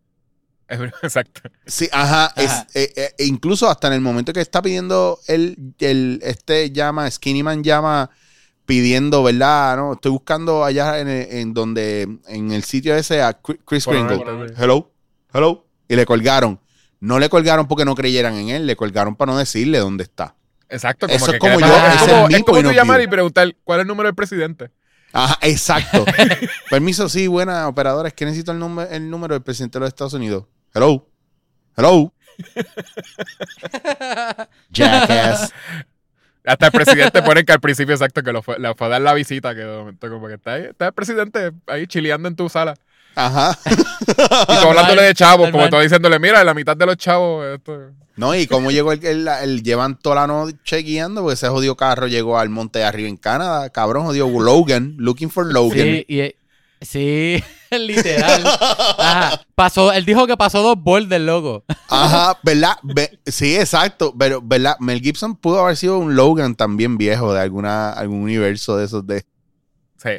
Exacto. 0.67 1.41
Sí, 1.67 1.88
ajá. 1.91 2.34
es- 2.36 2.65
eh, 2.74 2.91
eh, 2.95 3.13
incluso 3.19 3.69
hasta 3.69 3.88
en 3.88 3.93
el 3.93 4.01
momento 4.01 4.34
que 4.34 4.41
está 4.41 4.59
pidiendo 4.61 5.19
el, 5.28 5.76
el 5.80 6.19
este 6.24 6.71
llama, 6.71 7.09
Skinny 7.11 7.43
Man 7.43 7.63
llama 7.63 8.09
pidiendo, 8.65 9.21
¿verdad? 9.21 9.78
¿No? 9.78 9.93
Estoy 9.93 10.11
buscando 10.13 10.63
allá 10.65 10.99
en, 10.99 11.09
en 11.09 11.53
donde, 11.53 12.07
en 12.28 12.51
el 12.51 12.63
sitio 12.63 12.95
ese 12.95 13.21
a 13.21 13.34
Chris 13.65 13.86
Kringle. 13.86 14.24
Hello, 14.57 14.91
hello. 15.32 15.65
Y 15.88 15.95
le 15.95 16.05
colgaron. 16.05 16.59
No 16.99 17.19
le 17.19 17.30
colgaron 17.30 17.67
porque 17.67 17.86
no 17.86 17.93
creyeran 17.93 18.34
en 18.36 18.49
él, 18.49 18.65
le 18.65 18.76
colgaron 18.76 19.15
para 19.15 19.34
no 19.34 19.38
decirle 19.38 19.78
dónde 19.78 20.05
está. 20.05 20.36
Exacto. 20.69 21.05
Como 21.07 21.17
Eso 21.17 21.32
que 21.32 21.36
es 21.36 21.39
como 21.39 21.59
yo, 21.59 21.67
es 21.67 22.01
como, 22.01 22.28
es 22.30 22.43
como 22.45 22.63
tú 22.63 22.71
llamar 22.71 23.01
y 23.01 23.07
preguntar 23.07 23.53
cuál 23.63 23.80
es 23.80 23.84
el 23.84 23.88
número 23.89 24.07
del 24.07 24.15
presidente. 24.15 24.71
Ajá, 25.14 25.38
exacto. 25.41 26.05
Permiso, 26.70 27.07
sí, 27.07 27.28
buena 27.28 27.68
operadora. 27.68 28.07
Es 28.07 28.16
que 28.16 28.26
necesito 28.26 28.51
el, 28.51 28.59
número 28.59 28.89
el 28.89 29.09
número 29.09 29.36
del 29.36 29.43
presidente 29.43 29.78
de 29.78 29.82
los 29.82 29.89
Estados 29.89 30.14
Unidos. 30.14 30.45
Hello. 30.74 31.07
Hello. 31.78 32.11
Jackass. 34.72 35.53
Hasta 36.45 36.66
el 36.66 36.72
presidente 36.72 37.22
pone 37.22 37.45
que 37.45 37.53
al 37.53 37.59
principio 37.59 37.93
exacto 37.93 38.24
que 38.24 38.34
lo 38.34 38.41
fue, 38.41 38.59
le 38.59 38.74
fue 38.74 38.88
a 38.88 38.89
dar 38.89 39.01
la 39.01 39.14
visita, 39.14 39.55
que 39.55 39.61
de 39.61 39.78
momento 39.78 40.09
como 40.09 40.28
que 40.28 40.34
está 40.34 40.53
ahí, 40.53 40.64
está 40.64 40.88
el 40.88 40.93
presidente 40.93 41.51
ahí 41.68 41.88
chileando 41.88 42.28
en 42.28 42.36
tu 42.36 42.49
sala. 42.49 42.74
Ajá. 43.16 43.57
Y 43.68 44.61
tú 44.61 44.68
hablándole 44.68 45.03
de 45.03 45.14
chavos, 45.14 45.51
como 45.51 45.70
tú 45.70 45.80
diciéndole, 45.80 46.20
mira, 46.20 46.43
la 46.43 46.53
mitad 46.53 46.76
de 46.76 46.86
los 46.86 46.97
chavos, 46.97 47.45
esto. 47.45 47.91
No, 48.16 48.36
y 48.36 48.45
cómo 48.47 48.70
llegó 48.72 48.91
el, 48.91 49.03
el, 49.05 49.28
el- 49.28 49.64
llevan 49.64 49.97
toda 49.97 50.16
la 50.16 50.28
noche 50.28 50.78
guiando, 50.78 51.22
porque 51.22 51.34
ese 51.34 51.47
jodido 51.49 51.76
carro 51.76 52.07
llegó 52.07 52.38
al 52.38 52.49
monte 52.49 52.80
de 52.80 52.86
arriba 52.86 53.09
en 53.09 53.18
Canadá. 53.18 53.70
Cabrón, 53.70 54.05
jodido 54.05 54.28
Logan, 54.30 54.95
looking 54.97 55.30
for 55.32 55.45
Logan. 55.51 55.80
Sí, 55.80 56.05
y 56.07 56.36
Sí, 56.86 57.41
literal. 57.72 58.43
Ajá. 58.45 59.41
Pasó, 59.55 59.93
él 59.93 60.03
dijo 60.05 60.28
que 60.28 60.36
pasó 60.36 60.61
dos 60.61 60.76
bols 60.78 61.07
del 61.07 61.26
logo. 61.26 61.64
Ajá, 61.88 62.38
¿verdad? 62.43 62.74
Ve- 62.84 63.20
sí, 63.26 63.55
exacto. 63.55 64.14
Pero, 64.18 64.41
¿verdad? 64.41 64.76
Mel 64.80 64.99
Gibson 64.99 65.36
pudo 65.36 65.61
haber 65.61 65.78
sido 65.78 65.97
un 65.97 66.16
Logan 66.16 66.55
también 66.55 66.97
viejo 66.97 67.34
de 67.34 67.39
alguna, 67.39 67.93
algún 67.93 68.22
universo 68.24 68.76
de 68.78 68.86
esos 68.86 69.07
de. 69.07 69.22
Sí. 69.97 70.09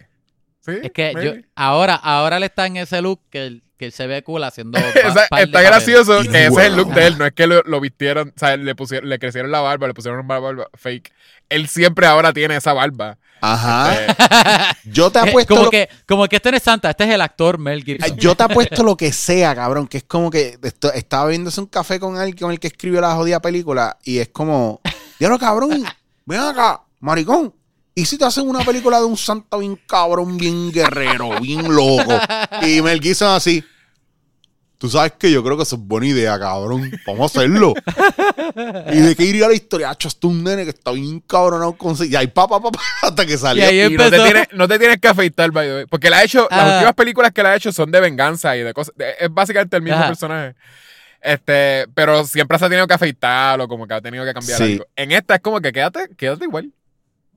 Sí, 0.61 0.73
Es 0.83 0.93
que 0.93 1.13
yo, 1.23 1.33
ahora, 1.55 1.95
ahora 1.97 2.39
él 2.39 2.45
está 2.45 2.67
en 2.67 2.79
ese 2.79 3.03
look 3.03 3.21
que, 3.29 3.47
él- 3.47 3.64
que 3.77 3.87
él 3.87 3.93
se 3.93 4.07
ve 4.07 4.23
cool 4.23 4.45
haciendo. 4.45 4.79
pa- 5.31 5.41
está 5.43 5.63
gracioso 5.63 6.21
que 6.23 6.47
ese 6.47 6.47
es 6.47 6.59
el 6.59 6.77
look 6.77 6.93
de 6.95 7.07
él, 7.09 7.19
no 7.19 7.27
es 7.27 7.33
que 7.33 7.47
lo, 7.47 7.63
lo 7.63 7.81
vistieron, 7.81 8.29
o 8.29 8.39
sea, 8.39 8.57
le 8.57 8.75
pusieron, 8.75 9.09
le 9.09 9.19
crecieron 9.19 9.51
la 9.51 9.61
barba, 9.61 9.87
le 9.89 9.95
pusieron 9.95 10.21
una 10.25 10.39
barba 10.39 10.69
fake. 10.75 11.13
Él 11.49 11.69
siempre 11.69 12.07
ahora 12.07 12.33
tiene 12.33 12.57
esa 12.57 12.73
barba. 12.73 13.19
Ajá. 13.41 13.95
Eh, 13.95 14.07
Yo 14.85 15.11
te 15.11 15.19
apuesto. 15.29 15.55
como, 15.55 15.65
lo- 15.67 15.71
que, 15.71 15.89
como 16.07 16.27
que 16.29 16.37
este 16.37 16.51
no 16.51 16.57
es 16.57 16.63
Santa, 16.63 16.91
este 16.91 17.05
es 17.05 17.11
el 17.11 17.21
actor 17.21 17.59
Mel 17.59 17.85
Gibson. 17.85 18.17
Yo 18.17 18.35
te 18.35 18.43
apuesto 18.45 18.83
lo 18.83 18.97
que 18.97 19.13
sea, 19.13 19.55
cabrón. 19.55 19.87
Que 19.87 19.99
es 19.99 20.05
como 20.05 20.31
que 20.31 20.59
esto- 20.63 20.93
estaba 20.93 21.29
viéndose 21.29 21.61
un 21.61 21.67
café 21.67 22.01
con 22.01 22.17
alguien 22.17 22.39
con 22.39 22.51
el 22.53 22.59
que 22.61 22.69
escribió 22.69 23.01
la 23.03 23.15
jodida 23.15 23.41
película. 23.41 23.99
Y 24.05 24.19
es 24.19 24.29
como, 24.31 24.81
diablo, 25.19 25.39
cabrón, 25.39 25.85
ven 26.25 26.41
acá, 26.41 26.81
maricón. 27.01 27.55
¿Y 27.95 28.07
si 28.07 28.19
te 28.19 28.25
hacen 28.25 28.49
una 28.49 28.65
película 28.65 28.99
de 28.99 29.05
un 29.05 29.17
santo 29.17 29.59
bien 29.59 29.79
cabrón, 29.87 30.37
bien 30.37 30.73
guerrero, 30.73 31.41
bien 31.41 31.63
loco? 31.73 32.19
Y 32.63 32.83
Mel 32.83 33.01
Gibson 33.01 33.29
así. 33.37 33.63
Tú 34.79 34.91
sabes 34.91 35.13
que 35.19 35.31
yo 35.31 35.43
creo 35.43 35.57
que 35.57 35.63
eso 35.63 35.77
es 35.77 35.83
buena 35.83 36.09
idea, 36.09 36.39
cabrón. 36.39 36.91
Vamos 37.07 37.21
a 37.37 37.39
hacerlo. 37.39 37.73
¿Y 38.93 38.99
de 38.99 39.15
qué 39.17 39.25
iría 39.25 39.47
la 39.49 39.55
historia? 39.55 39.91
Hacho, 39.91 40.09
es 40.09 40.19
un 40.25 40.43
nene 40.45 40.65
que 40.65 40.71
está 40.71 40.91
bien 40.91 41.21
cabronado 41.21 41.75
con... 41.77 41.97
Y 42.07 42.15
ahí, 42.17 42.27
pa, 42.27 42.47
pa, 42.49 42.61
pa, 42.61 42.71
pa, 42.71 42.81
hasta 43.03 43.25
que 43.25 43.39
salió. 43.39 43.63
Y 43.63 43.67
ahí 43.67 43.93
y 43.95 43.97
no 43.97 44.11
te, 44.11 44.19
tienes, 44.19 44.49
no 44.53 44.69
te 44.69 44.79
tienes 44.79 44.99
que 44.99 45.09
afeitar, 45.09 45.51
by 45.53 45.67
the 45.67 45.75
way. 45.75 45.87
Porque 45.87 46.09
él 46.09 46.15
ha 46.15 46.25
hecho, 46.25 46.49
las 46.51 46.61
Ah. 46.61 46.73
últimas 46.75 46.95
películas 46.95 47.33
que 47.33 47.41
él 47.41 47.47
ha 47.47 47.57
hecho 47.57 47.73
son 47.73 47.91
de 47.93 48.01
venganza 48.01 48.57
y 48.57 48.63
de 48.63 48.75
cosas. 48.75 48.95
de- 48.97 49.15
es 49.21 49.33
básicamente 49.33 49.77
el 49.77 49.83
mismo 49.83 49.99
Ajá. 49.99 50.09
personaje. 50.09 50.55
Este, 51.23 51.87
pero 51.95 52.25
siempre 52.27 52.59
se 52.59 52.65
ha 52.67 52.69
tenido 52.69 52.87
que 52.87 52.95
afeitar 52.95 53.59
o 53.61 53.69
como 53.69 53.87
que 53.87 53.95
ha 53.95 54.01
tenido 54.03 54.25
que 54.27 54.35
cambiar 54.35 54.59
Sí. 54.59 54.73
algo. 54.75 54.87
En 54.97 55.13
esta 55.13 55.37
es 55.37 55.41
como 55.41 55.61
que 55.61 55.73
quédate, 55.73 56.09
quédate 56.19 56.45
igual. 56.45 56.71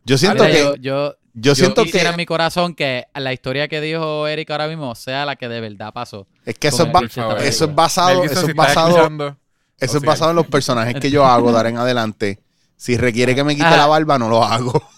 Yo 0.08 0.18
siento 0.18 0.44
Mira, 0.46 0.56
que... 0.56 0.64
yo, 0.64 0.76
yo, 0.78 1.16
Yo 1.34 1.54
siento 1.54 1.84
quisiera 1.84 2.10
que... 2.10 2.14
en 2.14 2.18
mi 2.18 2.26
corazón 2.26 2.74
que 2.74 3.06
la 3.14 3.34
historia 3.34 3.68
que 3.68 3.82
dijo 3.82 4.26
Eric 4.28 4.50
ahora 4.52 4.68
mismo 4.68 4.96
sea 4.96 5.26
la 5.26 5.36
que 5.36 5.48
de 5.50 5.60
verdad 5.60 5.92
pasó. 5.94 6.26
Es 6.46 6.58
que 6.58 6.70
eso 6.70 6.84
es, 6.84 6.92
ba- 6.92 7.02
eso 7.44 7.66
es 7.66 7.76
basado... 7.76 8.24
Eso 8.24 8.42
si 8.42 8.48
es 8.52 8.56
basado... 8.56 9.36
Eso 9.80 9.94
O 9.94 9.98
es 9.98 10.04
basado 10.04 10.32
en 10.32 10.38
los 10.38 10.48
personajes 10.48 10.96
que 11.00 11.12
yo 11.12 11.24
hago 11.26 11.52
de 11.52 11.58
ahora 11.58 11.70
en 11.70 11.78
adelante. 11.78 12.40
Si 12.78 12.96
requiere 12.96 13.36
que 13.36 13.44
me 13.44 13.54
quite 13.56 13.68
Ajá. 13.68 13.78
la 13.78 13.86
barba, 13.88 14.18
no 14.20 14.30
lo 14.30 14.44
hago. 14.44 14.82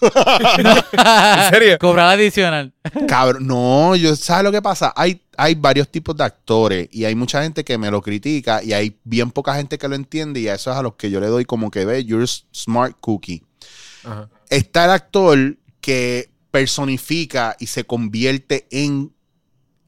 ¿En 0.92 1.50
serio? 1.50 1.78
Cobrar 1.78 2.08
adicional. 2.10 2.72
Cabrón, 3.08 3.46
no, 3.46 3.96
yo, 3.96 4.14
¿sabes 4.16 4.44
lo 4.44 4.52
que 4.52 4.62
pasa? 4.62 4.92
Hay, 4.96 5.20
hay 5.36 5.54
varios 5.54 5.88
tipos 5.88 6.16
de 6.16 6.24
actores 6.24 6.88
y 6.92 7.04
hay 7.04 7.14
mucha 7.14 7.42
gente 7.42 7.64
que 7.64 7.78
me 7.78 7.90
lo 7.90 8.00
critica 8.02 8.62
y 8.62 8.72
hay 8.72 8.98
bien 9.04 9.30
poca 9.30 9.54
gente 9.54 9.78
que 9.78 9.88
lo 9.88 9.94
entiende 9.96 10.40
y 10.40 10.48
a 10.48 10.54
eso 10.54 10.70
es 10.70 10.76
a 10.76 10.82
los 10.82 10.94
que 10.94 11.10
yo 11.10 11.20
le 11.20 11.26
doy 11.28 11.44
como 11.44 11.70
que 11.70 11.84
ve, 11.84 12.04
you're 12.04 12.26
smart 12.54 12.96
cookie. 13.00 13.42
Ajá. 14.04 14.28
Está 14.50 14.84
el 14.84 14.90
actor 14.90 15.56
que 15.80 16.28
personifica 16.50 17.56
y 17.58 17.66
se 17.66 17.84
convierte 17.84 18.66
en 18.70 19.12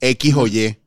X 0.00 0.34
o 0.36 0.46
Y. 0.46 0.78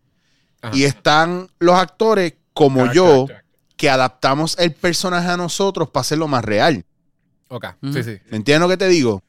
Ajá. 0.61 0.76
Y 0.76 0.84
están 0.86 1.49
los 1.59 1.76
actores 1.78 2.34
como 2.53 2.78
Character 2.80 2.95
yo 2.95 3.21
actor. 3.23 3.43
que 3.78 3.89
adaptamos 3.89 4.57
el 4.57 4.73
personaje 4.73 5.28
a 5.30 5.38
nosotros 5.38 5.89
para 5.89 6.01
hacerlo 6.01 6.28
más 6.28 6.43
real. 6.43 6.84
Ok, 7.49 7.65
sí, 7.93 8.03
sí. 8.03 8.17
¿Me 8.30 8.38
entiendes 8.38 8.61
lo 8.61 8.69
que 8.69 8.78
te 8.78 8.88
digo? 8.88 9.21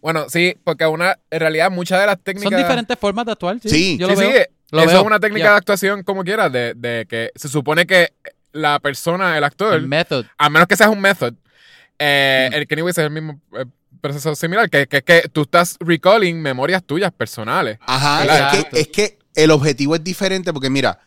Bueno, 0.00 0.28
sí, 0.28 0.56
porque 0.64 0.86
una, 0.86 1.18
en 1.30 1.40
realidad 1.40 1.70
muchas 1.70 2.00
de 2.00 2.06
las 2.06 2.18
técnicas... 2.20 2.50
Son 2.50 2.58
diferentes 2.58 2.98
formas 2.98 3.26
de 3.26 3.32
actuar. 3.32 3.60
Sí, 3.62 3.68
Sí. 3.68 3.98
yo 3.98 4.08
Sí, 4.08 4.14
lo 4.14 4.20
sí, 4.20 4.26
veo. 4.26 4.46
Lo 4.72 4.80
eso 4.80 4.90
veo. 4.90 5.00
es 5.00 5.06
una 5.06 5.20
técnica 5.20 5.50
de 5.50 5.56
actuación 5.56 6.02
como 6.02 6.24
quieras, 6.24 6.50
de, 6.50 6.74
de 6.74 7.06
que 7.08 7.30
se 7.36 7.48
supone 7.48 7.86
que 7.86 8.12
la 8.52 8.80
persona, 8.80 9.36
el 9.36 9.44
actor, 9.44 9.74
El 9.74 9.86
method. 9.86 10.24
a 10.38 10.48
menos 10.50 10.66
que 10.66 10.76
seas 10.76 10.88
un 10.90 11.00
method, 11.00 11.34
eh, 11.98 12.48
Mm. 12.50 12.54
el 12.54 12.66
Kenny 12.66 12.82
West 12.82 12.98
es 12.98 13.04
el 13.04 13.10
mismo 13.10 13.40
eh, 13.56 13.66
proceso 14.00 14.34
similar, 14.34 14.68
que, 14.68 14.86
que, 14.86 15.02
que 15.02 15.28
tú 15.32 15.42
estás 15.42 15.76
recalling 15.80 16.40
memorias 16.42 16.82
tuyas 16.84 17.12
personales. 17.12 17.78
Ajá, 17.86 18.24
es 18.24 18.64
que, 18.64 18.80
es 18.80 18.88
que 18.88 19.18
el 19.34 19.50
objetivo 19.50 19.94
es 19.94 20.02
diferente 20.02 20.52
porque 20.52 20.70
mira, 20.70 20.98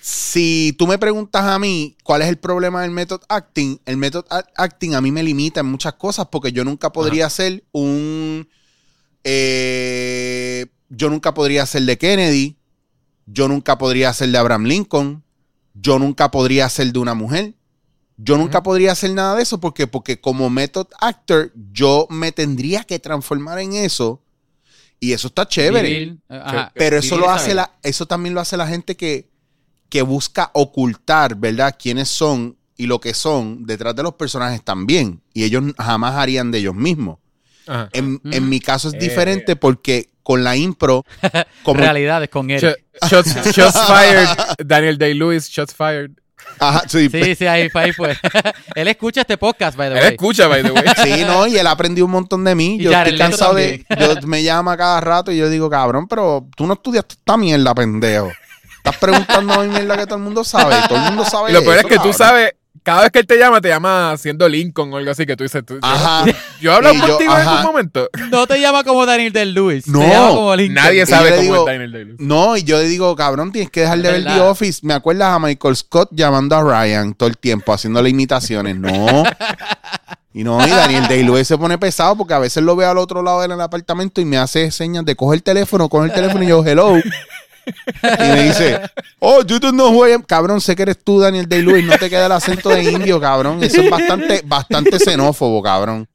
si 0.00 0.74
tú 0.78 0.86
me 0.86 0.98
preguntas 0.98 1.42
a 1.42 1.58
mí 1.58 1.96
cuál 2.04 2.22
es 2.22 2.28
el 2.28 2.36
problema 2.36 2.82
del 2.82 2.90
method 2.90 3.22
acting, 3.28 3.80
el 3.86 3.96
method 3.96 4.24
acting 4.54 4.94
a 4.94 5.00
mí 5.00 5.10
me 5.10 5.22
limita 5.22 5.60
en 5.60 5.66
muchas 5.66 5.94
cosas 5.94 6.26
porque 6.30 6.52
yo 6.52 6.64
nunca 6.64 6.92
podría 6.92 7.28
ser 7.30 7.64
un... 7.72 8.48
eh, 9.24 10.66
yo 10.88 11.10
nunca 11.10 11.34
podría 11.34 11.66
ser 11.66 11.82
de 11.82 11.98
Kennedy, 11.98 12.56
yo 13.26 13.48
nunca 13.48 13.78
podría 13.78 14.12
ser 14.12 14.28
de 14.28 14.38
Abraham 14.38 14.66
Lincoln, 14.66 15.24
yo 15.74 15.98
nunca 15.98 16.30
podría 16.30 16.68
ser 16.68 16.92
de 16.92 16.98
una 17.00 17.14
mujer. 17.14 17.54
Yo 18.18 18.38
nunca 18.38 18.62
podría 18.62 18.92
hacer 18.92 19.10
nada 19.12 19.36
de 19.36 19.42
eso 19.42 19.60
porque, 19.60 19.86
porque 19.86 20.20
como 20.20 20.48
method 20.48 20.86
actor 21.00 21.52
yo 21.72 22.06
me 22.08 22.32
tendría 22.32 22.82
que 22.84 22.98
transformar 22.98 23.58
en 23.58 23.74
eso 23.74 24.22
y 24.98 25.12
eso 25.12 25.28
está 25.28 25.46
chévere. 25.46 25.88
Vivir, 25.88 26.18
eh, 26.30 26.40
ajá. 26.42 26.72
Pero 26.74 26.96
eso 26.96 27.16
Vivir 27.16 27.28
lo 27.28 27.34
hace 27.34 27.54
la, 27.54 27.72
eso 27.82 28.06
también 28.06 28.34
lo 28.34 28.40
hace 28.40 28.56
la 28.56 28.66
gente 28.66 28.96
que, 28.96 29.28
que 29.90 30.00
busca 30.02 30.50
ocultar, 30.54 31.36
¿verdad? 31.36 31.76
Quiénes 31.78 32.08
son 32.08 32.56
y 32.78 32.86
lo 32.86 33.00
que 33.00 33.12
son 33.14 33.66
detrás 33.66 33.94
de 33.94 34.02
los 34.02 34.14
personajes 34.14 34.62
también. 34.62 35.20
Y 35.34 35.44
ellos 35.44 35.64
jamás 35.78 36.14
harían 36.14 36.50
de 36.50 36.58
ellos 36.58 36.74
mismos. 36.74 37.18
Ajá. 37.66 37.90
En, 37.92 38.20
en 38.24 38.48
mi 38.48 38.60
caso 38.60 38.88
es 38.88 38.94
Eh. 38.94 38.98
diferente 38.98 39.56
porque 39.56 40.08
con 40.22 40.42
la 40.42 40.56
impro, 40.56 41.04
como, 41.62 41.80
Realidades 41.80 42.30
con 42.30 42.48
Shots, 42.48 42.76
shots 43.54 43.78
fired, 43.86 44.26
Daniel 44.64 44.98
Day-Lewis, 44.98 45.48
shots 45.48 45.72
fired. 45.74 46.12
Ajá, 46.58 46.84
sí, 46.88 47.08
Sí, 47.10 47.34
sí, 47.34 47.46
ahí, 47.46 47.68
ahí 47.74 47.92
fue. 47.92 48.16
Él 48.74 48.88
escucha 48.88 49.20
este 49.22 49.36
podcast, 49.36 49.76
by 49.76 49.88
the 49.90 49.96
Él 49.98 50.02
way. 50.04 50.12
escucha, 50.12 50.46
by 50.48 50.62
the 50.62 50.70
way. 50.72 50.84
Sí, 51.02 51.24
no, 51.26 51.46
y 51.46 51.56
él 51.58 51.66
aprendió 51.66 52.04
un 52.06 52.10
montón 52.12 52.44
de 52.44 52.54
mí. 52.54 52.76
Y 52.76 52.84
Yo 52.84 52.92
Jared 52.92 53.12
estoy 53.14 53.28
cansado 53.28 53.54
de. 53.54 53.84
Yo 53.98 54.26
me 54.26 54.42
llama 54.42 54.76
cada 54.76 55.00
rato 55.00 55.30
y 55.32 55.36
yo 55.36 55.48
digo, 55.50 55.68
cabrón, 55.68 56.08
pero 56.08 56.46
tú 56.56 56.66
no 56.66 56.74
estudiaste 56.74 57.14
esta 57.14 57.36
mierda, 57.36 57.74
pendejo. 57.74 58.30
Estás 58.78 58.96
preguntando 58.98 59.54
a 59.54 59.64
mí 59.64 59.68
mierda 59.68 59.96
que 59.96 60.06
todo 60.06 60.16
el 60.16 60.22
mundo 60.22 60.44
sabe. 60.44 60.76
Todo 60.88 60.98
el 60.98 61.04
mundo 61.04 61.24
sabe. 61.24 61.50
Y 61.50 61.54
lo 61.54 61.62
peor 61.62 61.76
es 61.78 61.82
que 61.84 61.94
tú 61.96 61.96
cabrón. 61.96 62.14
sabes, 62.14 62.52
cada 62.86 63.02
vez 63.02 63.10
que 63.10 63.18
él 63.18 63.26
te 63.26 63.36
llama, 63.36 63.60
te 63.60 63.68
llama 63.68 64.14
siendo 64.16 64.48
Lincoln 64.48 64.92
o 64.92 64.96
algo 64.96 65.10
así, 65.10 65.26
que 65.26 65.34
tú 65.36 65.42
dices, 65.42 65.66
tú- 65.66 65.74
yo- 65.74 65.80
Ajá. 65.82 66.24
yo, 66.60 66.80
yo, 66.80 66.80
contigo 67.08 67.36
en 67.36 67.48
algún 67.48 67.62
momento. 67.64 68.08
No 68.30 68.46
te 68.46 68.60
llama 68.60 68.84
como 68.84 69.04
Daniel 69.04 69.32
Del 69.32 69.54
Lewis. 69.54 69.88
No, 69.88 69.98
te 69.98 70.08
llama 70.08 70.28
como 70.28 70.54
Lincoln. 70.54 70.74
Nadie 70.84 71.04
sabe 71.04 71.30
cómo 71.30 71.42
digo- 71.42 71.56
es 71.58 71.66
Daniel 71.66 71.90
Day-Lewis. 71.92 72.20
No, 72.20 72.56
y 72.56 72.62
yo 72.62 72.78
le 72.78 72.84
digo, 72.84 73.16
cabrón, 73.16 73.50
tienes 73.50 73.72
que 73.72 73.80
dejar 73.80 73.98
de 73.98 74.12
ver 74.12 74.24
The. 74.24 74.40
Office. 74.40 74.80
Me 74.84 74.94
acuerdas 74.94 75.34
a 75.34 75.38
Michael 75.40 75.74
Scott 75.76 76.10
llamando 76.12 76.54
a 76.54 76.62
Ryan 76.62 77.12
todo 77.14 77.28
el 77.28 77.36
tiempo, 77.36 77.72
haciéndole 77.72 78.08
imitaciones. 78.08 78.76
No. 78.76 79.24
Y 80.32 80.44
no, 80.44 80.64
y 80.66 80.70
Daniel 80.70 81.08
Day-Lewis 81.08 81.48
se 81.48 81.56
pone 81.56 81.78
pesado 81.78 82.14
porque 82.14 82.34
a 82.34 82.38
veces 82.38 82.62
lo 82.62 82.76
veo 82.76 82.90
al 82.90 82.98
otro 82.98 83.22
lado 83.22 83.40
del 83.40 83.58
apartamento 83.58 84.20
y 84.20 84.26
me 84.26 84.36
hace 84.36 84.70
señas 84.70 85.04
de 85.06 85.16
coger 85.16 85.36
el 85.38 85.42
teléfono, 85.42 85.88
coger 85.88 86.10
el 86.10 86.14
teléfono 86.14 86.44
y 86.44 86.48
yo, 86.48 86.62
hello. 86.64 86.92
Y 87.66 88.22
me 88.32 88.42
dice, 88.44 88.80
oh, 89.18 89.42
you 89.44 89.58
don't 89.58 89.74
know 89.74 89.90
who 89.90 90.06
I 90.06 90.12
am. 90.12 90.22
Cabrón, 90.22 90.60
sé 90.60 90.76
que 90.76 90.82
eres 90.82 91.02
tú, 91.02 91.20
Daniel 91.20 91.48
Day-Lewis. 91.48 91.84
No 91.84 91.98
te 91.98 92.08
queda 92.08 92.26
el 92.26 92.32
acento 92.32 92.68
de 92.70 92.82
indio, 92.84 93.20
cabrón. 93.20 93.62
Eso 93.62 93.80
es 93.80 93.90
bastante, 93.90 94.42
bastante 94.44 94.98
xenófobo, 94.98 95.62
cabrón. 95.62 96.08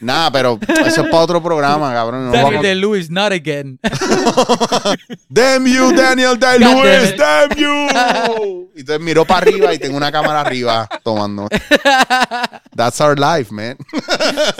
Nada, 0.00 0.30
pero 0.30 0.60
eso 0.86 1.02
es 1.02 1.08
para 1.10 1.18
otro 1.24 1.42
programa, 1.42 1.92
cabrón. 1.92 2.26
No 2.26 2.32
Daniel 2.32 2.44
vamos- 2.54 2.62
Del 2.62 2.80
Lewis, 2.80 3.10
not 3.10 3.32
again. 3.32 3.80
Damn 5.28 5.66
you, 5.66 5.92
Daniel 5.92 6.38
damn 6.38 6.60
Day-Lewis, 6.60 7.16
damn 7.16 7.50
you. 7.56 8.70
Y 8.76 8.80
entonces 8.80 9.00
miro 9.04 9.24
para 9.24 9.40
arriba 9.40 9.74
y 9.74 9.78
tengo 9.78 9.96
una 9.96 10.12
cámara 10.12 10.40
arriba 10.40 10.88
tomando. 11.02 11.48
That's 12.76 13.00
our 13.00 13.18
life, 13.18 13.52
man. 13.52 13.76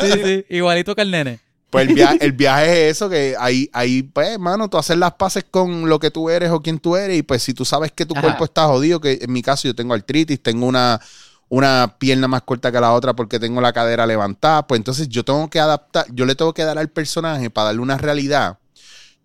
Sí, 0.00 0.10
sí. 0.24 0.44
Igualito 0.50 0.94
que 0.96 1.02
el 1.02 1.10
nene. 1.10 1.38
Pues 1.76 1.88
el, 1.88 1.94
via- 1.94 2.16
el 2.20 2.32
viaje 2.32 2.88
es 2.88 2.96
eso, 2.96 3.08
que 3.08 3.34
ahí, 3.38 3.68
ahí, 3.72 4.02
pues, 4.02 4.28
hermano, 4.28 4.68
tú 4.68 4.78
haces 4.78 4.96
las 4.96 5.12
paces 5.14 5.44
con 5.50 5.88
lo 5.88 5.98
que 5.98 6.10
tú 6.10 6.30
eres 6.30 6.50
o 6.50 6.60
quién 6.62 6.78
tú 6.78 6.96
eres. 6.96 7.18
Y 7.18 7.22
pues 7.22 7.42
si 7.42 7.54
tú 7.54 7.64
sabes 7.64 7.92
que 7.92 8.06
tu 8.06 8.14
Ajá. 8.14 8.22
cuerpo 8.22 8.44
está 8.44 8.66
jodido, 8.66 9.00
que 9.00 9.18
en 9.22 9.32
mi 9.32 9.42
caso 9.42 9.68
yo 9.68 9.74
tengo 9.74 9.94
artritis, 9.94 10.42
tengo 10.42 10.66
una, 10.66 11.00
una 11.48 11.94
pierna 11.98 12.26
más 12.28 12.42
corta 12.42 12.72
que 12.72 12.80
la 12.80 12.92
otra 12.92 13.14
porque 13.14 13.38
tengo 13.38 13.60
la 13.60 13.72
cadera 13.72 14.06
levantada, 14.06 14.66
pues 14.66 14.78
entonces 14.78 15.08
yo 15.08 15.24
tengo 15.24 15.48
que 15.50 15.60
adaptar, 15.60 16.06
yo 16.12 16.24
le 16.26 16.34
tengo 16.34 16.52
que 16.54 16.64
dar 16.64 16.78
al 16.78 16.88
personaje 16.88 17.50
para 17.50 17.66
darle 17.66 17.80
una 17.82 17.96
realidad. 17.98 18.58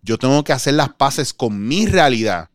Yo 0.02 0.18
tengo 0.18 0.42
que 0.44 0.52
hacer 0.52 0.74
las 0.74 0.88
paces 0.90 1.32
con 1.32 1.66
mi 1.66 1.86
realidad 1.86 2.48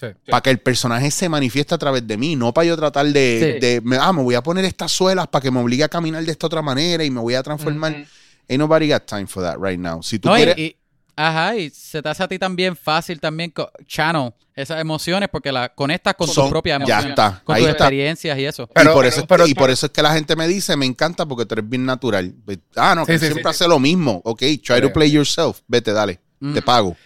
Sí. 0.00 0.08
para 0.28 0.42
que 0.42 0.50
el 0.50 0.58
personaje 0.58 1.10
se 1.12 1.28
manifieste 1.28 1.72
a 1.74 1.78
través 1.78 2.06
de 2.06 2.16
mí, 2.16 2.34
no 2.34 2.52
para 2.52 2.66
yo 2.66 2.76
tratar 2.76 3.06
de, 3.06 3.54
Sí. 3.54 3.60
de- 3.64 3.80
me, 3.82 3.96
ah, 3.96 4.12
me 4.12 4.22
voy 4.22 4.34
a 4.34 4.42
poner 4.42 4.64
estas 4.64 4.90
suelas 4.90 5.28
para 5.28 5.40
que 5.42 5.50
me 5.52 5.60
obligue 5.60 5.84
a 5.84 5.88
caminar 5.88 6.24
de 6.24 6.32
esta 6.32 6.46
otra 6.48 6.62
manera 6.62 7.04
y 7.04 7.10
me 7.10 7.20
voy 7.20 7.34
a 7.34 7.42
transformar. 7.44 8.04
Ain't 8.48 8.58
nobody 8.60 8.88
got 8.88 9.06
time 9.06 9.26
for 9.26 9.42
that 9.42 9.56
right 9.58 9.78
now. 9.78 10.02
Si 10.02 10.18
tú 10.18 10.28
No, 10.28 10.34
y- 10.36 10.42
quieres, 10.44 10.58
y, 10.58 10.76
ajá, 11.16 11.56
y 11.56 11.70
se 11.70 12.02
te 12.02 12.08
hace 12.08 12.22
a 12.22 12.28
ti 12.28 12.38
también 12.38 12.76
fácil 12.76 13.20
también 13.20 13.52
channel 13.86 14.32
esas 14.54 14.80
emociones 14.80 15.28
porque 15.30 15.50
la 15.50 15.68
conectas 15.74 16.14
con 16.14 16.28
Son- 16.28 16.44
tus 16.44 16.50
propias 16.50 16.78
ya 16.80 16.98
emociones. 17.00 17.10
está, 17.10 17.42
Con 17.44 17.56
ahí 17.56 17.62
tus 17.62 17.70
está. 17.70 17.84
experiencias 17.84 18.38
y 18.38 18.44
eso. 18.44 18.68
Pero- 18.68 18.90
y, 18.90 18.94
por 18.94 19.06
eso, 19.06 19.20
es- 19.20 19.26
pero- 19.26 19.46
y 19.46 19.54
por 19.54 19.70
eso 19.70 19.86
es 19.86 19.92
que 19.92 20.02
la 20.02 20.12
gente 20.12 20.36
me 20.36 20.46
dice, 20.46 20.76
me 20.76 20.86
encanta 20.86 21.26
porque 21.26 21.44
tú 21.46 21.54
eres 21.54 21.68
bien 21.68 21.84
natural. 21.86 22.34
Ah, 22.76 22.94
no, 22.94 23.04
Sí, 23.04 23.12
que 23.12 23.18
sí, 23.18 23.24
siempre 23.26 23.42
sí. 23.44 23.48
hace 23.48 23.66
lo 23.68 23.78
mismo. 23.80 24.20
Ok, 24.24 24.40
try 24.62 24.80
to 24.80 24.92
play 24.92 25.10
yourself. 25.10 25.60
Vete, 25.66 25.92
dale, 25.92 26.20
Mm. 26.40 26.54
te 26.54 26.62
pago. 26.62 26.96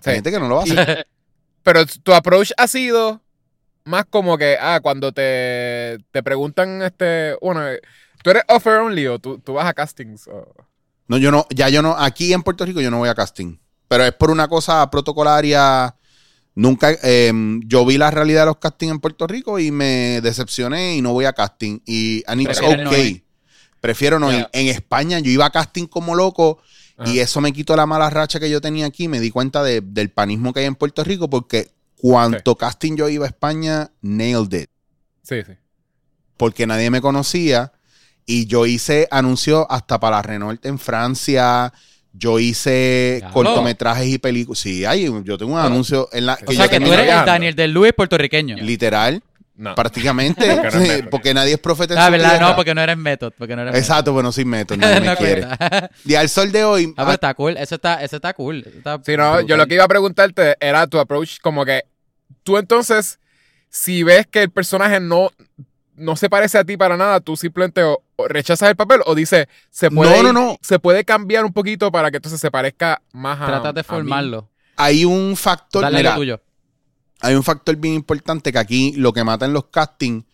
Sí. 0.00 0.10
Hay 0.10 0.14
gente 0.16 0.30
que 0.30 0.38
no 0.38 0.48
lo 0.48 0.60
hace. 0.60 1.04
Pero 1.62 1.84
tu 2.02 2.14
approach 2.14 2.52
ha 2.56 2.66
sido 2.68 3.20
más 3.84 4.04
como 4.08 4.38
que, 4.38 4.56
ah, 4.60 4.80
cuando 4.82 5.12
te, 5.12 5.98
te 6.12 6.22
preguntan, 6.22 6.80
este, 6.82 7.34
bueno, 7.42 7.66
eh, 7.68 7.80
tú 8.22 8.30
eres 8.30 8.44
offer 8.48 8.74
only 8.74 9.06
o 9.08 9.18
tú, 9.18 9.38
tú 9.40 9.54
vas 9.54 9.66
a 9.66 9.74
castings. 9.74 10.28
o- 10.28 10.54
No, 11.08 11.16
yo 11.16 11.30
no, 11.30 11.46
ya 11.50 11.68
yo 11.68 11.82
no, 11.82 11.96
aquí 11.98 12.32
en 12.32 12.42
Puerto 12.42 12.64
Rico 12.64 12.80
yo 12.80 12.90
no 12.90 12.98
voy 12.98 13.08
a 13.08 13.14
casting. 13.14 13.56
Pero 13.88 14.04
es 14.04 14.12
por 14.12 14.30
una 14.30 14.46
cosa 14.48 14.88
protocolaria. 14.90 15.94
Nunca, 16.54 16.90
eh, 17.02 17.32
yo 17.66 17.86
vi 17.86 17.98
la 17.98 18.10
realidad 18.10 18.42
de 18.42 18.46
los 18.46 18.56
castings 18.58 18.92
en 18.92 18.98
Puerto 19.00 19.26
Rico 19.26 19.58
y 19.58 19.70
me 19.70 20.20
decepcioné 20.22 20.96
y 20.96 21.02
no 21.02 21.12
voy 21.12 21.24
a 21.24 21.32
casting. 21.32 21.78
Y 21.86 22.22
and 22.26 22.40
it's 22.42 22.58
Prefieres 22.58 22.84
no 22.84 22.90
okay. 22.90 23.06
ir. 23.08 23.24
Prefiero 23.80 24.18
no 24.18 24.32
ir. 24.32 24.48
En 24.52 24.66
España 24.66 25.20
yo 25.20 25.30
iba 25.30 25.46
a 25.46 25.50
casting 25.50 25.86
como 25.86 26.14
loco 26.16 26.58
Ajá. 26.96 27.10
y 27.10 27.20
eso 27.20 27.40
me 27.40 27.52
quitó 27.52 27.76
la 27.76 27.86
mala 27.86 28.10
racha 28.10 28.40
que 28.40 28.50
yo 28.50 28.60
tenía 28.60 28.86
aquí. 28.86 29.06
Me 29.06 29.20
di 29.20 29.30
cuenta 29.30 29.62
de- 29.62 29.80
del 29.82 30.10
panismo 30.10 30.52
que 30.52 30.60
hay 30.60 30.66
en 30.66 30.74
Puerto 30.74 31.04
Rico 31.04 31.30
porque 31.30 31.70
cuanto 31.96 32.56
casting 32.56 32.96
yo 32.96 33.08
iba 33.08 33.24
a 33.24 33.28
España, 33.28 33.90
nailed 34.02 34.52
it 34.62 34.70
Sí, 35.22 35.42
sí. 35.46 35.52
porque 36.36 36.66
nadie 36.66 36.90
me 36.90 37.00
conocía 37.00 37.72
y 38.28 38.46
yo 38.46 38.66
hice 38.66 39.08
anuncios 39.10 39.64
hasta 39.70 39.98
para 39.98 40.16
la 40.16 40.22
Renault 40.22 40.64
en 40.66 40.78
Francia. 40.78 41.72
Yo 42.12 42.38
hice 42.38 43.22
cortometrajes 43.32 44.06
y 44.06 44.18
películas. 44.18 44.58
Sí, 44.58 44.84
hay, 44.84 45.10
yo 45.24 45.38
tengo 45.38 45.54
un 45.54 45.58
anuncio 45.58 46.08
en 46.12 46.26
la 46.26 46.34
O 46.34 46.36
O 46.36 46.46
que 46.46 46.54
sea 46.56 46.64
yo 46.66 46.70
que 46.70 46.80
tú 46.80 46.92
eres 46.92 47.08
el. 47.12 47.24
Daniel 47.24 47.54
del 47.54 47.72
Luis 47.72 47.92
puertorriqueño. 47.94 48.56
literal, 48.56 49.22
No. 49.56 49.74
prácticamente, 49.74 50.44
Porque 51.10 51.32
no 51.32 51.40
nadie 51.40 51.54
es 51.54 51.58
profeta 51.60 51.94
en 51.94 52.00
Ah, 52.00 52.06
su 52.06 52.12
verdad, 52.12 52.30
tierra. 52.30 52.48
no, 52.50 52.56
porque 52.56 52.74
no 52.74 52.80
eres 52.82 52.96
método. 52.98 53.30
Porque 53.38 53.56
no 53.56 53.62
eres 53.62 53.74
Exacto, 53.76 54.12
bueno, 54.12 54.30
sin 54.32 54.48
método, 54.48 54.76
método. 54.78 54.94
nadie 55.00 55.10
me 55.10 55.16
quiere. 55.16 55.46
Y 56.04 56.14
al 56.16 56.28
sol 56.28 56.52
de 56.52 56.64
hoy, 56.64 56.92
Ah, 56.96 57.02
pero 57.04 57.12
está 57.12 57.34
cool. 57.34 57.56
Eso 57.56 57.76
está, 57.76 58.02
eso 58.02 58.16
está 58.16 58.32
cool. 58.34 58.64
Eso 58.66 58.76
está 58.78 59.00
Sí, 59.04 59.16
no, 59.16 59.40
yo 59.42 59.56
lo 59.56 59.66
que 59.66 59.74
iba 59.74 59.84
a 59.84 59.88
preguntarte 59.88 60.56
era 60.60 60.86
tu 60.86 60.98
approach, 60.98 61.38
como 61.40 61.64
que 61.64 61.82
tú 62.42 62.58
entonces, 62.58 63.20
si 63.70 64.02
ves 64.02 64.26
que 64.26 64.42
el 64.42 64.50
personaje 64.50 64.98
no, 65.00 65.30
no 65.94 66.16
se 66.16 66.28
parece 66.28 66.58
a 66.58 66.64
ti 66.64 66.76
para 66.76 66.96
nada, 66.96 67.20
tú 67.20 67.36
simplemente 67.36 67.82
o 67.82 68.02
rechazas 68.26 68.70
el 68.70 68.76
papel 68.76 69.00
o 69.06 69.14
dices, 69.14 69.46
se 69.70 69.90
puede, 69.90 70.22
No, 70.22 70.32
no, 70.32 70.32
no. 70.32 70.58
se 70.62 70.78
puede 70.78 71.04
cambiar 71.04 71.44
un 71.44 71.52
poquito 71.52 71.92
para 71.92 72.10
que 72.10 72.16
entonces 72.16 72.40
se 72.40 72.50
parezca 72.50 73.02
más 73.12 73.40
a 73.40 73.46
Tratas 73.46 73.74
de 73.74 73.80
a 73.80 73.82
mí. 73.82 73.86
formarlo. 73.86 74.50
hay 74.76 75.04
un 75.04 75.36
factor, 75.36 75.82
Dale 75.82 75.98
mira, 75.98 76.10
lo 76.12 76.16
tuyo. 76.16 76.40
hay 77.20 77.34
un 77.34 77.44
factor 77.44 77.76
bien 77.76 77.94
importante 77.94 78.50
que 78.52 78.58
aquí 78.58 78.92
lo 78.96 79.12
que 79.12 79.22
mata 79.24 79.44
en 79.46 79.52
los 79.52 79.66
castings 79.66 80.24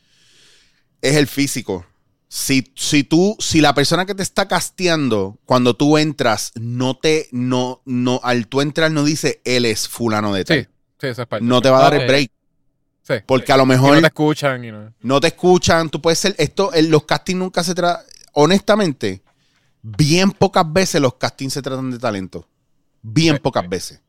es 1.02 1.16
el 1.16 1.26
físico. 1.26 1.84
Si, 2.28 2.72
si 2.74 3.04
tú, 3.04 3.36
si 3.38 3.60
la 3.60 3.74
persona 3.74 4.06
que 4.06 4.14
te 4.14 4.22
está 4.22 4.48
casteando, 4.48 5.38
cuando 5.44 5.74
tú 5.76 5.98
entras, 5.98 6.50
no 6.56 6.96
te, 6.96 7.28
no, 7.30 7.80
no, 7.84 8.18
al 8.24 8.48
tú 8.48 8.60
entrar 8.60 8.90
no 8.90 9.04
dice 9.04 9.40
él 9.44 9.66
es 9.66 9.86
fulano 9.88 10.32
de 10.34 10.44
tal. 10.44 10.58
Sí, 10.62 10.68
sí, 11.00 11.06
eso 11.08 11.22
es 11.22 11.28
parte. 11.28 11.44
No 11.44 11.60
te 11.62 11.70
va 11.70 11.78
a 11.78 11.82
dar 11.90 11.94
el 12.00 12.08
break. 12.08 12.30
Sí. 13.04 13.14
Porque 13.26 13.52
a 13.52 13.56
lo 13.56 13.66
Y 13.66 13.66
mejor 13.66 13.90
no 13.90 14.00
te 14.00 14.08
escuchan 14.08 14.64
y 14.64 14.72
no. 14.72 14.94
no 15.00 15.20
te 15.20 15.28
escuchan, 15.28 15.90
tú 15.90 16.00
puedes 16.00 16.18
ser, 16.18 16.34
esto, 16.38 16.72
en 16.74 16.90
los 16.90 17.04
castings 17.04 17.38
nunca 17.38 17.64
se 17.64 17.74
trata, 17.74 18.04
honestamente, 18.32 19.22
bien 19.82 20.32
pocas 20.32 20.70
veces 20.72 21.00
los 21.00 21.14
castings 21.16 21.54
se 21.54 21.62
tratan 21.62 21.90
de 21.90 21.98
talento. 21.98 22.48
Bien 23.02 23.36
Sí, 23.36 23.40
pocas 23.42 23.64
sí. 23.64 23.68
veces. 23.68 24.02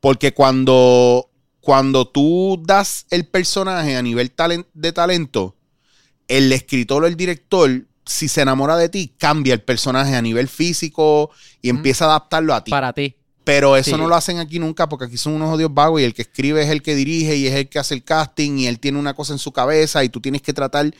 Porque 0.00 0.34
cuando, 0.34 1.30
cuando 1.60 2.08
tú 2.08 2.60
das 2.66 3.06
el 3.10 3.26
personaje 3.26 3.96
a 3.96 4.02
nivel 4.02 4.32
de 4.74 4.92
talento, 4.92 5.56
el 6.28 6.52
escritor 6.52 7.04
o 7.04 7.06
el 7.06 7.16
director, 7.16 7.86
si 8.06 8.28
se 8.28 8.42
enamora 8.42 8.76
de 8.76 8.88
ti, 8.88 9.14
cambia 9.18 9.54
el 9.54 9.62
personaje 9.62 10.16
a 10.16 10.22
nivel 10.22 10.48
físico 10.48 11.30
y 11.60 11.68
empieza 11.68 12.06
a 12.06 12.08
adaptarlo 12.08 12.54
a 12.54 12.64
ti. 12.64 12.70
Para 12.70 12.92
ti. 12.92 13.16
Pero 13.44 13.76
eso 13.76 13.90
Sí. 13.92 13.96
no 13.96 14.06
lo 14.06 14.14
hacen 14.14 14.38
aquí 14.38 14.58
nunca 14.58 14.88
porque 14.88 15.06
aquí 15.06 15.16
son 15.16 15.32
unos 15.34 15.52
odios 15.52 15.72
vagos 15.74 16.00
y 16.00 16.04
el 16.04 16.14
que 16.14 16.22
escribe 16.22 16.62
es 16.62 16.70
el 16.70 16.80
que 16.82 16.94
dirige 16.94 17.36
y 17.36 17.46
es 17.48 17.54
el 17.54 17.68
que 17.68 17.78
hace 17.80 17.94
el 17.94 18.04
casting 18.04 18.58
y 18.58 18.66
él 18.68 18.78
tiene 18.78 18.98
una 18.98 19.14
cosa 19.14 19.32
en 19.32 19.38
su 19.40 19.50
cabeza 19.52 20.04
y 20.04 20.08
tú 20.08 20.20
tienes 20.20 20.42
que 20.42 20.52
tratar 20.52 20.92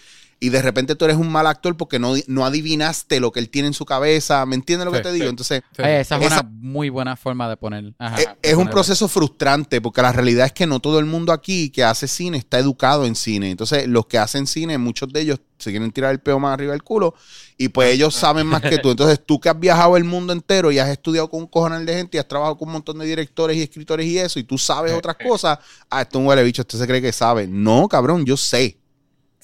y 0.42 0.48
de 0.48 0.60
repente 0.60 0.96
tú 0.96 1.04
eres 1.04 1.16
un 1.16 1.30
mal 1.30 1.46
actor 1.46 1.76
porque 1.76 2.00
no, 2.00 2.14
no 2.26 2.44
adivinaste 2.44 3.20
lo 3.20 3.30
que 3.30 3.38
él 3.38 3.48
tiene 3.48 3.68
en 3.68 3.74
su 3.74 3.84
cabeza. 3.84 4.44
¿Me 4.44 4.56
entiendes 4.56 4.86
lo 4.86 4.90
que 4.90 4.98
Sí, 4.98 5.04
te 5.04 5.12
digo? 5.12 5.28
Entonces, 5.28 5.62
Sí, 5.70 5.82
esa 5.84 6.16
es 6.16 6.22
Esa- 6.26 6.40
una 6.40 6.42
muy 6.42 6.88
buena 6.88 7.14
forma 7.14 7.48
de 7.48 7.56
poner. 7.56 7.94
Ajá, 7.96 8.16
es, 8.20 8.26
de 8.26 8.50
es 8.50 8.54
un 8.56 8.68
proceso 8.68 9.06
frustrante 9.06 9.80
porque 9.80 10.02
la 10.02 10.10
realidad 10.10 10.46
es 10.46 10.52
que 10.52 10.66
no 10.66 10.80
todo 10.80 10.98
el 10.98 11.04
mundo 11.06 11.32
aquí 11.32 11.70
que 11.70 11.84
hace 11.84 12.08
cine 12.08 12.38
está 12.38 12.58
educado 12.58 13.06
en 13.06 13.14
cine. 13.14 13.52
Entonces, 13.52 13.86
los 13.86 14.06
que 14.06 14.18
hacen 14.18 14.48
cine, 14.48 14.78
muchos 14.78 15.12
de 15.12 15.20
ellos 15.20 15.38
se 15.58 15.70
quieren 15.70 15.92
tirar 15.92 16.10
el 16.10 16.18
peo 16.18 16.40
más 16.40 16.54
arriba 16.54 16.72
del 16.72 16.82
culo 16.82 17.14
y 17.56 17.68
pues 17.68 17.94
ellos 17.94 18.12
saben 18.12 18.48
más 18.48 18.62
que 18.62 18.78
tú. 18.78 18.90
Entonces, 18.90 19.20
tú 19.24 19.38
que 19.38 19.48
has 19.48 19.60
viajado 19.60 19.96
el 19.96 20.02
mundo 20.02 20.32
entero 20.32 20.72
y 20.72 20.80
has 20.80 20.88
estudiado 20.88 21.30
con 21.30 21.38
un 21.42 21.46
cojonal 21.46 21.86
de 21.86 21.94
gente 21.94 22.16
y 22.16 22.20
has 22.20 22.26
trabajado 22.26 22.58
con 22.58 22.66
un 22.66 22.72
montón 22.72 22.98
de 22.98 23.06
directores 23.06 23.56
y 23.56 23.62
escritores 23.62 24.04
y 24.06 24.18
eso 24.18 24.40
y 24.40 24.42
tú 24.42 24.58
sabes 24.58 24.92
otras 24.92 25.14
cosas, 25.24 25.60
ah, 25.88 26.02
esto 26.02 26.18
es 26.18 26.20
un 26.20 26.26
huele 26.26 26.42
bicho, 26.42 26.62
usted 26.62 26.80
se 26.80 26.86
cree 26.88 27.00
que 27.00 27.12
sabe. 27.12 27.46
No, 27.46 27.86
cabrón, 27.86 28.24
yo 28.24 28.36
sé. 28.36 28.81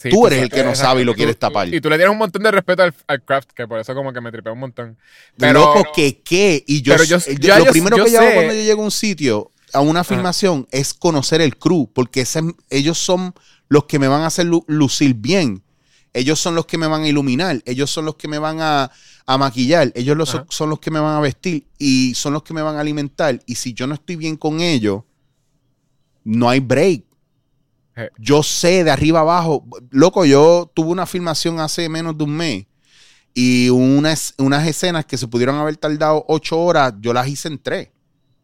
Sí, 0.00 0.10
Tú 0.10 0.28
eres 0.28 0.42
el 0.44 0.48
que 0.48 0.62
no 0.62 0.74
sabe 0.76 1.02
y 1.02 1.04
lo 1.04 1.12
quieres 1.14 1.36
tapar. 1.38 1.66
Y 1.74 1.80
tú 1.80 1.90
le 1.90 1.96
tienes 1.96 2.12
un 2.12 2.18
montón 2.18 2.40
de 2.44 2.50
respeto 2.52 2.84
al, 2.84 2.94
al 3.08 3.22
craft, 3.24 3.50
que 3.50 3.66
por 3.66 3.80
eso 3.80 3.94
como 3.96 4.12
que 4.12 4.20
me 4.20 4.30
tripea 4.30 4.52
un 4.52 4.60
montón. 4.60 4.96
Pero, 5.36 5.58
Loco, 5.74 5.90
que 5.92 6.20
qué. 6.20 6.62
Y 6.68 6.82
yo, 6.82 6.94
yo- 7.02 7.16
eh, 7.16 7.36
ya 7.40 7.58
lo 7.58 7.64
yo- 7.64 7.70
primero 7.72 7.96
yo 7.96 8.04
que 8.04 8.12
yo 8.12 8.20
hago 8.20 8.28
cuando 8.34 8.54
yo 8.54 8.60
llego 8.62 8.82
a 8.82 8.84
un 8.84 8.90
sitio, 8.92 9.50
a 9.72 9.80
una 9.80 10.04
filmación, 10.04 10.68
es 10.70 10.94
conocer 10.94 11.40
el 11.40 11.56
crew, 11.58 11.90
porque 11.92 12.20
ese- 12.20 12.42
ellos 12.70 12.96
son 12.96 13.34
los 13.68 13.86
que 13.86 13.98
me 13.98 14.06
van 14.06 14.20
a 14.22 14.26
hacer 14.26 14.46
lu- 14.46 14.64
lucir 14.68 15.14
bien. 15.14 15.62
Ellos 16.14 16.38
son 16.38 16.54
los 16.54 16.64
que 16.66 16.78
me 16.78 16.86
van 16.86 17.02
a 17.02 17.08
iluminar, 17.08 17.60
ellos 17.66 17.90
son 17.90 18.04
los 18.04 18.14
que 18.14 18.28
me 18.28 18.38
van 18.38 18.60
a, 18.60 18.90
a 19.26 19.36
maquillar, 19.38 19.90
ellos 19.96 20.16
los- 20.16 20.40
son 20.48 20.70
los 20.70 20.78
que 20.78 20.90
me 20.92 21.00
van 21.00 21.16
a 21.16 21.20
vestir 21.20 21.66
y 21.76 22.14
son 22.14 22.32
los 22.32 22.44
que 22.44 22.54
me 22.54 22.62
van 22.62 22.76
a 22.76 22.80
alimentar. 22.80 23.40
Y 23.46 23.56
si 23.56 23.74
yo 23.74 23.86
no 23.88 23.94
estoy 23.94 24.14
bien 24.16 24.36
con 24.36 24.60
ellos, 24.60 25.02
no 26.24 26.48
hay 26.48 26.60
break. 26.60 27.02
Yo 28.18 28.42
sé 28.42 28.84
de 28.84 28.90
arriba 28.90 29.20
abajo. 29.20 29.64
Loco, 29.90 30.24
yo 30.24 30.70
tuve 30.74 30.90
una 30.90 31.06
filmación 31.06 31.60
hace 31.60 31.88
menos 31.88 32.16
de 32.16 32.24
un 32.24 32.36
mes 32.36 32.66
y 33.34 33.68
unas, 33.70 34.34
unas 34.38 34.66
escenas 34.66 35.04
que 35.06 35.16
se 35.16 35.28
pudieron 35.28 35.56
haber 35.56 35.76
tardado 35.76 36.24
ocho 36.28 36.58
horas, 36.58 36.94
yo 37.00 37.12
las 37.12 37.28
hice 37.28 37.48
en 37.48 37.58
tres. 37.58 37.88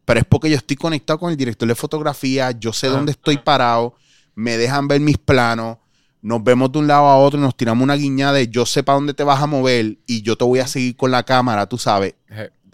Pero 0.05 0.21
es 0.21 0.27
porque 0.27 0.51
yo 0.51 0.57
estoy 0.57 0.77
conectado 0.77 1.19
con 1.19 1.31
el 1.31 1.37
director 1.37 1.67
de 1.67 1.75
fotografía, 1.75 2.51
yo 2.53 2.73
sé 2.73 2.89
dónde 2.89 3.13
estoy 3.13 3.39
parado, 3.39 3.95
me 4.35 4.57
dejan 4.57 4.87
ver 4.87 5.01
mis 5.01 5.17
planos, 5.17 5.79
nos 6.21 6.45
vemos 6.45 6.71
de 6.71 6.79
un 6.79 6.87
lado 6.87 7.07
a 7.07 7.17
otro, 7.17 7.41
nos 7.41 7.57
tiramos 7.57 7.83
una 7.83 7.95
guiñada 7.95 8.35
de 8.35 8.49
yo 8.49 8.67
sé 8.67 8.83
para 8.83 8.97
dónde 8.97 9.15
te 9.15 9.25
vas 9.25 9.43
a 9.43 9.47
mover 9.47 9.99
y 10.07 10.23
yo 10.23 10.37
te 10.37 10.45
voy 10.45 10.61
a 10.61 10.67
seguir 10.67 10.95
con 10.97 11.11
la 11.11 11.23
cámara, 11.23 11.67
tú 11.67 11.79
sabes. 11.79 12.15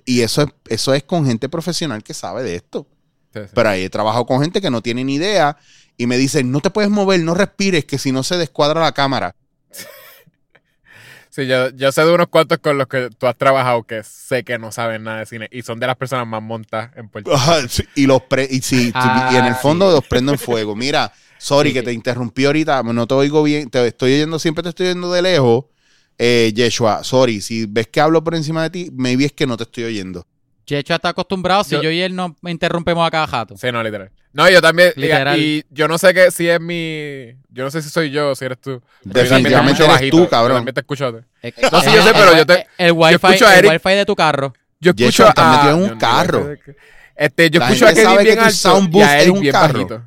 Y 0.05 0.23
eso 0.23 0.43
es, 0.43 0.49
eso 0.69 0.93
es 0.93 1.05
con 1.05 1.25
gente 1.25 1.49
profesional 1.49 2.03
que 2.03 2.15
sabe 2.15 2.43
de 2.43 2.57
esto. 2.57 2.87
sí, 3.33 3.41
sí. 3.45 3.51
Pero 3.55 3.69
ahí 3.69 3.85
he 3.85 3.91
trabajado 3.91 4.27
con 4.27 4.41
gente 4.41 4.61
que 4.61 4.71
no 4.71 4.83
tiene 4.83 5.05
ni 5.05 5.15
idea 5.15 5.57
y 6.01 6.07
me 6.07 6.17
dicen, 6.17 6.51
no 6.51 6.61
te 6.61 6.71
puedes 6.71 6.91
mover, 6.91 7.21
no 7.21 7.35
respires, 7.35 7.85
que 7.85 7.99
si 7.99 8.11
no 8.11 8.23
se 8.23 8.39
descuadra 8.39 8.81
la 8.81 8.93
cámara. 8.93 9.35
Sí, 11.29 11.47
yo, 11.47 11.69
yo 11.71 11.93
sé 11.93 12.05
de 12.05 12.13
unos 12.13 12.29
cuantos 12.29 12.59
con 12.59 12.79
los 12.79 12.89
que 12.89 13.11
tú 13.17 13.27
has 13.27 13.37
trabajado 13.37 13.85
que 13.85 14.03
sé 14.03 14.43
que 14.43 14.59
no 14.59 14.73
saben 14.73 15.05
nada 15.05 15.19
de 15.21 15.27
cine 15.27 15.49
y 15.53 15.63
son 15.63 15.79
de 15.79 15.87
las 15.87 15.97
personas 15.97 16.27
más 16.27 16.43
montas 16.43 16.91
en 16.97 17.09
Puerto 17.09 17.31
Rico. 17.31 17.69
Sí, 17.69 17.85
y 17.95 18.07
los 18.07 18.23
pre- 18.23 18.49
y, 18.51 18.61
sí, 18.63 18.91
Ah, 18.95 19.29
y 19.33 19.37
en 19.37 19.45
el 19.45 19.55
sí. 19.55 19.61
fondo 19.63 19.91
los 19.93 20.05
prendo 20.07 20.33
en 20.33 20.39
fuego. 20.39 20.75
Mira, 20.75 21.13
sorry 21.39 21.71
Sí. 21.71 21.75
que 21.75 21.83
te 21.83 21.93
interrumpí 21.93 22.47
ahorita, 22.47 22.83
no 22.83 23.07
te 23.07 23.15
oigo 23.15 23.43
bien, 23.43 23.69
te 23.71 23.87
estoy 23.87 24.15
oyendo, 24.15 24.39
siempre 24.39 24.63
te 24.63 24.71
estoy 24.71 24.87
oyendo 24.87 25.13
de 25.13 25.23
lejos. 25.23 25.67
Eh, 26.19 26.53
Yeshua, 26.55 27.05
sorry, 27.05 27.41
si 27.43 27.67
ves 27.67 27.89
que 27.89 28.01
hablo 28.01 28.25
por 28.25 28.35
encima 28.35 28.63
de 28.63 28.71
ti, 28.71 28.91
maybe 28.93 29.27
es 29.27 29.33
que 29.33 29.47
no 29.47 29.57
te 29.57 29.65
estoy 29.65 29.85
oyendo. 29.85 30.27
Checho 30.77 30.95
está 30.95 31.09
acostumbrado. 31.11 31.65
Si 31.65 31.75
Yo- 31.75 31.83
yo, 31.83 31.91
y 31.91 32.01
él 32.01 32.15
no 32.15 32.37
interrumpimos 32.45 33.07
a 33.07 33.11
cada 33.11 33.27
jato. 33.27 33.57
Sí, 33.57 33.73
no, 33.73 33.83
literal. 33.83 34.11
No, 34.33 34.49
yo 34.49 34.61
también. 34.63 34.93
y- 34.97 35.01
Literal. 35.01 35.39
Y, 35.41 35.65
yo 35.71 35.89
no 35.89 35.99
sé 35.99 36.15
que 36.15 36.31
si 36.31 36.49
es 36.49 36.61
mi. 36.61 37.35
Yo 37.49 37.65
no 37.65 37.71
sé 37.71 37.83
si 37.83 37.89
soy 37.91 38.11
yo 38.11 38.31
o 38.31 38.35
si 38.37 38.45
eres 38.45 38.61
tú. 38.61 38.81
Yo 39.05 39.13
Definitivamente 39.13 39.83
eres 39.83 39.93
bajito, 39.95 40.17
tú, 40.17 40.23
yo 40.25 40.29
cabrón. 40.31 40.59
También 40.59 40.75
te 40.75 40.81
escucho. 40.81 41.09
Eh, 41.43 41.53
No, 41.73 41.81
sí, 41.81 41.89
eh, 41.91 41.93
yo 41.97 42.03
sé, 42.05 42.11
eh, 42.11 42.13
pero 42.15 42.37
yo 42.37 42.47
te- 42.47 42.67
El 42.79 42.93
wifi, 42.93 43.15
escucho 43.15 43.47
a 43.47 43.59
el 43.59 43.67
wifi 43.67 43.91
de 43.91 44.07
tu 44.07 44.15
carro. 44.15 44.53
Yo 44.79 44.93
escucho 44.97 45.27
estás 45.29 45.45
a. 45.45 45.51
metido 45.57 45.71
en 45.75 45.83
un 45.83 45.89
yo 45.89 45.95
no- 45.95 45.99
carro. 46.01 46.51
Este, 47.17 47.51
yo 47.51 47.59
La 47.61 47.67
escucho 47.67 47.87
a 47.87 47.89
Kevin 47.93 48.05
sabe 48.05 48.19
que 48.19 48.25
bien 48.25 48.39
tu 48.39 48.45
alto 48.45 48.57
sound 48.57 48.89
y 48.89 48.91
booth 48.93 49.03
a 49.03 49.17
es 49.19 49.23
Eric 49.25 49.35
un 49.35 49.41
bien 49.41 49.53
carro. 49.53 49.73
bajito. 49.75 50.03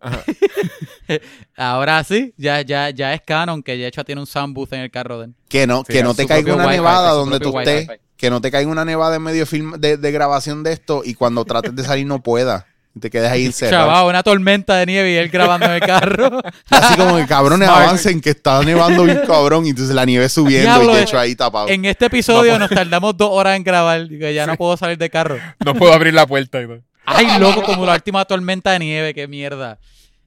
Ajá. 0.00 0.22
Ahora 1.56 2.04
sí, 2.04 2.34
ya, 2.36 2.60
ya, 2.62 2.90
ya 2.90 3.14
es 3.14 3.20
canon 3.22 3.62
que 3.62 3.78
Yecho 3.78 4.04
tiene 4.04 4.20
un 4.20 4.26
sound 4.26 4.54
booth 4.54 4.72
en 4.72 4.80
el 4.80 4.90
carro 4.90 5.18
de 5.20 5.26
él. 5.26 5.34
Que 5.48 5.66
no, 5.66 5.82
Sí, 5.86 5.92
que 5.92 6.02
no 6.02 6.14
te 6.14 6.26
caiga 6.26 6.54
una 6.54 6.66
nevada 6.66 7.10
donde 7.12 7.40
tú 7.40 7.58
estés. 7.58 7.88
Que 8.16 8.30
no 8.30 8.40
te 8.40 8.50
caiga 8.50 8.70
una 8.70 8.84
nevada 8.84 9.16
en 9.16 9.22
medio 9.22 9.40
de, 9.40 9.46
film- 9.46 9.76
de, 9.78 9.96
de 9.96 10.12
grabación 10.12 10.62
de 10.62 10.72
esto 10.72 11.02
y 11.04 11.14
cuando 11.14 11.44
trates 11.44 11.74
de 11.74 11.84
salir 11.84 12.06
no 12.06 12.22
puedas. 12.22 12.64
Y 12.94 13.00
te 13.00 13.10
quedes 13.10 13.30
ahí 13.30 13.44
encerrado. 13.46 13.88
Chaval, 13.88 14.06
una 14.08 14.22
tormenta 14.22 14.76
de 14.76 14.86
nieve 14.86 15.12
y 15.12 15.16
él 15.16 15.28
grabando 15.28 15.66
en 15.66 15.72
el 15.72 15.80
carro. 15.80 16.40
Así 16.70 16.96
como 16.96 17.16
que 17.16 17.26
cabrones 17.26 17.68
Smart. 17.68 17.82
avancen, 17.88 18.20
que 18.22 18.30
está 18.30 18.62
nevando 18.62 19.04
bien 19.04 19.20
cabrón 19.26 19.66
y 19.66 19.70
entonces 19.70 19.94
la 19.94 20.06
nieve 20.06 20.28
subiendo 20.30 20.70
Diablo, 20.70 20.92
y 20.94 20.96
eh. 20.96 21.00
Yecho 21.00 21.18
ahí 21.18 21.34
tapado. 21.34 21.68
en 21.68 21.84
este 21.84 22.06
episodio 22.06 22.58
nos 22.58 22.70
tardamos 22.70 23.14
dos 23.16 23.28
horas 23.32 23.56
en 23.56 23.64
grabar. 23.64 24.00
y 24.10 24.18
que 24.18 24.32
ya 24.32 24.46
no 24.46 24.56
puedo 24.56 24.76
salir 24.78 24.96
de 24.96 25.10
carro. 25.10 25.36
No 25.64 25.74
puedo 25.74 25.92
abrir 25.92 26.14
la 26.14 26.26
puerta. 26.26 26.62
y. 26.62 26.66
Ay, 27.04 27.38
loco, 27.38 27.62
como 27.62 27.84
la 27.84 27.92
última 27.94 28.24
tormenta 28.24 28.72
de 28.72 28.78
nieve, 28.78 29.12
qué 29.14 29.28
mierda. 29.28 29.78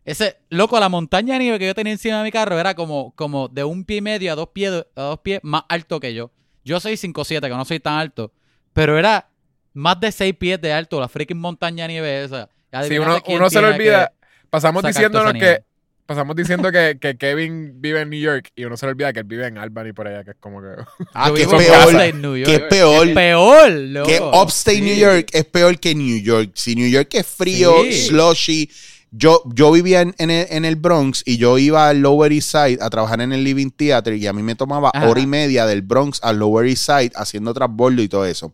Ese, 0.05 0.37
loco, 0.49 0.79
la 0.79 0.89
montaña 0.89 1.33
de 1.33 1.39
nieve 1.39 1.59
que 1.59 1.65
yo 1.67 1.75
tenía 1.75 1.91
encima 1.93 2.19
de 2.19 2.23
mi 2.23 2.31
carro 2.31 2.57
era 2.59 2.73
como, 2.75 3.13
como 3.15 3.47
de 3.47 3.63
un 3.63 3.83
pie 3.83 3.97
y 3.97 4.01
medio 4.01 4.31
a 4.31 4.35
dos 4.35 4.49
pies, 4.53 4.71
a 4.95 5.01
dos 5.01 5.19
pies 5.19 5.39
más 5.43 5.63
alto 5.69 5.99
que 5.99 6.13
yo. 6.13 6.31
Yo 6.69 6.79
soy 6.79 6.93
5'7, 6.93 7.41
que 7.41 7.49
no 7.49 7.65
soy 7.65 7.79
tan 7.79 7.95
alto. 7.95 8.31
Pero 8.73 8.97
era 8.97 9.27
más 9.73 9.99
de 9.99 10.11
6 10.11 10.35
pies 10.35 10.61
de 10.61 10.71
alto, 10.71 10.99
la 10.99 11.09
freaking 11.09 11.39
montaña 11.39 11.85
de 11.85 11.93
nieve 11.93 12.23
esa. 12.23 12.45
Sí, 12.45 12.49
Adivínate 12.71 13.23
uno, 13.27 13.37
uno 13.37 13.49
se 13.49 13.59
le 13.61 13.67
olvida. 13.69 14.13
Pasamos 14.49 14.83
diciéndonos 14.83 15.33
que. 15.33 15.63
Pasamos 16.05 16.35
diciendo 16.35 16.71
que, 16.71 16.97
que 16.99 17.17
Kevin 17.17 17.73
vive 17.81 18.01
en 18.01 18.09
New 18.09 18.19
York 18.19 18.49
y 18.55 18.65
uno 18.65 18.75
se 18.77 18.87
le 18.87 18.93
olvida 18.93 19.13
que 19.13 19.19
él 19.19 19.25
vive 19.25 19.45
en 19.45 19.59
Albany 19.59 19.93
por 19.93 20.07
allá, 20.07 20.23
que 20.23 20.31
es 20.31 20.37
como 20.39 20.59
que. 20.59 20.67
Ah, 21.13 21.31
que 21.35 21.43
es 21.43 21.47
peor. 21.47 21.85
Upstate 21.85 22.13
New 22.13 22.35
York. 22.35 22.49
Que 22.49 22.55
es 22.55 22.61
peor. 22.69 23.13
Peor, 23.13 23.71
loco. 23.71 24.07
Que 24.07 24.19
Upstate 24.19 24.81
New. 24.81 24.95
York 24.95 25.29
es 25.33 25.45
peor 25.45 25.79
que 25.79 25.93
New 25.93 26.19
York. 26.19 26.51
Si 26.55 26.75
New 26.75 26.89
York 26.89 27.09
es 27.13 27.27
frío, 27.27 27.83
Sí. 27.83 28.07
slushy. 28.07 28.71
Yo, 29.11 29.41
yo 29.45 29.71
vivía 29.71 30.01
en, 30.01 30.13
en 30.19 30.29
el, 30.29 30.47
en 30.49 30.65
el 30.65 30.75
Bronx 30.75 31.23
y 31.25 31.37
yo 31.37 31.57
iba 31.57 31.89
al 31.89 31.99
Lower 31.99 32.31
East 32.31 32.51
Side 32.51 32.77
a 32.79 32.89
trabajar 32.89 33.21
en 33.21 33.33
el 33.33 33.43
Living 33.43 33.71
Theater 33.71 34.13
y 34.13 34.27
a 34.27 34.33
mí 34.33 34.43
me 34.43 34.55
tomaba 34.55 34.91
Ajá. 34.93 35.09
hora 35.09 35.19
y 35.19 35.25
media 35.25 35.65
del 35.65 35.81
Bronx 35.81 36.19
al 36.21 36.37
Lower 36.37 36.67
East 36.67 36.85
Side 36.85 37.11
haciendo 37.15 37.53
transbordo 37.53 38.01
y 38.03 38.07
todo 38.07 38.25
eso. 38.25 38.53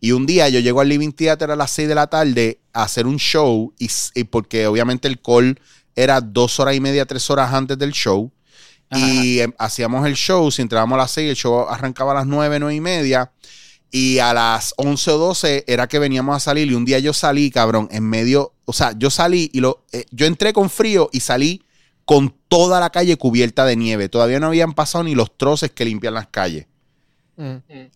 Y 0.00 0.12
un 0.12 0.26
día 0.26 0.48
yo 0.48 0.58
llego 0.60 0.80
al 0.80 0.88
Living 0.88 1.12
Theater 1.12 1.50
a 1.52 1.56
las 1.56 1.70
6 1.70 1.88
de 1.88 1.94
la 1.94 2.08
tarde 2.08 2.58
a 2.72 2.82
hacer 2.82 3.06
un 3.06 3.18
show 3.18 3.72
y, 3.78 3.88
y 4.14 4.24
porque 4.24 4.66
obviamente 4.66 5.06
el 5.06 5.20
call 5.20 5.60
era 5.94 6.20
dos 6.20 6.58
horas 6.58 6.74
y 6.74 6.80
media, 6.80 7.06
tres 7.06 7.28
horas 7.30 7.52
antes 7.52 7.78
del 7.78 7.92
show. 7.92 8.30
Y 8.94 9.40
em, 9.40 9.52
hacíamos 9.58 10.06
el 10.06 10.14
show, 10.14 10.50
si 10.50 10.60
entrábamos 10.60 10.96
a 10.96 11.02
las 11.02 11.10
6, 11.12 11.30
el 11.30 11.36
show 11.36 11.66
arrancaba 11.68 12.12
a 12.12 12.16
las 12.16 12.26
9, 12.26 12.58
9 12.58 12.74
y 12.74 12.80
media. 12.80 13.32
Y 13.94 14.20
a 14.20 14.32
las 14.32 14.72
11 14.78 15.10
o 15.10 15.18
12 15.18 15.64
era 15.68 15.86
que 15.86 15.98
veníamos 15.98 16.34
a 16.34 16.40
salir. 16.40 16.70
Y 16.70 16.74
un 16.74 16.86
día 16.86 16.98
yo 16.98 17.12
salí, 17.12 17.50
cabrón, 17.50 17.88
en 17.92 18.04
medio. 18.04 18.54
O 18.64 18.72
sea, 18.72 18.92
yo 18.96 19.10
salí 19.10 19.50
y 19.52 19.60
lo. 19.60 19.84
eh, 19.92 20.06
yo 20.10 20.24
entré 20.24 20.54
con 20.54 20.70
frío 20.70 21.10
y 21.12 21.20
salí 21.20 21.62
con 22.06 22.34
toda 22.48 22.80
la 22.80 22.88
calle 22.88 23.16
cubierta 23.16 23.66
de 23.66 23.76
nieve. 23.76 24.08
Todavía 24.08 24.40
no 24.40 24.46
habían 24.46 24.72
pasado 24.72 25.04
ni 25.04 25.14
los 25.14 25.36
troces 25.36 25.70
que 25.72 25.84
limpian 25.84 26.14
las 26.14 26.26
calles. 26.28 26.66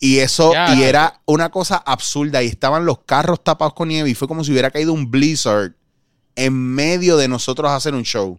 Y 0.01 0.19
eso, 0.19 0.53
y 0.75 0.83
era 0.83 1.21
una 1.25 1.51
cosa 1.51 1.77
absurda. 1.77 2.43
Y 2.43 2.49
estaban 2.49 2.85
los 2.85 2.99
carros 3.01 3.43
tapados 3.43 3.73
con 3.73 3.89
nieve. 3.89 4.11
Y 4.11 4.15
fue 4.15 4.29
como 4.29 4.45
si 4.45 4.53
hubiera 4.53 4.71
caído 4.71 4.93
un 4.93 5.11
blizzard 5.11 5.73
en 6.35 6.53
medio 6.53 7.17
de 7.17 7.29
nosotros 7.29 7.71
hacer 7.71 7.95
un 7.95 8.03
show. 8.03 8.39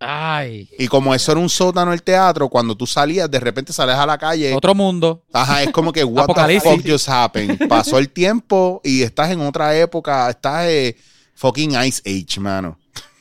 Ay. 0.00 0.68
Y 0.78 0.86
como 0.86 1.14
eso 1.14 1.32
era 1.32 1.40
un 1.40 1.48
sótano 1.48 1.92
el 1.92 2.02
teatro, 2.02 2.48
cuando 2.48 2.76
tú 2.76 2.86
salías, 2.86 3.30
de 3.30 3.40
repente 3.40 3.72
sales 3.72 3.96
a 3.96 4.06
la 4.06 4.16
calle. 4.16 4.54
Otro 4.54 4.74
mundo. 4.74 5.24
Ajá, 5.32 5.62
es 5.62 5.72
como 5.72 5.92
que 5.92 6.04
what 6.04 6.26
the 6.26 6.60
fuck 6.60 6.80
just 6.86 7.08
happened. 7.08 7.68
Pasó 7.68 7.98
el 7.98 8.10
tiempo 8.10 8.80
y 8.84 9.02
estás 9.02 9.30
en 9.30 9.40
otra 9.40 9.76
época, 9.76 10.30
estás 10.30 10.66
eh, 10.66 10.96
fucking 11.34 11.72
Ice 11.82 12.02
Age, 12.06 12.40
mano. 12.40 12.78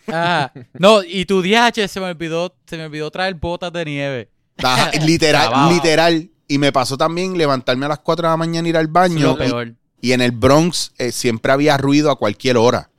Ajá. 0.07 0.53
No, 0.73 1.03
y 1.03 1.25
tu 1.25 1.41
DH 1.41 1.87
se 1.87 1.99
me 1.99 2.07
olvidó, 2.07 2.55
se 2.65 2.77
me 2.77 2.85
olvidó 2.85 3.09
traer 3.11 3.33
botas 3.33 3.73
de 3.73 3.85
nieve. 3.85 4.29
Ajá, 4.63 4.91
literal, 5.03 5.69
literal. 5.73 6.29
Y 6.47 6.57
me 6.59 6.71
pasó 6.71 6.97
también 6.97 7.37
levantarme 7.37 7.85
a 7.87 7.89
las 7.89 7.99
4 7.99 8.27
de 8.27 8.31
la 8.31 8.37
mañana, 8.37 8.69
ir 8.69 8.77
al 8.77 8.87
baño. 8.87 9.19
lo 9.19 9.33
y- 9.33 9.37
peor. 9.37 9.75
Y, 9.99 10.11
en 10.11 10.21
el 10.21 10.31
Bronx 10.31 10.93
eh, 10.97 11.11
siempre 11.11 11.51
había 11.51 11.75
ruido 11.75 12.11
a 12.11 12.17
cualquier 12.17 12.57
hora. 12.57 12.91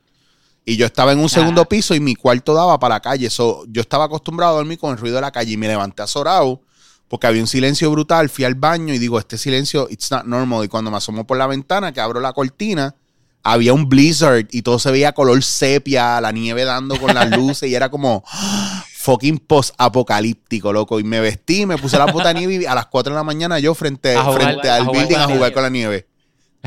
Y 0.69 0.77
yo 0.77 0.85
estaba 0.85 1.11
en 1.13 1.19
un 1.19 1.29
segundo 1.29 1.61
Ah. 1.61 1.65
piso 1.69 1.95
y 1.95 1.99
mi 1.99 2.15
cuarto 2.15 2.53
daba 2.53 2.79
para 2.79 2.95
la 2.95 2.99
calle. 2.99 3.29
So, 3.29 3.63
yo 3.67 3.81
estaba 3.81 4.05
acostumbrado 4.05 4.53
a 4.53 4.57
dormir 4.57 4.77
con 4.77 4.91
el 4.91 4.97
ruido 4.97 5.15
de 5.15 5.21
la 5.21 5.31
calle 5.31 5.53
y 5.53 5.57
me 5.57 5.67
levanté 5.67 6.03
azorado 6.03 6.61
porque 7.07 7.25
había 7.25 7.41
un 7.41 7.47
silencio 7.47 7.89
brutal. 7.89 8.29
Fui 8.29 8.43
al 8.45 8.53
baño 8.55 8.93
y 8.93 8.99
digo, 8.99 9.17
este 9.17 9.37
silencio, 9.37 9.87
it's 9.89 10.11
not 10.11 10.25
normal. 10.25 10.63
Y 10.63 10.67
cuando 10.67 10.91
me 10.91 10.97
asomo 10.97 11.25
por 11.25 11.37
la 11.37 11.47
ventana, 11.47 11.91
que 11.91 12.01
abro 12.01 12.19
la 12.19 12.33
cortina, 12.33 12.93
había 13.41 13.73
un 13.73 13.89
blizzard 13.89 14.47
y 14.51 14.61
todo 14.61 14.77
se 14.79 14.91
veía 14.91 15.13
color 15.13 15.41
sepia, 15.43 16.21
la 16.21 16.31
nieve 16.31 16.65
dando 16.65 16.99
con 16.99 17.15
las 17.15 17.29
luces 17.37 17.67
y 17.69 17.73
era 17.73 17.89
como 17.89 18.23
fucking 18.97 19.39
post-apocalíptico, 19.39 20.71
loco. 20.71 20.99
Y 20.99 21.03
me 21.03 21.19
vestí, 21.19 21.65
me 21.65 21.77
puse 21.77 21.97
la 21.97 22.05
de 22.05 22.33
nieve 22.35 22.55
y 22.61 22.65
a 22.65 22.75
las 22.75 22.85
4 22.87 23.11
de 23.13 23.17
la 23.17 23.23
mañana 23.23 23.57
yo 23.59 23.73
frente, 23.73 24.15
A 24.15 24.23
jugar- 24.23 24.41
frente 24.41 24.69
a 24.69 24.75
al 24.75 24.85
jugar 24.85 25.07
building 25.07 25.19
a 25.19 25.25
jugar 25.27 25.53
con 25.53 25.63
la 25.63 25.69
nieve. 25.69 26.07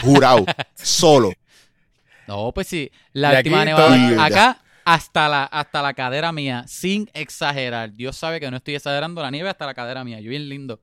Jurado, 0.03 0.45
solo. 0.75 1.31
No, 2.29 2.53
pues 2.53 2.67
sí. 2.69 2.91
La 3.13 3.37
última 3.37 3.65
nevada 3.65 3.97
todo- 3.97 4.23
acá 4.23 4.59
hasta 4.85 5.29
la, 5.29 5.45
hasta 5.45 5.83
la 5.83 5.95
cadera 5.95 6.33
mía, 6.33 6.65
sin 6.67 7.11
exagerar. 7.15 7.95
Dios 7.95 8.17
sabe 8.17 8.41
que 8.41 8.51
no 8.51 8.57
estoy 8.57 8.75
exagerando 8.75 9.23
la 9.23 9.31
nieve 9.31 9.49
hasta 9.49 9.67
la 9.67 9.75
cadera 9.75 10.05
mía. 10.05 10.21
Yo 10.21 10.31
bien 10.31 10.49
lindo. 10.49 10.81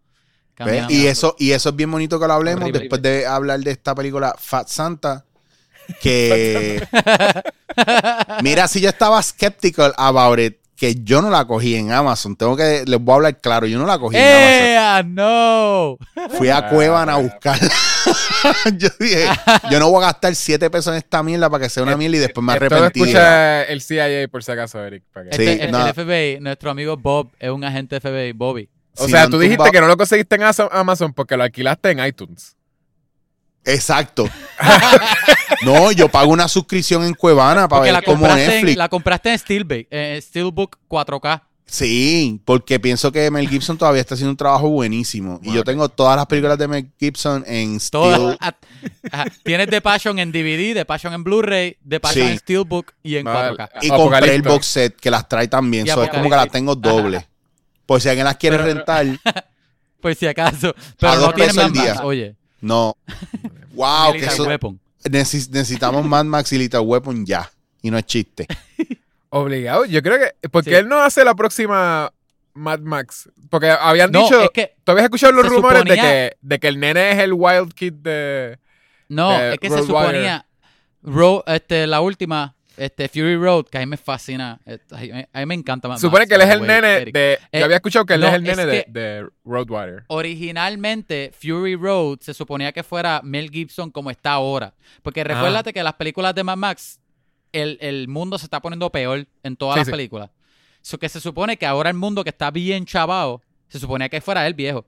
Y 0.90 1.08
eso, 1.08 1.36
y 1.40 1.52
eso 1.52 1.70
es 1.70 1.76
bien 1.76 1.90
bonito 1.90 2.20
que 2.20 2.28
lo 2.28 2.34
hablemos 2.34 2.64
Horrible. 2.64 2.80
después 2.80 3.02
de 3.02 3.26
hablar 3.26 3.60
de 3.62 3.72
esta 3.72 3.96
película 3.96 4.36
Fat 4.38 4.68
Santa. 4.68 5.26
Que 6.04 6.86
mira, 8.44 8.68
si 8.68 8.80
yo 8.80 8.90
estaba 8.90 9.24
skeptical 9.24 9.92
about 9.98 10.38
it, 10.38 10.58
que 10.76 10.94
yo 11.04 11.20
no 11.20 11.32
la 11.32 11.46
cogí 11.48 11.74
en 11.76 11.92
Amazon. 11.92 12.36
Tengo 12.36 12.56
que, 12.56 12.84
les 12.86 13.00
voy 13.00 13.14
a 13.14 13.16
hablar 13.16 13.42
claro, 13.42 13.66
yo 13.66 13.80
no 13.80 13.88
la 13.88 13.98
cogí 13.98 14.16
en 14.16 14.78
ah, 14.78 15.02
¡No! 15.04 15.98
Amazon. 16.16 16.38
Fui 16.38 16.50
a 16.50 16.68
Cuevan 16.70 17.10
a 17.10 17.16
buscarla. 17.16 17.72
yo 18.78 18.90
dije, 19.00 19.26
yo 19.72 19.80
no 19.80 19.90
voy 19.90 20.04
a 20.04 20.08
gastar 20.08 20.36
7 20.36 20.70
pesos 20.70 20.92
en 20.94 20.98
esta 20.98 21.22
mierda 21.24 21.50
para 21.50 21.64
que 21.64 21.70
sea 21.70 21.84
una 21.84 21.96
mierda 21.98 22.18
y 22.18 22.20
después 22.20 22.44
me 22.44 22.54
Esto 22.54 22.66
lo 22.70 22.76
arrepentí. 22.76 23.02
escucha 23.02 23.64
el 23.64 23.82
CIA 23.82 24.28
por 24.30 24.44
si 24.44 24.52
acaso, 24.52 24.84
Eric. 24.84 25.04
para 25.14 25.30
que- 25.30 25.36
Sí, 25.38 25.44
Este, 25.48 25.66
el, 25.66 25.72
no. 25.72 25.86
el 25.88 25.94
FBI, 25.94 26.40
nuestro 26.40 26.72
amigo 26.72 26.98
Bob, 26.98 27.30
es 27.40 27.50
un 27.50 27.64
agente 27.64 28.00
FBI, 28.00 28.32
Bobby. 28.34 28.70
O 28.98 29.06
Si 29.06 29.12
sea, 29.12 29.28
tú 29.30 29.40
dijiste 29.40 29.58
tumbado- 29.58 29.72
que 29.72 29.82
no 29.82 29.88
lo 29.88 29.98
conseguiste 29.98 30.36
en 30.36 30.42
Amazon 30.72 31.14
porque 31.14 31.38
lo 31.38 31.44
alquilaste 31.44 31.92
en 31.92 32.06
iTunes. 32.06 32.56
Exacto. 33.66 34.28
no, 35.66 35.92
yo 35.92 36.10
pago 36.10 36.32
una 36.32 36.48
suscripción 36.48 37.04
en 37.04 37.14
Cuevana 37.14 37.68
para 37.68 37.82
Porque 37.82 37.92
ver 37.94 38.04
compraste, 38.04 38.48
Netflix. 38.48 38.74
en, 38.74 38.78
la 38.80 38.90
compraste 38.90 39.32
en 39.32 39.40
Steelbook, 39.40 39.88
eh, 39.92 40.20
Steelbook 40.22 40.78
4K. 40.88 41.44
Sí, 41.70 42.42
porque 42.46 42.80
pienso 42.80 43.12
que 43.12 43.30
Mel 43.30 43.48
Gibson 43.48 43.78
todavía 43.78 44.02
está 44.02 44.16
haciendo 44.16 44.32
un 44.32 44.38
trabajo 44.38 44.70
buenísimo. 44.70 45.40
Y 45.44 45.54
yo 45.54 45.64
tengo 45.64 45.88
todas 45.90 46.16
las 46.18 46.26
películas 46.26 46.58
de 46.58 46.68
Mel 46.68 46.92
Gibson 47.00 47.44
en 47.48 47.80
Todas- 47.92 48.16
Steel. 48.18 48.38
ah, 48.40 48.56
ajá. 49.12 49.26
Tienes 49.44 49.68
The 49.70 49.82
Passion 49.82 50.18
en 50.20 50.32
DVD, 50.32 50.74
The 50.74 50.86
Passion 50.86 51.14
en 51.14 51.24
Blu-ray, 51.24 51.78
The 51.88 52.00
Passion 52.00 52.26
Sí. 52.26 52.32
en 52.34 52.40
Steelbook 52.40 52.94
y 53.04 53.16
en 53.18 53.26
Vale. 53.26 53.56
4K. 53.58 53.70
Y 53.84 53.90
compré 53.90 54.36
el 54.36 54.42
box 54.42 54.66
set 54.66 54.96
que 54.96 55.12
las 55.12 55.28
trae 55.30 55.48
también. 55.48 55.86
So, 55.88 56.04
es 56.04 56.10
como 56.10 56.24
que 56.30 56.36
las 56.36 56.50
tengo 56.50 56.76
doble. 56.76 57.28
Por 57.86 58.02
si 58.02 58.10
alguien 58.10 58.26
las 58.26 58.38
quiere 58.38 58.58
Pero- 58.58 58.74
rentar, 58.74 59.06
Por 60.02 60.16
si 60.16 60.28
acaso. 60.28 60.74
Pero 60.98 61.16
dos 61.18 61.28
no 61.28 61.34
tiene 61.34 61.48
pesos 61.54 61.56
Mad 61.58 61.66
al 61.66 61.74
día. 61.74 61.94
Max, 61.94 62.00
oye. 62.06 62.36
no. 62.62 62.96
Wow, 63.74 64.12
que 64.14 64.26
eso, 64.26 64.44
Weapon. 64.44 64.78
neces- 65.06 65.50
necesitamos 65.50 66.04
Mad 66.06 66.26
Max 66.26 66.52
y 66.52 66.58
Little 66.58 66.80
Weapon 66.82 67.26
ya. 67.26 67.50
Y 67.82 67.90
no 67.92 67.98
es 67.98 68.06
chiste. 68.06 68.46
Obligado. 69.30 69.86
Yo 69.86 70.02
creo 70.02 70.18
que. 70.20 70.48
Porque 70.50 70.72
Sí. 70.72 70.76
él 70.76 70.88
no 70.88 71.00
hace 71.00 71.24
la 71.24 71.36
próxima 71.36 72.12
Mad 72.54 72.80
Max. 72.80 73.30
Porque 73.50 73.70
habían 73.70 74.12
No, 74.12 74.24
dicho. 74.24 74.42
es 74.44 74.50
que 74.52 74.76
¿Tú 74.84 74.92
habías 74.92 75.06
escuchado 75.06 75.34
los 75.34 75.48
rumores 75.48 75.84
de, 75.86 75.96
que, 75.96 76.38
de 76.42 76.60
que 76.60 76.68
el 76.68 76.80
nene 76.80 77.12
es 77.12 77.20
el 77.20 77.34
Wild 77.34 77.74
Kid 77.74 77.94
de. 77.94 78.58
No, 79.08 79.32
Eh, 79.40 79.54
es 79.54 79.60
que 79.60 79.70
se 79.70 79.80
suponía. 79.84 80.46
Road, 81.02 81.44
este, 81.48 81.88
la 81.88 82.02
última, 82.02 82.56
este, 82.76 83.08
Fury 83.08 83.38
Road, 83.38 83.66
que 83.72 83.78
a 83.78 83.82
mí 83.82 83.86
me 83.88 83.98
fascina. 83.98 84.60
eh, 84.66 84.80
A 84.92 84.98
mí, 84.98 85.12
a 85.32 85.40
mí 85.40 85.46
me 85.46 85.56
encanta 85.56 85.88
más. 85.88 86.02
Supone 86.02 86.28
que 86.28 86.36
él 86.36 86.42
es 86.42 86.50
el 86.50 86.62
nene 86.68 86.96
Eric. 86.98 87.14
de. 87.14 87.34
Eh, 87.52 87.60
yo 87.60 87.66
había 87.66 87.78
escuchado 87.78 88.06
que 88.06 88.16
él 88.16 88.22
no, 88.22 88.28
es 88.28 88.34
el 88.34 88.48
es 88.48 88.58
nene 88.58 88.70
de, 88.72 88.86
de 88.90 89.28
Roadwire. 89.46 90.04
Originalmente, 90.08 91.32
Fury 91.40 91.76
Road 91.76 92.20
se 92.22 92.34
suponía 92.34 92.72
que 92.72 92.84
fuera 92.84 93.22
Mel 93.24 93.50
Gibson 93.50 93.92
como 93.92 94.12
está 94.12 94.34
ahora. 94.34 94.74
Porque 95.04 95.24
recuérdate 95.24 95.72
que 95.74 95.84
las 95.84 95.94
películas 95.94 96.34
de 96.36 96.44
Mad 96.44 96.58
Max, 96.58 96.99
el, 97.52 97.78
el 97.82 98.08
mundo 98.08 98.38
se 98.38 98.45
está 98.45 98.62
poniendo 98.62 98.89
peor 98.91 99.28
en 99.43 99.56
todas 99.56 99.76
Sí, 99.76 99.80
las 99.80 99.86
sí. 99.88 99.91
películas. 99.91 100.30
Que 101.00 101.10
se 101.10 101.20
supone 101.20 101.58
que 101.58 101.66
ahora 101.66 101.89
el 101.89 101.95
mundo 101.95 102.24
que 102.24 102.30
está 102.30 102.52
bien 102.52 102.86
chavado, 102.86 103.41
se 103.68 103.80
suponía 103.80 104.10
que 104.10 104.22
fuera 104.22 104.47
él 104.47 104.54
viejo. 104.54 104.86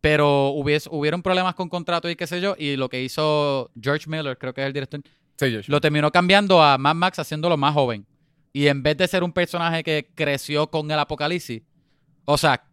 Pero 0.00 0.48
hubies, 0.48 0.88
hubieron 0.90 1.22
problemas 1.22 1.54
con 1.54 1.68
contrato 1.68 2.10
y 2.10 2.16
qué 2.16 2.26
sé 2.26 2.40
yo. 2.40 2.54
Y 2.58 2.76
lo 2.76 2.88
que 2.88 3.02
hizo 3.02 3.70
George 3.80 4.08
Miller, 4.10 4.36
creo 4.36 4.52
que 4.52 4.60
es 4.62 4.66
el 4.66 4.72
director, 4.72 5.00
Sí, 5.38 5.60
lo 5.66 5.80
terminó 5.80 6.12
cambiando 6.12 6.62
a 6.62 6.76
Mad 6.78 6.94
Max 6.94 7.18
haciéndolo 7.18 7.56
más 7.56 7.72
joven. 7.74 8.06
Y 8.52 8.66
en 8.66 8.82
vez 8.82 8.96
de 8.98 9.08
ser 9.08 9.24
un 9.24 9.32
personaje 9.32 9.82
que 9.82 10.10
creció 10.14 10.68
con 10.70 10.90
el 10.90 10.98
apocalipsis, 10.98 11.62
o 12.26 12.36
sea, 12.36 12.64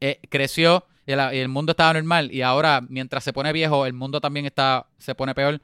eh, 0.00 0.20
creció 0.28 0.84
y 1.06 1.12
el, 1.12 1.20
y 1.34 1.38
el 1.38 1.48
mundo 1.48 1.70
estaba 1.70 1.92
normal 1.94 2.32
y 2.32 2.42
ahora 2.42 2.82
mientras 2.88 3.22
se 3.24 3.32
pone 3.32 3.52
viejo 3.52 3.86
el 3.86 3.92
mundo 3.92 4.20
también 4.20 4.44
está 4.44 4.86
se 4.98 5.14
pone 5.14 5.34
peor, 5.34 5.60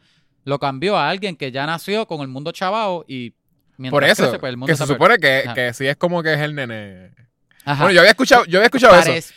lo 0.51 0.59
cambió 0.59 0.99
a 0.99 1.09
alguien 1.09 1.37
que 1.37 1.51
ya 1.53 1.65
nació 1.65 2.07
con 2.07 2.21
el 2.21 2.29
mundo 2.29 2.53
chavao 2.53 3.05
y 3.09 3.33
mientras 3.79 3.91
Por 3.93 4.05
eso. 4.05 4.23
crece, 4.25 4.39
pues, 4.39 4.51
el 4.51 4.57
mundo 4.59 4.71
que 4.73 4.77
se 4.77 4.87
supone 4.87 5.17
que, 5.19 5.45
que 5.55 5.73
sí 5.73 5.87
es 5.87 5.97
como 5.97 6.23
que 6.23 6.35
es 6.35 6.41
el 6.41 6.55
nene. 6.55 7.13
Ajá. 7.65 7.85
Bueno, 7.85 7.95
yo 7.95 8.01
había 8.01 8.11
escuchado, 8.11 8.45
yo 8.47 8.59
había 8.59 8.67
escuchado 8.67 8.99
eso. 8.99 9.13
Que 9.13 9.23
se 9.23 9.33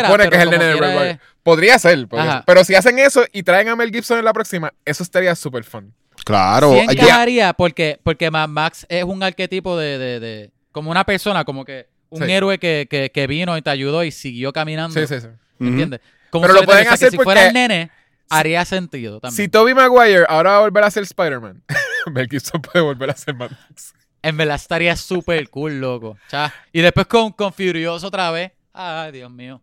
supone 0.00 0.24
que 0.24 0.30
pero 0.30 0.36
es 0.36 0.42
el 0.42 0.50
nene 0.50 0.64
de 0.64 0.74
Roadwire. 0.76 1.10
es- 1.12 1.18
Podría 1.42 1.78
ser, 1.78 2.06
podría 2.06 2.28
Ajá. 2.28 2.38
ser. 2.38 2.44
Pero 2.46 2.64
si 2.64 2.74
hacen 2.74 2.98
eso 2.98 3.24
y 3.32 3.42
traen 3.42 3.68
a 3.68 3.76
Mel 3.76 3.90
Gibson 3.90 4.18
en 4.18 4.24
la 4.26 4.32
próxima, 4.34 4.72
eso 4.84 5.02
estaría 5.02 5.34
súper 5.34 5.64
fun. 5.64 5.94
Claro. 6.24 6.72
Sí 6.72 6.86
ya- 6.86 6.92
encajaría 6.92 7.52
porque, 7.54 7.98
porque 8.02 8.30
Mad 8.30 8.48
Max 8.48 8.84
es 8.90 9.04
un 9.04 9.22
arquetipo 9.22 9.78
de, 9.78 9.96
de, 9.98 10.20
de- 10.20 10.50
como 10.72 10.90
una 10.90 11.04
persona, 11.04 11.44
como 11.44 11.64
que 11.64 11.86
un 12.10 12.24
Sí. 12.24 12.30
héroe 12.30 12.58
que, 12.58 12.86
que, 12.90 13.10
que 13.10 13.26
vino 13.26 13.56
y 13.56 13.62
te 13.62 13.70
ayudó 13.70 14.04
y 14.04 14.10
siguió 14.10 14.52
caminando. 14.52 14.98
Sí, 14.98 15.06
sí, 15.06 15.20
sí. 15.20 15.28
¿Entiendes? 15.60 16.00
Como 16.30 16.42
Pero 16.42 16.54
si 16.54 16.60
lo 16.60 16.66
pueden 16.66 16.88
hacer 16.88 17.10
si 17.10 17.16
fuera 17.18 17.46
el 17.46 17.52
nene, 17.54 17.90
haría 18.30 18.64
sentido 18.64 19.20
también. 19.20 19.36
Si 19.36 19.48
Toby 19.48 19.74
Maguire 19.74 20.24
ahora 20.28 20.52
va 20.52 20.56
a 20.56 20.60
volver 20.60 20.84
a 20.84 20.90
ser 20.90 21.02
Spider-Man, 21.02 21.62
Mel 22.12 22.28
Gibson 22.30 22.62
puede 22.62 22.80
volver 22.82 23.10
a 23.10 23.16
ser 23.16 23.34
Mad 23.34 23.50
Max. 23.50 23.92
En 24.22 24.36
verdad 24.36 24.56
estaría 24.56 24.96
súper 24.96 25.48
cool, 25.50 25.80
loco. 25.80 26.16
Cha. 26.28 26.52
Y 26.72 26.80
después 26.80 27.06
con, 27.06 27.32
con 27.32 27.52
Furioso 27.52 28.06
otra 28.06 28.30
vez. 28.30 28.52
Ay, 28.72 29.12
Dios 29.12 29.30
mío. 29.30 29.60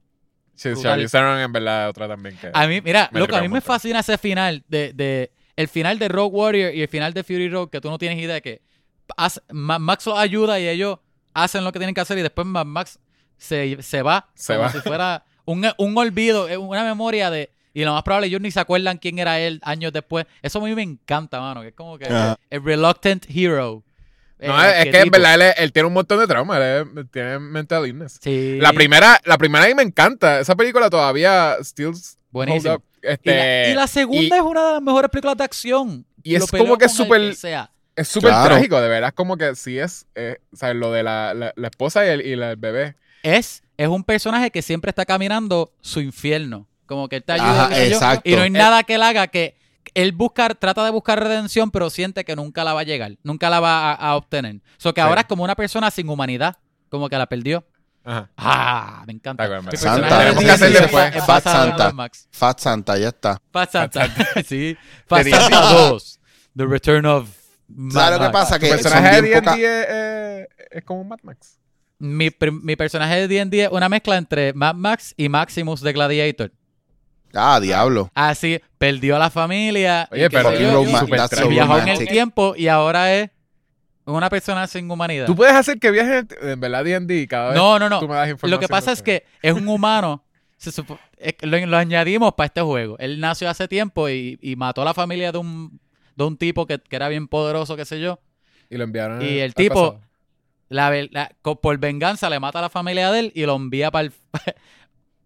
Sí. 0.55 0.69
Charlie 0.81 1.07
Theron 1.07 1.39
en 1.39 1.51
verdad 1.51 1.89
otra 1.89 2.07
también. 2.07 2.35
Que... 2.37 2.49
A 2.53 2.65
mí, 2.67 2.81
mira, 2.81 3.09
loco, 3.13 3.35
a 3.35 3.41
mí 3.41 3.47
me 3.49 3.61
fascina 3.61 3.99
ese 3.99 4.17
final 4.17 4.63
de, 4.67 4.91
de 4.93 5.31
el 5.55 5.67
final 5.67 5.99
de 5.99 6.07
Rogue 6.07 6.35
Warrior 6.35 6.73
y 6.73 6.81
el 6.81 6.87
final 6.87 7.13
de 7.13 7.23
Fury 7.23 7.49
Road, 7.49 7.69
que 7.69 7.79
tú 7.79 7.89
no 7.91 7.97
tienes 7.99 8.17
idea 8.17 8.33
de 8.35 8.41
que 8.41 8.61
hace- 9.15 9.41
Ma- 9.51 9.77
Max 9.79 10.07
los 10.07 10.17
ayuda 10.17 10.59
y 10.59 10.67
ellos 10.67 10.97
hacen 11.35 11.63
lo 11.63 11.71
que 11.71 11.77
tienen 11.79 11.93
que 11.93 12.01
hacer 12.01 12.17
y 12.17 12.23
después 12.23 12.47
Mad 12.47 12.65
Max 12.65 12.99
se, 13.37 13.79
se 13.83 14.01
va. 14.01 14.29
Se 14.33 14.53
como 14.55 14.65
va. 14.65 14.71
si 14.71 14.79
fuera 14.79 15.23
un, 15.45 15.63
un 15.77 15.97
olvido, 15.97 16.47
una 16.59 16.83
memoria 16.83 17.29
de... 17.29 17.51
Y 17.79 17.83
lo 17.85 17.93
más 17.93 18.01
probable, 18.01 18.25
ellos 18.25 18.41
ni 18.41 18.49
se 18.49 18.59
acuerdan 18.59 18.97
quién 18.97 19.19
era 19.19 19.39
él 19.39 19.59
años 19.63 19.93
después. 19.93 20.25
Eso 20.41 20.57
a 20.59 20.63
mí 20.67 20.73
me 20.73 20.81
encanta, 20.81 21.39
mano. 21.39 21.61
Que 21.61 21.67
es 21.67 21.73
como 21.75 21.97
que 21.99 22.05
Ajá. 22.05 22.35
el 22.49 22.63
reluctant 22.63 23.23
hero. 23.29 23.83
No, 24.39 24.63
El 24.63 24.69
es, 24.71 24.85
es 24.87 24.91
que 24.91 24.99
en 25.01 25.09
verdad 25.11 25.35
él, 25.35 25.53
él 25.57 25.71
tiene 25.71 25.85
un 25.87 25.93
montón 25.93 26.17
de 26.19 26.25
trauma. 26.25 26.57
Él, 26.57 26.87
es- 26.97 27.11
tiene 27.11 27.37
mental 27.37 27.85
illness. 27.85 28.17
Sí. 28.19 28.57
La 28.59 28.73
primera, 28.73 29.19
la 29.25 29.37
primera 29.37 29.65
a 29.65 29.67
mí 29.67 29.75
me 29.75 29.83
encanta. 29.83 30.39
Esa 30.39 30.55
película 30.55 30.89
todavía 30.89 31.57
still 31.61 31.91
Buenísimo. 32.31 32.73
hold 32.73 32.79
up. 32.81 32.83
Este, 33.03 33.31
Y 33.31 33.35
la, 33.35 33.69
y 33.69 33.73
la 33.75 33.87
segunda 33.87 34.35
y- 34.35 34.39
es 34.39 34.41
una 34.45 34.65
de 34.65 34.73
las 34.73 34.81
mejores 34.81 35.11
películas 35.11 35.37
de 35.37 35.43
acción. 35.43 36.05
Y 36.23 36.33
es 36.33 36.49
como 36.49 36.79
que 36.79 36.85
el 36.85 36.89
súper-. 36.91 37.35
Es 37.95 38.07
súper 38.07 38.29
Claro. 38.31 38.45
trágico, 38.55 38.81
de 38.81 38.89
verdad. 38.89 39.09
Es 39.09 39.13
como 39.15 39.37
que 39.37 39.55
sí 39.55 39.77
es, 39.77 40.07
eh, 40.15 40.37
¿sabes? 40.51 40.75
Lo 40.77 40.91
de 40.91 41.03
la, 41.03 41.35
la, 41.35 41.53
la 41.55 41.67
esposa 41.67 42.03
y 42.05 42.09
el, 42.09 42.25
y 42.25 42.35
la- 42.35 42.49
el 42.51 42.57
bebé. 42.57 42.95
Es, 43.21 43.61
es 43.77 43.87
un 43.87 44.03
personaje 44.03 44.49
que 44.49 44.63
siempre 44.63 44.89
está 44.89 45.05
caminando 45.05 45.71
su 45.81 45.99
infierno. 46.01 46.67
Como 46.87 47.07
que 47.09 47.17
él 47.17 47.23
te 47.23 47.33
ayuda 47.33 47.65
Ajá, 47.65 47.75
yo, 47.83 48.21
y 48.23 48.35
no 48.35 48.41
hay 48.41 48.47
Eh, 48.47 48.49
nada 48.49 48.83
que 48.83 48.95
él 48.95 49.03
haga 49.03 49.27
que 49.27 49.55
él 49.93 50.11
buscar, 50.11 50.55
trata 50.55 50.83
de 50.83 50.91
buscar 50.91 51.19
redención, 51.21 51.69
pero 51.71 51.89
siente 51.89 52.25
que 52.25 52.35
nunca 52.35 52.63
la 52.63 52.73
va 52.73 52.81
a 52.81 52.83
llegar, 52.83 53.13
nunca 53.23 53.49
la 53.49 53.59
va 53.59 53.91
a, 53.91 53.93
a 53.93 54.15
obtener. 54.15 54.61
So 54.77 54.93
que 54.93 55.01
Sí. 55.01 55.07
ahora 55.07 55.21
es 55.21 55.27
como 55.27 55.43
una 55.43 55.55
persona 55.55 55.91
sin 55.91 56.09
humanidad, 56.09 56.55
como 56.89 57.07
que 57.09 57.17
la 57.17 57.25
perdió. 57.27 57.65
Ajá. 58.03 58.29
Ah, 58.37 59.03
me 59.05 59.13
encanta. 59.13 59.45
Personaje 59.47 59.77
Santa, 59.77 60.19
tenemos 60.19 60.43
que 60.43 60.51
hacerle 60.51 60.79
después. 60.79 61.25
Fat 61.25 61.43
Santa. 61.43 61.93
Fat 62.31 62.59
Santa, 62.59 62.97
ya 62.97 63.07
está. 63.09 63.41
Fat 63.51 63.71
Santa. 63.71 64.07
sí. 64.45 64.77
Fat. 65.07 65.27
Santa 65.27 65.61
2. 65.73 66.19
The 66.55 66.65
Return 66.65 67.05
of 67.05 67.29
Mad 67.67 67.91
¿Sabes 67.93 68.19
lo 68.19 68.25
que 68.27 68.31
pasa? 68.31 68.55
¿Tu 68.55 68.61
Que 68.61 68.67
son 68.69 68.77
personaje 68.77 69.21
de 69.21 69.29
D&D 69.41 69.51
es, 69.51 69.85
eh, 69.89 70.47
es 70.71 70.83
como 70.85 71.01
un 71.01 71.07
Mad 71.09 71.19
Max? 71.23 71.59
Mi, 71.99 72.29
mi 72.63 72.75
personaje 72.75 73.27
de 73.27 73.27
D&D 73.27 73.63
es 73.65 73.69
una 73.71 73.89
mezcla 73.89 74.15
entre 74.17 74.53
Mad 74.53 74.75
Max 74.75 75.13
y 75.17 75.27
Maximus 75.29 75.81
de 75.81 75.91
Gladiator. 75.93 76.51
Ah, 77.37 77.59
diablo. 77.59 78.09
Así, 78.15 78.59
perdió 78.77 79.15
a 79.15 79.19
la 79.19 79.29
familia. 79.29 80.07
Oye, 80.11 80.25
y 80.25 80.29
pero 80.29 80.53
yo, 80.57 80.83
so 81.29 81.47
viajó 81.49 81.77
en 81.79 81.87
el 81.89 82.07
tiempo 82.07 82.53
y 82.57 82.67
ahora 82.67 83.13
es 83.13 83.29
una 84.05 84.29
persona 84.29 84.65
sin 84.67 84.89
humanidad. 84.89 85.25
Tú 85.25 85.35
puedes 85.35 85.53
hacer 85.53 85.79
que 85.79 85.91
viajes 85.91 86.25
en- 86.41 86.49
en 86.49 86.59
verdad 86.59 86.83
D&D 86.83 87.27
cada 87.27 87.49
vez 87.49 87.55
No, 87.57 87.77
no, 87.77 87.89
no. 87.89 87.99
tú 87.99 88.07
me 88.07 88.15
das 88.15 88.29
información. 88.29 88.51
Lo 88.51 88.59
que 88.59 88.67
pasa 88.67 88.91
es 88.91 89.01
que 89.01 89.23
es 89.41 89.53
un 89.53 89.67
humano. 89.67 90.23
se 90.57 90.71
supo- 90.71 90.97
es 91.17 91.33
que 91.33 91.45
lo, 91.45 91.63
lo 91.67 91.77
añadimos 91.77 92.33
para 92.33 92.47
este 92.47 92.61
juego. 92.61 92.95
Él 92.99 93.19
nació 93.19 93.47
hace 93.49 93.67
tiempo 93.67 94.09
y, 94.09 94.39
y 94.41 94.55
mató 94.55 94.81
a 94.81 94.85
la 94.85 94.93
familia 94.95 95.31
de 95.31 95.37
un, 95.37 95.79
de 96.15 96.23
un 96.23 96.35
tipo 96.37 96.65
que, 96.65 96.79
que 96.79 96.95
era 96.95 97.09
bien 97.09 97.27
poderoso, 97.27 97.75
qué 97.75 97.85
sé 97.85 97.99
yo. 97.99 98.19
Y 98.69 98.77
lo 98.77 98.83
enviaron 98.85 99.21
Y 99.21 99.37
el 99.37 99.43
al 99.49 99.53
tipo-. 99.53 99.99
La, 100.69 100.91
por 101.61 101.77
venganza 101.77 102.29
le 102.29 102.39
mata 102.39 102.59
a 102.59 102.63
la 102.63 102.69
familia 102.69 103.11
de 103.11 103.19
él 103.19 103.31
y 103.35 103.45
lo 103.45 103.55
envía 103.55 103.89
para 103.91 104.05
el... 104.07 104.13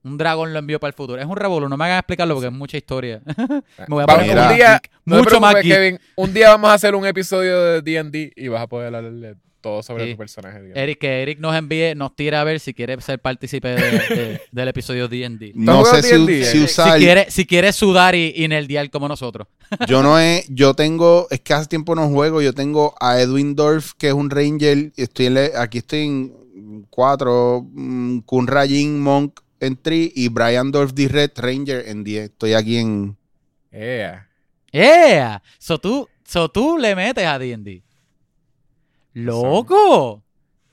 un 0.03 0.17
dragón 0.17 0.53
lo 0.53 0.59
envió 0.59 0.79
para 0.79 0.89
el 0.89 0.95
futuro. 0.95 1.19
Es 1.21 1.25
un 1.27 1.35
revolú, 1.37 1.69
no 1.69 1.77
me 1.77 1.85
hagan 1.85 1.99
explicarlo 1.99 2.33
porque 2.35 2.47
es 2.47 2.53
mucha 2.53 2.77
historia. 2.77 3.21
me 3.27 3.85
voy 3.87 4.03
a 4.03 4.07
poner 4.07 4.27
Mira. 4.27 4.49
un 4.49 4.55
día, 4.55 4.81
no 5.05 5.17
mucho 5.17 5.39
más. 5.39 5.55
Kevin, 5.55 5.99
un 6.15 6.33
día 6.33 6.49
vamos 6.49 6.69
a 6.69 6.73
hacer 6.73 6.95
un 6.95 7.05
episodio 7.05 7.61
de 7.61 7.81
D&D 7.81 8.33
y 8.35 8.47
vas 8.47 8.61
a 8.63 8.67
poder 8.67 8.87
hablarle 8.95 9.35
todo 9.61 9.83
sobre 9.83 10.05
Sí. 10.05 10.11
tu 10.13 10.17
personaje. 10.17 10.59
D&D. 10.59 10.81
Eric, 10.81 10.97
que 10.99 11.21
Eric 11.21 11.39
nos 11.39 11.55
envíe, 11.55 11.93
nos 11.93 12.15
tira 12.15 12.41
a 12.41 12.43
ver 12.43 12.59
si 12.59 12.73
quiere 12.73 12.99
ser 12.99 13.19
partícipe 13.19 13.67
de- 13.67 13.75
de- 13.91 14.41
del 14.51 14.67
episodio 14.69 15.07
D&D. 15.07 15.51
No 15.53 15.85
sé 15.85 16.01
si, 16.01 16.15
si 16.27 16.45
Si 16.45 16.63
usar. 16.63 16.93
Si 16.97 17.05
quiere, 17.05 17.29
si 17.29 17.45
quiere 17.45 17.71
sudar 17.71 18.15
y, 18.15 18.33
y 18.35 18.47
nerdear 18.47 18.89
como 18.89 19.07
nosotros. 19.07 19.47
Yo 19.87 20.01
no 20.01 20.19
he, 20.19 20.45
yo 20.49 20.73
tengo, 20.73 21.27
es 21.29 21.41
que 21.41 21.53
hace 21.53 21.67
tiempo 21.67 21.93
no 21.93 22.09
juego, 22.09 22.41
yo 22.41 22.53
tengo 22.53 22.95
a 22.99 23.21
Edwin 23.21 23.55
Dorf, 23.55 23.91
que 23.99 24.07
es 24.07 24.13
un 24.13 24.31
ranger, 24.31 24.91
estoy 24.97 25.27
en 25.27 25.37
aquí 25.55 25.77
estoy 25.77 25.99
en 26.07 26.33
cuatro, 26.89 27.65
mm, 27.71 28.19
Kunra 28.21 28.65
Jin 28.67 28.99
Monk 28.99 29.39
en 29.61 29.77
3 29.81 30.11
y 30.15 30.27
Brian 30.27 30.71
Dorf 30.71 30.93
the 30.93 31.07
Red 31.07 31.31
Ranger 31.37 31.87
en 31.87 32.03
10. 32.03 32.23
Estoy 32.31 32.53
aquí 32.53 32.77
en... 32.77 33.17
Yeah. 33.71 34.27
¡Yeah! 34.73 35.41
So 35.59 35.77
tú, 35.77 36.09
so 36.25 36.49
tú 36.49 36.77
le 36.77 36.95
metes 36.95 37.25
a 37.25 37.39
D&D. 37.39 37.83
¡Loco! 39.13 40.23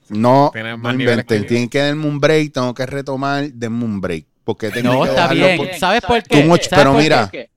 No, 0.09 0.51
no 0.55 0.93
inventen, 0.93 1.47
tienen 1.47 1.69
que 1.69 1.79
darme 1.81 2.07
un 2.07 2.19
break, 2.19 2.53
tengo 2.53 2.73
que 2.73 2.87
retomar, 2.87 3.53
denme 3.53 3.85
un 3.85 4.01
break. 4.01 4.27
Porque 4.43 4.71
tengo 4.71 4.95
No, 4.95 5.03
que 5.03 5.11
está 5.11 5.29
bien. 5.35 5.59
por- 5.59 5.75
¿Sabes 5.75 6.01
por 6.01 6.23
qué? 6.23 6.41
Too 6.41 6.49
much, 6.49 6.63
¿Sabes 6.63 6.69
pero 6.71 6.93
por 6.93 7.03
mira. 7.03 7.29
qué? 7.31 7.51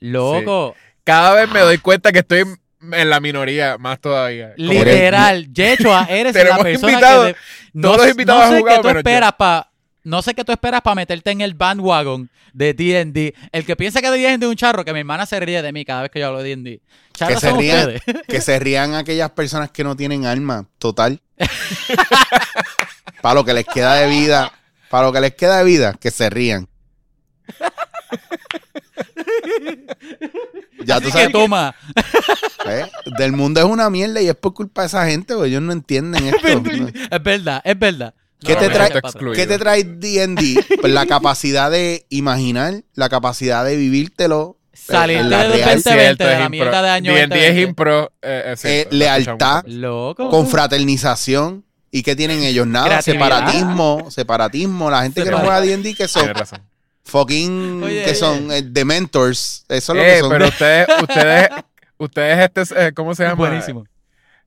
Loco. 0.00 0.74
Cada 1.04 1.34
vez 1.34 1.50
me 1.50 1.60
doy 1.60 1.78
cuenta 1.78 2.12
que 2.12 2.20
estoy 2.20 2.44
en 2.80 3.10
la 3.10 3.20
minoría, 3.20 3.78
más 3.78 4.00
todavía. 4.00 4.54
Como 4.56 4.72
Literal. 4.72 5.52
Yechua, 5.52 6.06
eres 6.08 6.34
la 6.48 6.58
persona 6.58 7.00
que... 7.00 7.06
de- 7.06 7.36
no, 7.72 7.88
todos 7.88 7.98
los 7.98 8.10
invitados 8.10 8.44
no 8.44 8.50
sé 8.50 8.58
jugado, 8.60 8.82
qué 8.82 8.88
tú 8.92 8.98
esperas 8.98 9.32
para... 9.34 9.70
No 10.04 10.22
sé 10.22 10.34
qué 10.34 10.44
tú 10.44 10.52
esperas 10.52 10.80
para 10.80 10.94
meterte 10.94 11.30
en 11.30 11.42
el 11.42 11.54
bandwagon 11.54 12.30
de 12.54 12.72
D&D. 12.72 13.34
El 13.52 13.66
que 13.66 13.76
piensa 13.76 14.00
que 14.00 14.10
D&D 14.10 14.46
es 14.46 14.50
un 14.50 14.56
charro, 14.56 14.84
que 14.84 14.92
mi 14.92 15.00
hermana 15.00 15.26
se 15.26 15.38
ríe 15.38 15.60
de 15.60 15.72
mí 15.72 15.84
cada 15.84 16.02
vez 16.02 16.10
que 16.10 16.20
yo 16.20 16.28
hablo 16.28 16.42
de 16.42 16.56
D&D. 16.56 16.80
que 17.26 17.36
se 17.36 17.52
rían, 17.52 17.94
que 18.28 18.40
se 18.40 18.58
rían 18.58 18.94
aquellas 18.94 19.30
personas 19.32 19.70
que 19.70 19.84
no 19.84 19.96
tienen 19.96 20.24
alma, 20.24 20.66
total. 20.78 21.20
para 23.22 23.34
lo 23.34 23.44
que 23.44 23.52
les 23.52 23.66
queda 23.66 23.96
de 23.96 24.08
vida, 24.08 24.52
para 24.88 25.08
lo 25.08 25.12
que 25.12 25.20
les 25.20 25.34
queda 25.34 25.58
de 25.58 25.64
vida, 25.64 25.94
que 26.00 26.10
se 26.10 26.30
rían. 26.30 26.68
Ya 30.84 30.98
tú 31.00 31.06
que 31.06 31.12
sabes, 31.12 31.32
toma. 31.32 31.74
¿eh? 32.66 32.86
del 33.18 33.32
mundo 33.32 33.60
es 33.60 33.66
una 33.66 33.88
mierda 33.90 34.20
y 34.20 34.28
es 34.28 34.34
por 34.34 34.54
culpa 34.54 34.82
de 34.82 34.86
esa 34.88 35.06
gente, 35.06 35.34
güey. 35.34 35.50
Ellos 35.50 35.62
no 35.62 35.72
entienden 35.72 36.26
esto. 36.34 36.62
Es 37.10 37.22
verdad, 37.22 37.60
es 37.64 37.78
verdad. 37.78 38.14
¿Qué 38.40 38.52
No, 38.54 38.58
te 38.60 38.68
trae-. 38.70 38.92
¿Qué 39.34 39.46
te 39.46 39.58
trae 39.58 39.82
D&D? 39.84 40.64
Pues 40.80 40.92
la 40.92 41.06
capacidad 41.06 41.70
de 41.70 42.06
imaginar, 42.08 42.82
la 42.94 43.08
capacidad 43.08 43.64
de 43.64 43.76
vivírtelo, 43.76 44.56
Salirte 44.72 45.20
en 45.22 45.30
la 45.30 45.42
del 45.42 45.52
real, 45.54 45.74
2020, 45.82 46.00
Cierto, 46.04 46.24
de 46.24 46.38
la 46.38 46.48
mierda 46.48 46.82
de 46.82 46.88
año 46.88 47.12
D&D 47.12 47.24
es 47.24 47.28
2020. 47.30 47.62
impro. 47.62 48.12
eh, 48.22 48.42
es 48.52 48.64
Eh, 48.64 48.68
cierto, 48.68 48.94
lealtad. 48.96 49.64
Loco. 49.66 50.30
confraternización. 50.30 51.64
¿Y 51.90 52.02
qué 52.02 52.14
tienen 52.14 52.42
ellos? 52.42 52.66
Nada, 52.66 53.02
separatismo, 53.02 54.10
separatismo. 54.10 54.90
La 54.90 55.02
gente 55.02 55.24
que 55.24 55.30
no 55.30 55.38
juega 55.38 55.60
D&D 55.60 55.94
que 55.94 56.06
son 56.06 56.22
Tienes 56.22 56.38
razón. 56.38 56.60
Fucking, 57.08 57.82
Oye, 57.82 58.02
que 58.02 58.10
oye. 58.10 58.14
son 58.14 58.50
eh, 58.52 58.62
dementors. 58.62 59.64
Eso 59.68 59.92
es 59.92 59.96
lo 59.98 60.02
Eh, 60.04 60.14
que 60.14 60.20
son. 60.20 60.28
pero 60.30 60.48
ustedes, 60.48 60.86
ustedes, 61.02 61.48
ustedes, 61.98 62.50
este, 62.54 62.86
eh, 62.86 62.92
¿cómo 62.92 63.14
se 63.14 63.24
llama? 63.24 63.34
Buenísimo. 63.34 63.84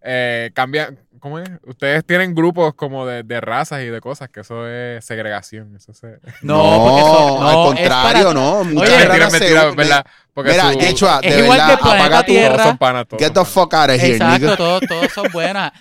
Eh, 0.04 0.50
cambian, 0.56 0.98
¿cómo 1.20 1.38
es? 1.38 1.48
Ustedes 1.68 2.04
tienen 2.06 2.34
grupos 2.34 2.74
como 2.74 3.06
de, 3.06 3.22
de 3.22 3.40
razas 3.40 3.82
y 3.84 3.86
de 3.88 4.02
cosas, 4.02 4.30
que 4.30 4.40
eso 4.40 4.68
es 4.68 5.06
segregación. 5.06 5.76
Eso 5.76 5.94
se... 5.94 6.18
No, 6.42 6.58
porque 6.88 7.02
eso- 7.02 7.38
no, 7.40 7.48
al 7.48 7.58
es 7.60 7.66
contrario, 7.68 8.24
para- 8.30 8.34
no. 8.34 8.64
Muchas 8.64 8.90
Oye, 8.90 9.30
mentira. 9.32 9.72
¿verdad? 9.76 10.06
Porque 10.34 10.52
Mira, 10.52 10.72
su- 10.74 10.80
Yechua, 10.80 11.20
Es 11.22 11.36
de 11.36 11.44
igual 11.44 11.60
que 11.60 11.66
verdad, 11.66 11.72
el 11.74 11.80
planeta 11.80 12.06
apaga 12.06 12.26
tu... 12.26 12.34
Todos 12.34 12.62
son 12.64 12.78
panas, 12.78 13.08
todos 13.08 13.24
Get 13.24 13.34
the 13.34 13.46
fuck 13.46 13.74
out 13.74 13.90
of 13.90 13.96
here, 14.02 14.14
Exacto, 14.16 14.58
todos, 14.58 14.82
todos 14.88 15.12
son 15.14 15.28
buenas. 15.32 15.72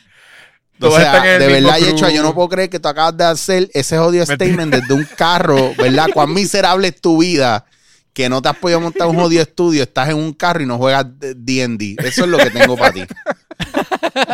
O 0.88 0.96
sea, 0.96 1.12
están 1.16 1.26
en 1.26 1.32
el 1.34 1.40
de 1.40 1.46
verdad, 1.60 1.76
crew. 1.78 1.86
Yechua, 1.90 2.10
yo 2.10 2.22
no 2.22 2.34
puedo 2.34 2.48
creer 2.48 2.70
que 2.70 2.78
tú 2.80 2.88
acabas 2.88 3.16
de 3.16 3.24
hacer 3.24 3.70
ese 3.74 3.98
jodido 3.98 4.24
statement 4.24 4.74
desde 4.74 4.94
un 4.94 5.06
carro, 5.16 5.72
¿verdad? 5.76 6.08
Cuán 6.14 6.32
miserable 6.34 6.88
es 6.88 7.00
tu 7.00 7.18
vida 7.18 7.64
que 8.12 8.28
no 8.28 8.42
te 8.42 8.48
has 8.48 8.56
podido 8.56 8.80
montar 8.80 9.06
un 9.06 9.16
jodido 9.16 9.42
estudio, 9.42 9.82
estás 9.84 10.08
en 10.08 10.16
un 10.16 10.32
carro 10.32 10.62
y 10.62 10.66
no 10.66 10.78
juegas 10.78 11.06
D&D. 11.18 11.96
Eso 12.02 12.24
es 12.24 12.28
lo 12.28 12.38
que 12.38 12.50
tengo 12.50 12.76
para 12.76 12.92
ti. 12.92 13.04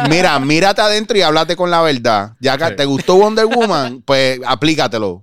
Mira, 0.08 0.38
mírate 0.40 0.80
adentro 0.80 1.16
y 1.18 1.22
háblate 1.22 1.56
con 1.56 1.70
la 1.70 1.82
verdad. 1.82 2.32
Ya 2.40 2.56
que 2.56 2.66
Sí. 2.68 2.76
te 2.76 2.84
gustó 2.84 3.16
Wonder 3.16 3.46
Woman, 3.46 4.02
pues 4.04 4.40
aplícatelo. 4.46 5.22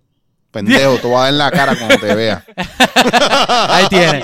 Pendejo, 0.52 0.98
te 0.98 1.08
voy 1.08 1.16
a 1.16 1.20
dar 1.22 1.30
en 1.30 1.38
la 1.40 1.52
cara 1.52 1.76
cuando 1.76 1.98
te 1.98 2.14
vea. 2.14 2.45
Ahí 3.70 3.88
tiene. 3.90 4.24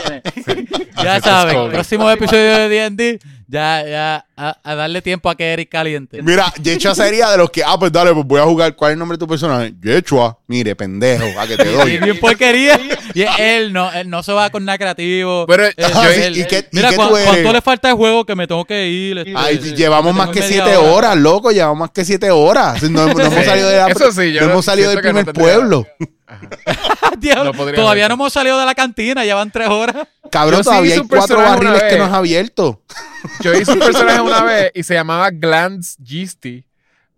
ya 1.03 1.15
Así 1.15 1.23
saben, 1.27 1.57
es, 1.57 1.69
próximo 1.71 2.09
episodio 2.11 2.55
de 2.55 2.69
D&D, 2.69 3.19
ya, 3.51 3.83
ya, 3.87 4.25
a, 4.37 4.57
a 4.63 4.75
darle 4.75 5.01
tiempo 5.01 5.27
a 5.29 5.35
que 5.35 5.51
Eric 5.53 5.69
caliente. 5.69 6.21
Mira, 6.21 6.53
Yechua 6.61 6.93
sería 6.93 7.31
de 7.31 7.37
los 7.37 7.49
que, 7.49 7.63
ah, 7.63 7.77
pues 7.79 7.91
dale, 7.91 8.13
pues 8.13 8.25
voy 8.27 8.39
a 8.39 8.43
jugar. 8.43 8.75
¿Cuál 8.75 8.91
es 8.91 8.93
el 8.93 8.99
nombre 8.99 9.15
de 9.17 9.19
tu 9.19 9.27
personaje? 9.27 9.73
Yechua. 9.81 10.37
Mire, 10.47 10.75
pendejo, 10.75 11.25
a 11.39 11.47
que 11.47 11.57
te 11.57 11.69
Y 11.69 11.73
doy. 11.73 11.97
bien 11.97 12.19
porquería. 12.19 12.79
Y 13.15 13.23
él 13.39 13.73
no, 13.73 13.91
él 13.91 14.07
no 14.09 14.21
se 14.21 14.31
va 14.33 14.51
con 14.51 14.63
nada 14.65 14.77
creativo. 14.77 15.45
Pero, 15.47 15.65
él- 15.65 15.73
sí, 15.77 16.41
¿y 16.41 16.45
qué- 16.45 16.67
y 16.71 16.75
mira, 16.75 16.89
qué 16.89 16.95
¿cuán- 16.95 17.09
tú 17.09 17.17
eres? 17.17 17.29
¿cuánto 17.29 17.53
le 17.53 17.61
falta 17.61 17.87
de 17.87 17.93
juego 17.95 18.23
que 18.25 18.35
me 18.35 18.45
tengo 18.45 18.63
que 18.65 18.87
ir? 18.87 19.17
Este, 19.17 19.33
Ay, 19.35 19.55
eh, 19.63 19.75
llevamos 19.75 20.13
más 20.15 20.29
que 20.29 20.43
siete 20.43 20.77
hora. 20.77 20.91
horas, 20.93 21.17
loco. 21.17 21.49
Llevamos 21.51 21.79
más 21.79 21.91
que 21.91 22.05
siete 22.05 22.29
horas. 22.29 22.81
No, 22.83 23.07
no 23.13 23.19
hemos 23.19 23.45
salido 23.45 23.67
de 23.69 23.77
la, 23.77 23.87
Eso 23.87 24.11
sí, 24.11 24.31
yo 24.31 24.41
no 24.45 24.51
hemos 24.51 24.65
salido 24.65 24.91
del 24.91 25.01
primer 25.01 25.25
pueblo. 25.33 25.87
Diablo, 27.17 27.43
No 27.51 27.53
podría 27.53 27.75
todavía 27.75 28.05
haber. 28.05 28.09
no 28.17 28.23
hemos 28.23 28.33
salido 28.33 28.59
de 28.59 28.65
la 28.65 28.75
cantina, 28.75 29.25
ya 29.25 29.35
van 29.35 29.51
tres 29.51 29.67
horas. 29.69 30.07
Cabrón, 30.31 30.59
Yo 30.59 30.63
sí 30.63 30.69
todavía 30.69 30.87
hice 30.87 30.95
hay 30.95 31.01
un 31.01 31.07
cuatro 31.07 31.37
personaje 31.37 31.59
una 31.61 31.69
barriles 31.71 31.79
que 31.83 31.95
vez. 31.95 31.97
no 31.99 32.05
has 32.05 32.13
abierto. 32.13 32.81
Yo 33.41 33.53
hice 33.53 33.71
un 33.73 33.79
personaje 33.79 34.21
una 34.21 34.43
vez 34.43 34.71
y 34.73 34.83
se 34.83 34.93
llamaba 34.93 35.29
Glance 35.31 35.97
Gisty. 36.03 36.65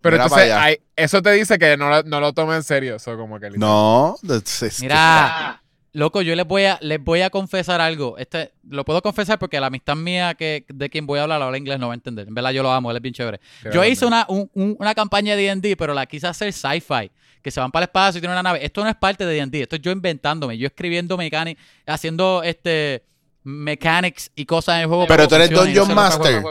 Pero 0.00 0.14
Mira 0.16 0.24
entonces, 0.24 0.52
hay- 0.52 0.78
eso 0.96 1.22
te 1.22 1.30
dice 1.30 1.58
que 1.58 1.76
no, 1.76 1.88
lo- 1.88 2.02
no 2.02 2.18
lo 2.20 2.32
tomes 2.32 2.56
en 2.56 2.62
serio. 2.64 2.96
Eso 2.96 3.16
como 3.16 3.38
que 3.38 3.50
No, 3.50 4.16
es- 4.28 4.62
es- 4.62 4.80
Mira, 4.80 5.61
Loco, 5.94 6.22
yo 6.22 6.34
les 6.34 6.46
voy 6.46 6.64
a, 6.64 6.78
les 6.80 7.02
voy 7.02 7.20
a 7.20 7.28
confesar 7.28 7.80
algo. 7.80 8.16
Este, 8.16 8.52
lo 8.68 8.84
puedo 8.84 9.02
confesar 9.02 9.38
porque 9.38 9.60
la 9.60 9.66
amistad 9.66 9.94
mía 9.94 10.34
que, 10.34 10.64
de 10.68 10.88
quien 10.88 11.06
voy 11.06 11.18
a 11.18 11.24
hablar 11.24 11.42
habla 11.42 11.58
inglés 11.58 11.78
no 11.78 11.88
va 11.88 11.92
a 11.92 11.96
entender. 11.96 12.26
En 12.28 12.34
verdad 12.34 12.50
yo 12.52 12.62
lo 12.62 12.72
amo, 12.72 12.90
él 12.90 12.96
es 12.96 13.02
bien 13.02 13.12
chévere. 13.14 13.40
Yo 13.74 13.84
hice 13.84 14.06
una, 14.06 14.24
un- 14.28 14.50
un- 14.54 14.76
una 14.78 14.94
campaña 14.94 15.36
de 15.36 15.42
D&D, 15.42 15.76
pero 15.76 15.92
la 15.92 16.06
quise 16.06 16.26
hacer 16.26 16.50
sci-fi. 16.52 17.10
Que 17.42 17.50
se 17.50 17.58
van 17.60 17.70
para 17.72 17.84
el 17.84 17.88
espacio 17.88 18.18
y 18.18 18.20
tienen 18.20 18.34
una 18.36 18.42
nave. 18.42 18.64
Esto 18.64 18.82
no 18.84 18.88
es 18.88 18.96
parte 18.96 19.26
de 19.26 19.34
D&D. 19.34 19.62
Esto 19.62 19.76
es 19.76 19.82
yo 19.82 19.90
inventándome. 19.90 20.56
Yo 20.56 20.66
escribiendo 20.66 21.16
mecánicas, 21.18 21.62
haciendo 21.86 22.42
este 22.44 23.02
mechanics 23.44 24.30
y 24.34 24.46
cosas 24.46 24.76
en 24.76 24.80
el 24.82 24.86
juego. 24.86 25.06
Pero 25.08 25.28
para 25.28 25.28
tú 25.28 25.34
eres 25.34 25.74
Dungeon 25.84 25.88
Master. 26.18 26.42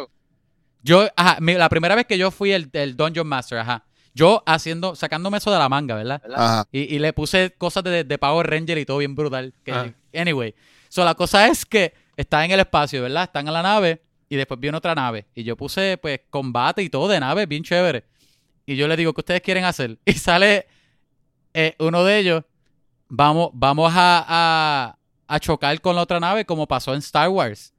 Yo, 0.84 1.08
ajá, 1.16 1.38
mi- 1.40 1.54
la 1.54 1.70
primera 1.70 1.96
vez 1.96 2.06
que 2.06 2.18
yo 2.18 2.30
fui 2.32 2.52
el, 2.52 2.70
el 2.74 2.96
Dungeon 2.98 3.28
Master, 3.28 3.60
ajá. 3.60 3.84
Yo 4.14 4.44
haciendo, 4.46 4.96
sacándome 4.96 5.38
eso 5.38 5.52
de 5.52 5.60
la 5.60 5.70
manga, 5.70 5.96
¿verdad? 5.96 6.22
Ajá. 6.36 6.68
Y, 6.72 6.96
y 6.96 7.00
le 7.00 7.14
puse 7.14 7.54
cosas 7.58 7.84
de, 7.84 8.04
de 8.04 8.18
Power 8.18 8.50
Ranger 8.50 8.78
y 8.78 8.86
todo 8.86 8.98
bien 8.98 9.16
brutal. 9.16 9.54
Que. 9.64 9.94
Anyway. 10.14 10.54
So, 10.90 11.06
la 11.06 11.16
cosa 11.16 11.48
es 11.48 11.66
que 11.66 11.94
está 12.18 12.44
en 12.44 12.52
el 12.52 12.60
espacio, 12.60 13.02
¿verdad? 13.02 13.24
Están 13.24 13.48
en 13.48 13.54
la 13.54 13.62
nave 13.64 14.02
y 14.28 14.36
después 14.36 14.60
viene 14.60 14.78
otra 14.78 14.94
nave. 14.94 15.28
Y 15.34 15.44
yo 15.44 15.56
puse, 15.56 15.98
pues, 15.98 16.20
combate 16.30 16.84
y 16.84 16.90
todo 16.90 17.08
de 17.08 17.20
nave, 17.20 17.46
bien 17.46 17.64
chévere. 17.64 18.06
Y 18.66 18.76
yo 18.76 18.88
le 18.88 18.98
digo, 18.98 19.14
¿qué 19.14 19.22
ustedes 19.22 19.42
quieren 19.42 19.64
hacer? 19.64 19.98
Y 20.06 20.14
sale 20.14 20.68
eh, 21.54 21.76
uno 21.80 22.04
de 22.04 22.18
ellos. 22.18 22.44
Vamos, 23.08 23.52
vamos 23.54 23.92
a, 23.96 24.26
a, 24.28 24.98
a 25.28 25.40
chocar 25.40 25.80
con 25.82 25.96
la 25.96 26.02
otra 26.02 26.20
nave 26.20 26.46
como 26.46 26.68
pasó 26.68 26.94
en 26.94 27.00
Star 27.00 27.30
Wars. 27.30 27.74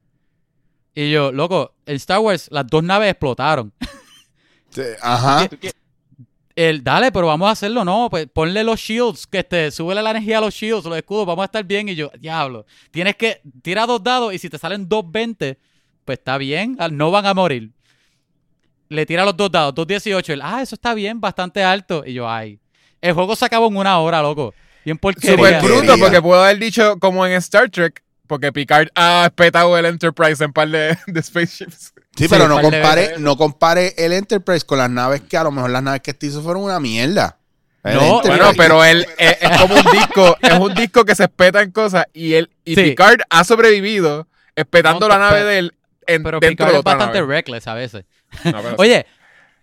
Y 0.94 1.10
yo, 1.10 1.32
loco, 1.32 1.74
en 1.86 1.96
Star 1.96 2.18
Wars 2.20 2.48
las 2.50 2.66
dos 2.66 2.82
naves 2.82 3.10
explotaron. 3.10 3.72
Sí, 4.74 4.80
Ajá. 5.02 5.50
El, 6.54 6.84
dale, 6.84 7.10
pero 7.12 7.26
vamos 7.26 7.48
a 7.48 7.52
hacerlo, 7.52 7.84
no, 7.84 8.08
pues 8.10 8.26
ponle 8.26 8.62
los 8.62 8.78
shields, 8.78 9.26
que 9.26 9.38
este, 9.38 9.70
súbele 9.70 10.02
la 10.02 10.10
energía 10.10 10.38
a 10.38 10.40
los 10.42 10.54
shields, 10.54 10.84
los 10.84 10.96
escudos, 10.96 11.26
vamos 11.26 11.42
a 11.42 11.46
estar 11.46 11.64
bien. 11.64 11.88
Y 11.88 11.94
yo, 11.94 12.10
diablo, 12.18 12.66
tienes 12.90 13.16
que 13.16 13.40
tirar 13.62 13.86
dos 13.86 14.02
dados 14.02 14.34
y 14.34 14.38
si 14.38 14.50
te 14.50 14.58
salen 14.58 14.88
220, 14.88 15.58
pues 16.04 16.18
está 16.18 16.36
bien, 16.38 16.76
ah, 16.78 16.88
no 16.88 17.10
van 17.10 17.26
a 17.26 17.34
morir. 17.34 17.70
Le 18.88 19.06
tira 19.06 19.24
los 19.24 19.36
dos 19.36 19.50
dados, 19.50 19.74
218, 19.74 20.32
él, 20.34 20.40
ah, 20.42 20.60
eso 20.60 20.74
está 20.74 20.92
bien, 20.92 21.20
bastante 21.20 21.62
alto. 21.64 22.04
Y 22.06 22.12
yo, 22.12 22.28
ay, 22.28 22.60
el 23.00 23.14
juego 23.14 23.34
se 23.34 23.46
acabó 23.46 23.68
en 23.68 23.76
una 23.76 23.98
hora, 23.98 24.20
loco. 24.20 24.52
Bien 24.84 24.98
porquería. 24.98 25.60
Súper 25.60 25.62
bruto, 25.62 25.98
porque 25.98 26.20
puedo 26.20 26.42
haber 26.42 26.58
dicho 26.58 26.98
como 26.98 27.24
en 27.24 27.32
Star 27.34 27.70
Trek, 27.70 28.02
porque 28.26 28.52
Picard 28.52 28.88
ha 28.94 29.24
espetado 29.26 29.78
el 29.78 29.86
Enterprise 29.86 30.44
en 30.44 30.52
par 30.52 30.68
de, 30.68 30.98
de 31.06 31.22
spaceships. 31.22 31.94
Sí, 32.16 32.26
pero 32.28 32.46
no 32.48 32.60
compare, 32.60 33.14
no 33.18 33.36
compare 33.36 33.94
el 33.96 34.12
Enterprise 34.12 34.66
con 34.66 34.78
las 34.78 34.90
naves 34.90 35.22
que 35.22 35.36
a 35.36 35.44
lo 35.44 35.50
mejor 35.50 35.70
las 35.70 35.82
naves 35.82 36.02
que 36.02 36.10
este 36.10 36.26
hizo 36.26 36.42
fueron 36.42 36.62
una 36.64 36.78
mierda. 36.78 37.38
El 37.82 37.94
No, 37.94 38.20
Enterprise- 38.22 38.28
Bueno, 38.38 38.52
pero 38.56 38.84
él 38.84 39.06
es, 39.18 39.36
es 39.40 39.58
como 39.60 39.74
un 39.74 39.84
disco, 39.92 40.36
es 40.40 40.52
un 40.58 40.74
disco 40.74 41.04
que 41.04 41.14
se 41.14 41.24
espeta 41.24 41.62
en 41.62 41.70
cosas 41.72 42.04
y 42.12 42.34
él 42.34 42.50
y 42.64 42.74
Sí. 42.74 42.82
Picard 42.84 43.20
ha 43.30 43.44
sobrevivido 43.44 44.28
espetando 44.54 45.00
No, 45.00 45.14
la 45.14 45.18
nave 45.18 45.36
pero- 45.38 45.46
de 45.48 45.58
él 45.58 45.74
en, 46.06 46.22
Pero 46.22 46.38
dentro 46.40 46.50
Picard 46.66 46.68
de 46.68 46.74
es 46.74 46.80
otra 46.80 46.94
bastante 46.96 47.20
nave. 47.20 47.34
reckless 47.34 47.66
a 47.66 47.74
veces. 47.74 48.04
No, 48.44 48.60
Oye, 48.78 49.06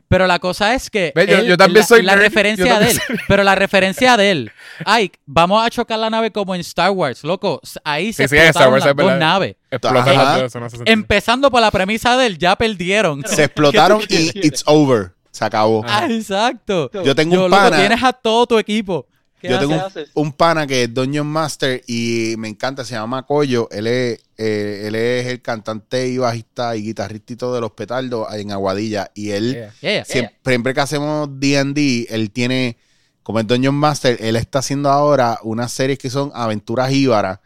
pero 0.10 0.28
la 0.28 0.40
cosa 0.40 0.74
es 0.76 0.90
que 0.90 1.14
Ve, 1.16 1.26
yo- 1.28 1.38
él- 1.38 1.46
yo 1.48 1.56
también 1.58 1.82
la, 1.84 1.88
soy 1.88 2.02
la 2.02 2.16
nerd, 2.16 2.24
referencia 2.24 2.80
de 2.80 2.90
él, 2.92 3.00
pero 3.30 3.44
la 3.44 3.56
referencia 3.56 4.18
de 4.18 4.32
él, 4.32 4.52
ay, 4.86 5.12
vamos 5.26 5.66
a 5.66 5.70
chocar 5.70 5.98
la 6.00 6.10
nave 6.10 6.32
como 6.32 6.54
en 6.54 6.62
Star 6.62 6.92
Wars, 6.92 7.24
loco, 7.24 7.62
ahí 7.86 8.12
se 8.12 8.24
Sí, 8.28 8.30
sí, 8.30 8.36
en 8.36 8.48
Star 8.50 8.68
explotaron 8.68 8.74
Wars 8.74 8.86
las 8.86 8.96
dos 8.96 9.18
naves. 9.20 9.56
explota 9.72 10.12
Ajá. 10.12 10.14
las 10.24 10.36
dos, 10.36 10.44
eso 10.44 10.60
no 10.60 10.66
hace 10.66 10.76
sentido. 10.78 10.94
Empezando 10.94 11.50
por 11.50 11.62
la 11.62 11.72
premisa 11.72 12.18
de 12.18 12.26
él, 12.26 12.38
ya 12.38 12.56
perdieron. 12.58 13.24
se 13.26 13.44
explotaron 13.46 14.02
y 14.10 14.46
it's 14.46 14.64
over. 14.66 15.14
Se 15.32 15.46
acabó. 15.46 15.86
Ah, 15.88 16.08
exacto. 16.10 16.90
Yo 17.04 17.14
tengo 17.16 17.36
un 17.46 17.52
loco, 17.52 17.62
pana. 17.64 17.78
tienes 17.78 18.04
a 18.04 18.12
todo 18.12 18.48
tu 18.48 18.58
equipo. 18.58 19.06
¿Qué 19.40 19.48
Yo 19.50 19.60
tengo 19.60 19.76
haces? 19.76 20.10
un, 20.16 20.28
un 20.28 20.34
pana 20.34 20.68
que 20.68 20.84
es 20.84 20.94
Dungeon 20.94 21.26
Master 21.28 21.82
y 21.88 22.36
me 22.38 22.48
encanta, 22.50 22.84
se 22.84 22.94
llama 22.96 23.26
Coyo. 23.26 23.70
Él 23.72 23.88
es, 23.88 24.20
eh, 24.38 24.84
él 24.88 24.96
es 24.96 25.28
el 25.28 25.42
cantante 25.42 26.08
y 26.08 26.18
bajista 26.18 26.76
y 26.76 26.84
guitarrista 26.84 27.34
y 27.34 27.36
todo 27.38 27.56
de 27.56 27.62
los 27.62 27.72
petardos 27.72 28.28
en 28.34 28.52
Aguadilla. 28.52 29.12
Y 29.16 29.32
él, 29.32 29.54
Yeah. 29.54 29.74
Yeah, 29.82 29.92
yeah. 29.94 30.06
siempre, 30.06 30.36
siempre 30.46 30.74
que 30.74 30.82
hacemos 30.82 31.30
D&D, 31.40 32.08
él 32.10 32.32
tiene, 32.32 32.78
como 33.24 33.40
es 33.40 33.48
Dungeon 33.48 33.76
Master, 33.76 34.18
él 34.20 34.36
está 34.36 34.60
haciendo 34.60 34.90
ahora 34.90 35.40
unas 35.44 35.72
series 35.72 35.98
que 36.00 36.10
son 36.10 36.32
aventuras 36.36 36.92
íbaras. 36.92 37.40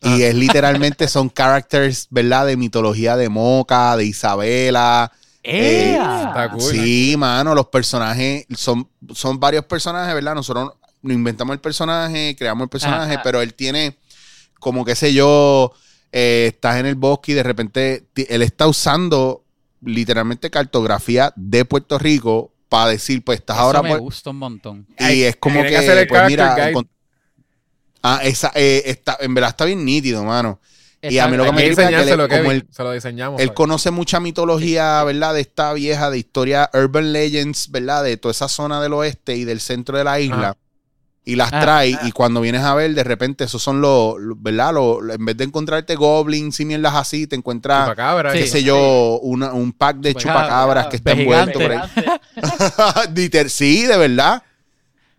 Y 0.00 0.22
es 0.22 0.34
literalmente 0.34 1.08
son 1.08 1.28
characters, 1.28 2.06
¿verdad? 2.10 2.46
De 2.46 2.56
mitología 2.56 3.16
de 3.16 3.28
Moca, 3.28 3.96
de 3.96 4.04
Isabela. 4.04 5.10
Eh. 5.42 5.98
Sí, 6.58 7.14
mano, 7.16 7.54
los 7.54 7.66
personajes 7.68 8.44
son, 8.56 8.88
son 9.12 9.40
varios 9.40 9.64
personajes, 9.64 10.14
¿verdad? 10.14 10.34
Nosotros 10.34 10.72
nos 11.02 11.14
inventamos 11.14 11.54
el 11.54 11.60
personaje, 11.60 12.34
creamos 12.38 12.64
el 12.64 12.68
personaje, 12.68 13.14
Ajá. 13.14 13.22
pero 13.22 13.40
él 13.42 13.54
tiene 13.54 13.96
como 14.58 14.84
qué 14.84 14.94
sé 14.96 15.12
yo, 15.14 15.72
eh, 16.12 16.46
estás 16.52 16.76
en 16.78 16.86
el 16.86 16.94
bosque 16.96 17.32
y 17.32 17.34
de 17.34 17.42
repente 17.42 18.06
él 18.28 18.42
está 18.42 18.66
usando 18.66 19.44
literalmente 19.82 20.50
cartografía 20.50 21.32
de 21.36 21.64
Puerto 21.64 21.98
Rico 21.98 22.52
para 22.68 22.90
decir, 22.90 23.22
pues 23.24 23.38
estás 23.40 23.56
Eso 23.56 23.64
ahora 23.66 23.82
me 23.82 23.90
por- 23.90 24.00
gusta 24.00 24.30
un 24.30 24.36
montón. 24.38 24.86
y 24.98 25.22
es 25.22 25.36
como 25.36 25.62
que, 25.62 25.68
que 25.70 26.06
pues 26.08 26.26
mira, 26.26 26.56
ah, 28.02 28.20
esa, 28.22 28.50
eh, 28.54 28.82
está, 28.86 29.16
en 29.20 29.34
verdad 29.34 29.50
está 29.50 29.64
bien 29.64 29.84
nítido, 29.84 30.24
mano. 30.24 30.60
Y 31.00 31.18
a 31.18 31.28
mí 31.28 31.36
lo 31.36 31.44
que 31.44 31.52
me 31.52 31.62
tripa 31.62 31.82
es 31.90 32.06
que 32.16 32.28
Kevin. 32.28 32.50
él- 32.50 32.66
Se 32.72 32.82
lo 32.82 32.90
diseñamos. 32.92 33.40
Él 33.40 33.54
conoce 33.54 33.92
mucha 33.92 34.18
mitología, 34.18 35.04
¿verdad? 35.04 35.32
De 35.34 35.40
esta 35.42 35.72
vieja, 35.72 36.10
de 36.10 36.18
historia 36.18 36.68
urban 36.74 37.12
legends, 37.12 37.70
¿verdad? 37.70 38.02
De 38.02 38.16
toda 38.16 38.32
esa 38.32 38.48
zona 38.48 38.82
del 38.82 38.92
oeste 38.94 39.36
y 39.36 39.44
del 39.44 39.60
centro 39.60 39.96
de 39.96 40.02
la 40.04 40.18
isla. 40.18 40.48
Ajá. 40.50 40.56
Y 41.28 41.36
las 41.36 41.52
Ah, 41.52 41.60
trae, 41.60 41.98
y 42.04 42.12
cuando 42.12 42.40
vienes 42.40 42.62
a 42.62 42.74
ver, 42.74 42.94
de 42.94 43.04
repente, 43.04 43.44
esos 43.44 43.62
son 43.62 43.82
los, 43.82 44.14
los- 44.18 44.42
¿verdad? 44.42 44.72
Los- 44.72 45.14
en 45.14 45.26
vez 45.26 45.36
de 45.36 45.44
encontrarte 45.44 45.94
goblins 45.94 46.58
y 46.60 46.64
mierdas 46.64 46.94
así, 46.94 47.26
te 47.26 47.36
encuentras, 47.36 47.84
Chupacabra, 47.84 48.32
qué 48.32 48.46
sé 48.46 48.62
yo, 48.62 49.18
una- 49.20 49.52
un 49.52 49.72
pack 49.72 49.98
de 49.98 50.14
Chupacabra, 50.14 50.46
chupacabras 50.46 50.86
que 50.86 50.96
está 50.96 51.12
envuelto 51.12 51.58
por 51.58 51.70
ahí. 51.72 51.80
Sí, 53.48 53.84
de 53.84 53.96
verdad. 53.98 54.42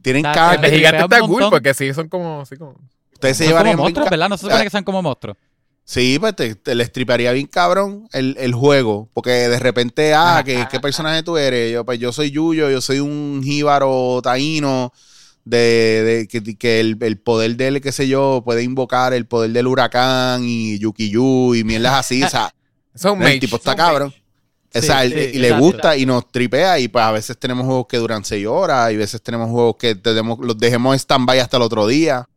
Tienen 0.02 0.26
Está- 0.26 0.34
cada... 0.34 0.56
El 0.56 0.62
de 0.62 0.72
gigante 0.72 1.04
está 1.04 1.20
cool 1.22 1.44
porque 1.50 1.74
sí, 1.76 1.94
son 1.94 2.08
como. 2.08 2.44
Sí, 2.46 2.58
como 2.58 2.76
Ustedes 3.14 3.38
se 3.38 3.46
llevarían 3.48 3.76
como 3.76 3.84
monstruos, 3.84 4.10
¿verdad? 4.10 4.30
No 4.30 4.38
se 4.38 4.46
supone 4.46 4.64
que 4.64 4.70
sean 4.70 4.84
como 4.84 5.02
monstruos. 5.02 5.38
Sí, 5.84 6.18
pues 6.20 6.36
te, 6.36 6.56
te 6.56 6.74
le 6.76 6.84
estriparía 6.84 7.32
bien 7.34 7.48
cabrón 7.48 8.08
el, 8.14 8.36
el 8.40 8.54
juego. 8.54 9.10
Porque 9.14 9.30
de 9.32 9.60
repente, 9.60 10.14
ah, 10.16 10.42
¿qué, 10.46 10.66
qué 10.72 10.80
personaje 10.80 11.22
tú 11.24 11.36
eres? 11.38 11.72
Yo, 11.74 11.84
pues 11.86 12.00
yo 12.00 12.12
soy 12.14 12.32
Yuyo, 12.32 12.70
yo 12.70 12.80
soy 12.82 13.00
un 13.00 13.42
jíbaro 13.44 14.22
taíno. 14.24 14.94
De, 15.46 16.04
de 16.04 16.28
que, 16.28 16.58
que 16.58 16.80
el, 16.80 16.98
el 17.02 17.18
poder 17.18 17.56
de 17.56 17.68
él, 17.70 17.82
qué 17.82 17.92
sé 17.92 18.08
yo, 18.08 18.42
puede 18.46 18.62
invocar 18.64 19.14
el 19.14 19.26
poder 19.26 19.52
del 19.52 19.66
huracán 19.68 20.44
y 20.44 20.78
Yukiyu 20.80 21.56
y 21.56 21.64
mierdas 21.64 21.94
así. 21.94 22.22
O 22.24 22.30
sea, 22.30 22.54
Son 22.96 23.18
el 23.18 23.24
mage. 23.24 23.40
tipo 23.40 23.56
está 23.56 23.72
son 23.72 23.78
cabrón. 23.78 24.14
O 24.76 24.80
Sí, 24.82 24.86
sea, 24.86 25.04
él- 25.04 25.14
sí, 25.14 25.20
y 25.38 25.40
le 25.40 25.48
exacto. 25.48 25.66
gusta 25.66 25.98
y 25.98 26.06
nos 26.06 26.32
tripea. 26.32 26.78
Y 26.80 26.88
pues 26.90 27.04
a 27.04 27.12
veces 27.12 27.38
tenemos 27.40 27.66
juegos 27.66 27.88
que 27.88 27.98
duran 27.98 28.24
seis 28.24 28.46
horas 28.46 28.92
y 28.92 28.96
a 28.96 28.98
veces 29.00 29.22
tenemos 29.22 29.50
juegos 29.50 29.78
que 29.80 29.96
tenemos, 29.96 30.38
los 30.40 30.58
dejemos 30.58 30.94
en 30.94 31.00
stand-by 31.00 31.40
hasta 31.40 31.58
el 31.58 31.64
otro 31.64 31.88
día. 31.88 32.28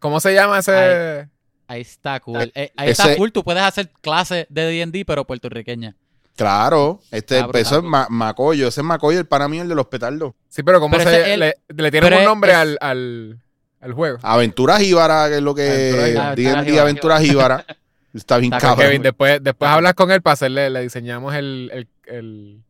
¿Cómo 0.00 0.18
se 0.18 0.34
llama 0.34 0.58
ese? 0.58 1.28
Ahí 1.68 1.80
está 1.82 2.18
cool. 2.20 2.50
Eh, 2.54 2.72
ahí 2.76 2.90
Ese- 2.90 3.02
está 3.02 3.16
cool. 3.16 3.30
Tú 3.32 3.44
puedes 3.44 3.62
hacer 3.62 3.90
clases 4.00 4.46
de 4.50 4.62
D&D, 4.62 5.04
pero 5.04 5.24
puertorriqueña. 5.26 5.96
Claro, 6.36 7.00
este 7.12 7.38
Ah, 7.38 7.48
es 7.54 7.82
Ma- 7.82 8.08
Macoyo, 8.10 8.66
ese 8.68 8.80
es 8.80 8.84
Macoyo, 8.84 9.20
el 9.20 9.26
para 9.26 9.46
mí 9.46 9.58
el 9.60 9.68
de 9.68 9.74
los 9.76 9.86
petardos. 9.86 10.34
Sí, 10.48 10.62
pero 10.64 10.80
¿cómo 10.80 10.96
Pero 10.96 11.08
se 11.08 11.34
el- 11.34 11.40
le, 11.40 11.54
le 11.68 11.90
tienen 11.92 12.12
un 12.12 12.24
nombre 12.24 12.50
es- 12.50 12.56
al, 12.56 12.78
al, 12.80 13.38
al 13.80 13.92
juego? 13.92 14.18
Aventuras 14.22 14.80
Jíbara, 14.80 15.28
que 15.28 15.36
es 15.36 15.42
lo 15.42 15.54
que. 15.54 15.62
D&D 15.62 16.18
Aventuras 16.50 16.78
Aventuras 16.80 17.20
Jíbara. 17.22 17.64
Está 18.14 18.38
bien 18.38 18.52
Está 18.52 18.68
cabrón. 18.68 18.86
Kevin, 18.86 19.02
después, 19.02 19.42
después 19.42 19.68
hablas 19.70 19.94
con 19.94 20.10
él 20.12 20.22
para 20.22 20.34
hacerle, 20.34 20.70
le 20.70 20.82
diseñamos 20.82 21.34
el, 21.34 21.70
el, 21.72 21.88
el 22.06 22.62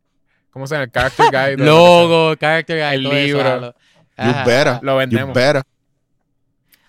¿cómo 0.50 0.66
se 0.66 0.74
llama? 0.74 0.84
El 0.84 0.90
character 0.90 1.26
guide. 1.30 1.56
Logo, 1.64 2.34
character 2.36 2.76
guide, 2.76 2.94
El 2.94 3.02
todo 3.04 3.12
eso, 3.12 3.36
libro. 3.36 3.60
lo- 3.60 3.74
Ajá. 4.16 4.44
better. 4.44 4.78
Lo 4.82 4.96
vendemos. 4.96 5.34
better. 5.34 5.62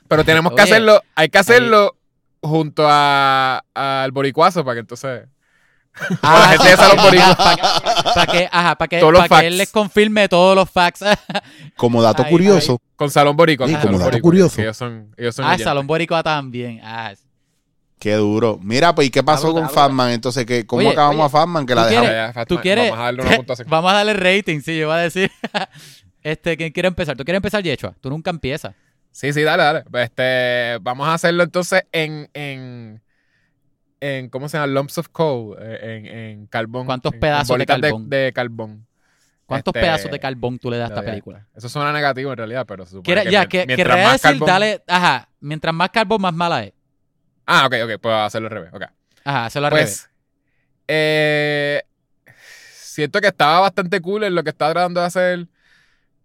Pero 0.08 0.24
tenemos 0.24 0.54
que 0.54 0.62
Oye, 0.62 0.72
hacerlo, 0.72 1.02
hay 1.16 1.30
que 1.30 1.38
hacerlo 1.38 1.96
junto 2.42 2.86
a 2.88 3.64
al 3.74 4.12
boricuazo 4.12 4.64
para 4.64 4.76
que 4.76 4.80
entonces 4.82 5.24
Ah, 6.22 6.40
la 6.40 6.48
gente 6.50 6.70
de 6.70 6.78
Salón 6.78 6.98
Boricua. 7.06 7.36
Para 8.14 8.32
que, 8.32 8.50
ajá, 8.52 8.76
para 8.76 8.88
que, 8.88 9.00
Todos 9.00 9.14
los 9.14 9.20
pa' 9.22 9.28
que 9.28 9.30
facts. 9.36 9.44
él 9.46 9.58
les 9.58 9.72
confirme 9.72 10.28
todos 10.28 10.56
los 10.56 10.70
facts. 10.70 11.02
Como 11.78 12.02
dato 12.02 12.24
Ahí, 12.24 12.30
curioso, 12.32 12.80
con 12.96 13.10
Salón 13.10 13.36
Boricua. 13.38 13.68
Sí, 13.68 13.74
con 13.74 13.82
como 13.82 13.94
Salón 13.94 14.00
dato 14.02 14.12
Boricua, 14.12 14.28
curioso. 14.30 14.56
que 14.58 14.62
Ellos 14.64 14.78
son, 14.78 15.14
ellos 15.18 15.36
son 15.36 15.46
ah, 15.46 15.50
leyendas. 15.52 15.72
Salón 15.72 15.88
Boricua 15.88 16.22
también. 16.24 16.82
Ah, 16.84 17.14
qué 18.00 18.14
duro. 18.16 18.60
Mira, 18.62 18.94
pues, 18.94 19.08
¿y 19.08 19.12
qué 19.12 19.24
pasó 19.24 19.48
brutal, 19.48 19.64
con 19.64 19.70
Fatman? 19.74 20.12
Entonces, 20.12 20.46
¿qué, 20.46 20.66
¿cómo 20.66 20.82
Oye, 20.82 20.90
acabamos 20.90 21.18
oye, 21.18 21.26
a 21.26 21.30
Fatman? 21.30 21.66
Que 21.66 21.76
la 21.76 21.84
¿tú 21.84 21.90
dejamos. 21.90 22.10
quieres- 22.10 22.36
Ya, 22.36 22.46
¿Tú 22.46 22.60
quieres? 22.62 22.90
Vamos 22.92 23.00
a 23.00 23.04
darle 23.06 23.22
una 23.22 23.32
puntuación. 23.38 23.68
Vamos 23.70 23.92
a 23.92 23.96
darle 23.96 24.14
rating, 24.14 24.60
sí, 24.62 24.76
yo 24.78 24.82
iba 24.84 24.96
a 24.96 25.00
decir. 25.00 25.32
este, 26.24 26.58
¿quién 26.58 26.72
quiere 26.72 26.88
empezar? 26.88 27.16
¿Tú 27.16 27.24
quieres 27.24 27.38
empezar, 27.40 27.64
Yechua? 27.64 27.94
Tú 28.02 28.10
nunca 28.10 28.30
empiezas. 28.32 28.74
Sí, 29.12 29.32
sí, 29.32 29.44
dale, 29.44 29.64
dale. 29.64 29.84
Este, 30.04 30.78
vamos 30.82 31.08
a 31.08 31.14
hacerlo 31.14 31.44
entonces 31.44 31.84
en, 31.94 32.30
en, 32.34 33.02
en 34.08 34.30
¿cómo 34.30 34.48
se 34.50 34.58
llama? 34.58 34.68
Lumps 34.68 34.98
of 34.98 35.08
coal, 35.10 35.58
eh, 35.60 35.80
en, 35.82 36.06
en 36.06 36.48
carbón. 36.48 36.86
¿Cuántos 36.86 37.14
en- 37.14 37.20
pedazos 37.20 37.58
de 37.58 37.66
carbón? 37.66 38.10
De, 38.10 38.32
carbón. 38.34 38.86
¿Cuántos 39.46 39.76
Este, 39.76 39.80
pedazos 39.86 40.12
de 40.12 40.20
carbón 40.20 40.58
tú 40.58 40.72
le 40.72 40.78
das 40.78 40.90
a 40.90 40.94
esta 40.94 41.02
Ya, 41.02 41.06
película? 41.12 41.48
Eso 41.56 41.70
suena 41.70 41.92
negativo 41.94 42.32
en 42.32 42.38
realidad, 42.38 42.66
pero 42.68 42.86
se 42.86 42.92
supone 42.92 43.24
que 43.24 43.32
ya, 43.32 43.46
que, 43.48 43.66
mientras 43.68 43.88
querría 43.88 44.04
más 44.08 44.22
decir, 44.22 44.40
carbón- 44.40 44.48
dale, 44.48 44.84
ajá, 44.88 45.30
mientras 45.40 45.74
más 45.74 45.90
carbón, 45.90 46.22
más 46.22 46.34
mala 46.34 46.64
es. 46.64 46.74
Ah, 47.46 47.68
ok, 47.68 47.76
ok, 47.86 48.02
puedo 48.02 48.16
hacerlo 48.16 48.48
al 48.48 48.54
revés. 48.54 48.74
ok. 48.74 48.84
Ajá, 49.24 49.46
hacerlo 49.46 49.68
al 49.68 49.72
revés. 49.74 50.10
Pues, 50.10 50.16
eh, 50.88 51.84
siento 52.74 53.22
que 53.22 53.28
estaba 53.28 53.60
bastante 53.62 54.02
cool 54.02 54.24
en 54.24 54.34
lo 54.36 54.44
que 54.44 54.50
estaba 54.50 54.72
tratando 54.74 55.00
de 55.02 55.06
hacer. 55.06 55.48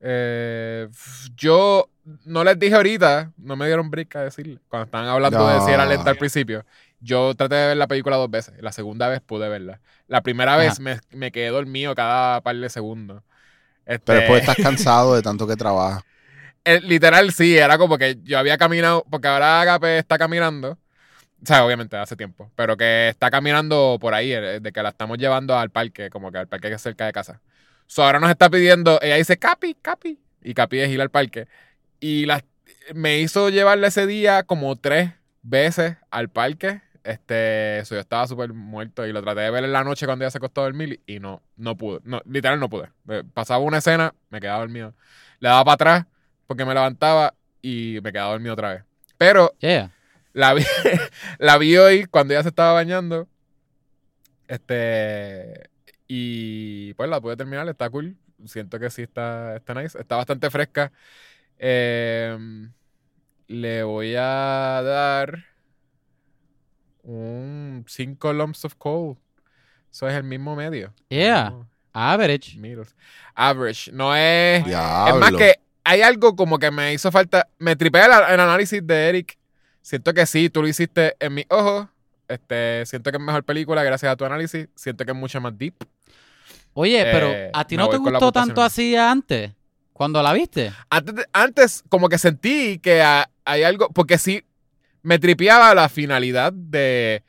Eh, 0.00 0.88
yo 1.36 1.90
no 2.24 2.42
les 2.42 2.58
dije 2.58 2.74
ahorita, 2.74 3.32
no 3.36 3.56
me 3.56 3.66
dieron 3.66 3.90
break 3.90 4.16
a 4.16 4.24
decirle, 4.24 4.58
cuando 4.68 4.86
estaban 4.86 5.08
hablando 5.08 5.46
de 5.46 5.60
si 5.60 5.70
era 5.70 5.84
lenta 5.84 6.10
al 6.10 6.16
principio. 6.16 6.64
Yo 7.00 7.34
traté 7.34 7.54
de 7.54 7.66
ver 7.68 7.76
la 7.76 7.88
película 7.88 8.16
dos 8.16 8.30
veces. 8.30 8.54
La 8.60 8.72
segunda 8.72 9.08
vez 9.08 9.20
pude 9.20 9.48
verla. 9.48 9.80
La 10.06 10.22
primera 10.22 10.54
Ajá. 10.54 10.62
vez 10.62 10.80
me, 10.80 11.00
me 11.10 11.32
quedé 11.32 11.48
dormido 11.48 11.94
cada 11.94 12.40
par 12.42 12.56
de 12.56 12.68
segundos. 12.68 13.22
Este, 13.86 14.04
Pero 14.04 14.20
después 14.20 14.40
estás 14.42 14.56
cansado 14.56 15.14
de 15.14 15.22
tanto 15.22 15.46
que 15.46 15.56
trabajas. 15.56 16.04
eh, 16.64 16.80
literal, 16.82 17.32
sí, 17.32 17.56
era 17.56 17.78
como 17.78 17.98
que 17.98 18.18
yo 18.22 18.38
había 18.38 18.58
caminado, 18.58 19.04
porque 19.10 19.28
ahora 19.28 19.60
Agape 19.62 19.98
está 19.98 20.18
caminando. 20.18 20.78
O 21.42 21.46
sea, 21.46 21.64
obviamente 21.64 21.96
hace 21.96 22.16
tiempo, 22.16 22.52
pero 22.54 22.76
que 22.76 23.08
está 23.08 23.30
caminando 23.30 23.96
por 24.00 24.12
ahí, 24.14 24.32
eh, 24.32 24.60
de 24.60 24.72
que 24.72 24.82
la 24.82 24.90
estamos 24.90 25.16
llevando 25.16 25.56
al 25.56 25.70
parque, 25.70 26.10
como 26.10 26.30
que 26.30 26.38
al 26.38 26.48
parque 26.48 26.68
que 26.68 26.74
es 26.74 26.82
cerca 26.82 27.06
de 27.06 27.12
casa. 27.12 27.40
So, 27.86 28.04
ahora 28.04 28.20
nos 28.20 28.30
está 28.30 28.50
pidiendo, 28.50 29.00
ella 29.02 29.16
dice, 29.16 29.38
Capi, 29.38 29.74
Capi, 29.74 30.20
y 30.42 30.54
Capi 30.54 30.80
es 30.80 30.90
ir 30.90 31.00
al 31.00 31.10
parque. 31.10 31.48
Y 31.98 32.26
la, 32.26 32.44
me 32.94 33.18
hizo 33.20 33.48
llevarle 33.48 33.88
ese 33.88 34.06
día 34.06 34.42
como 34.44 34.76
tres 34.76 35.12
veces 35.42 35.96
al 36.10 36.28
parque. 36.28 36.82
Este, 37.10 37.84
so, 37.86 37.96
yo 37.96 38.00
estaba 38.00 38.24
súper 38.28 38.52
muerto 38.52 39.04
y 39.04 39.12
lo 39.12 39.20
traté 39.20 39.40
de 39.40 39.50
ver 39.50 39.64
en 39.64 39.72
la 39.72 39.82
noche 39.82 40.06
cuando 40.06 40.24
ella 40.24 40.30
se 40.30 40.38
acostó 40.38 40.60
a 40.60 40.64
dormir 40.64 41.00
y 41.06 41.18
no, 41.18 41.42
no 41.56 41.76
pude, 41.76 41.98
no, 42.04 42.22
literal 42.24 42.60
no 42.60 42.70
pude. 42.70 42.88
Eh, 43.08 43.24
Pasaba 43.34 43.58
una 43.64 43.78
escena, 43.78 44.14
me 44.28 44.40
quedaba 44.40 44.60
dormido. 44.60 44.94
Le 45.40 45.48
daba 45.48 45.64
para 45.64 45.74
atrás 45.74 46.06
porque 46.46 46.64
me 46.64 46.72
levantaba 46.72 47.34
y 47.62 47.98
me 48.02 48.12
quedaba 48.12 48.30
dormido 48.30 48.52
otra 48.52 48.74
vez. 48.74 48.84
Pero 49.18 49.52
Yeah. 49.58 49.90
la 50.32 50.54
vi, 50.54 50.62
la 51.38 51.58
vi 51.58 51.76
hoy 51.76 52.04
cuando 52.06 52.32
ella 52.32 52.44
se 52.44 52.50
estaba 52.50 52.74
bañando. 52.74 53.26
Este. 54.46 55.68
Y 56.06 56.94
pues 56.94 57.10
la 57.10 57.20
pude 57.20 57.36
terminar, 57.36 57.68
está 57.68 57.90
cool. 57.90 58.16
Siento 58.46 58.78
que 58.78 58.88
sí 58.90 59.02
está, 59.02 59.56
está 59.56 59.74
nice. 59.74 59.98
Está 59.98 60.14
bastante 60.16 60.48
fresca. 60.50 60.92
Em, 61.58 62.72
le 63.48 63.82
voy 63.82 64.14
a 64.16 64.80
dar 64.84 65.49
un 67.02 67.84
5 67.88 68.32
lumps 68.32 68.64
of 68.64 68.74
coal. 68.76 69.16
Eso 69.90 70.08
es 70.08 70.14
el 70.14 70.24
mismo 70.24 70.54
medio. 70.54 70.92
Yeah. 71.08 71.50
No, 71.50 71.68
Average. 71.92 72.56
middles. 72.58 72.94
Average. 73.34 73.90
No 73.92 74.14
es. 74.14 74.64
Diablo. 74.64 75.14
Es 75.14 75.20
más 75.20 75.32
que 75.32 75.54
hay 75.84 76.02
algo 76.02 76.36
como 76.36 76.58
que 76.58 76.70
me 76.70 76.92
hizo 76.92 77.10
falta. 77.10 77.48
Me 77.58 77.74
tripea 77.76 78.06
el, 78.06 78.34
el 78.34 78.40
análisis 78.40 78.86
de 78.86 79.08
Eric. 79.08 79.36
Siento 79.82 80.12
que 80.14 80.26
sí, 80.26 80.50
tú 80.50 80.62
lo 80.62 80.68
hiciste 80.68 81.16
en 81.18 81.34
mis 81.34 81.46
ojos. 81.48 81.88
Este, 82.28 82.86
siento 82.86 83.10
que 83.10 83.16
es 83.16 83.22
mejor 83.22 83.42
película 83.42 83.82
gracias 83.82 84.12
a 84.12 84.16
tu 84.16 84.24
análisis. 84.24 84.68
Siento 84.76 85.04
que 85.04 85.10
es 85.10 85.16
mucho 85.16 85.40
más 85.40 85.56
deep. 85.58 85.74
Oye, 86.74 87.02
pero 87.10 87.26
Eh, 87.32 87.50
¿a 87.52 87.66
ti 87.66 87.76
no 87.76 87.88
te 87.88 87.96
gustó 87.96 88.30
tanto 88.30 88.62
así 88.62 88.94
antes? 88.94 89.50
Cuando 89.92 90.22
la 90.22 90.32
viste. 90.32 90.72
Antes, 90.88 91.26
antes 91.32 91.82
como 91.88 92.08
que 92.08 92.18
sentí 92.18 92.78
que 92.78 93.02
ha- 93.02 93.28
hay 93.44 93.64
algo. 93.64 93.88
Porque 93.88 94.16
sí, 94.18 94.44
me 95.02 95.18
tripeaba 95.18 95.74
la 95.74 95.88
finalidad 95.88 96.52
de. 96.52 97.22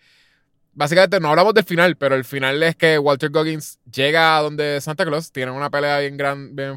Básicamente 0.74 1.20
no 1.20 1.30
hablamos 1.30 1.54
del 1.54 1.66
final, 1.66 1.98
pero 1.98 2.16
el 2.16 2.24
final 2.24 2.64
es 2.64 2.76
que 2.78 2.98
Walter 2.98 3.30
Goggins 3.30 3.78
llega 3.94 4.38
a 4.38 4.42
donde 4.42 4.80
Santa 4.80 5.06
Claus, 5.06 5.32
tienen 5.32 5.54
una 5.54 5.70
pelea 5.70 6.00
bien 6.00 6.16
grande, 6.16 6.76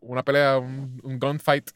una 0.00 0.22
pelea, 0.22 0.58
un, 0.58 1.00
un 1.02 1.18
gunfight. 1.18 1.70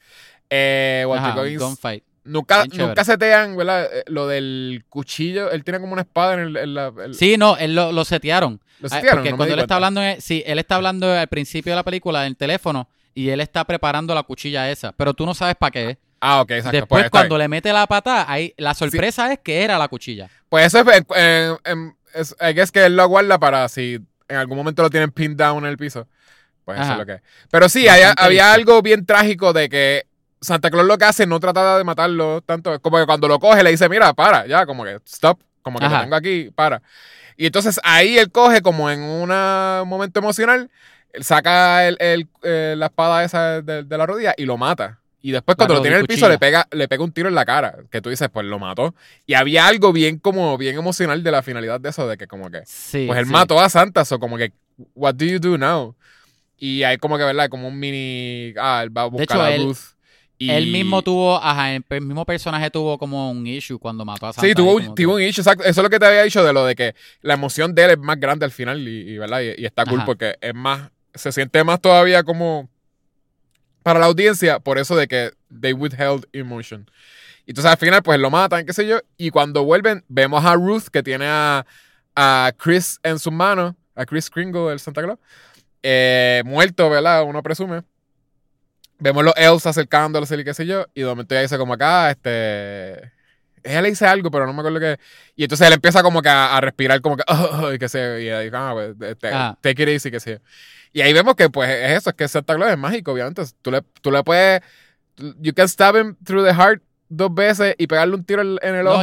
Eh, 0.49 1.05
Walter 1.07 1.31
Ajá, 1.31 1.41
Goggins 1.41 1.63
gunfight. 1.63 2.05
Nunca, 2.27 2.65
Bien 2.65 2.87
nunca 2.87 3.05
setean, 3.05 3.55
¿verdad? 3.57 3.87
Eh, 3.93 4.05
Lo 4.07 4.27
del 4.27 4.85
cuchillo. 4.89 5.51
Él 5.51 5.63
tiene 5.63 5.79
como 5.81 5.93
una 5.93 6.03
espada 6.03 6.35
en, 6.35 6.41
el, 6.41 6.57
en 6.57 6.75
la. 6.75 6.93
el- 7.05 7.15
Sí, 7.15 7.37
no, 7.37 7.57
él 7.59 7.75
lo, 7.75 7.93
lo 7.93 8.05
setearon. 8.05 8.61
¿Lo 8.79 8.87
Ah, 8.87 8.91
setearon? 8.97 9.19
Porque 9.19 9.31
No 9.31 9.37
cuando 9.37 9.55
él 9.55 9.61
está 9.61 9.75
hablando, 9.75 10.03
en- 10.03 10.21
sí, 10.23 10.43
él 10.47 10.59
está 10.59 10.77
hablando 10.77 11.13
al 11.13 11.29
principio 11.29 11.73
de 11.73 11.77
la 11.77 11.83
película 11.83 12.23
en 12.23 12.29
el 12.29 12.37
teléfono 12.37 12.89
y 13.15 13.29
él 13.29 13.41
está 13.41 13.65
preparando 13.65 14.15
la 14.15 14.23
cuchilla 14.23 14.71
esa, 14.71 14.93
pero 14.93 15.13
tú 15.13 15.27
no 15.27 15.35
sabes 15.35 15.57
para 15.57 15.71
qué 15.71 15.91
es. 15.91 15.99
Ah, 16.27 16.41
ok, 16.41 16.51
exacto. 16.53 16.77
Después, 16.79 17.03
pues, 17.03 17.11
cuando 17.11 17.37
le 17.37 17.49
mete 17.49 17.71
la 17.73 17.87
patada, 17.87 18.25
ahí 18.27 18.55
la 18.57 18.73
sorpresa 18.73 19.31
es 19.33 19.41
que 19.41 19.63
era 19.63 19.77
la 19.77 19.89
cuchilla. 19.89 20.31
Pues 20.49 20.67
eso 20.67 20.79
es. 20.81 21.03
eh, 21.17 21.55
eh, 21.65 21.93
es 22.15 22.35
I 22.41 22.55
guess 22.55 22.73
que 22.73 22.87
él 22.87 22.97
lo 22.97 23.03
aguarda 23.03 23.39
para 23.39 23.69
si 23.69 23.99
en 24.29 24.37
algún 24.37 24.57
momento 24.57 24.83
lo 24.83 24.89
tienen 24.89 25.11
pinned 25.11 25.37
down 25.37 25.65
en 25.65 25.71
el 25.71 25.77
piso. 25.77 26.07
Pues 26.65 26.81
eso 26.81 26.93
es 26.93 26.99
lo 26.99 27.05
que 27.05 27.13
es. 27.15 27.21
Pero 27.51 27.69
sí, 27.69 27.87
había 27.89 28.15
visto. 28.29 28.43
algo 28.43 28.81
bien 28.83 29.05
trágico 29.05 29.53
de 29.53 29.69
que 29.69 30.07
Santa 30.41 30.71
Claus 30.71 30.87
lo 30.87 30.97
que 30.97 31.05
hace 31.05 31.27
no 31.27 31.39
trata 31.41 31.77
de 31.77 31.85
matarlo 31.85 32.41
tanto. 32.41 32.81
Como 32.81 32.97
que 32.99 33.05
cuando 33.05 33.29
lo 33.29 33.39
coge 33.39 33.63
le 33.63 33.71
dice, 33.71 33.89
mira, 33.91 34.15
para, 34.15 34.47
ya, 34.47 34.65
como 34.65 34.83
que 34.85 34.99
stop. 35.07 35.39
Como 35.61 35.79
que 35.79 35.85
Ajá. 35.85 35.97
lo 35.97 36.03
tengo 36.05 36.17
aquí, 36.17 36.51
para. 36.55 36.81
Y 37.37 37.47
entonces 37.47 37.79
ahí 37.85 38.17
él 38.17 38.31
coge 38.31 38.63
como 38.63 38.91
en 38.91 39.03
una- 39.03 39.81
un 39.83 39.89
momento 39.89 40.21
emocional, 40.21 40.71
él 41.13 41.25
saca 41.25 41.87
el- 41.87 41.97
el- 42.01 42.29
eh, 42.43 42.75
la 42.79 42.87
espada 42.87 43.25
esa 43.25 43.61
de, 43.61 43.83
de 43.83 43.99
la 43.99 44.07
rodilla 44.07 44.33
y 44.37 44.45
lo 44.47 44.57
mata. 44.57 45.01
Y 45.27 45.31
después 45.31 45.57
cuando 45.57 45.73
lo 45.77 45.81
tiene 45.81 45.97
en 45.97 46.03
el 46.03 46.07
piso 46.07 46.29
le 46.29 46.37
pega, 46.39 46.69
le 46.71 46.87
pega 46.87 47.03
un 47.03 47.11
tiro 47.11 47.31
en 47.31 47.35
la 47.35 47.47
cara. 47.47 47.79
Que 47.91 48.03
tú 48.03 48.11
dices, 48.11 48.29
pues 48.31 48.45
lo 48.45 48.59
mató. 48.59 48.95
Y 49.25 49.33
había 49.33 49.67
algo 49.67 49.91
bien 49.91 50.19
como, 50.19 50.59
bien 50.59 50.77
emocional 50.77 51.23
de 51.23 51.31
la 51.31 51.43
finalidad 51.43 51.81
de 51.81 51.89
eso, 51.89 52.07
de 52.07 52.19
que 52.19 52.27
como 52.27 52.51
que, 52.51 52.61
Sí. 52.67 53.05
pues 53.07 53.19
él 53.21 53.25
sí. 53.25 53.33
mató 53.33 53.59
a 53.59 53.71
Santa, 53.71 54.03
o 54.11 54.19
como 54.19 54.37
que, 54.37 54.53
what 54.95 55.15
do 55.15 55.25
you 55.25 55.39
do 55.39 55.57
now? 55.57 55.97
Y 56.59 56.83
hay 56.83 56.99
como 56.99 57.17
que, 57.17 57.25
¿verdad? 57.25 57.49
Como 57.49 57.69
un 57.69 57.79
mini, 57.79 58.53
ah, 58.61 58.83
él 58.85 58.95
va 58.95 59.03
a 59.03 59.07
buscar 59.07 59.39
hecho, 59.39 59.43
a 59.43 59.51
él- 59.55 59.63
Ruth. 59.65 59.79
Y... 60.37 60.51
Él 60.51 60.67
mismo 60.67 61.01
tuvo, 61.01 61.43
ajá, 61.43 61.73
el, 61.75 61.83
mismo 62.03 62.27
personaje 62.27 62.69
tuvo 62.71 62.99
como 62.99 63.31
un 63.31 63.47
issue 63.47 63.79
cuando 63.79 64.05
mató 64.05 64.27
a 64.27 64.35
Santa. 64.35 64.47
Sí, 64.47 64.53
tuvo, 64.55 64.77
que- 64.77 64.91
tuvo 65.05 65.15
un 65.15 65.23
issue, 65.23 65.41
exacto. 65.41 65.65
Eso 65.65 65.81
es 65.81 65.83
lo 65.85 65.89
que 65.89 65.99
te 65.99 66.05
había 66.05 66.23
dicho 66.25 66.45
de 66.45 66.53
lo 66.53 66.67
de 66.67 66.75
que 66.75 66.95
la 67.23 67.33
emoción 67.33 67.75
de 67.75 67.85
él 67.85 67.91
es 67.93 67.99
más 67.99 68.21
grande 68.21 68.45
al 68.45 68.51
final 68.53 68.87
y, 68.87 69.13
y, 69.13 69.17
¿verdad? 69.17 69.41
Y, 69.41 69.63
y 69.63 69.65
está 69.65 69.87
cool 69.87 70.01
Ajá. 70.01 70.05
porque 70.07 70.37
es 70.43 70.55
más, 70.55 70.91
se 71.15 71.33
siente 71.33 71.65
más 71.65 71.81
todavía 71.81 72.25
como 72.25 72.69
para 73.85 74.01
la 74.01 74.07
audiencia 74.07 74.59
por 74.59 74.79
eso 74.79 74.97
de 74.97 75.07
que 75.07 75.31
they 75.61 75.73
withheld 75.73 76.27
emotion. 76.33 76.91
Entonces 77.47 77.71
al 77.71 77.77
final 77.77 78.03
pues 78.03 78.19
lo 78.19 78.31
matan, 78.31 78.65
qué 78.65 78.73
sé 78.73 78.87
yo, 78.87 78.99
y 79.17 79.31
cuando 79.31 79.63
vuelven 79.63 80.03
vemos 80.09 80.45
a 80.45 80.55
Ruth 80.55 80.89
que 80.91 81.03
tiene 81.03 81.27
a, 81.29 81.67
a 82.17 82.53
Chris 82.57 82.99
en 83.03 83.19
sus 83.19 83.33
manos, 83.33 83.75
a 83.95 84.07
Chris 84.07 84.31
Kringle, 84.31 84.73
el 84.73 84.81
Santa 84.81 85.03
Claus, 85.03 85.19
eh, 85.83 86.43
muerto, 86.47 86.89
¿verdad? 86.89 87.23
Uno 87.25 87.43
presume. 87.43 87.83
Vemos 88.99 89.23
los 89.23 89.35
elves 89.37 89.67
acercándose 89.67 90.35
y 90.35 90.45
qué 90.45 90.55
sé 90.55 90.65
yo, 90.65 90.87
y 90.95 91.03
de 91.03 91.07
momento 91.07 91.35
ella 91.35 91.43
dice 91.43 91.59
como 91.59 91.75
acá, 91.75 92.11
este... 92.11 93.14
Ella 93.65 93.83
le 93.83 93.89
dice 93.91 94.07
algo, 94.07 94.31
pero 94.31 94.47
no 94.47 94.53
me 94.53 94.61
acuerdo 94.61 94.79
qué. 94.79 94.99
Y 95.37 95.45
entonces 95.45 95.67
él 95.67 95.73
empieza 95.73 96.03
como 96.03 96.21
que 96.23 96.29
a, 96.29 96.57
a 96.57 96.61
respirar 96.61 97.01
como 97.01 97.17
que, 97.17 97.25
"Oh", 97.29 97.73
y 97.73 97.89
sé 97.89 97.99
yo, 97.99 98.41
y 98.41 98.45
dice, 98.45 98.51
ah, 98.57 98.71
pues, 98.75 98.95
este, 99.11 99.29
Ah. 99.33 99.59
take 99.61 99.83
it 99.83 99.89
easy, 99.89 100.11
sé 100.21 100.33
yo. 100.35 100.39
Y 100.93 101.01
ahí 101.01 101.13
vemos 101.13 101.35
que 101.35 101.51
pues 101.51 101.69
es 101.71 101.99
eso, 101.99 102.11
es 102.11 102.17
que 102.17 102.29
Santa 102.29 102.55
Claus 102.55 102.71
es 102.71 102.79
mágico, 102.79 103.13
obviamente. 103.13 103.43
Tú 103.63 103.71
le, 103.73 103.83
tú 104.01 104.11
le 104.13 104.23
puedes, 104.23 104.61
you 105.41 105.53
can 105.55 105.69
stab 105.69 105.97
him 105.97 106.15
through 106.25 106.45
the 106.47 106.55
heart 106.55 106.83
dos 107.09 107.35
veces 107.35 107.75
y 107.79 107.87
pegarle 107.87 108.15
un 108.15 108.25
tiro 108.25 108.43
en, 108.43 108.59
en 108.63 108.75
el 108.77 108.85
No, 108.85 108.93
ojo 108.93 109.03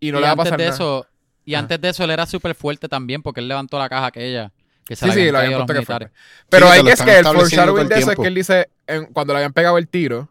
y- 0.00 0.08
y, 0.08 0.12
no 0.12 0.18
y 0.18 0.20
le 0.20 0.26
va 0.26 0.28
a 0.28 0.32
antes 0.32 0.44
pasar 0.44 0.58
de 0.58 0.64
nada. 0.64 0.74
eso, 0.74 1.06
y 1.44 1.54
Ajá. 1.54 1.62
antes 1.62 1.80
de 1.80 1.88
eso 1.90 2.04
él 2.04 2.10
era 2.10 2.26
súper 2.26 2.54
fuerte 2.54 2.88
también 2.88 3.22
porque 3.22 3.40
él 3.40 3.48
levantó 3.48 3.78
la 3.78 3.88
caja 3.88 4.06
aquella 4.06 4.52
que 4.84 4.96
se 4.96 5.04
Sí, 5.04 5.08
la 5.08 5.14
sí, 5.14 5.30
lo 5.30 5.38
habían 5.38 5.52
puesto 5.52 5.66
que 5.74 5.86
fue. 5.86 5.94
militares. 5.96 6.10
Pero 6.48 6.66
Sí, 6.66 6.72
te 6.72 6.78
hay 6.78 6.84
que 6.84 6.90
es 6.92 7.02
que 7.02 7.18
el 7.18 7.24
foreshadowing 7.26 7.88
de 7.88 7.98
eso 7.98 8.10
es 8.12 8.16
que 8.18 8.26
él 8.26 8.34
dice, 8.34 8.70
en- 8.86 9.06
cuando 9.06 9.32
le 9.34 9.38
habían 9.40 9.52
pegado 9.52 9.76
el 9.78 9.86
tiro, 9.88 10.30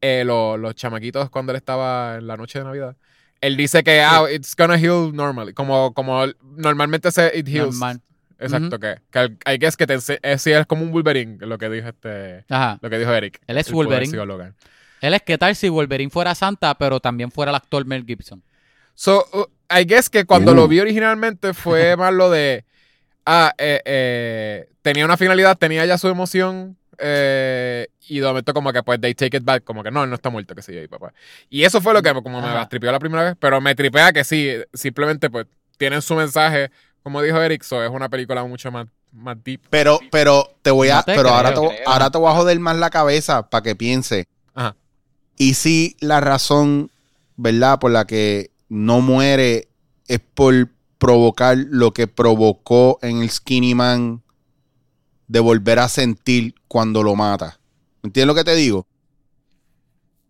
eh, 0.00 0.22
lo- 0.24 0.56
los 0.56 0.74
chamaquitos 0.74 1.30
cuando 1.30 1.52
él 1.52 1.56
estaba 1.56 2.16
en 2.16 2.26
la 2.26 2.36
noche 2.36 2.58
de 2.58 2.64
Navidad, 2.64 2.96
él 3.40 3.56
dice 3.56 3.82
que, 3.84 4.00
ah, 4.00 4.24
it's 4.32 4.54
gonna 4.56 4.76
heal 4.78 5.12
normally, 5.14 5.52
como, 5.52 5.92
como 5.94 6.24
normalmente 6.56 7.10
se 7.12 7.30
it 7.38 7.46
heals. 7.48 7.74
Normal. 7.78 8.00
Exacto, 8.40 8.78
que, 8.78 8.96
que 9.10 9.36
hay 9.44 9.58
que 9.58 9.66
es 9.66 9.76
que 9.76 9.86
te 9.86 9.94
es, 9.94 10.04
sí, 10.42 10.52
es 10.52 10.66
como 10.66 10.82
un 10.84 10.92
Wolverine, 10.92 11.38
lo 11.44 11.58
que 11.58 11.68
dijo 11.68 11.88
este, 11.88 12.44
Ajá. 12.48 12.78
lo 12.80 12.88
que 12.88 12.98
dijo 12.98 13.12
Eric. 13.12 13.40
Él 13.48 13.58
es 13.58 13.70
Wolverine. 13.72 14.10
psicólogo. 14.12 14.44
Él 15.00 15.14
es 15.14 15.22
que 15.22 15.38
tal 15.38 15.56
si 15.56 15.68
Wolverine 15.68 16.10
fuera 16.10 16.34
Santa, 16.36 16.74
pero 16.76 17.00
también 17.00 17.30
fuera 17.32 17.50
el 17.50 17.56
actor 17.56 17.84
Mel 17.84 18.04
Gibson. 18.06 18.42
So, 18.94 19.24
uh, 19.32 19.44
I 19.76 19.84
guess 19.84 20.08
que 20.08 20.24
cuando 20.24 20.52
Uh. 20.52 20.54
lo 20.54 20.68
vi 20.68 20.78
originalmente 20.80 21.52
fue 21.54 21.96
más 21.96 22.12
lo 22.14 22.30
de. 22.30 22.64
Ah, 23.26 23.52
eh, 23.58 23.82
eh, 23.84 24.68
tenía 24.82 25.04
una 25.04 25.16
finalidad, 25.16 25.58
tenía 25.58 25.84
ya 25.84 25.98
su 25.98 26.08
emoción. 26.08 26.76
Eh, 26.98 27.88
y 28.08 28.20
de 28.20 28.26
momento, 28.26 28.52
como 28.54 28.72
que 28.72 28.82
pues, 28.82 29.00
they 29.00 29.14
take 29.14 29.36
it 29.36 29.44
back. 29.44 29.64
Como 29.64 29.82
que 29.82 29.90
no, 29.90 30.04
él 30.04 30.10
no 30.10 30.16
está 30.16 30.30
muerto, 30.30 30.54
que 30.54 30.62
sé 30.62 30.74
yo, 30.74 30.82
y 30.82 30.88
papá. 30.88 31.12
Y 31.48 31.64
eso 31.64 31.80
fue 31.80 31.92
lo 31.94 32.02
que 32.02 32.12
como 32.12 32.40
me 32.40 32.66
tripeó 32.66 32.90
la 32.90 32.98
primera 32.98 33.24
vez. 33.24 33.36
Pero 33.38 33.60
me 33.60 33.74
tripea 33.74 34.12
que 34.12 34.24
sí, 34.24 34.50
simplemente 34.72 35.30
pues 35.30 35.46
tienen 35.76 36.02
su 36.02 36.14
mensaje. 36.14 36.70
Como 37.02 37.22
dijo 37.22 37.40
Eric, 37.40 37.62
so, 37.62 37.82
es 37.82 37.90
una 37.90 38.08
película 38.08 38.44
mucho 38.44 38.70
más, 38.70 38.86
más 39.12 39.36
deep. 39.44 39.60
Pero, 39.70 40.00
pero 40.10 40.50
te 40.62 40.70
voy 40.70 40.88
a, 40.88 40.96
No 40.96 41.04
te 41.04 41.14
pero 41.14 41.30
ahora 41.30 41.50
te, 41.54 41.60
creo. 41.60 41.70
ahora 41.86 42.10
te 42.10 42.18
voy 42.18 42.30
a 42.30 42.34
joder 42.34 42.58
más 42.60 42.76
la 42.76 42.90
cabeza 42.90 43.48
para 43.48 43.62
que 43.62 43.76
piense. 43.76 44.26
Ajá. 44.54 44.74
Y 45.36 45.54
si 45.54 45.96
la 46.00 46.20
razón, 46.20 46.90
¿verdad? 47.36 47.78
Por 47.78 47.92
la 47.92 48.06
que 48.06 48.50
no 48.68 49.00
muere 49.00 49.68
es 50.08 50.20
por 50.34 50.68
provocar 50.98 51.56
lo 51.56 51.92
que 51.92 52.08
provocó 52.08 52.98
en 53.02 53.22
el 53.22 53.30
Skinny 53.30 53.74
Man 53.74 54.22
de 55.28 55.40
volver 55.40 55.78
a 55.78 55.88
sentir 55.88 56.54
cuando 56.66 57.02
lo 57.02 57.14
mata. 57.14 57.60
¿Entiendes 58.02 58.26
lo 58.26 58.34
que 58.34 58.44
te 58.44 58.54
digo? 58.54 58.86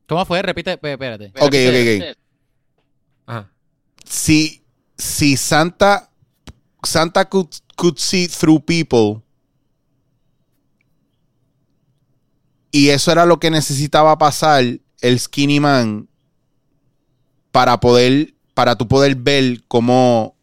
¿Cómo 0.06 0.24
fue? 0.26 0.42
Repite, 0.42 0.72
espérate. 0.72 1.32
Ok, 1.38 1.54
ok, 1.68 2.02
ok. 2.02 2.18
Ajá. 3.26 3.52
Si, 4.04 4.62
si 4.96 5.36
Santa, 5.36 6.10
Santa 6.82 7.28
could, 7.28 7.48
could 7.76 7.96
see 7.98 8.26
through 8.26 8.64
people 8.64 9.22
y 12.70 12.90
eso 12.90 13.12
era 13.12 13.26
lo 13.26 13.40
que 13.40 13.50
necesitaba 13.50 14.18
pasar 14.18 14.64
el 15.00 15.20
Skinny 15.20 15.60
Man 15.60 16.08
para 17.50 17.80
poder, 17.80 18.34
para 18.54 18.76
tú 18.76 18.88
poder 18.88 19.14
ver 19.14 19.62
cómo 19.68 20.36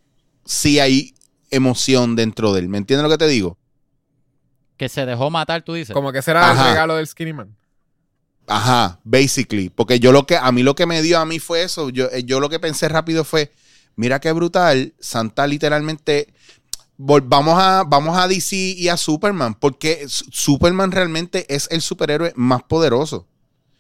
sí 0.44 0.80
hay 0.80 1.14
emoción 1.50 2.16
dentro 2.16 2.54
de 2.54 2.62
él. 2.62 2.70
¿Me 2.70 2.78
entiendes 2.78 3.04
lo 3.04 3.10
que 3.10 3.18
te 3.18 3.28
digo? 3.28 3.58
Que 4.78 4.90
se 4.90 5.06
dejó 5.06 5.30
matar, 5.30 5.62
tú 5.64 5.74
dices. 5.74 5.94
Como 5.94 6.12
que 6.12 6.22
será 6.22 6.52
Ajá. 6.52 6.64
el 6.64 6.70
regalo 6.72 6.96
del 6.96 7.08
Skinny 7.08 7.34
Man. 7.34 7.56
Ajá, 8.48 9.00
basically. 9.04 9.70
Porque 9.70 10.00
yo 10.00 10.12
lo 10.12 10.26
que, 10.28 10.38
a 10.38 10.52
mí 10.52 10.64
lo 10.64 10.76
que 10.76 10.86
me 10.86 11.02
dio 11.02 11.20
a 11.20 11.26
mí 11.26 11.40
fue 11.40 11.64
eso. 11.64 11.90
Yo, 11.90 12.06
eh, 12.12 12.24
yo 12.24 12.40
lo 12.40 12.50
que 12.50 12.60
pensé 12.60 12.88
rápido 12.90 13.24
fue, 13.24 13.52
mira 13.96 14.20
qué 14.20 14.32
brutal, 14.34 14.94
Santa 15.00 15.48
literalmente, 15.48 16.32
vol- 17.00 17.24
vamos 17.26 17.58
a, 17.58 17.84
vamos 17.88 18.18
a 18.18 18.28
DC 18.28 18.56
y 18.56 18.88
a 18.90 18.98
Superman, 18.98 19.56
porque 19.56 20.06
Superman 20.08 20.92
realmente 20.92 21.46
es 21.54 21.68
el 21.72 21.82
superhéroe 21.82 22.34
más 22.36 22.62
poderoso. 22.64 23.28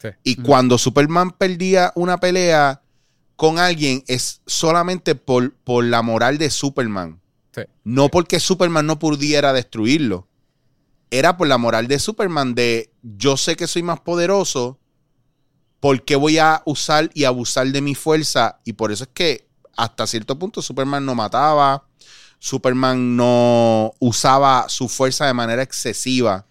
Sí. 0.01 0.09
Y 0.23 0.35
cuando 0.37 0.77
Superman 0.77 1.31
perdía 1.31 1.91
una 1.95 2.19
pelea 2.19 2.81
con 3.35 3.59
alguien, 3.59 4.03
es 4.07 4.41
solamente 4.47 5.13
por, 5.15 5.53
por 5.53 5.83
la 5.83 6.01
moral 6.01 6.37
de 6.37 6.49
Superman. 6.49 7.19
Sí. 7.53 7.61
No 7.83 8.09
porque 8.09 8.39
Superman 8.39 8.85
no 8.87 8.97
pudiera 8.97 9.53
destruirlo. 9.53 10.27
Era 11.11 11.37
por 11.37 11.47
la 11.47 11.57
moral 11.57 11.87
de 11.87 11.99
Superman 11.99 12.55
de 12.55 12.91
yo 13.01 13.37
sé 13.37 13.55
que 13.55 13.67
soy 13.67 13.83
más 13.83 13.99
poderoso, 13.99 14.79
¿por 15.79 16.03
qué 16.03 16.15
voy 16.15 16.37
a 16.39 16.61
usar 16.65 17.09
y 17.13 17.25
abusar 17.25 17.67
de 17.67 17.81
mi 17.81 17.95
fuerza? 17.95 18.59
Y 18.65 18.73
por 18.73 18.91
eso 18.91 19.03
es 19.03 19.09
que 19.13 19.47
hasta 19.77 20.07
cierto 20.07 20.37
punto 20.39 20.61
Superman 20.61 21.05
no 21.05 21.15
mataba, 21.15 21.85
Superman 22.39 23.15
no 23.15 23.93
usaba 23.99 24.67
su 24.69 24.89
fuerza 24.89 25.25
de 25.25 25.33
manera 25.33 25.61
excesiva 25.61 26.45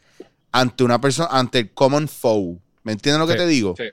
ante 0.53 0.85
una 0.85 1.01
persona, 1.01 1.29
ante 1.31 1.59
el 1.59 1.73
common 1.75 2.09
foe. 2.09 2.59
¿Me 2.85 2.93
entiendes 2.93 3.19
lo 3.21 3.27
que 3.27 3.33
Sí, 3.33 3.39
te 3.39 3.47
digo? 3.47 3.75
sí. 3.77 3.85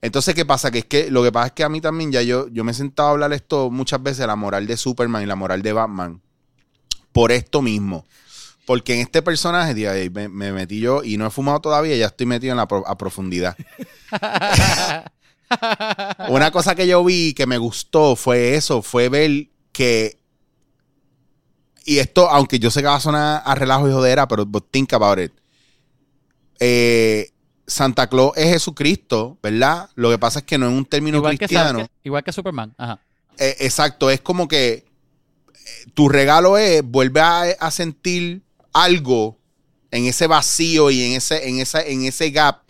Entonces, 0.00 0.34
¿qué 0.34 0.44
pasa? 0.44 0.72
Que 0.72 0.78
es 0.78 0.84
que 0.86 1.10
lo 1.12 1.22
que 1.22 1.30
pasa 1.30 1.46
es 1.46 1.52
que 1.52 1.62
a 1.62 1.68
mí 1.68 1.80
también 1.80 2.10
ya 2.10 2.22
yo, 2.22 2.48
yo 2.48 2.64
me 2.64 2.72
he 2.72 2.74
sentado 2.74 3.10
a 3.10 3.12
hablar 3.12 3.32
esto 3.32 3.70
muchas 3.70 4.02
veces, 4.02 4.26
la 4.26 4.34
moral 4.34 4.66
de 4.66 4.76
Superman 4.76 5.22
y 5.22 5.26
la 5.26 5.36
moral 5.36 5.62
de 5.62 5.72
Batman, 5.72 6.20
por 7.12 7.30
esto 7.30 7.62
mismo. 7.62 8.04
Porque 8.66 8.94
en 8.94 9.00
este 9.00 9.22
personaje, 9.22 9.74
me, 10.10 10.28
me 10.28 10.52
metí 10.52 10.78
yo 10.80 11.02
y 11.02 11.16
no 11.16 11.26
he 11.26 11.30
fumado 11.30 11.60
todavía, 11.60 11.96
ya 11.96 12.06
estoy 12.06 12.26
metido 12.26 12.52
en 12.52 12.58
la 12.58 12.68
pro- 12.68 12.86
a 12.86 12.96
profundidad. 12.96 13.56
Una 16.28 16.50
cosa 16.50 16.74
que 16.74 16.86
yo 16.86 17.04
vi 17.04 17.34
que 17.34 17.46
me 17.46 17.58
gustó 17.58 18.16
fue 18.16 18.54
eso, 18.54 18.82
fue 18.82 19.08
ver 19.08 19.48
que. 19.72 20.18
Y 21.84 21.98
esto, 21.98 22.30
aunque 22.30 22.58
yo 22.58 22.70
sé 22.70 22.80
que 22.80 22.86
va 22.86 22.94
a 22.96 23.00
sonar 23.00 23.42
a 23.44 23.54
relajo 23.54 23.88
y 23.88 23.92
jodera, 23.92 24.28
pero 24.28 24.46
but 24.46 24.68
think 24.70 24.92
about 24.92 25.18
it. 25.18 25.32
Eh, 26.60 27.30
Santa 27.66 28.06
Claus 28.08 28.32
es 28.36 28.46
Jesucristo, 28.52 29.36
¿verdad? 29.42 29.90
Lo 29.96 30.08
que 30.10 30.18
pasa 30.18 30.38
es 30.40 30.44
que 30.44 30.56
no 30.58 30.68
es 30.68 30.72
un 30.72 30.84
término 30.86 31.18
igual, 31.18 31.36
cristiano. 31.36 31.80
que- 31.80 31.90
igual 32.04 32.22
que 32.22 32.32
Superman. 32.32 32.72
Ajá. 32.78 33.00
Eh, 33.38 33.56
exacto, 33.60 34.10
es 34.10 34.20
como 34.20 34.46
que 34.46 34.72
eh, 34.74 34.84
tu 35.92 36.08
regalo 36.08 36.56
es 36.56 36.82
vuelve 36.84 37.20
a, 37.20 37.42
a 37.58 37.70
sentir 37.70 38.42
algo 38.72 39.38
en 39.90 40.06
ese 40.06 40.26
vacío 40.26 40.90
y 40.90 41.02
en 41.02 41.12
ese, 41.12 41.48
en, 41.48 41.60
esa, 41.60 41.82
en 41.82 42.04
ese 42.04 42.30
gap 42.30 42.62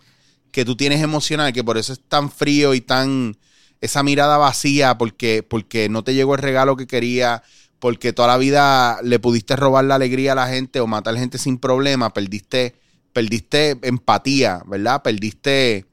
que 0.51 0.65
tú 0.65 0.75
tienes 0.75 1.01
emocional, 1.01 1.53
que 1.53 1.63
por 1.63 1.77
eso 1.77 1.93
es 1.93 2.01
tan 2.07 2.29
frío 2.29 2.73
y 2.73 2.81
tan 2.81 3.37
esa 3.81 4.03
mirada 4.03 4.37
vacía, 4.37 4.97
porque, 4.97 5.43
porque 5.43 5.89
no 5.89 6.03
te 6.03 6.13
llegó 6.13 6.35
el 6.35 6.41
regalo 6.41 6.77
que 6.77 6.87
quería, 6.87 7.43
porque 7.79 8.13
toda 8.13 8.29
la 8.29 8.37
vida 8.37 8.99
le 9.03 9.19
pudiste 9.19 9.55
robar 9.57 9.83
la 9.83 9.95
alegría 9.95 10.31
a 10.31 10.35
la 10.35 10.47
gente 10.47 10.79
o 10.79 10.87
matar 10.87 11.17
gente 11.17 11.37
sin 11.37 11.57
problema, 11.57 12.13
perdiste, 12.13 12.75
perdiste 13.11 13.77
empatía, 13.81 14.61
¿verdad? 14.67 15.01
Perdiste 15.01 15.85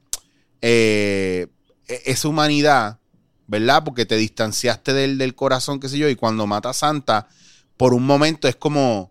eh, 0.61 1.47
e- 1.87 2.01
esa 2.05 2.27
humanidad, 2.29 2.99
¿verdad? 3.47 3.83
Porque 3.83 4.05
te 4.05 4.15
distanciaste 4.15 4.93
del, 4.93 5.17
del 5.17 5.35
corazón, 5.35 5.81
qué 5.81 5.89
sé 5.89 5.97
yo, 5.97 6.07
y 6.07 6.15
cuando 6.15 6.47
mata 6.47 6.69
a 6.69 6.73
Santa, 6.73 7.27
por 7.75 7.93
un 7.93 8.05
momento 8.05 8.47
es 8.47 8.55
como, 8.55 9.10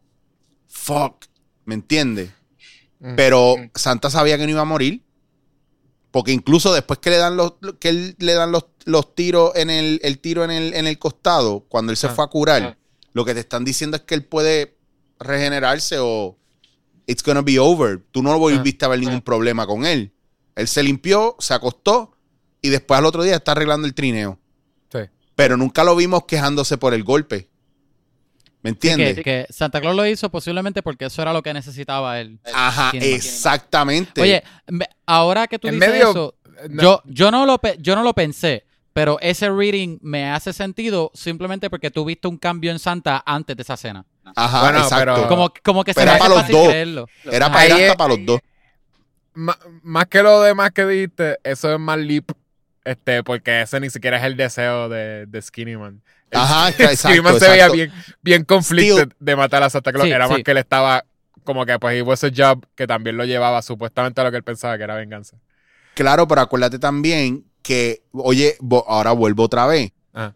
fuck, 0.71 1.27
¿me 1.67 1.75
entiendes? 1.75 2.31
Mm. 3.01 3.15
Pero 3.17 3.57
Santa 3.75 4.09
sabía 4.11 4.39
que 4.39 4.45
no 4.45 4.51
iba 4.51 4.63
a 4.63 4.65
morir. 4.65 5.03
Porque 6.11 6.33
incluso 6.33 6.73
después 6.73 6.99
que 6.99 7.11
le 7.11 7.19
dan 7.19 7.37
los, 7.37 7.55
que 7.79 7.89
él- 7.91 8.17
le 8.19 8.33
dan 8.35 8.51
los, 8.51 8.65
los 8.85 9.15
tiros 9.15 9.53
en 9.55 9.71
el, 9.71 10.01
el 10.03 10.19
tiro 10.19 10.43
en 10.43 10.51
el, 10.51 10.75
en 10.75 10.87
el 10.89 10.99
costado, 10.99 11.61
cuando 11.69 11.93
él 11.93 11.97
se 11.97 12.09
Ah, 12.09 12.11
fue 12.11 12.25
a 12.25 12.29
curar, 12.29 12.63
ah. 12.63 12.77
lo 13.13 13.25
que 13.25 13.33
te 13.35 13.41
están 13.41 13.65
diciendo 13.65 13.97
es 13.97 14.03
que 14.03 14.15
él 14.17 14.25
puede 14.25 14.77
regenerarse 15.21 15.99
o 16.01 16.37
it's 17.07 17.23
gonna 17.23 17.43
be 17.43 17.61
over. 17.61 18.03
Tú 18.11 18.23
no 18.25 18.37
volviste 18.39 18.85
a 18.85 18.89
ver 18.89 18.99
ningún 18.99 19.21
problema 19.23 19.67
con 19.69 19.85
él. 19.87 20.13
Él 20.57 20.67
se 20.67 20.83
limpió, 20.83 21.37
se 21.39 21.55
acostó 21.55 22.17
y 22.61 22.71
después 22.71 22.99
al 22.99 23.07
otro 23.07 23.23
día 23.23 23.37
está 23.37 23.53
arreglando 23.53 23.87
el 23.87 23.95
trineo. 23.95 24.39
Sí. 24.93 24.99
Pero 25.37 25.57
nunca 25.57 25.85
lo 25.85 25.95
vimos 25.95 26.25
quejándose 26.27 26.77
por 26.77 26.93
el 26.93 27.05
golpe. 27.05 27.49
¿Me 28.63 28.71
Sí, 28.71 28.75
entiendes? 28.75 29.15
que, 29.17 29.23
que 29.23 29.47
Santa 29.51 29.81
Claus 29.81 29.97
lo 29.97 30.07
hizo 30.07 30.31
posiblemente 30.31 30.83
porque 30.83 31.07
eso 31.07 31.23
era 31.23 31.33
lo 31.33 31.43
que 31.43 31.55
necesitaba 31.55 32.21
él. 32.21 32.39
Ajá, 32.53 32.91
exactamente. 32.95 34.21
Oye, 34.21 34.43
ahora 35.07 35.47
que 35.47 35.59
tú 35.59 35.69
En 35.69 35.75
dices 35.77 35.91
medio- 35.91 36.11
eso, 36.11 36.35
no. 36.69 36.83
yo, 36.83 37.03
yo, 37.07 37.31
no 37.31 37.47
lo, 37.47 37.59
yo 37.79 37.95
no 37.97 38.03
lo 38.03 38.13
pensé, 38.15 38.65
pero 38.93 39.19
ese 39.21 39.49
reading 39.51 39.99
me 40.03 40.31
hace 40.31 40.53
sentido 40.53 41.11
simplemente 41.15 41.71
porque 41.71 41.91
tú 41.91 42.05
viste 42.05 42.29
un 42.29 42.37
cambio 42.37 42.71
en 42.71 42.79
Santa 42.79 43.23
antes 43.25 43.57
de 43.57 43.63
esa 43.63 43.77
cena. 43.79 44.05
Ajá, 44.37 44.61
Bueno, 44.61 44.79
exacto. 44.81 45.15
pero- 45.15 45.29
Como, 45.29 45.53
como 45.65 45.83
que 45.85 45.95
se 45.95 46.01
me 46.01 46.03
era 46.05 46.13
hace 46.15 46.21
para 46.21 46.35
los 46.35 46.49
dos. 46.49 46.69
creerlo. 46.69 47.07
Era 47.25 47.47
Ajá. 47.47 47.55
para 47.55 47.67
ir 47.67 47.73
Ahí 47.73 47.83
hasta 47.85 47.97
para 47.97 48.15
los 48.15 48.27
dos. 48.27 48.41
Más 49.35 50.07
que 50.07 50.23
lo 50.23 50.43
demás 50.43 50.71
que 50.73 50.85
dijiste, 50.85 51.39
eso 51.45 51.73
es 51.73 51.81
más 51.81 51.99
lip. 51.99 52.31
Este, 52.85 53.23
porque 53.23 53.63
ese 53.63 53.79
ni 53.81 53.91
siquiera 53.91 54.17
es 54.19 54.25
el 54.25 54.37
deseo 54.37 54.89
de, 54.89 55.27
de 55.27 55.43
Skinny 55.43 55.77
Man. 55.77 56.03
El- 56.33 56.39
Ajá, 56.39 56.69
el 56.69 56.75
exacto, 56.91 57.23
Man 57.23 57.39
se 57.41 57.49
veía 57.49 57.69
bien, 57.69 57.93
bien 58.23 58.45
conflicted 58.45 59.09
Still- 59.09 59.17
de 59.19 59.37
matar 59.37 59.63
a 59.63 59.71
Santa 59.71 59.93
Claus. 59.93 60.07
Sí, 60.07 60.13
Era 60.13 60.29
más 60.29 60.37
sí. 60.39 60.43
que 60.45 60.51
él 60.53 60.59
estaba 60.59 61.05
como 61.45 61.67
que 61.67 61.79
pues 61.79 62.03
was 62.05 62.23
a 62.25 62.29
job 62.35 62.65
que 62.77 62.87
también 62.87 63.17
lo 63.17 63.25
llevaba 63.25 63.63
supuestamente 63.63 64.21
a 64.21 64.25
lo 64.25 64.31
que 64.31 64.37
él 64.37 64.45
pensaba 64.45 64.77
que 64.79 64.85
era 64.85 64.95
venganza. 64.95 65.37
Claro, 65.95 66.29
pero 66.29 66.41
acuérdate 66.43 66.79
también 66.79 67.45
que, 67.63 68.03
oye, 68.13 68.57
ahora 68.87 69.13
vuelvo 69.13 69.45
otra 69.45 69.67
vez. 69.67 69.93
Ajá. 70.13 70.35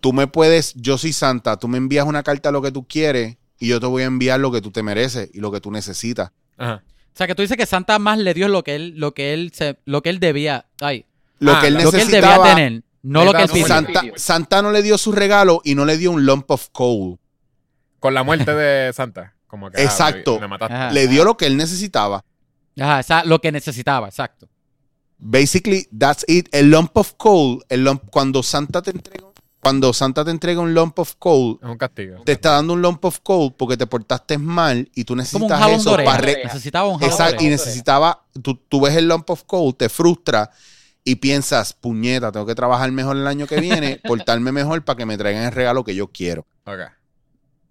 Tú 0.00 0.12
me 0.12 0.26
puedes, 0.26 0.74
yo 0.74 0.98
soy 0.98 1.12
santa, 1.12 1.56
tú 1.56 1.68
me 1.68 1.78
envías 1.78 2.06
una 2.06 2.22
carta 2.22 2.50
a 2.50 2.52
lo 2.52 2.60
que 2.60 2.70
tú 2.72 2.86
quieres 2.86 3.36
y 3.58 3.68
yo 3.68 3.80
te 3.80 3.86
voy 3.86 4.02
a 4.02 4.06
enviar 4.06 4.38
lo 4.40 4.50
que 4.52 4.60
tú 4.60 4.70
te 4.70 4.82
mereces 4.82 5.30
y 5.32 5.40
lo 5.40 5.50
que 5.52 5.60
tú 5.60 5.70
necesitas. 5.70 6.30
Ajá. 6.58 6.82
O 6.84 7.16
sea, 7.16 7.26
que 7.26 7.34
tú 7.34 7.42
dices 7.42 7.56
que 7.56 7.66
Santa 7.66 7.98
más 7.98 8.18
le 8.18 8.34
dio 8.34 8.48
lo 8.48 8.62
que 8.64 8.74
él, 8.74 8.94
lo 8.96 9.12
que 9.14 9.32
él, 9.32 9.52
se, 9.54 9.78
lo 9.84 10.02
que 10.02 10.10
él 10.10 10.18
debía, 10.18 10.66
ay, 10.80 11.06
Lo 11.38 11.52
Ah, 11.52 11.60
que 11.60 11.68
él 11.68 11.74
lo 11.74 11.82
lo 11.84 11.90
que 11.92 12.00
él 12.02 12.06
debía 12.08 12.20
necesitaba. 12.20 12.54
tener, 12.54 12.82
no 13.02 13.24
lo 13.24 13.32
que 13.32 13.42
él 13.42 13.48
Necesitaba 13.52 13.86
pidió. 13.86 14.00
Santa, 14.02 14.18
Santa 14.18 14.62
no 14.62 14.70
le 14.70 14.82
dio 14.82 14.96
su 14.98 15.12
regalo 15.12 15.60
y 15.64 15.74
no 15.74 15.84
le 15.84 15.96
dio 15.98 16.10
un 16.10 16.24
lump 16.24 16.50
of 16.50 16.68
coal. 16.72 17.18
Con 18.00 18.14
la 18.14 18.22
muerte 18.22 18.54
de 18.54 18.92
Santa. 18.92 19.34
Como 19.46 19.70
que, 19.70 19.80
ah, 19.80 19.84
Exacto. 19.84 20.34
me- 20.34 20.40
me 20.42 20.48
mataste. 20.48 20.74
Ajá. 20.74 20.90
Le 20.92 21.06
dio 21.08 21.24
lo 21.24 21.36
que 21.36 21.46
él 21.46 21.56
necesitaba. 21.56 22.24
Ajá, 22.80 23.00
esa- 23.00 23.24
lo 23.24 23.40
que 23.40 23.52
necesitaba, 23.52 24.08
exacto. 24.08 24.48
Basically, 25.18 25.86
that's 25.96 26.24
it. 26.26 26.48
El 26.52 26.70
lump 26.70 26.96
of 26.96 27.12
coal, 27.16 27.58
el 27.68 27.84
lump- 27.84 28.10
cuando 28.10 28.42
Santa 28.42 28.82
te 28.82 28.90
entrega, 28.90 29.28
cuando 29.60 29.92
Santa 29.92 30.24
te 30.24 30.32
entrega 30.32 30.60
un 30.60 30.74
lump 30.74 30.98
of 30.98 31.14
coal, 31.18 31.58
Es 31.62 31.68
un 31.68 31.76
castigo. 31.78 32.22
te 32.24 32.32
está 32.32 32.52
dando 32.52 32.72
un 32.72 32.82
lump 32.82 33.04
of 33.04 33.20
coal 33.22 33.54
porque 33.56 33.76
te 33.76 33.86
portaste 33.86 34.36
mal 34.38 34.90
y 34.94 35.04
tú 35.04 35.12
Como 35.14 35.14
un 35.14 35.18
necesitas 35.18 35.70
eso 35.70 35.94
para 35.96 36.18
re- 36.18 36.40
Necesitaba 36.44 36.88
un 36.88 36.94
jalón 36.98 37.10
Exacto, 37.12 37.44
y 37.44 37.48
necesitaba, 37.48 38.24
tú, 38.42 38.56
tú 38.68 38.80
ves 38.80 38.96
el 38.96 39.06
lump 39.06 39.30
of 39.30 39.44
coal, 39.44 39.72
te 39.76 39.88
frustra 39.88 40.50
y 41.04 41.16
piensas, 41.16 41.72
puñeta, 41.72 42.30
tengo 42.32 42.46
que 42.46 42.54
trabajar 42.54 42.90
mejor 42.92 43.16
el 43.16 43.26
año 43.26 43.46
que 43.46 43.60
viene, 43.60 44.00
portarme 44.06 44.52
mejor 44.52 44.84
para 44.84 44.96
que 44.96 45.06
me 45.06 45.16
traigan 45.18 45.44
el 45.44 45.52
regalo 45.52 45.82
que 45.84 45.94
yo 45.94 46.08
quiero. 46.08 46.46
Ok. 46.64 46.80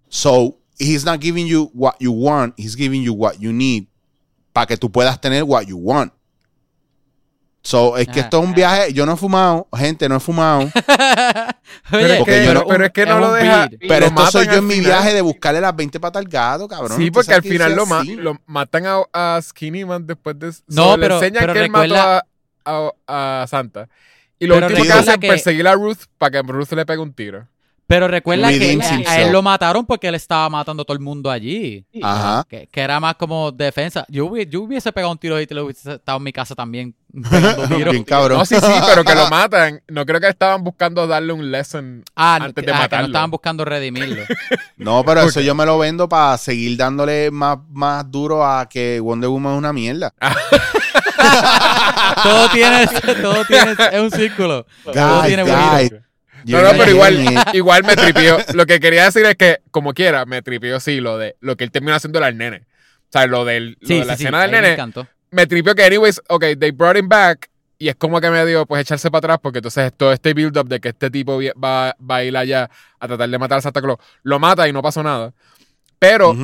So, 0.08 0.58
he's 0.78 1.04
not 1.04 1.20
giving 1.22 1.46
you 1.46 1.70
what 1.74 1.94
you 1.98 2.12
want, 2.12 2.54
he's 2.58 2.76
giving 2.76 3.02
you 3.02 3.14
what 3.14 3.34
you 3.38 3.52
need 3.52 3.84
para 4.52 4.66
que 4.66 4.76
tú 4.76 4.90
puedas 4.92 5.18
tener 5.20 5.42
what 5.44 5.62
you 5.64 5.78
want. 5.78 6.12
So, 7.64 7.96
es 7.96 8.06
que 8.06 8.18
Ajá. 8.18 8.20
esto 8.22 8.40
es 8.40 8.44
un 8.44 8.54
viaje, 8.54 8.92
yo 8.92 9.06
no 9.06 9.12
he 9.12 9.16
fumado, 9.16 9.68
gente, 9.72 10.08
no 10.08 10.16
he 10.16 10.20
fumado, 10.20 10.68
Pero 11.90 12.04
Oye, 12.04 12.12
es 12.12 12.18
porque 12.18 12.32
que, 12.40 12.44
yo 12.44 12.54
no- 12.54 12.66
pero 12.66 12.84
es 12.86 12.92
que 12.92 13.06
no 13.06 13.14
es 13.14 13.20
lo 13.20 13.32
deja. 13.32 13.68
pero 13.88 14.00
lo 14.00 14.06
esto 14.06 14.26
soy 14.32 14.46
yo 14.46 14.54
en 14.54 14.66
mi 14.66 14.80
viaje 14.80 15.14
de 15.14 15.20
buscarle 15.20 15.60
las 15.60 15.74
20 15.74 16.00
patas 16.00 16.20
al 16.24 16.28
gato, 16.28 16.66
cabrón. 16.66 16.98
Sí, 16.98 17.10
porque 17.12 17.34
al 17.34 17.42
final 17.42 17.74
lo, 17.76 17.86
ma- 17.86 18.00
así. 18.00 18.16
lo 18.16 18.36
matan 18.46 18.84
a, 18.86 19.02
a 19.12 19.40
Skinny 19.40 19.84
Man 19.84 20.04
después 20.06 20.36
de. 20.40 20.48
No, 20.66 20.84
so, 20.90 20.96
le 20.96 21.02
pero- 21.04 21.14
enseñan 21.14 21.40
pero 21.40 21.52
que 21.54 21.60
él 21.64 21.70
mató 21.70 21.94
a, 21.96 22.26
a- 22.64 22.90
a 23.06 23.46
Santa. 23.48 23.88
Y 24.38 24.46
lo 24.46 24.54
Pero 24.56 24.66
último 24.66 24.82
que 24.84 24.88
recuerda 24.88 25.00
hace 25.00 25.10
es 25.12 25.18
que- 25.18 25.28
perseguir 25.28 25.68
a 25.68 25.74
Ruth 25.74 25.98
para 26.18 26.30
que 26.30 26.42
Ruth 26.42 26.72
le 26.72 26.84
pegue 26.86 26.98
un 27.00 27.12
tiro. 27.12 27.46
Pero 27.86 28.08
recuerda 28.08 28.48
que 28.48 28.78
a, 29.06 29.20
él 29.20 29.32
lo 29.32 29.42
mataron 29.42 29.84
porque 29.84 30.08
él 30.08 30.14
estaba 30.14 30.48
matando 30.48 30.82
a 30.82 30.86
todo 30.86 30.94
el 30.96 31.02
mundo 31.02 31.30
allí. 31.30 31.84
Ajá. 32.02 32.42
Que, 32.48 32.66
que 32.66 32.80
era 32.80 32.98
más 33.00 33.16
como 33.16 33.52
defensa. 33.52 34.06
Yo, 34.08 34.26
hubi- 34.30 34.48
yo 34.48 34.62
hubiese 34.62 34.90
pegado 34.92 35.12
un 35.12 35.18
tiro 35.18 35.38
y 35.38 35.46
te 35.46 35.54
lo 35.54 35.64
hubiese 35.66 35.94
estado 35.94 36.16
en 36.16 36.24
mi 36.24 36.32
casa 36.32 36.54
también. 36.54 36.94
Bien 37.12 38.02
cabrón. 38.04 38.38
No, 38.38 38.46
sí, 38.46 38.54
sí, 38.54 38.62
pero 38.88 39.04
que 39.04 39.14
lo 39.14 39.28
matan. 39.28 39.82
No 39.88 40.06
creo 40.06 40.20
que 40.20 40.28
estaban 40.28 40.64
buscando 40.64 41.06
darle 41.06 41.34
un 41.34 41.50
lesson 41.50 42.02
Ah, 42.16 42.36
antes 42.40 42.54
de 42.54 42.62
ah, 42.62 42.64
que 42.64 42.72
no 42.72 42.78
matarlo. 42.78 43.06
estaban 43.08 43.30
buscando 43.30 43.64
redimirlo. 43.64 44.22
No, 44.78 45.04
pero 45.04 45.20
eso 45.22 45.40
yo 45.40 45.54
me 45.54 45.66
lo 45.66 45.78
vendo 45.78 46.08
para 46.08 46.36
seguir 46.38 46.76
dándole 46.78 47.30
más, 47.30 47.58
más 47.70 48.10
duro 48.10 48.44
a 48.44 48.68
que 48.68 48.98
Wonder 49.00 49.28
Woman 49.28 49.52
es 49.52 49.58
una 49.58 49.72
mierda. 49.72 50.12
Todo 52.22 52.48
tiene, 52.50 52.86
todo 53.20 53.44
tiene, 53.44 53.72
es 53.92 54.00
un 54.00 54.10
círculo. 54.10 54.66
todo 54.84 55.22
tiene 55.24 55.42
guys. 55.44 55.92
no, 56.44 56.62
no, 56.62 56.70
pero 56.72 56.90
igual, 56.90 57.24
igual 57.52 57.84
me 57.84 57.96
tripió. 57.96 58.38
Lo 58.54 58.66
que 58.66 58.80
quería 58.80 59.04
decir 59.04 59.24
es 59.26 59.36
que, 59.36 59.60
como 59.70 59.92
quiera, 59.94 60.24
me 60.26 60.42
tripió 60.42 60.80
sí 60.80 61.00
lo 61.00 61.18
de 61.18 61.36
lo 61.40 61.56
que 61.56 61.64
él 61.64 61.70
terminó 61.70 61.94
haciendo 61.94 62.22
al 62.22 62.36
nene. 62.36 62.62
O 63.08 63.12
sea, 63.12 63.26
lo, 63.26 63.44
del, 63.44 63.76
lo 63.80 63.86
Sí, 63.88 63.98
de 64.00 64.04
la 64.04 64.14
sí, 64.16 64.18
sí, 64.18 64.24
escena 64.24 64.42
ahí 64.42 64.50
del 64.50 64.50
me 64.52 64.60
nene. 64.62 64.74
encantó. 64.74 65.06
Me 65.30 65.46
tripió 65.46 65.74
que, 65.74 65.84
anyways, 65.84 66.20
ok, 66.28 66.44
they 66.58 66.70
brought 66.70 66.96
him 66.96 67.08
back. 67.08 67.48
Y 67.78 67.88
es 67.88 67.96
como 67.96 68.20
que 68.20 68.30
me 68.30 68.46
dio, 68.46 68.64
pues, 68.64 68.80
echarse 68.82 69.10
para 69.10 69.18
atrás, 69.18 69.38
porque 69.42 69.58
entonces 69.58 69.92
todo 69.96 70.12
este 70.12 70.34
build-up 70.34 70.68
de 70.68 70.78
que 70.80 70.90
este 70.90 71.10
tipo 71.10 71.40
va, 71.62 71.96
va 71.98 72.16
a 72.16 72.24
ir 72.24 72.36
allá 72.36 72.70
a 73.00 73.08
tratar 73.08 73.28
de 73.28 73.38
matar 73.38 73.58
a 73.58 73.60
Santa 73.60 73.80
Claus, 73.82 73.98
lo 74.22 74.38
mata 74.38 74.68
y 74.68 74.72
no 74.72 74.82
pasó 74.82 75.02
nada. 75.02 75.32
Pero 75.98 76.36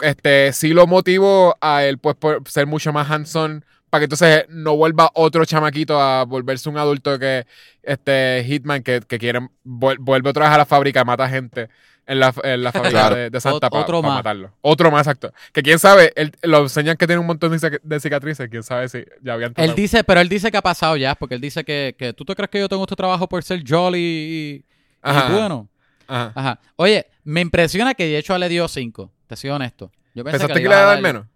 este 0.00 0.52
sí 0.54 0.72
lo 0.72 0.86
motivó 0.86 1.56
a 1.60 1.84
él 1.84 1.98
pues 1.98 2.16
por 2.16 2.42
ser 2.48 2.66
mucho 2.66 2.92
más 2.92 3.10
hands-on 3.10 3.64
para 3.96 4.00
que 4.00 4.04
entonces 4.04 4.44
no 4.48 4.76
vuelva 4.76 5.10
otro 5.14 5.44
chamaquito 5.44 6.00
a 6.00 6.24
volverse 6.24 6.68
un 6.68 6.78
adulto 6.78 7.18
que 7.18 7.46
este 7.82 8.44
Hitman 8.46 8.82
que, 8.82 9.00
que 9.00 9.18
quiere 9.18 9.40
vuel- 9.64 9.98
vuelve 9.98 10.30
otra 10.30 10.44
vez 10.46 10.54
a 10.54 10.58
la 10.58 10.66
fábrica 10.66 11.04
mata 11.04 11.28
gente 11.28 11.68
en 12.06 12.20
la, 12.20 12.32
en 12.44 12.62
la 12.62 12.70
fábrica 12.72 12.90
Claro. 12.90 13.16
de, 13.16 13.30
de 13.30 13.40
Santa 13.40 13.68
para 13.70 13.82
otro 13.82 14.02
más. 14.02 14.14
matarlo 14.14 14.52
otro 14.60 14.90
más 14.90 15.06
exacto 15.06 15.32
que 15.52 15.62
quién 15.62 15.78
sabe 15.78 16.12
él, 16.14 16.32
lo 16.42 16.60
enseñan 16.62 16.96
que 16.96 17.06
tiene 17.06 17.20
un 17.20 17.26
montón 17.26 17.50
de, 17.52 17.58
cic- 17.58 17.80
de 17.82 18.00
cicatrices 18.00 18.48
quién 18.48 18.62
sabe 18.62 18.88
si 18.88 19.04
ya 19.22 19.32
habían 19.34 19.52
Él 19.56 19.74
dice, 19.74 20.04
pero 20.04 20.20
él 20.20 20.28
dice 20.28 20.50
que 20.50 20.56
ha 20.56 20.62
pasado 20.62 20.96
ya, 20.96 21.14
porque 21.14 21.34
él 21.34 21.40
dice 21.40 21.64
que, 21.64 21.94
que 21.98 22.12
tú 22.12 22.24
te 22.24 22.34
crees 22.36 22.50
que 22.50 22.60
yo 22.60 22.68
tengo 22.68 22.82
este 22.84 22.96
trabajo 22.96 23.28
por 23.28 23.42
ser 23.42 23.62
jolly 23.66 23.98
y, 23.98 24.54
y 24.56 24.64
Ajá. 25.02 25.28
bueno. 25.32 25.68
Ajá. 26.08 26.32
Ajá. 26.36 26.60
Oye, 26.76 27.06
me 27.24 27.40
impresiona 27.40 27.94
que 27.94 28.04
de 28.04 28.18
hecho 28.18 28.36
le 28.38 28.48
dio 28.48 28.68
5. 28.68 29.10
Te 29.26 29.34
soy 29.34 29.50
honesto. 29.50 29.90
Yo 30.14 30.22
pensé 30.22 30.38
pensaste 30.38 30.62
que 30.62 30.68
le 30.68 30.74
iba 30.74 30.82
a 30.82 30.86
dar- 30.86 31.02
menos 31.02 31.26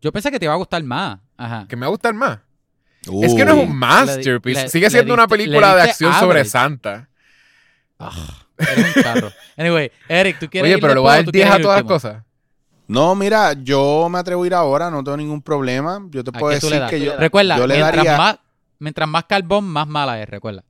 Yo 0.00 0.12
pensé 0.12 0.30
que 0.30 0.38
te 0.38 0.44
iba 0.44 0.54
a 0.54 0.56
gustar 0.56 0.82
más. 0.84 1.18
Ajá. 1.36 1.66
que 1.68 1.76
me 1.76 1.80
va 1.82 1.86
a 1.86 1.90
gustar 1.90 2.14
más 2.14 2.38
es 3.22 3.34
que 3.34 3.44
no 3.44 3.52
es 3.52 3.68
un 3.68 3.76
masterpiece 3.76 4.62
le- 4.62 4.68
sigue 4.70 4.88
siendo 4.90 5.12
una 5.14 5.28
película 5.28 5.74
de 5.76 5.82
acción 5.82 6.12
sobre. 6.14 6.44
Santa 6.44 7.08
Eres 8.56 8.96
un 8.96 9.02
carro. 9.02 9.30
Anyway, 9.56 9.90
Eric, 10.08 10.38
¿tú 10.38 10.48
quieres 10.48 10.70
oye 10.72 10.80
pero 10.80 10.94
le 10.94 11.00
voy 11.00 11.10
a 11.10 11.14
dar 11.16 11.24
tú 11.24 11.30
10 11.32 11.44
quieres 11.44 11.60
a 11.60 11.62
todas 11.62 11.78
las 11.80 11.88
cosas 11.88 12.22
No, 12.86 13.14
mira, 13.14 13.52
yo 13.54 14.08
me 14.10 14.18
atrevo 14.18 14.44
a 14.44 14.46
ir 14.46 14.54
ahora, 14.54 14.90
no 14.90 15.02
tengo 15.02 15.16
ningún 15.16 15.42
problema. 15.42 16.00
Yo 16.10 16.22
te 16.22 16.30
¿A 16.30 16.38
puedo 16.38 16.50
le 16.50 16.54
decir 16.56 16.78
das? 16.78 16.90
que 16.90 17.00
yo. 17.00 17.16
Recuerda, 17.16 17.56
yo 17.56 17.66
le 17.66 17.74
mientras, 17.76 17.96
daría- 17.96 18.16
más, 18.18 18.36
mientras 18.78 19.08
más 19.08 19.24
carbón, 19.24 19.64
más 19.64 19.86
mala 19.88 20.20
es, 20.22 20.28
recuerda. 20.28 20.62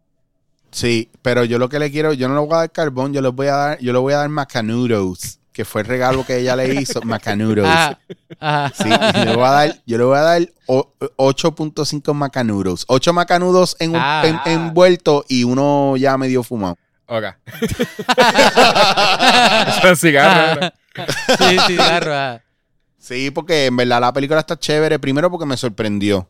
Sí, 0.70 1.10
pero 1.22 1.44
yo 1.44 1.58
lo 1.58 1.68
que 1.68 1.78
le 1.78 1.90
quiero, 1.90 2.12
yo 2.14 2.28
no 2.28 2.34
le 2.34 2.40
voy 2.40 2.54
a 2.54 2.58
dar 2.58 2.72
carbón, 2.72 3.12
yo 3.12 3.20
le 3.20 3.28
voy 3.28 3.46
a 3.48 3.54
dar, 3.54 3.78
yo 3.80 3.92
le 3.92 3.98
voy 3.98 4.12
a 4.12 4.18
dar 4.18 4.28
macanudos, 4.28 5.38
que 5.54 5.64
fue 5.64 5.80
el 5.82 5.86
regalo 5.86 6.26
que 6.26 6.38
ella 6.40 6.56
le 6.56 6.74
hizo, 6.74 7.00
macanudos. 7.04 7.66
Ajá. 7.66 7.98
Ajá. 8.40 8.72
Sí, 8.76 8.90
yo 8.90 9.24
le 9.24 9.36
voy 9.36 9.44
a 9.46 9.50
dar, 9.50 9.82
yo 9.86 9.96
le 9.98 10.04
voy 10.04 10.18
a 10.18 10.20
dar 10.20 10.48
o- 10.66 10.92
8.5 11.16 12.12
macanudos. 12.12 12.84
8 12.88 13.12
macanudos 13.14 13.76
en 13.78 13.92
un, 13.92 13.96
Ah. 14.00 14.22
en- 14.26 14.40
envuelto 14.52 15.24
y 15.28 15.44
uno 15.44 15.96
ya 15.96 16.18
medio 16.18 16.42
fumado. 16.42 16.76
Ok. 17.06 17.24
Son 19.82 19.96
cigarros. 19.96 20.70
sí, 21.66 21.76
ajá. 21.78 22.42
Sí, 22.98 23.30
porque 23.30 23.66
en 23.66 23.76
verdad 23.76 24.00
la 24.00 24.12
película 24.12 24.40
está 24.40 24.58
chévere. 24.58 24.98
Primero 24.98 25.30
porque 25.30 25.46
me 25.46 25.56
sorprendió. 25.56 26.28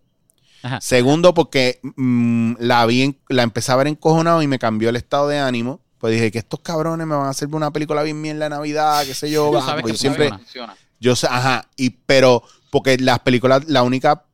Ajá. 0.62 0.80
Segundo 0.80 1.34
porque 1.34 1.80
mm, 1.96 2.55
la 2.59 2.86
vi, 2.86 3.02
en- 3.02 3.18
la 3.28 3.42
empecé 3.42 3.70
a 3.72 3.76
ver 3.76 3.86
encojonado 3.86 4.42
y 4.42 4.46
me 4.48 4.59
cambió 4.59 4.88
el 4.88 4.96
estado 4.96 5.28
de 5.28 5.38
ánimo. 5.38 5.80
Pues 5.98 6.12
dije 6.12 6.30
que 6.30 6.38
estos 6.38 6.60
cabrones 6.60 7.06
me 7.06 7.14
van 7.14 7.26
a 7.26 7.30
hacer 7.30 7.48
una 7.52 7.70
película 7.70 8.02
bien 8.02 8.20
mierda 8.20 8.44
de 8.44 8.50
Navidad, 8.50 9.04
qué 9.04 9.14
sé 9.14 9.30
yo. 9.30 9.50
Tú 9.50 9.60
sabes 9.60 9.84
que 9.84 9.92
yo 9.92 9.98
siempre, 9.98 10.28
funciona. 10.30 10.76
yo 11.00 11.16
sé, 11.16 11.26
ajá, 11.30 11.68
y 11.76 11.90
pero 11.90 12.42
porque 12.70 12.98
las 12.98 13.20
películas, 13.20 13.64
la 13.66 13.82
única 13.82 14.24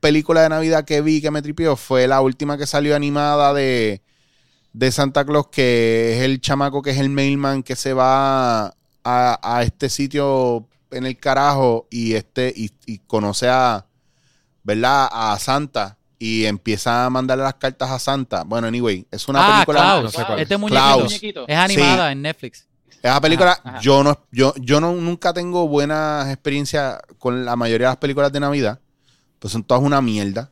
película 0.00 0.42
de 0.42 0.48
Navidad 0.50 0.84
que 0.84 1.00
vi 1.00 1.22
que 1.22 1.30
me 1.30 1.40
tripió 1.40 1.76
fue 1.76 2.06
la 2.06 2.20
última 2.20 2.58
que 2.58 2.66
salió 2.66 2.94
animada 2.94 3.54
de, 3.54 4.02
de 4.72 4.92
Santa 4.92 5.24
Claus, 5.24 5.48
que 5.48 6.16
es 6.16 6.22
el 6.24 6.40
chamaco 6.40 6.82
que 6.82 6.90
es 6.90 6.98
el 6.98 7.08
mailman 7.08 7.62
que 7.62 7.76
se 7.76 7.94
va 7.94 8.66
a, 8.66 8.72
a 9.04 9.62
este 9.62 9.88
sitio 9.88 10.68
en 10.90 11.06
el 11.06 11.16
carajo 11.18 11.86
y 11.90 12.14
este 12.14 12.52
y, 12.54 12.70
y 12.84 12.98
conoce 12.98 13.48
a 13.48 13.86
¿verdad? 14.62 15.08
a 15.10 15.38
Santa 15.38 15.96
y 16.18 16.44
empieza 16.44 17.06
a 17.06 17.10
mandarle 17.10 17.44
las 17.44 17.54
cartas 17.54 17.90
a 17.90 17.98
Santa. 17.98 18.44
Bueno, 18.44 18.66
anyway, 18.66 19.06
es 19.10 19.28
una 19.28 19.44
ah, 19.44 19.52
película 19.52 19.80
Klaus. 19.80 20.04
no 20.04 20.10
sé 20.10 20.24
cuál. 20.24 20.38
Este 20.40 20.56
Klaus. 20.58 21.02
muñequito. 21.04 21.44
Es 21.48 21.56
animada 21.56 22.12
en 22.12 22.22
Netflix. 22.22 22.66
Esa 23.02 23.20
película, 23.20 23.52
Ajá, 23.52 23.62
ajá. 23.64 23.80
yo 23.80 24.02
no, 24.02 24.18
yo, 24.32 24.54
yo 24.56 24.80
no, 24.80 24.92
nunca 24.92 25.34
tengo 25.34 25.68
buenas 25.68 26.26
experiencias 26.32 27.00
con 27.18 27.44
la 27.44 27.54
mayoría 27.54 27.88
de 27.88 27.90
las 27.92 27.98
películas 27.98 28.32
de 28.32 28.40
Navidad. 28.40 28.80
Pues 29.38 29.52
son 29.52 29.62
todas 29.62 29.82
una 29.82 30.00
mierda. 30.00 30.50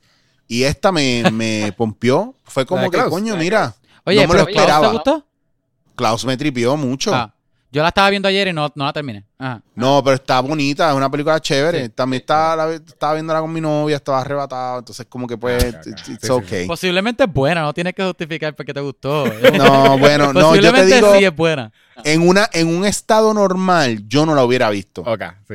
Y 0.48 0.64
esta 0.64 0.92
me, 0.92 1.24
me 1.32 1.72
pompió. 1.76 2.34
Fue 2.44 2.64
¿La 2.64 2.66
como 2.66 2.90
que, 2.90 2.98
Klaus? 2.98 3.10
coño, 3.10 3.36
mira. 3.36 3.74
Oye, 4.04 4.20
no 4.22 4.28
me 4.32 4.38
lo 4.40 4.44
pero 4.44 4.46
Klaus, 4.46 4.58
esperaba. 4.58 4.86
¿te 4.86 4.92
gustó? 4.92 5.26
Klaus 5.96 6.24
me 6.26 6.36
tripió 6.36 6.76
mucho. 6.76 7.14
Ah, 7.14 7.34
yo 7.72 7.82
la 7.82 7.88
estaba 7.88 8.10
viendo 8.10 8.28
ayer 8.28 8.48
y 8.48 8.52
no, 8.52 8.70
no 8.74 8.84
la 8.84 8.92
terminé. 8.92 9.24
Ajá. 9.38 9.62
No, 9.74 10.02
pero 10.04 10.16
está 10.16 10.38
bonita, 10.40 10.90
es 10.90 10.94
una 10.96 11.10
película 11.10 11.40
chévere. 11.40 11.84
Sí. 11.86 11.88
También 11.88 12.20
estaba, 12.20 12.54
la- 12.54 12.74
estaba 12.74 13.14
viéndola 13.14 13.40
con 13.40 13.52
mi 13.52 13.60
novia, 13.62 13.96
estaba 13.96 14.20
arrebatado. 14.20 14.80
Entonces, 14.80 15.06
como 15.08 15.26
que 15.26 15.36
pues, 15.38 15.64
Ah, 15.74 15.80
it's, 15.86 16.02
Sí, 16.04 16.12
it's 16.12 16.26
sí, 16.26 16.30
okay. 16.32 16.66
Posiblemente 16.66 17.24
es 17.24 17.32
buena, 17.32 17.62
no 17.62 17.72
tienes 17.72 17.94
que 17.94 18.04
justificar 18.04 18.54
por 18.54 18.64
qué 18.66 18.74
te 18.74 18.80
gustó. 18.80 19.24
No, 19.56 19.98
bueno, 19.98 20.32
no, 20.32 20.54
yo 20.54 20.72
te 20.72 20.84
digo, 20.86 21.16
sí 21.16 21.24
es 21.24 21.34
buena. 21.34 21.72
en, 22.04 22.28
una, 22.28 22.48
en 22.52 22.68
un 22.68 22.84
estado 22.84 23.32
normal, 23.34 24.06
yo 24.06 24.26
no 24.26 24.34
la 24.34 24.44
hubiera 24.44 24.68
visto. 24.70 25.00
Ok, 25.02 25.22
sí. 25.48 25.54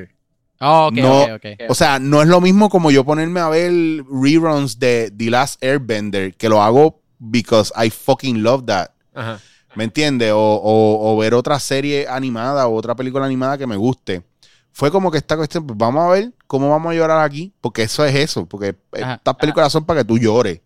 Oh, 0.60 0.88
ok, 0.88 0.94
No, 0.96 1.22
ok, 1.22 1.30
ok. 1.36 1.46
O 1.70 1.76
sea, 1.76 2.00
no 2.00 2.20
es 2.24 2.28
lo 2.28 2.42
mismo 2.42 2.68
como 2.70 2.90
yo 2.90 3.06
ponerme 3.06 3.40
a 3.42 3.48
ver 3.50 3.72
reruns 4.12 4.80
de 4.80 5.14
The 5.16 5.30
Last 5.30 5.64
Airbender, 5.64 6.34
que 6.34 6.50
lo 6.50 6.64
hago 6.64 7.00
because 7.20 7.72
I 7.78 7.92
fucking 7.92 8.42
love 8.42 8.66
that. 8.66 8.90
Ajá. 9.14 9.40
¿Me 9.78 9.84
entiendes? 9.84 10.32
O, 10.34 10.38
o- 10.40 11.14
o 11.14 11.18
ver 11.18 11.34
otra 11.36 11.60
serie 11.60 12.08
animada 12.08 12.68
o 12.68 12.76
otra 12.76 12.96
película 12.96 13.26
animada 13.26 13.58
que 13.58 13.68
me 13.68 13.76
guste. 13.76 14.24
Fue 14.72 14.92
como 14.92 15.10
que 15.12 15.18
esta 15.20 15.38
cuestión, 15.38 15.66
pues 15.68 15.78
vamos 15.78 16.04
a 16.04 16.10
ver 16.10 16.34
cómo 16.48 16.70
vamos 16.70 16.92
a 16.92 16.96
llorar 16.96 17.24
aquí, 17.24 17.54
porque 17.62 17.84
eso 17.84 18.04
es 18.06 18.16
eso, 18.16 18.46
porque 18.46 18.76
Ajá, 19.02 19.14
estas 19.16 19.36
películas 19.36 19.72
son 19.72 19.86
para 19.86 20.02
que 20.02 20.06
tú 20.06 20.18
llores. 20.18 20.62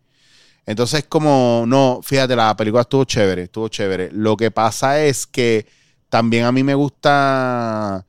Entonces, 0.66 1.06
como, 1.08 1.64
no, 1.68 2.00
fíjate, 2.04 2.36
la 2.36 2.56
película 2.56 2.82
estuvo 2.82 3.04
chévere, 3.04 3.44
estuvo 3.44 3.68
chévere. 3.68 4.10
Lo 4.14 4.38
que 4.38 4.50
pasa 4.52 5.02
es 5.04 5.26
que 5.28 5.66
también 6.10 6.46
a 6.46 6.52
mí 6.52 6.64
me 6.64 6.76
gusta 6.76 8.06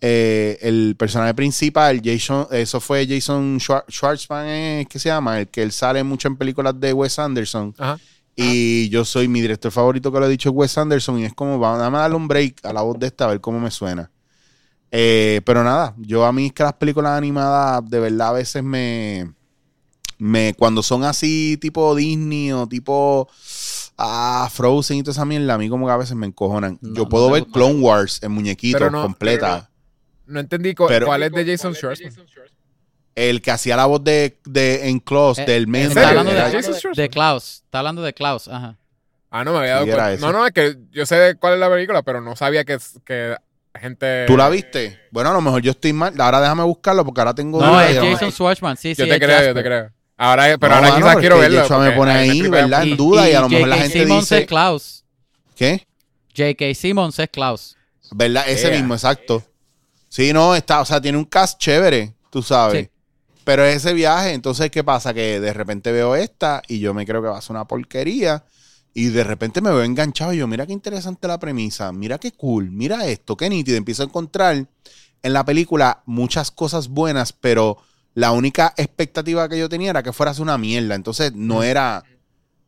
eh, 0.00 0.58
el 0.62 0.94
personaje 0.98 1.34
principal, 1.34 2.00
Jason, 2.04 2.46
eso 2.50 2.80
fue 2.80 3.06
Jason 3.08 3.58
Schwar- 3.58 3.84
Schwartzman, 3.88 4.46
¿es 4.46 4.86
que 4.88 4.98
se 4.98 5.08
llama? 5.08 5.40
El 5.40 5.48
que 5.48 5.62
él 5.62 5.72
sale 5.72 6.04
mucho 6.04 6.28
en 6.28 6.36
películas 6.36 6.78
de 6.78 6.92
Wes 6.92 7.18
Anderson. 7.18 7.74
Ajá. 7.78 7.98
Y 8.36 8.90
yo 8.90 9.04
soy 9.06 9.28
mi 9.28 9.40
director 9.40 9.72
favorito 9.72 10.12
que 10.12 10.20
lo 10.20 10.26
he 10.26 10.28
dicho 10.28 10.50
es 10.50 10.54
Wes 10.54 10.76
Anderson. 10.76 11.18
Y 11.18 11.24
es 11.24 11.32
como, 11.34 11.58
vamos 11.58 11.82
a 11.82 11.90
darle 11.90 12.16
un 12.16 12.28
break 12.28 12.64
a 12.64 12.72
la 12.72 12.82
voz 12.82 12.98
de 12.98 13.06
esta, 13.06 13.24
a 13.24 13.28
ver 13.28 13.40
cómo 13.40 13.58
me 13.58 13.70
suena. 13.70 14.10
Eh, 14.90 15.40
pero 15.44 15.64
nada, 15.64 15.94
yo 15.98 16.24
a 16.24 16.32
mí 16.32 16.46
es 16.46 16.52
que 16.52 16.62
las 16.62 16.74
películas 16.74 17.12
animadas 17.12 17.82
de 17.88 17.98
verdad 17.98 18.28
a 18.28 18.32
veces 18.32 18.62
me, 18.62 19.32
me 20.18 20.54
cuando 20.54 20.82
son 20.82 21.02
así 21.04 21.58
tipo 21.60 21.94
Disney 21.94 22.52
o 22.52 22.66
tipo 22.68 23.28
ah, 23.98 24.48
Frozen 24.52 24.98
y 24.98 25.02
toda 25.02 25.12
esa 25.12 25.24
mierda, 25.24 25.54
a 25.54 25.58
mí 25.58 25.68
como 25.68 25.86
que 25.86 25.92
a 25.92 25.96
veces 25.96 26.14
me 26.16 26.26
encojonan. 26.26 26.78
No, 26.82 26.94
yo 26.94 27.08
puedo 27.08 27.30
ver. 27.30 27.46
Clone 27.46 27.80
Wars 27.80 28.22
en 28.22 28.32
muñequito 28.32 28.78
Pero 28.78 28.90
no- 28.90 29.02
completa. 29.02 29.70
No 30.26 30.40
entendí 30.40 30.74
Pero- 30.74 31.06
cuál 31.06 31.22
es 31.22 31.32
de 31.32 31.46
Jason 31.46 31.74
Schwartzman. 31.74 32.12
El 33.16 33.42
que 33.42 33.50
hacía 33.50 33.76
la 33.76 33.86
voz 33.86 34.04
de, 34.04 34.38
de 34.44 34.88
en 34.88 35.00
Close, 35.00 35.42
Eh, 35.42 35.46
del 35.46 35.66
main 35.66 35.84
¿En 35.86 35.88
Está 35.90 36.10
hablando 36.10 36.30
¿Era 36.32 36.50
de, 36.50 36.92
de 36.94 37.08
Klaus. 37.08 37.62
Está 37.64 37.78
hablando 37.80 38.02
de 38.02 38.12
Klaus. 38.12 38.46
Ajá. 38.46 38.76
Ah, 39.30 39.42
no 39.42 39.52
me 39.52 39.58
había 39.58 39.72
dado 39.72 39.86
Sí, 39.86 39.90
cuenta. 39.92 40.16
No, 40.26 40.32
no, 40.32 40.46
es 40.46 40.52
que 40.52 40.76
yo 40.92 41.04
sé 41.06 41.34
cuál 41.40 41.54
es 41.54 41.58
la 41.60 41.68
película, 41.70 42.02
pero 42.02 42.20
no 42.20 42.36
sabía 42.36 42.64
que, 42.64 42.78
que 43.04 43.34
gente. 43.74 44.24
¿Tú 44.26 44.36
la 44.36 44.48
viste? 44.50 45.00
Bueno, 45.10 45.30
a 45.30 45.32
lo 45.32 45.40
mejor 45.40 45.62
yo 45.62 45.72
estoy 45.72 45.92
mal. 45.92 46.14
Ahora 46.20 46.40
déjame 46.40 46.62
buscarlo 46.62 47.04
porque 47.04 47.20
ahora 47.22 47.34
tengo 47.34 47.60
No, 47.60 47.80
es 47.80 47.98
Jason 47.98 48.30
Schwartzman. 48.30 48.76
Sí, 48.76 48.94
sí. 48.94 49.02
Yo 49.02 49.08
te 49.08 49.18
creo, 49.18 49.46
yo 49.46 49.54
te 49.54 49.62
creo. 49.64 49.90
Ahora, 50.18 50.56
pero 50.58 50.68
No, 50.70 50.76
ahora 50.76 50.88
mano, 50.90 50.96
quizás 50.96 51.08
pero 51.16 51.20
quiero 51.20 51.34
es 51.36 51.40
que 51.40 51.48
verla. 51.48 51.62
Yeshua 51.62 51.78
me 51.78 51.90
pone 51.92 52.10
ahí, 52.12 52.42
¿verdad? 52.48 52.82
En 52.84 52.96
duda 52.96 53.28
y 53.30 53.34
a 53.34 53.40
lo 53.40 53.48
mejor 53.48 53.68
la 53.68 53.76
J.K. 53.76 53.88
gente 53.90 54.04
Simmons 54.06 54.24
dice- 54.24 54.38
es 54.38 54.46
Klaus. 54.46 55.04
¿Qué? 55.56 55.86
J.K. 56.36 56.74
Simmons 56.74 57.18
es 57.18 57.28
Klaus. 57.30 57.76
¿Verdad? 58.12 58.44
Ese 58.46 58.68
Yeah. 58.68 58.76
mismo, 58.78 58.94
exacto. 58.94 59.42
Sí, 60.08 60.32
no, 60.32 60.54
está, 60.54 60.80
o 60.80 60.84
sea, 60.84 61.00
tiene 61.00 61.18
un 61.18 61.24
cast 61.24 61.58
chévere, 61.58 62.14
tú 62.30 62.42
sabes. 62.42 62.84
Sí. 62.86 62.90
Pero 63.46 63.64
es 63.64 63.76
ese 63.76 63.94
viaje, 63.94 64.32
entonces, 64.32 64.72
¿qué 64.72 64.82
pasa? 64.82 65.14
Que 65.14 65.38
de 65.38 65.52
repente 65.52 65.92
veo 65.92 66.16
esta 66.16 66.62
y 66.66 66.80
yo 66.80 66.92
me 66.92 67.06
creo 67.06 67.22
que 67.22 67.28
va 67.28 67.38
a 67.38 67.40
ser 67.40 67.52
una 67.54 67.64
porquería. 67.64 68.44
Y 68.92 69.10
de 69.10 69.22
repente 69.22 69.60
me 69.60 69.70
veo 69.70 69.84
enganchado 69.84 70.32
y 70.32 70.38
yo, 70.38 70.48
mira 70.48 70.66
qué 70.66 70.72
interesante 70.72 71.28
la 71.28 71.38
premisa, 71.38 71.92
mira 71.92 72.18
qué 72.18 72.32
cool, 72.32 72.72
mira 72.72 73.06
esto, 73.06 73.36
qué 73.36 73.48
nítido. 73.48 73.76
Empiezo 73.78 74.02
a 74.02 74.06
encontrar 74.06 74.56
en 75.22 75.32
la 75.32 75.44
película 75.44 76.02
muchas 76.06 76.50
cosas 76.50 76.88
buenas, 76.88 77.32
pero 77.32 77.76
la 78.14 78.32
única 78.32 78.74
expectativa 78.76 79.48
que 79.48 79.60
yo 79.60 79.68
tenía 79.68 79.90
era 79.90 80.02
que 80.02 80.12
fueras 80.12 80.40
una 80.40 80.58
mierda. 80.58 80.96
Entonces 80.96 81.32
no 81.32 81.62
era, 81.62 82.02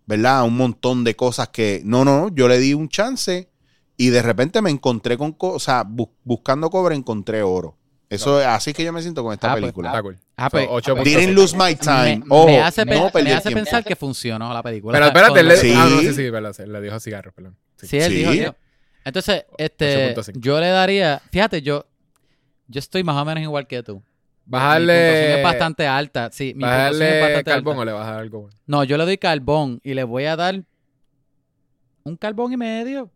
¿verdad? 0.07 0.45
Un 0.45 0.57
montón 0.57 1.03
de 1.03 1.17
cosas 1.17 1.49
que, 1.49 1.83
no, 1.85 2.05
no, 2.05 2.29
yo 2.33 2.47
le 2.47 2.59
di 2.61 2.73
un 2.75 2.89
chance 2.89 3.49
y 3.97 4.11
de 4.11 4.23
repente 4.23 4.63
me 4.63 4.71
encontré 4.71 5.19
con 5.19 5.33
cosas, 5.33 5.57
o 5.57 5.59
sea, 5.59 5.85
bu- 5.85 6.11
buscando 6.23 6.71
cobre 6.71 6.95
encontré 6.95 7.43
oro. 7.43 7.77
Eso 8.09 8.41
es 8.41 8.47
así 8.47 8.73
que 8.73 8.85
yo 8.85 8.93
me 8.93 9.03
siento 9.03 9.25
con 9.25 9.33
esta 9.33 9.49
Ah, 9.49 9.53
pues, 9.55 9.63
película. 9.63 10.01
Cool. 10.03 10.19
Ah, 10.41 10.45
So, 10.45 10.51
pues, 10.53 10.69
8.5. 10.69 11.03
Didn't 11.05 11.35
lose 11.35 11.57
my 11.57 11.65
me, 11.65 11.75
time. 11.77 12.17
me 12.19 12.25
Oh, 12.31 12.63
hace, 12.63 12.85
no 12.85 13.11
me 13.11 13.11
pensar 13.53 13.83
que 13.85 13.97
funcionó 13.97 14.55
la 14.55 14.63
película. 14.63 14.93
Pero 14.97 15.07
espérate, 15.07 15.43
le, 15.43 15.55
lo- 15.55 15.61
Sí. 15.61 15.73
ah, 15.77 15.89
no, 15.91 15.99
sí, 16.01 16.15
sí, 16.15 16.31
le 16.67 16.81
dijo 16.81 17.01
cigarro, 17.01 17.33
perdón. 17.33 17.57
Sí. 17.77 17.87
Sí, 17.89 17.97
él 17.99 18.13
Sí. 18.13 18.19
dijo, 18.19 18.31
dijo. 18.31 18.57
Entonces, 19.05 19.45
este, 19.59 20.15
8.5. 20.15 20.39
yo 20.41 20.61
le 20.61 20.69
daría, 20.69 21.21
fíjate, 21.33 21.61
yo, 21.61 21.87
yo 22.69 22.79
estoy 22.79 23.03
más 23.03 23.17
o 23.17 23.25
menos 23.25 23.43
igual 23.43 23.67
que 23.67 23.83
tú. 23.83 24.01
¿Vas 24.45 24.77
a 24.77 24.79
Mi 24.79 24.87
puntuación 24.87 25.31
es 25.39 25.43
bastante 25.43 25.87
alta, 25.87 26.31
sí, 26.33 26.55
mi 26.55 26.63
¿vas 26.63 26.73
a 26.73 26.89
puntuación 26.91 27.15
es 27.15 27.21
bastante 27.21 27.51
carbón 27.51 27.73
alta. 27.73 27.83
o 27.83 27.85
le 27.85 27.93
vas 27.93 28.07
a 28.07 28.11
dar 28.13 28.21
algo 28.21 28.41
bueno? 28.43 28.57
No, 28.67 28.85
yo 28.85 28.97
le 28.97 29.05
doy 29.05 29.19
carbón 29.19 29.81
y 29.83 29.95
le 29.95 30.05
voy 30.05 30.25
a 30.25 30.37
dar 30.37 30.63
un 32.05 32.17
carbón 32.17 32.53
y 32.53 32.57
medio. 32.57 33.11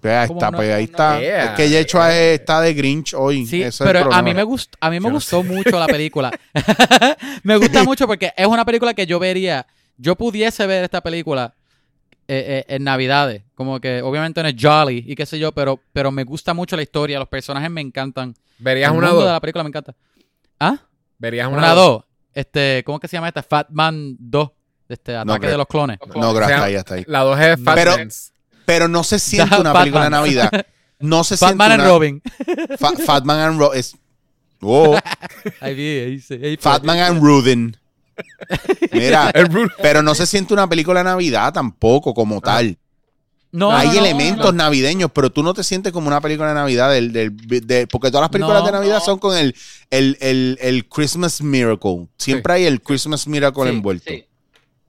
Pues 0.00 0.14
ahí 0.14 0.22
está, 0.30 0.48
una- 0.48 0.56
pues 0.56 0.72
ahí 0.72 0.84
está. 0.84 1.20
Yeah. 1.20 1.44
Es 1.44 1.50
que 1.50 1.68
Yechua 1.68 2.16
está 2.16 2.60
de 2.60 2.74
Grinch 2.74 3.14
hoy. 3.14 3.46
Sí, 3.46 3.60
Ese 3.62 3.68
es 3.68 3.80
el 3.80 3.86
pero 3.86 4.12
a 4.12 4.22
mí 4.22 4.34
me 4.34 4.42
gustó, 4.42 4.76
a 4.80 4.90
mí 4.90 4.98
me 5.00 5.08
no 5.08 5.14
gustó 5.14 5.42
mucho 5.42 5.78
la 5.78 5.86
película. 5.86 6.30
me 7.42 7.56
gusta 7.56 7.84
mucho 7.84 8.06
porque 8.06 8.32
es 8.36 8.46
una 8.46 8.64
película 8.64 8.94
que 8.94 9.06
yo 9.06 9.18
vería, 9.18 9.66
yo 9.96 10.16
pudiese 10.16 10.66
ver 10.66 10.84
esta 10.84 11.00
película 11.02 11.54
eh, 12.28 12.64
eh, 12.68 12.74
en 12.76 12.84
Navidades, 12.84 13.42
como 13.54 13.80
que 13.80 14.02
obviamente 14.02 14.42
no 14.42 14.48
es 14.48 14.54
jolly 14.60 15.04
y 15.06 15.14
qué 15.14 15.26
sé 15.26 15.38
yo, 15.38 15.52
pero, 15.52 15.80
pero 15.92 16.10
me 16.12 16.24
gusta 16.24 16.54
mucho 16.54 16.76
la 16.76 16.82
historia, 16.82 17.18
los 17.18 17.28
personajes 17.28 17.70
me 17.70 17.80
encantan. 17.80 18.34
¿Verías 18.58 18.90
el 18.92 18.98
una 18.98 19.08
mundo 19.08 19.20
de 19.22 19.26
2? 19.26 19.32
la 19.34 19.40
película 19.40 19.64
me 19.64 19.68
encanta. 19.68 19.94
¿Ah? 20.60 20.76
¿Verías 21.18 21.48
Una 21.48 21.58
una 21.58 21.68
2? 21.74 21.76
2. 21.92 22.04
Este, 22.32 22.82
¿cómo 22.86 22.98
es 22.98 23.02
que 23.02 23.08
se 23.08 23.16
llama 23.16 23.28
esta? 23.28 23.42
Fat 23.42 23.68
Man 23.70 24.16
2. 24.18 24.50
Este, 24.88 25.16
Ataque 25.16 25.46
de 25.48 25.56
los 25.56 25.66
clones. 25.66 25.98
No, 26.16 26.30
O 26.30 26.34
gracias, 26.34 26.58
sea, 26.58 26.66
ahí 26.66 26.74
está 26.74 26.94
ahí. 26.94 27.04
La 27.06 27.20
2 27.20 27.40
es 27.40 27.60
Fat 27.62 27.74
Pero-. 27.74 27.96
Pero 28.70 28.86
no 28.88 29.02
se 29.04 29.18
siente 29.18 29.50
Da- 29.56 29.60
una 29.60 29.72
película 29.72 30.04
de. 30.04 30.10
Navidad. 30.10 30.66
No 31.00 31.24
se 31.24 31.36
Fat 31.36 31.48
siente 31.50 31.56
Man 31.58 31.72
and 31.72 31.80
una... 31.82 31.90
Robin. 31.90 32.22
Fa- 32.78 32.92
Fatman 33.04 33.38
and 33.40 33.58
Ro... 33.58 33.72
Es... 33.74 33.96
Oh, 34.60 34.94
Ahí 35.60 35.74
vi, 35.74 35.82
ahí 35.98 36.10
dice. 36.12 36.34
ahí 36.34 36.56
fue. 36.56 36.72
Fatman 36.72 36.98
and 36.98 37.22
Rudin. 37.22 37.76
Mira, 38.92 39.32
pero 39.82 40.02
no 40.02 40.14
se 40.14 40.26
siente 40.26 40.52
una 40.52 40.68
película 40.68 41.00
de 41.00 41.04
Navidad 41.04 41.52
tampoco 41.52 42.12
como 42.14 42.40
tal. 42.40 42.76
No, 43.52 43.72
Hay 43.74 43.88
no, 43.88 43.94
elementos 43.94 44.52
no. 44.54 44.64
navideños, 44.64 45.10
pero 45.12 45.30
tú 45.32 45.42
no 45.42 45.54
te 45.54 45.64
sientes 45.64 45.92
como 45.92 46.06
una 46.06 46.20
película 46.20 46.50
de 46.50 46.54
Navidad. 46.54 46.90
Del, 46.92 47.12
del- 47.12 47.36
de- 47.66 47.86
porque 47.88 48.08
todas 48.10 48.22
las 48.22 48.30
películas 48.30 48.60
No, 48.60 48.66
de 48.66 48.72
Navidad 48.72 48.98
no. 48.98 49.04
son 49.04 49.18
con 49.18 49.36
el, 49.36 49.56
el, 49.90 50.16
el, 50.20 50.58
el 50.60 50.86
Christmas 50.88 51.40
Miracle. 51.42 52.06
Siempre 52.18 52.52
hay 52.52 52.66
el 52.66 52.80
Christmas 52.82 53.26
Miracle 53.26 53.64
Sí, 53.64 53.68
envuelto. 53.70 54.10
sí. 54.12 54.24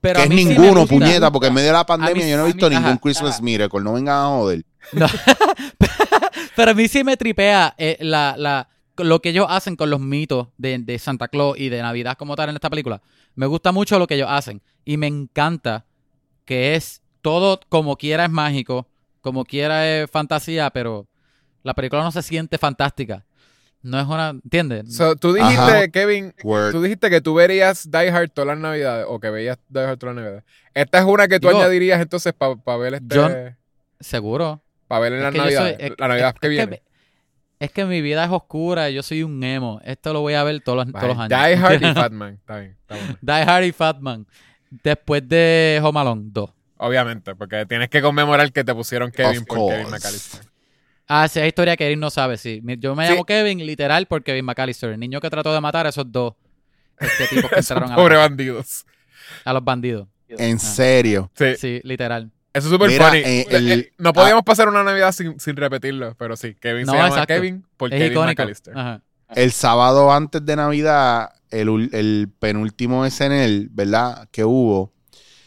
Pero 0.02 0.16
que 0.18 0.22
es 0.24 0.28
sí 0.28 0.44
ninguno, 0.44 0.86
puñeta, 0.86 1.30
porque 1.32 1.46
en 1.48 1.54
medio 1.54 1.68
de 1.68 1.72
la 1.72 1.86
pandemia 1.86 2.24
mí- 2.24 2.30
yo 2.30 2.36
no 2.36 2.42
he 2.42 2.46
mí- 2.48 2.52
visto 2.52 2.68
ningún 2.68 2.84
ajá, 2.86 2.98
Christmas 3.00 3.34
ajá. 3.36 3.42
Miracle. 3.42 3.80
No 3.80 3.94
vengan 3.94 4.16
a 4.18 4.26
joder. 4.26 4.64
No. 4.92 5.06
Pero 6.56 6.70
a 6.72 6.74
mí 6.74 6.88
sí 6.88 7.04
me 7.04 7.16
tripea 7.16 7.74
eh, 7.78 7.96
la, 8.00 8.34
la, 8.36 8.68
lo 8.98 9.22
que 9.22 9.30
ellos 9.30 9.46
hacen 9.48 9.76
con 9.76 9.90
los 9.90 10.00
mitos 10.00 10.48
de, 10.58 10.78
de 10.78 10.98
Santa 10.98 11.28
Claus 11.28 11.58
y 11.58 11.68
de 11.68 11.80
Navidad 11.80 12.16
como 12.18 12.36
tal 12.36 12.50
en 12.50 12.56
esta 12.56 12.68
película. 12.70 13.00
Me 13.34 13.46
gusta 13.46 13.72
mucho 13.72 13.98
lo 13.98 14.06
que 14.06 14.14
ellos 14.16 14.28
hacen. 14.30 14.60
Y 14.84 14.96
me 14.96 15.06
encanta 15.06 15.86
que 16.44 16.74
es 16.74 17.00
todo 17.22 17.60
como 17.68 17.96
quiera 17.96 18.24
es 18.24 18.30
mágico, 18.30 18.88
como 19.20 19.44
quiera 19.44 19.88
es 19.88 20.10
fantasía, 20.10 20.68
pero 20.70 21.06
la 21.62 21.74
película 21.74 22.02
no 22.02 22.10
se 22.12 22.22
siente 22.22 22.58
fantástica. 22.58 23.24
No 23.82 23.98
es 24.00 24.06
una, 24.06 24.30
¿entiendes? 24.30 24.94
So, 24.94 25.16
tú 25.16 25.32
dijiste, 25.32 25.56
Ajá. 25.60 25.88
Kevin, 25.88 26.32
Word. 26.44 26.70
tú 26.72 26.82
dijiste 26.82 27.10
que 27.10 27.20
tú 27.20 27.34
verías 27.34 27.90
Die 27.90 28.10
Hard 28.10 28.30
todas 28.30 28.46
las 28.48 28.58
navidades 28.58 29.06
o 29.08 29.18
que 29.18 29.28
veías 29.30 29.58
Die 29.68 29.80
Hard 29.80 29.98
todas 29.98 30.14
las 30.14 30.24
navidades. 30.24 30.44
Esta 30.74 30.98
es 30.98 31.04
una 31.04 31.26
que 31.28 31.40
tú 31.40 31.48
Digo, 31.48 31.60
añadirías 31.60 32.00
entonces 32.00 32.32
para 32.32 32.76
ver 32.78 32.94
este, 32.94 33.14
yo- 33.14 33.28
Seguro. 34.00 34.62
para 34.88 35.00
ver 35.00 35.12
en 35.14 35.18
Es 35.18 35.24
las 35.24 35.32
soy- 35.32 35.40
navidades, 35.40 35.76
es- 35.80 35.92
la 35.98 36.08
navidad 36.08 36.28
es- 36.34 36.40
que 36.40 36.46
es 36.46 36.50
viene. 36.50 36.82
es 37.58 37.70
que 37.72 37.84
mi 37.84 38.00
vida 38.00 38.24
es 38.24 38.30
oscura 38.30 38.88
yo 38.90 39.02
soy 39.02 39.22
un 39.22 39.42
emo. 39.42 39.80
Esto 39.84 40.12
lo 40.12 40.20
voy 40.20 40.34
a 40.34 40.44
ver 40.44 40.60
todos 40.62 40.84
los, 40.84 40.92
todos 40.92 41.08
los 41.08 41.16
Vale, 41.16 41.34
años. 41.34 41.58
Die 41.60 41.66
Hard 41.66 41.82
y 41.82 41.94
Fatman, 41.94 42.34
está 42.34 42.58
bien, 42.58 42.76
está 42.80 42.94
bueno. 42.96 43.18
Die 43.20 43.32
Hard 43.32 43.64
y 43.64 43.72
Fatman. 43.72 44.26
Después 44.82 45.28
de 45.28 45.80
Home 45.82 46.00
Alone 46.00 46.22
2. 46.26 46.50
Obviamente, 46.78 47.34
porque 47.36 47.66
tienes 47.66 47.88
que 47.90 48.00
conmemorar 48.00 48.50
que 48.52 48.64
te 48.64 48.74
pusieron 48.74 49.10
Kevin 49.12 49.40
Of 49.40 49.46
por 49.46 49.56
course. 49.58 49.76
Kevin 49.78 49.90
McAllister. 49.90 50.40
Ah, 51.08 51.28
sí, 51.28 51.40
hay 51.40 51.48
historia 51.48 51.76
que 51.76 51.84
Erin 51.86 52.00
no 52.00 52.10
sabe, 52.10 52.36
sí. 52.38 52.62
Yo 52.78 52.94
me 52.94 53.06
Sí. 53.06 53.12
llamo 53.12 53.24
Kevin, 53.24 53.64
literal, 53.66 54.06
por 54.06 54.22
Kevin 54.22 54.44
McAllister, 54.44 54.90
el 54.90 55.00
niño 55.00 55.20
que 55.20 55.28
trató 55.30 55.52
de 55.52 55.60
matar 55.60 55.86
a 55.86 55.90
esos 55.90 56.10
dos 56.10 56.34
este 56.98 57.26
tipos 57.28 57.50
que 57.50 57.56
entraron 57.60 57.92
a, 57.92 57.96
pobres 57.96 58.18
la- 58.18 58.28
bandidos. 58.28 58.86
a 59.44 59.52
los 59.52 59.64
bandidos. 59.64 60.08
En 60.28 60.58
serio. 60.58 61.30
Sí, 61.34 61.56
Sí, 61.58 61.80
literal. 61.84 62.30
eso 62.54 62.68
es 62.68 62.72
súper 62.72 62.88
Mira, 62.88 63.08
funny. 63.08 63.18
eh, 63.18 63.40
Eh, 63.42 63.46
el- 63.50 63.92
no 63.98 64.12
podíamos 64.12 64.44
pasar 64.44 64.68
una 64.68 64.82
navidad 64.82 65.12
sin, 65.12 65.38
sin 65.38 65.56
repetirlo, 65.56 66.14
pero 66.16 66.36
sí, 66.36 66.54
Kevin 66.54 66.86
No, 66.86 66.92
se 66.92 66.98
llama 66.98 67.08
exacto. 67.10 67.34
Kevin 67.34 67.66
por 67.76 67.92
Es 67.92 67.98
Kevin 67.98 68.12
icónico. 68.12 68.30
McAllister. 68.42 68.78
Ajá. 68.78 69.02
El 69.34 69.50
sábado 69.52 70.12
antes 70.12 70.44
de 70.44 70.56
Navidad, 70.56 71.30
el, 71.50 71.88
el 71.92 72.30
penúltimo 72.38 73.04
SNL, 73.04 73.68
¿verdad? 73.70 74.28
Que 74.30 74.44
hubo. 74.44 74.92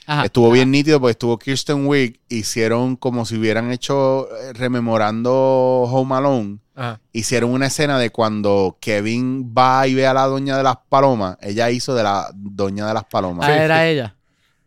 Ajá. 0.05 0.25
Estuvo 0.25 0.51
bien 0.51 0.71
nítido 0.71 0.99
porque 0.99 1.11
estuvo 1.11 1.39
Kirsten 1.39 1.87
Wiig. 1.87 2.19
Hicieron 2.29 2.95
como 2.95 3.25
si 3.25 3.37
hubieran 3.37 3.71
hecho, 3.71 4.27
eh, 4.37 4.53
rememorando 4.53 5.31
Home 5.31 6.15
Alone. 6.15 6.59
Ajá. 6.75 6.99
Hicieron 7.11 7.51
una 7.51 7.67
escena 7.67 7.97
de 7.97 8.09
cuando 8.11 8.77
Kevin 8.79 9.53
va 9.57 9.87
y 9.87 9.93
ve 9.93 10.05
a 10.05 10.13
la 10.13 10.25
doña 10.25 10.57
de 10.57 10.63
las 10.63 10.77
palomas. 10.89 11.37
Ella 11.41 11.69
hizo 11.71 11.95
de 11.95 12.03
la 12.03 12.29
doña 12.33 12.87
de 12.87 12.93
las 12.93 13.05
palomas. 13.05 13.47
Ah, 13.47 13.63
era 13.63 13.87
ella. 13.87 14.15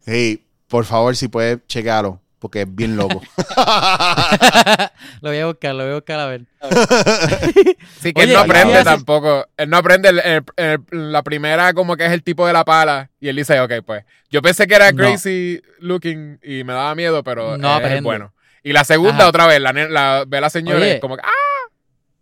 Sí, 0.05 0.44
por 0.69 0.85
favor, 0.85 1.15
si 1.16 1.28
puedes 1.28 1.66
checarlo, 1.66 2.20
porque 2.39 2.62
es 2.62 2.74
bien 2.74 2.97
loco. 2.97 3.20
lo 5.20 5.31
voy 5.31 5.39
a 5.39 5.47
buscar, 5.47 5.74
lo 5.74 5.85
voy 5.85 5.93
a 5.93 5.94
buscar 5.97 6.20
a 6.20 6.27
ver. 6.27 6.43
Sí, 8.01 8.12
que 8.12 8.23
Oye, 8.23 8.31
él 8.31 8.32
no 8.35 8.40
aprende 8.40 8.85
tampoco. 8.85 9.47
Él 9.56 9.69
no 9.70 9.77
aprende 9.77 10.09
el- 10.10 10.20
el- 10.20 10.44
el- 10.56 11.12
la 11.12 11.23
primera 11.23 11.73
como 11.74 11.97
que 11.97 12.06
es 12.06 12.12
el 12.12 12.23
tipo 12.23 12.47
de 12.47 12.52
la 12.52 12.65
pala 12.65 13.10
y 13.20 13.28
él 13.28 13.36
dice, 13.36 13.59
ok, 13.60 13.73
pues. 13.85 14.05
Yo 14.31 14.40
pensé 14.43 14.66
que 14.66 14.74
era 14.74 14.93
No. 14.93 14.98
crazy 14.98 15.60
looking 15.81 16.39
y 16.43 16.62
me 16.65 16.73
daba 16.73 16.94
miedo, 16.94 17.23
pero 17.24 17.59
No 17.59 17.70
es 17.70 17.77
aprende. 17.78 18.02
bueno. 18.02 18.32
Y 18.62 18.73
la 18.73 18.85
segunda 18.85 19.19
Ajá. 19.20 19.28
otra 19.28 19.47
vez, 19.47 19.60
la, 19.60 20.24
ve 20.27 20.39
a 20.39 20.40
la 20.40 20.51
señora 20.51 20.86
y 20.86 20.90
es 20.90 21.01
como 21.01 21.16
que, 21.16 21.23
ah, 21.24 21.70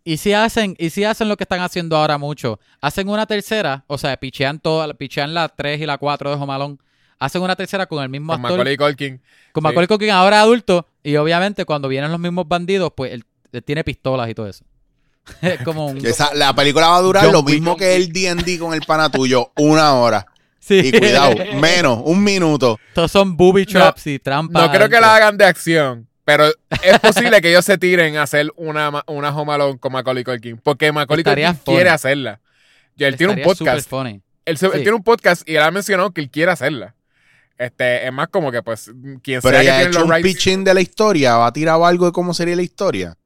Y 0.03 0.17
si 0.17 0.31
hacen, 0.33 0.75
y 0.79 0.89
si 0.91 1.03
hacen 1.03 1.27
lo 1.27 1.35
que 1.35 1.43
están 1.43 1.59
haciendo 1.61 1.97
ahora 1.97 2.17
mucho, 2.17 2.59
hacen 2.81 3.09
una 3.09 3.25
tercera, 3.25 3.83
o 3.87 3.97
sea, 3.97 4.15
pichean 4.17 4.59
toda, 4.59 4.93
pichean 4.93 5.33
la 5.33 5.49
3 5.49 5.81
y 5.81 5.85
la 5.85 5.97
4 5.97 6.29
de 6.29 6.35
Home 6.41 6.53
Alone, 6.53 6.77
hacen 7.19 7.41
una 7.41 7.55
tercera 7.55 7.85
con 7.85 8.03
el 8.03 8.09
mismo 8.09 8.33
con 8.33 8.41
actor, 8.45 8.51
Macaulay 8.59 8.77
Culkin. 8.77 9.21
con 9.51 9.61
sí. 9.61 9.63
Macaulay 9.63 9.87
Culkin 9.87 10.09
ahora 10.11 10.41
adulto, 10.41 10.87
y 11.03 11.15
obviamente 11.15 11.65
cuando 11.65 11.87
vienen 11.87 12.11
los 12.11 12.19
mismos 12.19 12.47
bandidos, 12.47 12.91
pues 12.95 13.11
él, 13.13 13.25
él 13.51 13.63
tiene 13.63 13.83
pistolas 13.83 14.29
y 14.29 14.33
todo 14.35 14.47
eso. 14.47 14.63
es 15.41 15.61
como 15.63 15.87
un... 15.87 16.05
Esa- 16.05 16.33
la 16.33 16.53
película 16.53 16.87
va 16.87 16.97
a 16.97 17.01
durar 17.01 17.23
John 17.25 17.33
lo 17.33 17.39
Wick. 17.41 17.55
mismo 17.55 17.75
que 17.77 17.95
el 17.95 18.11
D&D 18.13 18.59
con 18.59 18.73
el 18.73 18.81
pana 18.81 19.09
tuyo, 19.11 19.51
una 19.57 19.93
hora. 19.95 20.25
Sí. 20.59 20.79
Y 20.85 20.91
cuidado, 20.97 21.33
menos, 21.61 22.01
un 22.03 22.23
minuto. 22.23 22.77
Todos 22.93 23.11
son 23.11 23.35
booby 23.37 23.65
traps 23.65 24.07
y 24.07 24.19
trampas. 24.19 24.61
No 24.63 24.71
creo 24.71 24.89
que 24.89 24.99
la 24.99 25.15
hagan 25.15 25.37
de 25.37 25.45
acción, 25.45 26.07
pero 26.25 26.47
es 26.83 26.99
posible 26.99 27.39
que 27.41 27.49
ellos 27.49 27.63
se 27.63 27.77
tiren 27.77 28.17
a 28.17 28.23
hacer 28.23 28.51
una, 28.57 29.03
una 29.07 29.29
Home 29.35 29.53
Alone 29.53 29.79
con 29.79 29.93
Macaulay 29.93 30.23
Culkin, 30.25 30.57
porque 30.57 30.91
Macaulay 30.91 31.21
Estaría 31.21 31.53
Culkin 31.53 31.73
quiere 31.73 31.89
hacerla. 31.89 32.41
Y 32.97 33.03
él 33.05 33.15
tiene 33.15 33.33
un 33.33 33.41
podcast. 33.43 33.87
funny. 33.89 34.21
Él, 34.45 34.57
se- 34.57 34.65
él 34.67 34.71
tiene 34.81 34.93
un 34.93 35.03
podcast 35.03 35.47
y 35.47 35.55
él 35.55 35.61
ha 35.63 35.71
mencionado 35.71 36.11
que 36.11 36.19
él 36.21 36.29
quiere 36.29 36.51
hacerla. 36.51 36.95
Este, 37.57 38.05
es 38.05 38.13
más 38.13 38.27
como 38.27 38.51
que, 38.51 38.61
pues, 38.61 38.91
quien 39.23 39.41
Pero 39.41 39.41
sea 39.41 39.51
que 39.51 39.61
ella 39.61 39.73
ha 39.73 39.77
tiene 39.79 39.89
hecho 39.89 39.99
los 39.99 40.07
un 40.09 40.13
rights. 40.13 40.27
pitching 40.27 40.63
de 40.63 40.73
la 40.75 40.81
historia, 40.81 41.37
va 41.37 41.47
a 41.47 41.53
tirar 41.53 41.81
algo 41.81 42.05
de 42.05 42.11
cómo 42.11 42.33
sería 42.33 42.55
la 42.55 42.61
historia. 42.61 43.17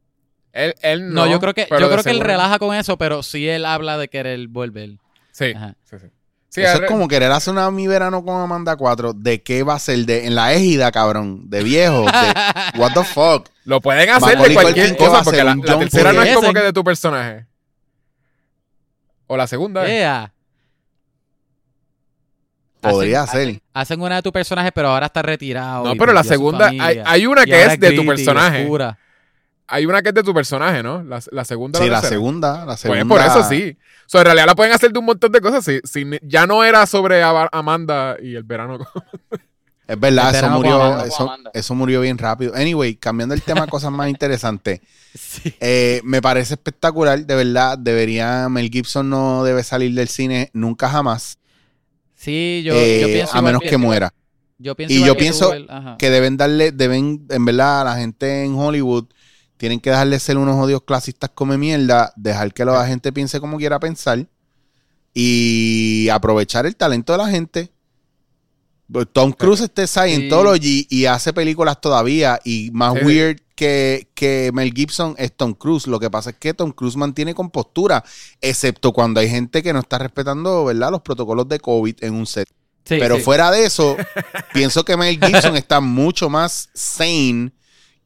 Él, 0.54 0.74
él 0.82 1.10
no, 1.10 1.26
No, 1.26 1.32
yo 1.32 1.40
creo 1.40 1.54
que, 1.54 1.66
pero 1.70 1.82
yo 1.82 1.88
de 1.88 1.94
creo 1.96 2.04
que 2.04 2.10
él 2.12 2.16
seguro- 2.18 2.30
relaja 2.32 2.60
con 2.60 2.76
eso, 2.76 2.98
pero 2.98 3.24
sí 3.24 3.48
él 3.48 3.66
habla 3.66 3.98
de 3.98 4.08
querer 4.10 4.48
volver. 4.48 4.92
Sí, 5.32 5.54
Ajá. 5.56 5.76
sí, 5.84 5.98
sí. 6.00 6.08
Sí, 6.50 6.62
Eso 6.62 6.78
él- 6.80 6.84
es 6.84 6.90
como 6.90 7.08
querer 7.08 7.32
hacer 7.32 7.54
una 7.54 7.72
mi 7.72 7.88
verano 7.88 8.26
con 8.26 8.42
Amanda 8.42 8.76
4. 8.76 9.14
¿De 9.14 9.42
qué 9.42 9.64
va 9.64 9.76
a 9.76 9.80
ser? 9.80 10.06
De, 10.06 10.26
en 10.28 10.36
la 10.36 10.52
égida, 10.54 10.92
cabrón. 10.92 11.50
De 11.50 11.64
viejo. 11.64 12.02
De, 12.02 12.12
what 12.80 12.92
the 12.94 13.06
fuck. 13.06 13.48
Lo 13.64 13.80
pueden 13.80 14.10
hacer 14.10 14.22
Macaulay 14.38 14.50
de 14.50 14.54
cualquier 14.56 14.88
Culkin, 14.90 14.98
¿qué 14.98 15.04
va 15.04 15.10
cosa, 15.20 15.24
porque 15.24 15.44
la, 15.46 15.52
¿Un 15.54 15.60
la 15.66 15.72
John 15.72 15.80
tercera 15.82 16.12
no 16.12 16.22
es 16.24 16.36
como 16.36 16.52
que 16.54 16.60
de 16.60 16.74
tu 16.74 16.84
personaje. 16.84 17.46
O 19.28 19.38
la 19.38 19.48
segunda. 19.48 19.86
¿eh? 19.88 20.00
Yeah. 20.00 20.34
Podría 22.82 23.24
Hacen- 23.24 23.54
ser. 23.54 23.62
Hacen 23.74 24.02
una 24.02 24.16
de 24.16 24.22
tu 24.22 24.32
personaje, 24.32 24.72
pero 24.72 24.90
ahora 24.90 25.06
está 25.08 25.22
retirado. 25.22 25.86
No, 25.86 25.96
pero 25.96 26.14
la 26.14 26.24
segunda, 26.24 26.68
hay, 26.70 27.02
hay 27.06 27.26
una 27.28 27.46
que 27.46 27.64
es 27.64 27.80
de 27.80 27.92
tu 27.92 28.06
personaje. 28.06 28.64
oscura. 28.64 28.98
Hay 29.68 29.86
una 29.86 30.02
que 30.02 30.10
es 30.10 30.16
de 30.16 30.24
tu 30.24 30.34
personaje, 30.34 30.84
¿no? 30.84 31.02
La, 31.04 31.22
la 31.32 31.46
segunda. 31.46 31.80
Sí, 31.80 31.88
la 31.90 32.02
segunda. 32.02 32.60
La 32.60 32.66
Pues 32.66 32.80
segunda. 32.82 33.06
por 33.06 33.22
eso 33.22 33.48
sí. 33.48 33.78
O 34.06 34.10
sea, 34.12 34.20
en 34.22 34.26
realidad 34.26 34.46
la 34.48 34.56
pueden 34.56 34.74
hacer 34.74 34.92
de 34.92 35.00
un 35.00 35.06
montón 35.06 35.32
de 35.32 35.40
cosas. 35.40 35.64
Si, 35.64 35.80
si 35.86 36.06
ya 36.24 36.46
no 36.46 36.64
era 36.66 36.86
sobre 36.86 37.24
Amanda 37.24 38.18
y 38.22 38.36
el 38.36 38.44
verano. 38.44 38.80
Es 39.88 40.00
verdad, 40.00 40.30
El 40.30 40.36
eso 40.36 40.42
verano 40.42 40.56
murió, 40.58 40.82
Amanda. 40.82 41.06
eso, 41.06 41.36
eso 41.54 41.76
murió 41.76 42.00
bien 42.00 42.18
rápido. 42.18 42.54
Anyway, 42.56 42.96
cambiando 42.96 43.36
el 43.36 43.42
tema 43.42 43.64
a 43.64 43.68
cosas 43.68 43.92
más 43.92 44.08
interesantes. 44.10 44.80
Sí. 45.14 45.54
Eh, 45.60 46.00
me 46.06 46.22
parece 46.22 46.54
espectacular, 46.54 47.26
de 47.26 47.36
verdad. 47.36 47.78
Debería, 47.78 48.48
Mel 48.48 48.70
Gibson 48.70 49.10
no 49.10 49.44
debe 49.44 49.62
salir 49.62 49.94
del 49.94 50.08
cine 50.08 50.50
nunca 50.54 50.88
jamás. 50.88 51.38
Sí, 52.22 52.62
yo, 52.64 52.76
eh, 52.76 53.02
yo 53.02 53.08
pienso 53.08 53.36
a 53.36 53.42
menos 53.42 53.62
que 53.62 53.78
muera. 53.78 54.14
Yo 54.60 54.76
pienso 54.76 54.94
Y 54.94 55.00
yo 55.04 55.14
que 55.16 55.20
pienso 55.20 55.54
el-. 55.54 55.68
Que 55.98 56.12
deben 56.12 56.38
darle, 56.38 56.72
deben, 56.72 57.26
en 57.30 57.46
verdad, 57.46 57.82
a 57.82 57.84
la 57.84 57.96
gente 57.96 58.44
en 58.44 58.54
Hollywood, 58.54 59.06
tienen 59.58 59.80
que 59.80 59.90
dejarle 59.90 60.20
ser 60.20 60.38
unos 60.38 60.56
odios 60.56 60.84
clasistas 60.84 61.32
come 61.34 61.58
mierda, 61.58 62.14
dejar 62.16 62.54
que 62.54 62.64
la 62.64 62.86
gente 62.86 63.12
piense 63.12 63.40
como 63.40 63.58
quiera 63.58 63.80
pensar 63.80 64.28
y 65.16 66.10
aprovechar 66.10 66.68
el 66.68 66.76
talento 66.76 67.12
de 67.14 67.18
la 67.18 67.28
gente. 67.28 67.72
Pues 68.92 69.08
Tom 69.12 69.32
Cruise 69.32 69.62
está 69.62 69.82
en 69.84 69.88
Scientology 69.88 70.86
y 70.90 71.06
hace 71.06 71.34
películas 71.34 71.80
todavía 71.82 72.40
y 72.44 72.70
más 72.72 72.94
Sí. 73.00 73.06
weird 73.06 73.40
que, 73.62 74.08
que 74.16 74.50
Mel 74.56 74.74
Gibson 74.74 75.14
es 75.20 75.38
Tom 75.38 75.54
Cruise. 75.54 75.86
Lo 75.86 76.00
que 76.00 76.10
pasa 76.10 76.32
es 76.32 76.38
que 76.38 76.56
Tom 76.56 76.72
Cruise 76.72 76.98
mantiene 76.98 77.36
compostura, 77.36 78.04
excepto 78.42 78.92
cuando 78.92 79.20
hay 79.20 79.30
gente 79.30 79.62
que 79.62 79.72
no 79.72 79.80
está 79.80 80.00
respetando, 80.00 80.66
¿verdad? 80.66 80.90
Los 80.90 81.02
protocolos 81.02 81.48
de 81.48 81.60
COVID 81.60 81.98
en 82.04 82.16
un 82.16 82.26
set. 82.26 82.48
Sí, 82.86 82.96
Pero 82.98 83.18
sí. 83.18 83.22
fuera 83.22 83.52
de 83.52 83.66
eso, 83.66 83.96
pienso 84.54 84.84
que 84.84 84.98
Mel 84.98 85.20
Gibson 85.24 85.56
está 85.58 85.80
mucho 85.80 86.28
más 86.28 86.70
sane 86.74 87.52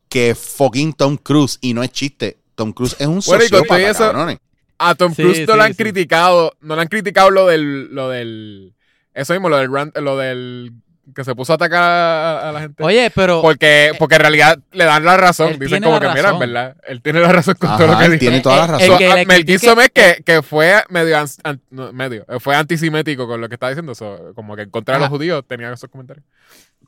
que 0.10 0.36
fucking 0.36 0.92
Tom 0.92 1.16
Cruise. 1.16 1.58
Y 1.62 1.74
no 1.74 1.84
es 1.84 1.92
chiste. 1.92 2.38
Tom 2.56 2.74
Cruise 2.74 2.98
es 3.00 3.08
un 3.08 3.22
sociópata, 3.22 3.94
cabrones. 3.94 4.40
A 4.78 4.94
Tom 4.96 5.14
Sí, 5.16 5.22
Cruise 5.22 5.48
no 5.48 5.54
sí, 5.54 5.58
le 5.58 5.64
han 5.64 5.72
sí. 5.74 5.78
criticado, 5.84 6.52
no 6.60 6.76
le 6.76 6.82
han 6.82 6.90
criticado 6.90 7.30
lo 7.32 7.48
del, 7.48 7.96
lo 7.96 8.10
del, 8.10 8.74
eso 9.14 9.32
mismo, 9.32 9.48
lo 9.48 9.56
del 9.58 9.70
rant- 9.70 9.98
lo 10.02 10.18
del, 10.18 10.74
que 11.14 11.24
se 11.24 11.36
puso 11.36 11.54
a 11.54 11.56
atacar 11.56 11.82
a, 11.84 12.50
a 12.50 12.52
la 12.52 12.60
gente. 12.62 12.84
Oye, 12.84 13.12
pero 13.14 13.42
porque, 13.42 13.92
porque 14.00 14.16
en 14.16 14.22
realidad 14.22 14.60
le 14.72 14.86
dan 14.86 15.04
la 15.06 15.18
razón. 15.18 15.60
Dicen 15.60 15.84
como 15.84 16.00
que, 16.00 16.08
mira, 16.08 16.20
en 16.20 16.24
razón. 16.26 16.40
verdad, 16.40 16.76
él 16.88 17.02
tiene 17.02 17.20
la 17.20 17.32
razón 17.32 17.56
con 17.60 17.70
Ajá, 17.70 17.78
todo 17.78 17.88
lo 17.88 17.98
que 18.00 18.06
él 18.06 18.12
dice. 18.14 18.20
tiene 18.20 18.42
toda 18.42 18.58
la 18.58 18.64
Eh, 18.64 18.68
razón. 18.68 18.82
el 18.94 18.98
que 18.98 19.08
So, 19.10 19.16
le 19.16 19.22
a- 19.22 19.26
Mel 19.26 19.38
critique- 19.46 19.60
Gibson 19.60 19.80
es 19.82 19.90
que, 19.92 20.24
que 20.26 20.42
fue 20.42 20.84
medio, 20.90 21.18
an- 21.18 21.62
no, 21.70 21.94
medio, 21.94 22.26
eh, 22.28 22.40
fue 22.40 22.56
antisimético 22.56 23.28
con 23.28 23.40
lo 23.42 23.48
que 23.50 23.56
está 23.56 23.70
diciendo. 23.70 23.94
so, 23.94 24.32
como 24.36 24.56
que 24.56 24.64
en 24.64 24.70
contra 24.70 24.96
de 24.96 25.02
los 25.02 25.10
judíos 25.10 25.44
tenía 25.48 25.72
esos 25.72 25.90
comentarios. 25.90 26.26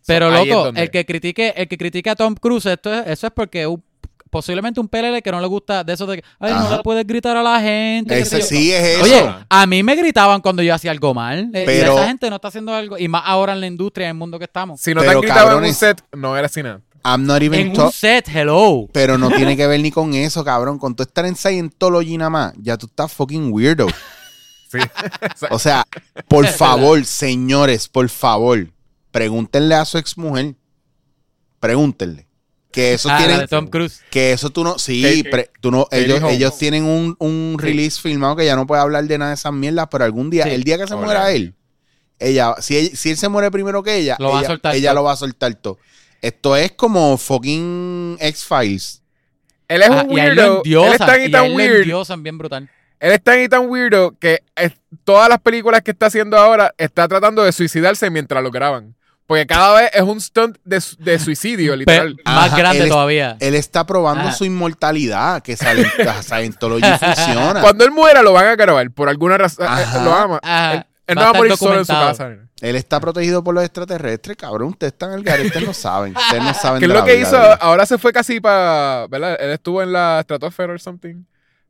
Pero 0.05 0.33
es 0.33 0.47
loco, 0.47 0.71
el 0.73 0.89
que 0.89 1.05
critique, 1.05 1.53
el 1.57 1.67
que 1.67 1.77
critique 1.77 2.09
a 2.09 2.15
Tom 2.15 2.35
Cruise, 2.35 2.65
esto 2.65 2.93
es, 2.93 3.07
eso 3.07 3.27
es 3.27 3.33
porque 3.33 3.67
un- 3.67 3.83
posiblemente 4.37 4.79
un 4.79 4.87
PLL 4.87 5.21
que 5.23 5.31
no 5.31 5.41
le 5.41 5.47
gusta 5.47 5.83
de 5.83 5.93
eso 5.93 6.05
de 6.05 6.17
que, 6.17 6.23
ay, 6.39 6.53
no 6.53 6.69
le 6.77 6.83
puedes 6.83 7.05
gritar 7.07 7.35
a 7.35 7.41
la 7.41 7.59
gente. 7.59 8.19
Ese 8.19 8.37
sé 8.37 8.39
yo". 8.41 8.45
sí 8.45 8.71
es 8.71 8.83
eso. 8.83 9.03
Oye, 9.03 9.35
a 9.49 9.65
mí 9.65 9.81
me 9.81 9.95
gritaban 9.95 10.41
cuando 10.41 10.61
yo 10.61 10.73
hacía 10.75 10.91
algo 10.91 11.13
mal. 11.15 11.49
eh, 11.53 11.63
y 11.63 11.65
Pero- 11.65 11.93
esa 11.97 12.07
gente 12.07 12.29
no 12.29 12.35
está 12.35 12.49
haciendo 12.49 12.73
algo, 12.73 12.97
y 12.99 13.07
más 13.07 13.23
ahora 13.25 13.53
en 13.53 13.61
la 13.61 13.67
industria, 13.67 14.05
en 14.05 14.11
el 14.11 14.17
mundo 14.19 14.37
que 14.37 14.45
estamos. 14.45 14.79
si 14.79 14.93
no 14.93 15.01
te 15.01 15.09
han 15.09 15.19
gritado 15.21 15.39
en 15.39 15.45
un 15.45 15.49
cabrones, 15.53 15.77
set, 15.77 16.01
no 16.15 16.37
eres 16.37 16.51
cine. 16.51 16.77
I'm 17.03 17.25
not 17.25 17.41
even 17.41 17.71
En 17.71 17.79
un 17.79 17.91
set, 17.91 18.27
hello. 18.27 18.87
Pero 18.91 19.17
no 19.17 19.29
tiene 19.31 19.55
que 19.57 19.65
ver 19.65 19.79
ni 19.79 19.91
con 19.91 20.13
eso, 20.13 20.43
cabrón. 20.43 20.77
Con 20.77 20.95
tú 20.95 21.03
estar 21.03 21.25
en 21.25 21.35
Scientology 21.35 22.17
nada 22.17 22.29
más, 22.29 22.53
ya 22.57 22.77
tú 22.77 22.85
estás 22.87 23.11
fucking 23.11 23.51
weirdo. 23.51 23.87
Sí. 24.69 24.79
O 25.49 25.59
sea, 25.59 25.85
por 26.27 26.45
favor, 26.61 27.05
señores, 27.05 27.87
por 27.87 28.09
favor, 28.09 28.67
pregúntenle 29.11 29.75
a 29.75 29.85
su 29.85 29.97
exmujer. 29.97 30.55
Pregúntenle. 31.61 32.26
Que 32.71 32.93
eso 32.93 33.09
Ah, 33.09 33.13
la 33.13 33.17
tienen. 33.19 33.39
de 33.39 33.47
Tom 33.47 33.67
Cruise. 33.67 34.01
Que 34.11 34.33
eso 34.33 34.49
tú 34.49 34.63
no. 34.63 34.77
Sí, 34.77 35.23
pre- 35.31 35.49
tú 35.61 35.71
no. 35.71 35.87
Ellos, 35.91 36.21
ellos 36.29 36.57
tienen 36.57 36.83
un, 36.83 37.15
un 37.19 37.57
release 37.59 37.99
filmado 37.99 38.35
que 38.35 38.45
ya 38.45 38.55
no 38.55 38.67
puede 38.67 38.81
hablar 38.81 39.05
de 39.05 39.17
nada 39.17 39.31
de 39.31 39.35
esas 39.35 39.53
mierdas, 39.53 39.87
pero 39.89 40.03
algún 40.03 40.29
día, 40.29 40.43
Sí. 40.43 40.49
el 40.51 40.63
día 40.63 40.77
que 40.77 40.85
se 40.87 40.93
Hola. 40.93 41.05
muera 41.05 41.31
él, 41.31 41.55
ella, 42.19 42.55
si, 42.59 42.77
él- 42.77 42.95
si 42.97 43.09
él 43.11 43.17
se 43.17 43.29
muere 43.29 43.49
primero 43.51 43.81
que 43.83 43.95
ella, 43.95 44.17
Lo 44.19 44.29
va 44.31 44.37
a 44.37 44.39
ella, 44.41 44.47
soltar 44.49 44.75
ella 44.75 44.93
lo 44.93 45.03
va 45.03 45.13
a 45.13 45.15
soltar 45.15 45.55
todo. 45.55 45.79
Esto 46.21 46.55
es 46.57 46.71
como 46.73 47.17
fucking 47.17 48.17
X-Files. 48.19 49.01
Él 49.67 49.81
es 49.81 49.89
Ah, 49.89 50.03
un 50.07 50.11
y 50.17 50.19
él 50.19 50.37
weirdo. 50.37 50.61
Él 50.85 50.93
es 50.93 50.97
tan 50.99 51.23
y 51.23 51.31
tan 51.31 51.53
weird. 51.53 51.85
bien 52.19 52.37
brutal. 52.37 52.69
Él 52.99 53.11
es 53.11 53.21
tan 53.23 53.41
y 53.43 53.47
tan 53.47 53.69
weirdo 53.69 54.17
que 54.19 54.41
es- 54.55 54.73
todas 55.03 55.29
las 55.29 55.39
películas 55.39 55.81
que 55.83 55.91
está 55.91 56.07
haciendo 56.07 56.35
ahora 56.37 56.73
está 56.77 57.07
tratando 57.07 57.43
de 57.43 57.51
suicidarse 57.51 58.09
mientras 58.09 58.43
lo 58.43 58.49
graban. 58.51 58.95
Porque 59.27 59.45
cada 59.45 59.81
vez 59.81 59.91
es 59.93 60.01
un 60.03 60.21
stunt 60.21 60.57
de, 60.63 60.81
de 60.99 61.19
suicidio, 61.19 61.75
literal. 61.75 62.15
más 62.25 62.47
Ajá, 62.47 62.57
grande 62.57 62.79
él 62.79 62.85
es- 62.85 62.89
todavía. 62.91 63.37
Él 63.41 63.55
está 63.55 63.85
probando 63.85 64.23
Ajá. 64.23 64.31
su 64.31 64.45
inmortalidad, 64.45 65.43
que 65.43 65.57
sale- 65.57 65.83
Scientology 66.23 66.89
funciona. 66.97 67.61
Cuando 67.61 67.83
él 67.83 67.91
muera 67.91 68.21
lo 68.21 68.31
van 68.33 68.47
a 68.47 68.55
grabar. 68.55 68.89
Por 68.91 69.09
alguna 69.09 69.37
razón. 69.37 69.67
Ajá. 69.67 69.97
Él 69.99 70.05
lo 70.05 70.13
ama. 70.13 70.39
Ajá. 70.41 70.73
Él, 70.75 70.85
él 71.07 71.17
Va 71.17 71.21
no 71.21 71.25
va 71.25 71.29
a 71.29 71.33
morir 71.33 71.57
solo 71.57 71.77
en 71.79 71.85
su 71.85 71.91
documentado. 71.93 72.29
casa. 72.35 72.43
Él 72.61 72.75
está 72.75 72.99
protegido 72.99 73.43
por 73.43 73.53
los 73.53 73.63
extraterrestres, 73.63 74.35
cabrón. 74.37 74.69
Ustedes 74.69 74.93
están 74.93 75.11
al 75.11 75.21
garete, 75.23 75.47
ustedes 75.47 75.67
no 75.67 75.73
saben. 75.73 76.15
Ustedes 76.17 76.41
no 76.43 76.53
saben 76.53 76.79
¿Qué 76.79 76.85
es 76.85 76.89
lo 76.89 76.95
la 76.99 77.05
que 77.05 77.19
hizo? 77.19 77.37
Ahora 77.61 77.85
se 77.85 77.97
fue 77.97 78.11
casi 78.13 78.39
para. 78.39 79.07
¿Verdad? 79.09 79.37
Él 79.39 79.51
estuvo 79.51 79.83
en 79.83 79.91
la 79.91 80.21
Stratosphere 80.23 80.71
or 80.71 80.79
something. 80.79 81.23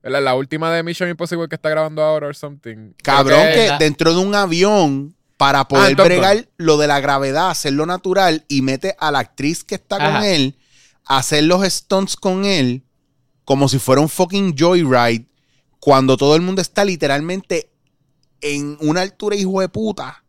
¿Verdad? 0.03 0.21
La 0.21 0.35
última 0.35 0.71
de 0.71 0.83
Mission 0.83 1.09
Impossible 1.09 1.47
que 1.49 1.55
está 1.55 1.69
grabando 1.69 2.03
ahora 2.03 2.27
or 2.27 2.35
something. 2.35 2.93
Cabrón, 3.03 3.41
Creo 3.51 3.77
que 3.77 3.83
dentro 3.83 4.13
de 4.13 4.19
un 4.19 4.33
avión, 4.35 5.13
para 5.37 5.67
poder 5.67 5.95
Top 5.95 6.05
Gun. 6.05 6.05
bregar 6.07 6.49
lo 6.57 6.77
de 6.77 6.87
la 6.87 6.99
gravedad, 6.99 7.51
hacerlo 7.51 7.85
natural, 7.85 8.43
y 8.47 8.61
mete 8.63 8.95
a 8.99 9.11
la 9.11 9.19
actriz 9.19 9.63
que 9.63 9.75
está 9.75 9.97
con 9.97 10.23
él, 10.23 10.57
a 11.05 11.17
hacer 11.17 11.43
los 11.43 11.63
stunts 11.63 12.15
con 12.15 12.45
él, 12.45 12.83
como 13.45 13.69
si 13.69 13.79
fuera 13.79 14.01
un 14.01 14.09
fucking 14.09 14.55
joyride, 14.57 15.27
cuando 15.79 16.17
todo 16.17 16.35
el 16.35 16.41
mundo 16.41 16.61
está 16.61 16.83
literalmente 16.83 17.71
en 18.41 18.77
una 18.81 19.01
altura 19.01 19.35
hijo 19.35 19.61
de 19.61 19.69
puta. 19.69 20.23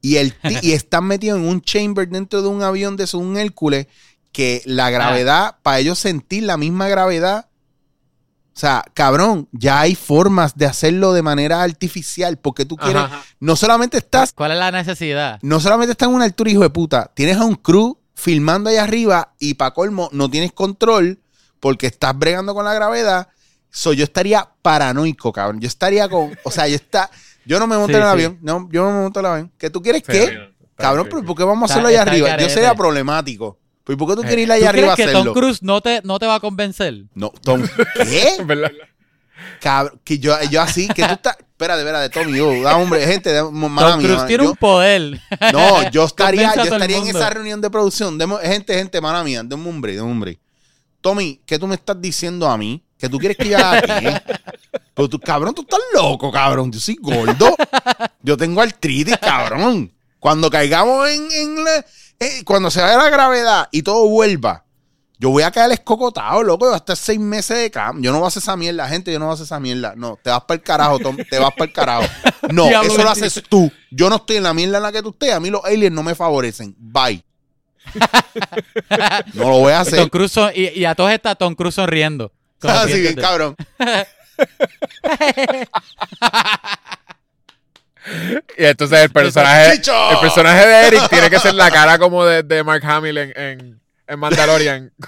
Y, 0.00 0.16
el 0.16 0.34
y 0.62 0.72
están 0.72 1.04
metidos 1.04 1.38
en 1.38 1.46
un 1.46 1.62
chamber 1.62 2.08
dentro 2.08 2.42
de 2.42 2.48
un 2.48 2.62
avión 2.62 2.96
de 2.96 3.08
un 3.14 3.36
Hércules, 3.38 3.86
que 4.30 4.62
la 4.64 4.90
gravedad, 4.90 5.58
para 5.62 5.78
ellos 5.78 5.98
sentir 5.98 6.44
la 6.44 6.56
misma 6.56 6.88
gravedad, 6.88 7.48
o 8.54 8.58
sea, 8.58 8.84
cabrón, 8.94 9.48
ya 9.52 9.80
hay 9.80 9.94
formas 9.94 10.56
de 10.56 10.66
hacerlo 10.66 11.12
de 11.14 11.22
manera 11.22 11.62
artificial, 11.62 12.36
porque 12.38 12.64
tú 12.66 12.76
quieres, 12.76 13.02
Ajá. 13.02 13.22
no 13.40 13.56
solamente 13.56 13.96
estás, 13.98 14.32
¿Cuál 14.32 14.52
es 14.52 14.58
la 14.58 14.70
necesidad? 14.70 15.38
no 15.42 15.58
solamente 15.58 15.92
estás 15.92 16.08
en 16.08 16.14
una 16.14 16.24
altura 16.26 16.50
hijo 16.50 16.60
de 16.62 16.70
puta, 16.70 17.10
tienes 17.14 17.38
a 17.38 17.44
un 17.44 17.54
crew 17.54 17.98
filmando 18.14 18.68
ahí 18.70 18.76
arriba 18.76 19.32
y 19.38 19.54
para 19.54 19.72
colmo 19.72 20.08
no 20.12 20.30
tienes 20.30 20.52
control 20.52 21.18
porque 21.60 21.86
estás 21.86 22.16
bregando 22.18 22.54
con 22.54 22.64
la 22.64 22.74
gravedad. 22.74 23.28
So, 23.70 23.92
yo 23.94 24.04
estaría 24.04 24.46
paranoico, 24.60 25.32
cabrón. 25.32 25.60
Yo 25.60 25.66
estaría 25.68 26.08
con, 26.08 26.36
o 26.44 26.50
sea, 26.50 26.68
yo 26.68 26.74
está, 26.76 27.10
yo 27.46 27.58
no 27.58 27.66
me 27.66 27.76
monto 27.78 27.92
Sí, 27.92 27.96
en 27.96 28.02
el 28.02 28.08
sí. 28.08 28.12
avión, 28.12 28.38
no, 28.42 28.68
yo 28.70 28.82
no 28.84 28.90
me 28.92 29.00
monto 29.02 29.20
en 29.20 29.26
el 29.26 29.32
avión. 29.32 29.52
¿Qué 29.56 29.70
tú 29.70 29.80
quieres 29.80 30.02
Sí, 30.04 30.12
qué? 30.12 30.52
Cabrón, 30.76 31.06
pero. 31.10 31.24
¿por 31.24 31.36
qué 31.36 31.44
vamos 31.44 31.62
a 31.62 31.64
Está- 31.64 31.74
hacerlo 31.74 31.88
allá 31.88 32.00
está 32.00 32.10
arriba? 32.10 32.36
Yo 32.36 32.48
sería 32.50 32.74
problemático. 32.74 33.58
Pues 33.84 33.98
¿por 33.98 34.08
qué 34.08 34.14
tú 34.14 34.22
Eh, 34.22 34.26
quieres 34.26 34.42
ir 34.44 34.48
¿Tú 34.48 34.52
allá 34.54 34.68
arriba 34.70 34.92
a 34.92 34.94
crees 34.94 34.96
que 34.96 35.02
hacerlo? 35.16 35.32
Tom 35.32 35.40
Cruise 35.42 35.62
no 35.62 35.80
te, 35.80 36.00
no 36.04 36.18
te 36.18 36.26
va 36.26 36.36
a 36.36 36.40
convencer? 36.40 37.04
No, 37.14 37.30
Tom, 37.42 37.62
¿qué? 37.96 38.36
¿Verdad? 38.44 38.70
Cabrón, 39.60 40.00
que 40.04 40.18
yo, 40.18 40.34
yo 40.50 40.60
así, 40.62 40.88
que 40.88 41.02
tú 41.04 41.12
estás. 41.14 41.36
Espérate, 41.38 41.80
espérate, 41.82 42.08
Tommy, 42.10 42.38
yo, 42.38 42.62
da, 42.62 42.76
hombre, 42.76 43.04
gente, 43.06 43.32
da, 43.32 43.48
mala 43.50 43.90
Tom 43.92 43.98
mía, 43.98 44.06
Cruise 44.06 44.16
mano, 44.16 44.26
tiene 44.26 44.44
yo- 44.44 44.50
un 44.50 44.56
poder. 44.56 45.20
No, 45.52 45.90
yo 45.90 46.04
estaría, 46.06 46.54
yo 46.56 46.62
estaría 46.64 46.96
en 46.98 47.06
esa 47.08 47.30
reunión 47.30 47.60
de 47.60 47.70
producción. 47.70 48.18
Demo- 48.18 48.38
gente, 48.38 48.74
gente, 48.74 49.00
mala 49.00 49.22
mía, 49.22 49.42
de 49.44 49.54
un 49.54 49.66
hombre, 49.66 49.94
de 49.94 50.00
un 50.02 50.10
hombre. 50.12 50.38
Tommy, 51.00 51.40
¿qué 51.46 51.58
tú 51.58 51.66
me 51.66 51.74
estás 51.76 52.00
diciendo 52.00 52.48
a 52.48 52.56
mí? 52.56 52.82
Que 52.98 53.08
tú 53.08 53.18
quieres 53.18 53.36
que 53.36 53.48
yo 53.48 53.58
haga 53.58 53.78
aquí. 53.78 54.06
Pero 54.94 55.08
tú, 55.08 55.18
cabrón, 55.18 55.54
tú 55.54 55.62
estás 55.62 55.80
loco, 55.94 56.30
cabrón. 56.30 56.70
Yo 56.70 56.78
soy 56.80 56.96
gordo. 57.00 57.56
Yo 58.22 58.36
tengo 58.36 58.60
artritis, 58.60 59.16
cabrón. 59.18 59.90
Cuando 60.20 60.48
caigamos 60.50 61.08
en, 61.08 61.30
en 61.32 61.64
la- 61.64 61.84
eh, 62.22 62.42
cuando 62.44 62.70
se 62.70 62.80
vaya 62.80 62.96
la 62.96 63.10
gravedad 63.10 63.68
y 63.72 63.82
todo 63.82 64.06
vuelva, 64.08 64.64
yo 65.18 65.30
voy 65.30 65.42
a 65.44 65.50
caer 65.52 65.70
escocotado, 65.72 66.42
loco. 66.42 66.64
Yo 66.64 66.70
voy 66.70 66.74
a 66.74 66.78
estar 66.78 66.96
seis 66.96 67.20
meses 67.20 67.56
de 67.56 67.70
cam. 67.70 68.02
Yo 68.02 68.10
no 68.10 68.18
voy 68.18 68.24
a 68.24 68.28
hacer 68.28 68.42
esa 68.42 68.56
mierda, 68.56 68.88
gente. 68.88 69.12
Yo 69.12 69.18
no 69.20 69.26
voy 69.26 69.32
a 69.32 69.34
hacer 69.34 69.44
esa 69.44 69.60
mierda. 69.60 69.94
No, 69.96 70.18
te 70.20 70.30
vas 70.30 70.40
para 70.42 70.56
el 70.56 70.62
carajo, 70.64 70.98
Tom. 70.98 71.16
Te 71.30 71.38
vas 71.38 71.52
para 71.52 71.64
el 71.66 71.72
carajo. 71.72 72.04
No, 72.50 72.66
eso 72.82 73.02
lo 73.02 73.08
haces 73.10 73.40
tú. 73.48 73.70
Yo 73.92 74.10
no 74.10 74.16
estoy 74.16 74.36
en 74.38 74.42
la 74.42 74.52
mierda 74.52 74.78
en 74.78 74.82
la 74.82 74.90
que 74.90 75.00
tú 75.02 75.10
estés. 75.10 75.32
A 75.32 75.38
mí 75.38 75.48
los 75.50 75.64
aliens 75.64 75.94
no 75.94 76.02
me 76.02 76.14
favorecen. 76.16 76.74
Bye. 76.78 77.22
No 79.34 79.48
lo 79.50 79.58
voy 79.58 79.72
a 79.72 79.84
Tom 79.84 79.92
hacer. 79.94 80.10
Cruise 80.10 80.32
son- 80.32 80.52
y, 80.54 80.68
y 80.78 80.84
a 80.84 80.94
todos 80.94 81.10
está 81.12 81.34
Tom 81.34 81.54
Cruise 81.54 81.74
sonriendo. 81.74 82.32
Así 82.62 82.94
bien, 83.00 83.02
dientes 83.02 83.16
de- 83.16 83.22
cabrón. 83.22 83.56
Y 88.58 88.64
entonces 88.64 88.98
el 89.00 89.10
personaje, 89.10 89.72
el 89.74 90.18
personaje 90.20 90.66
de 90.66 90.86
Eric 90.88 91.08
tiene 91.08 91.30
que 91.30 91.38
ser 91.38 91.54
la 91.54 91.70
cara 91.70 91.98
como 91.98 92.24
de, 92.24 92.42
de 92.42 92.64
Mark 92.64 92.82
Hamill 92.84 93.16
en, 93.18 93.32
en, 93.36 93.80
en 94.06 94.18
Mandalorian. 94.18 94.92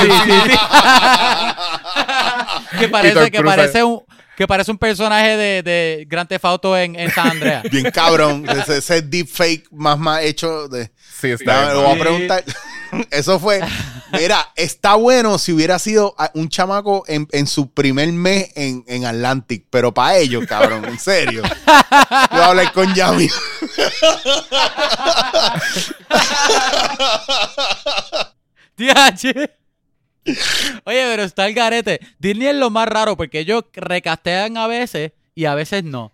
Sí, 0.00 0.08
sí, 0.24 0.32
sí. 0.46 0.58
que 2.78 2.88
parece, 2.88 3.30
que 3.30 3.42
parece 3.42 3.84
un 3.84 4.02
que 4.36 4.46
parece 4.48 4.70
un 4.70 4.78
personaje 4.78 5.36
de, 5.36 5.62
de 5.62 6.06
Grand 6.08 6.26
Theft 6.28 6.44
Auto 6.46 6.76
en, 6.76 6.98
en 6.98 7.10
San 7.10 7.32
Andreas. 7.32 7.64
Bien 7.70 7.90
cabrón. 7.90 8.46
Ese, 8.48 8.78
ese 8.78 9.02
deepfake 9.02 9.64
más 9.70 9.98
más 9.98 10.22
hecho 10.22 10.68
de. 10.68 10.90
Sí, 11.20 11.32
está 11.32 11.74
lo 11.74 11.82
voy 11.82 11.90
a 11.90 11.94
Sí. 11.94 12.00
preguntar. 12.00 12.44
Eso 13.10 13.38
fue. 13.38 13.60
Mira, 14.12 14.52
está 14.56 14.94
bueno 14.94 15.38
si 15.38 15.52
hubiera 15.52 15.78
sido 15.78 16.14
un 16.34 16.48
chamaco 16.48 17.04
en, 17.06 17.26
en 17.32 17.46
su 17.46 17.70
primer 17.70 18.12
mes 18.12 18.50
en, 18.54 18.84
en 18.86 19.06
Atlantic, 19.06 19.66
pero 19.70 19.94
para 19.94 20.16
ellos, 20.18 20.44
cabrón, 20.46 20.84
en 20.84 20.98
serio. 20.98 21.42
Yo 22.32 22.42
hablé 22.42 22.70
con 22.72 22.94
Yami. 22.94 23.28
Oye, 30.84 31.04
pero 31.06 31.22
está 31.22 31.46
el 31.46 31.54
garete. 31.54 32.00
Disney 32.18 32.48
es 32.48 32.54
lo 32.56 32.68
más 32.70 32.88
raro 32.88 33.16
porque 33.16 33.40
ellos 33.40 33.64
recastean 33.72 34.56
a 34.56 34.66
veces 34.66 35.12
y 35.34 35.46
a 35.46 35.54
veces 35.54 35.84
no. 35.84 36.12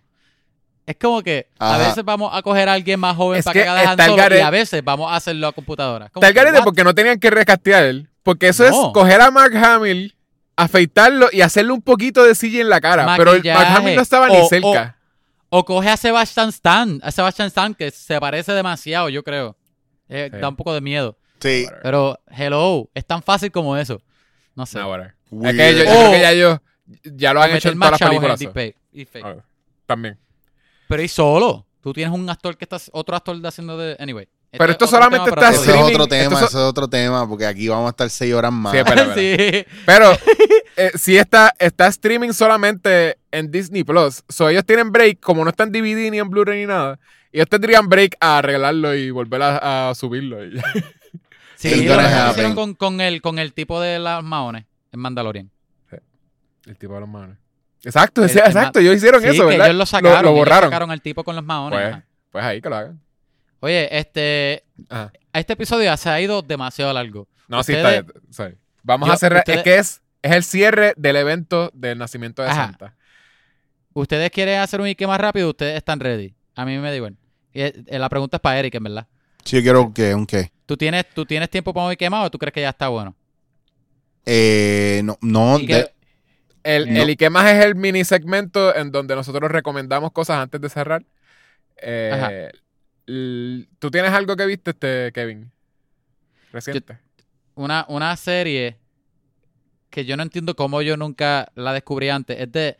Es 0.89 0.95
como 0.99 1.21
que 1.21 1.47
a 1.59 1.77
veces 1.77 2.03
vamos 2.03 2.31
a 2.33 2.41
coger 2.41 2.67
a 2.67 2.73
alguien 2.73 2.99
más 2.99 3.15
joven 3.15 3.37
Es 3.37 3.45
para 3.45 3.53
que 3.53 3.61
que 3.61 3.69
haga 3.69 4.05
Solo 4.07 4.35
y 4.35 4.39
a 4.39 4.49
veces 4.49 4.83
vamos 4.83 5.11
a 5.11 5.17
hacerlo 5.17 5.45
a 5.47 5.51
computadora. 5.53 6.09
Como 6.09 6.25
Está 6.25 6.29
el 6.29 6.33
que, 6.33 6.39
garete 6.51 6.63
porque 6.63 6.83
no 6.83 6.95
tenían 6.95 7.19
que 7.19 7.29
recastear. 7.29 7.93
Porque 8.23 8.47
eso 8.47 8.67
No. 8.67 8.87
es 8.87 8.93
coger 8.93 9.21
a 9.21 9.29
Mark 9.29 9.55
Hamill, 9.55 10.15
afeitarlo 10.55 11.27
y 11.31 11.41
hacerle 11.41 11.73
un 11.73 11.83
poquito 11.83 12.23
de 12.23 12.33
CG 12.33 12.61
en 12.61 12.69
la 12.69 12.81
cara. 12.81 13.13
Pero 13.17 13.33
el 13.33 13.43
Mark. 13.43 13.67
Hamill 13.77 13.95
no 13.97 14.01
estaba 14.01 14.29
O- 14.31 14.41
ni 14.41 14.47
cerca. 14.47 14.97
O 15.49 15.63
coge 15.63 15.89
a 15.89 15.95
Sebastian 15.97 16.49
Stan, 16.49 16.99
a 17.03 17.11
Sebastian 17.11 17.49
Stan 17.49 17.75
que 17.75 17.91
se 17.91 18.19
parece 18.19 18.51
demasiado, 18.53 19.09
yo 19.09 19.23
creo. 19.23 19.55
Eh, 20.07 20.31
Sí. 20.33 20.39
Da 20.39 20.49
un 20.49 20.55
poco 20.55 20.73
de 20.73 20.81
miedo. 20.81 21.19
Sí. 21.39 21.67
Pero, 21.83 22.19
hello, 22.35 22.89
es 22.95 23.05
tan 23.05 23.21
fácil 23.21 23.51
como 23.51 23.77
eso. 23.77 24.01
No 24.55 24.65
sé. 24.65 24.79
No. 24.79 24.95
Es 25.47 25.55
que 25.55 25.75
yo, 25.77 25.83
yo 25.83 25.91
Oh. 25.91 25.93
creo 25.93 26.11
que 26.13 26.19
ya 26.21 26.31
ellos 26.31 26.59
ya 27.03 27.31
lo 27.33 27.43
han 27.43 27.55
hecho 27.55 27.69
en 27.69 27.77
más 27.77 27.91
todas 27.91 28.01
las 28.01 28.39
películas. 28.39 29.13
Ah, 29.23 29.35
También. 29.85 30.17
Pero 30.89 31.03
y 31.03 31.07
solo. 31.07 31.67
Tú 31.81 31.93
tienes 31.93 32.13
un 32.13 32.27
actor 32.29 32.57
que 32.57 32.65
está, 32.65 32.77
otro 32.91 33.15
actor 33.15 33.39
haciendo 33.45 33.77
de. 33.77 33.95
Anyway. 33.99 34.27
Pero 34.51 34.63
Este 34.63 34.71
esto 34.71 34.85
es 34.85 34.89
otro 34.93 34.97
solamente 35.03 35.29
está 35.29 35.49
Eso 35.51 35.61
es 35.75 35.81
otro 35.93 36.07
tema, 36.07 36.23
esto 36.23 36.45
eso 36.47 36.47
es 36.47 36.65
otro 36.65 36.87
tema, 36.87 37.29
porque 37.29 37.45
aquí 37.45 37.67
vamos 37.67 37.85
a 37.85 37.89
estar 37.91 38.09
seis 38.09 38.33
horas 38.33 38.51
más. 38.51 38.71
Sí, 38.71 38.79
espera, 38.79 39.13
sí. 39.13 39.65
Pero 39.85 40.11
eh, 40.75 40.91
si 40.95 41.17
está, 41.17 41.53
está 41.59 41.85
streaming 41.87 42.31
solamente 42.31 43.19
en 43.31 43.51
Disney 43.51 43.83
Plus. 43.83 44.23
So 44.27 44.49
ellos 44.49 44.65
tienen 44.65 44.91
break, 44.91 45.19
como 45.19 45.43
no 45.43 45.51
está 45.51 45.65
en 45.65 45.71
DVD 45.71 46.09
ni 46.09 46.17
en 46.17 46.27
Blu-ray 46.29 46.61
ni 46.61 46.65
nada. 46.65 46.99
Ellos 47.31 47.47
tendrían 47.47 47.87
break 47.87 48.17
a 48.19 48.39
arreglarlo 48.39 48.95
y 48.95 49.11
volver 49.11 49.43
a, 49.43 49.89
a 49.91 49.95
subirlo. 49.95 50.43
y- 50.43 50.59
Sí, 51.55 51.67
It's 51.67 51.85
lo 51.85 52.29
hicieron 52.31 52.55
con, 52.55 52.73
con, 52.73 53.01
el, 53.01 53.21
con 53.21 53.37
el 53.37 53.53
tipo 53.53 53.79
de 53.81 53.99
las 53.99 54.23
maones 54.23 54.65
en 54.91 54.99
Mandalorian. 54.99 55.51
El 56.65 56.77
tipo 56.77 56.93
de 56.95 56.99
los 57.01 57.09
manos. 57.09 57.37
Exacto, 57.83 58.23
El- 58.23 58.29
ese- 58.29 58.39
el 58.39 58.45
exacto. 58.47 58.79
Ellos 58.79 58.95
hicieron 58.95 59.21
Sí, 59.21 59.27
eso, 59.29 59.43
que 59.43 59.49
¿verdad? 59.51 59.67
ellos 59.67 59.77
lo 59.77 59.85
sacaron. 59.85 60.17
Lo, 60.17 60.21
lo 60.21 60.29
ellos 60.29 60.39
borraron. 60.39 60.69
sacaron 60.69 60.91
al 60.91 61.01
tipo 61.01 61.23
con 61.23 61.35
los 61.35 61.43
maones. 61.45 61.79
Pues, 61.91 62.03
pues 62.31 62.43
ahí 62.45 62.61
que 62.61 62.69
lo 62.69 62.75
hagan. 62.75 62.99
Oye, 63.61 63.97
este. 63.97 64.63
Ajá. 64.89 65.11
Este 65.33 65.53
episodio 65.53 65.85
ya 65.85 65.97
se 65.97 66.09
ha 66.09 66.19
ido 66.21 66.41
demasiado 66.41 66.91
largo. 66.93 67.27
No, 67.47 67.61
sí, 67.63 67.73
está 67.73 67.91
bien. 67.91 68.05
sí. 68.29 68.43
Vamos 68.83 69.07
Yo- 69.07 69.13
a 69.13 69.17
cerrar. 69.17 69.39
ustedes- 69.39 69.57
Es 69.59 69.63
que 69.63 69.77
es, 69.77 70.01
es 70.21 70.31
el 70.31 70.43
cierre 70.43 70.93
del 70.97 71.15
evento 71.17 71.69
del 71.73 71.97
nacimiento 71.97 72.41
de 72.41 72.49
Ajá. 72.49 72.65
Santa. 72.67 72.95
¿Ustedes 73.93 74.29
quieren 74.31 74.59
hacer 74.59 74.79
un 74.81 74.87
Ike 74.87 75.07
más 75.07 75.19
rápido? 75.19 75.49
Ustedes 75.49 75.75
están 75.75 75.99
ready. 75.99 76.33
A 76.55 76.63
mí 76.65 76.77
me 76.77 76.89
da 76.89 76.95
igual. 76.95 77.17
Y, 77.53 77.61
eh, 77.61 77.73
la 77.87 78.07
pregunta 78.09 78.37
es 78.37 78.41
para 78.41 78.59
Eric, 78.59 78.75
en 78.75 78.83
verdad. 78.83 79.07
Sí, 79.43 79.57
yo 79.57 79.61
quiero 79.63 79.93
que, 79.93 80.13
un 80.13 80.25
qué. 80.25 80.51
¿Tú 80.65 80.77
tienes, 80.77 81.05
¿Tú 81.13 81.25
tienes 81.25 81.49
tiempo 81.49 81.73
para 81.73 81.87
un 81.87 81.91
Ike 81.91 82.09
más 82.09 82.27
o 82.27 82.29
tú 82.31 82.37
crees 82.37 82.53
que 82.53 82.61
ya 82.61 82.69
está 82.69 82.87
bueno? 82.89 83.15
Eh, 84.25 85.01
no, 85.03 85.17
no, 85.21 85.57
de- 85.59 85.91
El, 86.63 86.93
No. 86.93 87.01
el 87.01 87.09
Ike 87.09 87.29
más 87.29 87.49
es 87.51 87.63
el 87.65 87.75
mini 87.75 88.03
segmento 88.03 88.75
en 88.75 88.91
donde 88.91 89.15
nosotros 89.15 89.49
recomendamos 89.51 90.11
cosas 90.11 90.37
antes 90.37 90.59
de 90.59 90.69
cerrar. 90.69 91.03
Eh, 91.81 92.51
¿Tú 93.79 93.89
tienes 93.91 94.11
algo 94.11 94.35
que 94.35 94.45
viste, 94.45 94.71
este 94.71 95.11
Kevin? 95.13 95.51
Reciente. 96.51 96.97
una, 97.55 97.85
una 97.89 98.15
serie 98.15 98.77
que 99.89 100.05
yo 100.05 100.17
no 100.17 100.23
entiendo 100.23 100.55
cómo 100.55 100.81
yo 100.81 100.97
nunca 100.97 101.51
la 101.55 101.73
descubrí 101.73 102.09
antes. 102.09 102.39
Es 102.39 102.51
de 102.51 102.77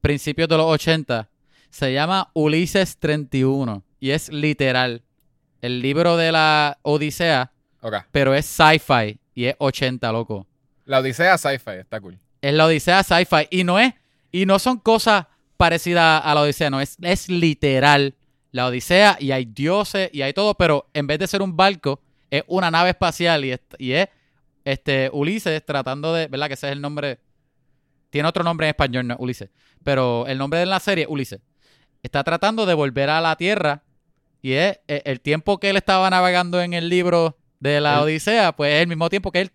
principios 0.00 0.48
de 0.48 0.56
los 0.56 0.66
80. 0.66 1.28
Se 1.70 1.92
llama 1.92 2.30
Ulises 2.34 2.96
31 2.98 3.82
y 4.00 4.10
es 4.10 4.28
literal 4.30 5.02
el 5.62 5.80
libro 5.80 6.16
de 6.16 6.30
la 6.30 6.78
Odisea, 6.82 7.50
Ok. 7.80 7.94
pero 8.12 8.34
es 8.34 8.46
sci-fi 8.46 9.18
y 9.34 9.46
es 9.46 9.56
80, 9.58 10.12
loco. 10.12 10.46
La 10.84 10.98
Odisea 11.00 11.38
Sci-Fi, 11.38 11.70
está 11.80 11.98
cool. 12.00 12.18
Es 12.44 12.52
la 12.52 12.66
Odisea 12.66 13.02
sci-fi 13.02 13.48
y 13.50 13.64
no 13.64 13.78
es 13.78 13.94
y 14.30 14.44
no 14.44 14.58
son 14.58 14.78
cosas 14.78 15.26
parecidas 15.56 16.20
a 16.22 16.34
la 16.34 16.42
Odisea, 16.42 16.68
no 16.68 16.78
es 16.78 16.98
es 17.00 17.30
literal 17.30 18.16
la 18.50 18.66
Odisea 18.66 19.16
y 19.18 19.30
hay 19.30 19.46
dioses 19.46 20.10
y 20.12 20.20
hay 20.20 20.34
todo, 20.34 20.54
pero 20.54 20.90
en 20.92 21.06
vez 21.06 21.18
de 21.18 21.26
ser 21.26 21.40
un 21.40 21.56
barco 21.56 22.02
es 22.28 22.44
una 22.46 22.70
nave 22.70 22.90
espacial 22.90 23.46
y 23.46 23.52
es, 23.52 23.60
y 23.78 23.92
es 23.92 24.08
este 24.62 25.08
Ulises 25.10 25.64
tratando 25.64 26.12
de, 26.12 26.26
¿verdad? 26.26 26.48
Que 26.48 26.52
ese 26.52 26.66
es 26.66 26.72
el 26.74 26.82
nombre 26.82 27.18
tiene 28.10 28.28
otro 28.28 28.44
nombre 28.44 28.66
en 28.66 28.72
español, 28.72 29.06
no 29.06 29.14
es 29.14 29.20
Ulises, 29.20 29.48
pero 29.82 30.26
el 30.26 30.36
nombre 30.36 30.60
de 30.60 30.66
la 30.66 30.80
serie 30.80 31.04
es 31.04 31.10
Ulises. 31.10 31.40
Está 32.02 32.24
tratando 32.24 32.66
de 32.66 32.74
volver 32.74 33.08
a 33.08 33.22
la 33.22 33.36
Tierra 33.36 33.84
y 34.42 34.52
es 34.52 34.80
eh, 34.86 35.00
el 35.06 35.22
tiempo 35.22 35.58
que 35.58 35.70
él 35.70 35.78
estaba 35.78 36.10
navegando 36.10 36.60
en 36.60 36.74
el 36.74 36.90
libro 36.90 37.38
de 37.72 37.80
la 37.80 37.94
El- 37.94 38.00
Odisea, 38.04 38.52
pues 38.52 38.74
es 38.74 38.82
el 38.82 38.88
mismo 38.88 39.08
tiempo 39.08 39.32
que 39.32 39.40
él 39.40 39.50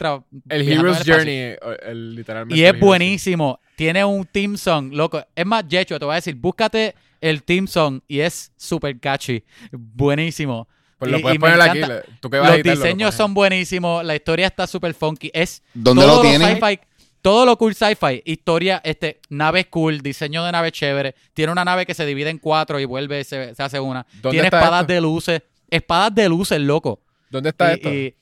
El 0.49 0.67
Hero's. 0.67 1.03
Journey, 1.05 1.55
o- 1.61 1.71
el, 1.87 2.15
literalmente. 2.15 2.59
Y 2.59 2.65
es 2.65 2.79
buenísimo. 2.79 3.59
Tiene 3.75 4.03
un 4.03 4.25
team 4.25 4.57
song, 4.57 4.91
loco. 4.93 5.23
Es 5.35 5.45
más, 5.45 5.63
Jecho, 5.69 5.97
te 5.99 6.05
voy 6.05 6.13
a 6.13 6.15
decir, 6.15 6.35
búscate 6.35 6.95
el 7.21 7.43
team 7.43 7.67
song 7.67 8.01
y 8.07 8.19
es 8.19 8.51
super 8.57 8.99
catchy. 8.99 9.43
Buenísimo. 9.71 10.67
Pues 10.97 11.11
lo 11.11 11.19
Y- 11.19 11.21
puedes 11.21 11.35
y 11.35 11.39
poner 11.39 11.61
aquí. 11.61 11.79
Tú 12.19 12.29
que 12.29 12.37
vas 12.39 12.49
a 12.51 12.57
Los 12.57 12.63
diseños 12.63 13.15
son 13.15 13.33
buenísimos. 13.33 14.03
La 14.03 14.15
historia 14.15 14.47
está 14.47 14.67
súper 14.67 14.93
funky. 14.93 15.31
Es 15.33 15.63
¿Dónde 15.73 16.03
todo 16.03 16.15
lo 16.17 16.21
tienen? 16.21 16.57
sci-fi, 16.59 16.79
todo 17.21 17.45
lo 17.45 17.57
cool 17.57 17.73
sci-fi. 17.75 18.21
Historia, 18.25 18.81
este, 18.83 19.21
naves 19.29 19.67
cool, 19.67 20.01
diseño 20.01 20.43
de 20.43 20.51
nave 20.51 20.71
chévere. 20.73 21.15
Tiene 21.33 21.51
una 21.53 21.63
nave 21.63 21.85
que 21.85 21.93
se 21.93 22.05
divide 22.05 22.29
en 22.31 22.37
cuatro 22.39 22.79
y 22.79 22.85
vuelve, 22.85 23.23
se, 23.23 23.55
se 23.55 23.63
hace 23.63 23.79
una. 23.79 24.05
¿Dónde 24.21 24.31
Tiene 24.31 24.47
está 24.47 24.57
espadas 24.59 24.81
esto? 24.81 24.93
de 24.93 25.01
luces. 25.01 25.41
Espadas 25.69 26.15
de 26.15 26.27
luces, 26.27 26.59
loco. 26.59 27.01
¿Dónde 27.29 27.49
está 27.49 27.71
Y- 27.71 27.75
esto? 27.75 27.93
y 27.93 28.15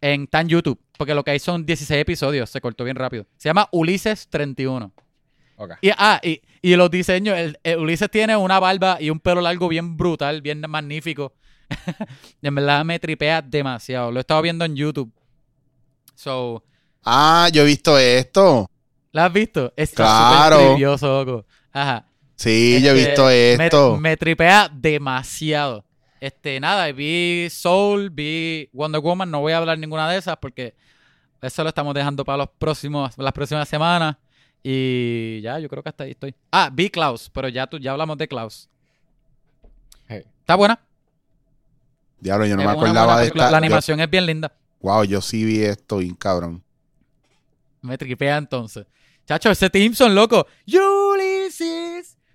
en 0.00 0.22
está 0.24 0.40
en 0.40 0.48
YouTube. 0.48 0.78
Porque 0.98 1.14
lo 1.14 1.24
que 1.24 1.30
hay 1.32 1.38
son 1.38 1.64
16 1.66 2.00
episodios. 2.00 2.48
Se 2.50 2.60
cortó 2.60 2.84
bien 2.84 2.96
rápido. 2.96 3.26
Se 3.36 3.48
llama 3.48 3.68
Ulises 3.72 4.28
31. 4.28 4.92
Ok. 5.56 5.72
Y, 5.80 5.90
ah, 5.96 6.20
y, 6.22 6.40
y 6.62 6.76
los 6.76 6.90
diseños, 6.90 7.36
el, 7.38 7.58
el 7.62 7.78
Ulises 7.78 8.10
tiene 8.10 8.36
una 8.36 8.58
barba 8.60 8.98
y 9.00 9.10
un 9.10 9.20
pelo 9.20 9.40
largo 9.40 9.68
bien 9.68 9.96
brutal, 9.96 10.42
bien 10.42 10.60
magnífico. 10.68 11.34
en 12.42 12.54
verdad 12.54 12.84
me 12.84 12.98
tripea 12.98 13.40
demasiado. 13.42 14.12
Lo 14.12 14.18
he 14.18 14.20
estado 14.20 14.42
viendo 14.42 14.64
en 14.64 14.76
YouTube. 14.76 15.12
So, 16.14 16.62
Ah, 17.04 17.48
yo 17.52 17.62
he 17.62 17.66
visto 17.66 17.96
esto. 17.98 18.68
¿la 19.12 19.26
has 19.26 19.32
visto? 19.32 19.72
Está 19.76 20.04
Claro. 20.04 21.44
Ajá. 21.72 22.06
Sí, 22.34 22.82
yo 22.82 22.90
he 22.92 22.98
Este, 22.98 23.08
visto 23.08 23.24
Me, 23.26 23.64
esto. 23.66 23.96
me 23.96 24.16
tripea 24.18 24.68
demasiado. 24.70 25.85
Este, 26.20 26.58
nada, 26.60 26.90
vi 26.92 27.48
Soul, 27.50 28.10
vi 28.10 28.68
Wonder 28.72 29.00
Woman, 29.00 29.30
no 29.30 29.40
voy 29.40 29.52
a 29.52 29.58
hablar 29.58 29.78
ninguna 29.78 30.08
de 30.10 30.16
esas 30.18 30.36
porque 30.38 30.74
eso 31.42 31.62
lo 31.62 31.68
estamos 31.68 31.94
dejando 31.94 32.24
para 32.24 32.38
los 32.38 32.48
próximos, 32.58 33.16
las 33.18 33.32
próximas 33.32 33.68
semanas. 33.68 34.16
Y 34.62 35.40
ya, 35.42 35.58
yo 35.58 35.68
creo 35.68 35.82
que 35.82 35.90
hasta 35.90 36.04
ahí 36.04 36.10
estoy. 36.12 36.34
Ah, 36.50 36.70
vi 36.72 36.90
Klaus, 36.90 37.30
pero 37.32 37.48
ya, 37.48 37.66
tú, 37.66 37.78
ya 37.78 37.92
hablamos 37.92 38.16
de 38.18 38.26
Klaus. 38.26 38.68
Hey. 40.08 40.22
¿Está 40.40 40.54
buena? 40.56 40.80
Diablo, 42.18 42.46
yo 42.46 42.56
no 42.56 42.62
Es 42.62 42.66
me 42.68 42.72
acordaba 42.72 43.20
de 43.20 43.26
esta. 43.26 43.44
La 43.44 43.50
yo- 43.50 43.56
animación 43.56 44.00
es 44.00 44.10
bien 44.10 44.26
linda. 44.26 44.52
wow, 44.80 45.04
yo 45.04 45.20
sí 45.20 45.44
vi 45.44 45.62
esto, 45.62 45.98
bien 45.98 46.14
cabrón. 46.14 46.62
Me 47.82 47.96
tripea 47.98 48.38
entonces. 48.38 48.86
Chacho, 49.26 49.50
ese 49.50 49.68
Timson, 49.70 50.14
loco. 50.14 50.46
Ulysses, 50.66 51.60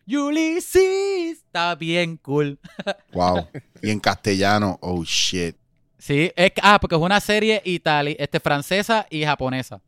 Ulysses. 0.08 1.38
Está 1.38 1.76
bien 1.76 2.18
cool. 2.18 2.60
Wow. 3.14 3.48
y 3.82 3.90
en 3.90 4.00
castellano, 4.00 4.78
oh 4.82 5.04
shit. 5.04 5.56
Sí, 5.98 6.32
es, 6.36 6.52
ah, 6.64 6.80
porque 6.80 6.96
es 6.96 7.02
una 7.02 7.20
serie 7.20 7.62
itali 7.64 8.16
este, 8.18 8.40
francesa 8.40 9.06
y 9.10 9.24
japonesa. 9.24 9.82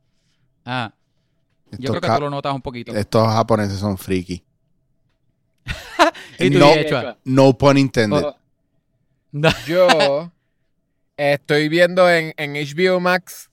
Ah, 0.65 0.93
yo 1.77 1.89
creo 1.91 2.01
que 2.01 2.07
tú 2.07 2.21
lo 2.21 2.29
notas 2.29 2.53
un 2.53 2.61
poquito. 2.61 2.95
estos 2.95 3.27
japoneses 3.27 3.79
son 3.79 3.97
friki. 3.97 4.43
y 6.39 6.51
tú, 6.51 6.59
no, 6.59 6.75
Yechua. 6.75 7.17
no 7.23 7.57
pun 7.57 7.77
intended. 7.77 8.23
Oh, 8.23 8.35
Yo 9.65 10.31
estoy 11.17 11.69
viendo 11.69 12.09
en, 12.09 12.33
en 12.37 12.53
HBO 12.53 12.99
Max, 12.99 13.49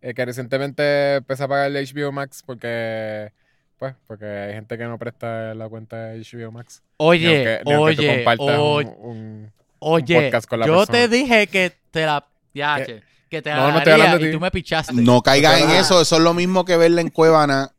eh, 0.00 0.14
que 0.14 0.24
recientemente 0.24 1.16
empecé 1.16 1.42
a 1.42 1.48
pagar 1.48 1.72
el 1.74 1.86
HBO 1.86 2.12
Max 2.12 2.42
porque, 2.44 3.32
pues, 3.78 3.94
porque 4.06 4.24
hay 4.26 4.54
gente 4.54 4.76
que 4.78 4.84
no 4.84 4.98
presta 4.98 5.54
la 5.54 5.68
cuenta 5.68 5.96
de 6.06 6.20
HBO 6.22 6.50
Max. 6.52 6.82
Ni 6.82 7.06
Oye, 7.06 7.36
aunque- 7.36 7.62
ni 7.64 7.72
aunque 7.72 7.96
tú 7.96 8.02
oye, 8.02 8.56
oye, 8.56 8.88
un- 8.88 9.10
un- 9.10 9.52
oye. 9.80 10.22
podcast 10.22 10.48
con 10.48 10.60
la 10.60 10.66
yo 10.66 10.76
persona. 10.78 10.98
te 10.98 11.08
dije 11.08 11.46
que 11.48 11.72
te 11.90 12.06
la... 12.06 12.26
Ya, 12.54 12.76
¿Qué? 12.78 12.84
che, 12.86 13.02
que 13.28 13.42
te 13.42 13.50
No, 13.50 13.56
la 13.68 13.72
no 13.72 13.78
daría 13.84 14.16
de 14.16 14.22
y 14.22 14.26
ti. 14.26 14.32
tú 14.32 14.40
me 14.40 14.50
pichaste. 14.50 14.94
No 14.94 15.20
caigas 15.22 15.60
en 15.60 15.70
eso, 15.70 16.00
eso 16.00 16.16
es 16.16 16.22
lo 16.22 16.32
mismo 16.32 16.64
que 16.64 16.76
verla 16.76 17.00
en 17.02 17.10
Cuevana. 17.10 17.72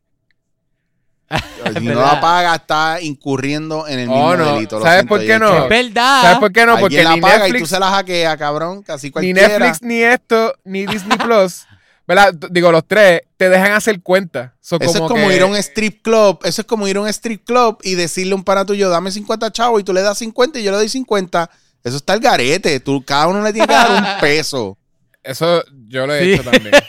Si 1.77 1.83
no 1.83 1.99
la 1.99 2.21
paga, 2.21 2.55
está 2.55 3.01
incurriendo 3.01 3.87
en 3.87 3.99
el 3.99 4.07
Oh, 4.09 4.13
mismo 4.13 4.35
no. 4.37 4.53
delito. 4.55 4.81
¿Sabes 4.81 5.05
por 5.05 5.19
qué 5.19 5.37
no? 5.37 5.63
Es 5.63 5.69
verdad. 5.69 6.21
¿Sabes 6.21 6.37
por 6.39 6.53
qué 6.53 6.65
no? 6.65 6.77
Porque 6.77 6.99
Alguien 6.99 7.03
la 7.05 7.15
ni 7.15 7.21
paga 7.21 7.47
y 7.49 7.59
tú 7.59 7.65
se 7.65 7.79
la 7.79 7.89
hackeas, 7.89 8.37
cabrón. 8.37 8.81
Casi 8.83 9.07
ni 9.07 9.11
cualquiera. 9.11 9.47
Netflix, 9.59 9.81
ni 9.81 10.01
esto, 10.01 10.53
ni 10.63 10.85
Disney 10.85 11.17
Plus, 11.25 11.65
¿verdad? 12.07 12.33
Digo, 12.51 12.71
los 12.71 12.87
tres 12.87 13.21
te 13.37 13.49
dejan 13.49 13.73
hacer 13.73 14.01
cuenta. 14.01 14.55
So, 14.61 14.77
Eso 14.79 14.91
es 14.91 14.99
como 14.99 15.27
que- 15.27 15.35
ir 15.35 15.41
a 15.41 15.45
un 15.45 15.55
strip 15.57 16.01
club. 16.01 16.39
Eso 16.43 16.61
es 16.61 16.67
como 16.67 16.87
ir 16.87 16.97
a 16.97 17.01
un 17.01 17.07
strip 17.09 17.45
club 17.45 17.77
y 17.83 17.95
decirle 17.95 18.31
a 18.33 18.35
un 18.35 18.43
pana 18.43 18.65
tuyo, 18.65 18.89
dame 18.89 19.11
50 19.11 19.51
chavos 19.51 19.81
y 19.81 19.83
tú 19.83 19.93
le 19.93 20.01
das 20.01 20.17
50 20.17 20.59
y 20.59 20.63
yo 20.63 20.71
le 20.71 20.77
doy 20.77 20.89
50. 20.89 21.49
Eso 21.83 21.97
está 21.97 22.13
el 22.13 22.19
garete. 22.21 22.79
Tú, 22.79 23.03
cada 23.05 23.27
uno 23.27 23.41
le 23.43 23.51
tiene 23.53 23.67
que 23.67 23.73
dar 23.73 23.91
un 24.15 24.19
peso. 24.21 24.77
Eso 25.23 25.63
yo 25.87 26.07
lo 26.07 26.15
he 26.15 26.23
Sí. 26.23 26.33
hecho 26.33 26.43
también. 26.49 26.73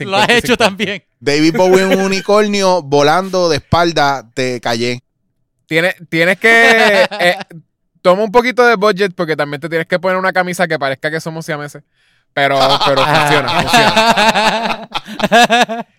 Lo 0.00 0.16
has 0.16 0.26
50 0.26 0.32
y 0.32 0.36
hecho 0.36 0.46
50. 0.54 0.64
también. 0.64 1.04
David 1.18 1.56
Bowie 1.56 1.82
en 1.82 1.98
un 1.98 2.04
unicornio 2.06 2.82
volando 2.82 3.48
de 3.48 3.56
espalda, 3.56 4.30
te 4.34 4.60
callé. 4.60 5.00
Tienes, 5.66 5.96
tienes 6.08 6.38
que. 6.38 7.08
eh, 7.20 7.36
toma 8.00 8.22
un 8.22 8.30
poquito 8.30 8.64
de 8.64 8.76
budget 8.76 9.12
porque 9.14 9.34
también 9.36 9.60
te 9.60 9.68
tienes 9.68 9.86
que 9.88 9.98
poner 9.98 10.16
una 10.16 10.32
camisa 10.32 10.68
que 10.68 10.78
parezca 10.78 11.10
que 11.10 11.20
somos 11.20 11.44
siameses. 11.44 11.82
Pero, 12.34 12.58
pero 12.86 13.04
funciona, 13.04 13.48
funciona. 13.60 14.88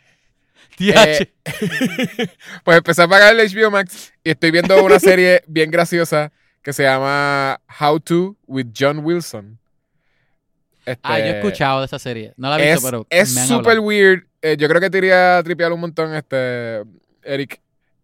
Diache. 0.77 1.33
Pues 2.63 2.77
empecé 2.77 3.01
a 3.01 3.07
pagar 3.07 3.35
el 3.35 3.49
HBO 3.49 3.71
Max 3.71 4.13
y 4.23 4.31
estoy 4.31 4.51
viendo 4.51 4.83
una 4.83 4.99
serie 4.99 5.43
bien 5.47 5.69
graciosa 5.71 6.31
que 6.61 6.71
se 6.73 6.83
llama 6.83 7.59
How 7.79 7.99
to 7.99 8.37
with 8.47 8.67
John 8.77 8.99
Wilson. 8.99 9.59
Este, 10.85 11.01
ah, 11.03 11.19
yo 11.19 11.25
he 11.25 11.37
escuchado 11.37 11.79
de 11.81 11.85
esa 11.85 11.99
serie. 11.99 12.33
No 12.37 12.49
la 12.49 12.57
he 12.57 12.71
visto, 12.71 12.87
es, 12.87 12.91
pero 12.91 13.07
es 13.09 13.51
hablado. 13.51 13.81
weird. 13.81 14.23
Eh, 14.41 14.55
yo 14.57 14.67
creo 14.69 14.79
que 14.81 14.89
te 14.89 14.97
iría 14.97 15.37
a 15.37 15.43
tripear 15.43 15.71
un 15.73 15.81
montón, 15.81 16.15
este, 16.15 16.83
Eric. 17.23 17.61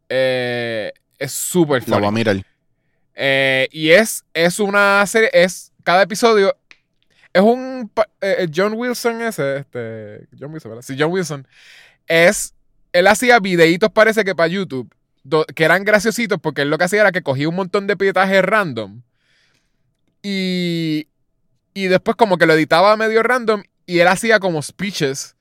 Eh, 0.10 0.92
es 1.18 1.32
súper 1.32 1.88
La 1.88 1.98
voy 1.98 2.08
a 2.08 2.12
mirar. 2.12 2.46
Eh, 3.16 3.68
y 3.72 3.92
es, 3.92 4.26
es 4.34 4.60
una 4.60 5.06
serie, 5.08 5.30
es 5.34 5.72
cada 5.84 6.04
episodio. 6.04 6.56
Es 7.36 7.42
un. 7.42 7.92
pa- 7.94 8.08
eh, 8.22 8.48
John 8.56 8.74
Wilson 8.76 9.22
ese, 9.22 9.58
este. 9.58 10.26
John 10.40 10.54
Wilson, 10.54 10.72
¿verdad? 10.72 10.86
Sí, 10.88 10.96
John 10.98 11.12
Wilson. 11.12 11.46
Es. 12.08 12.54
Él 12.94 13.08
hacía 13.08 13.40
videitos, 13.40 13.92
parece 13.92 14.24
que 14.24 14.34
para 14.34 14.48
YouTube, 14.48 14.90
que 15.54 15.66
eran 15.66 15.84
graciositos, 15.84 16.40
porque 16.40 16.62
él 16.62 16.70
lo 16.70 16.78
que 16.78 16.86
hacía 16.86 17.02
era 17.02 17.12
que 17.12 17.24
cogía 17.24 17.50
un 17.50 17.56
montón 17.56 17.88
de 17.88 17.98
pietajes 17.98 18.42
random. 18.42 19.02
Y. 20.24 21.10
Y 21.74 21.88
después, 21.88 22.16
como 22.16 22.38
que 22.38 22.46
lo 22.46 22.54
editaba 22.54 22.96
medio 22.96 23.22
random, 23.22 23.64
y 23.86 24.00
él 24.00 24.08
hacía 24.08 24.40
como 24.40 24.62
speeches 24.62 25.36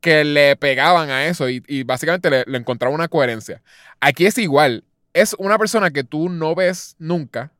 que 0.00 0.24
le 0.24 0.56
pegaban 0.56 1.10
a 1.10 1.26
eso, 1.26 1.50
y, 1.50 1.62
y 1.68 1.82
básicamente 1.82 2.30
le, 2.30 2.44
le 2.46 2.56
encontraba 2.56 2.94
una 2.94 3.08
coherencia. 3.08 3.62
Aquí 4.00 4.24
es 4.24 4.38
igual 4.38 4.84
es 5.12 5.34
una 5.38 5.58
persona 5.58 5.90
que 5.90 6.04
tú 6.04 6.28
no 6.28 6.54
ves 6.54 6.94
nunca, 6.98 7.50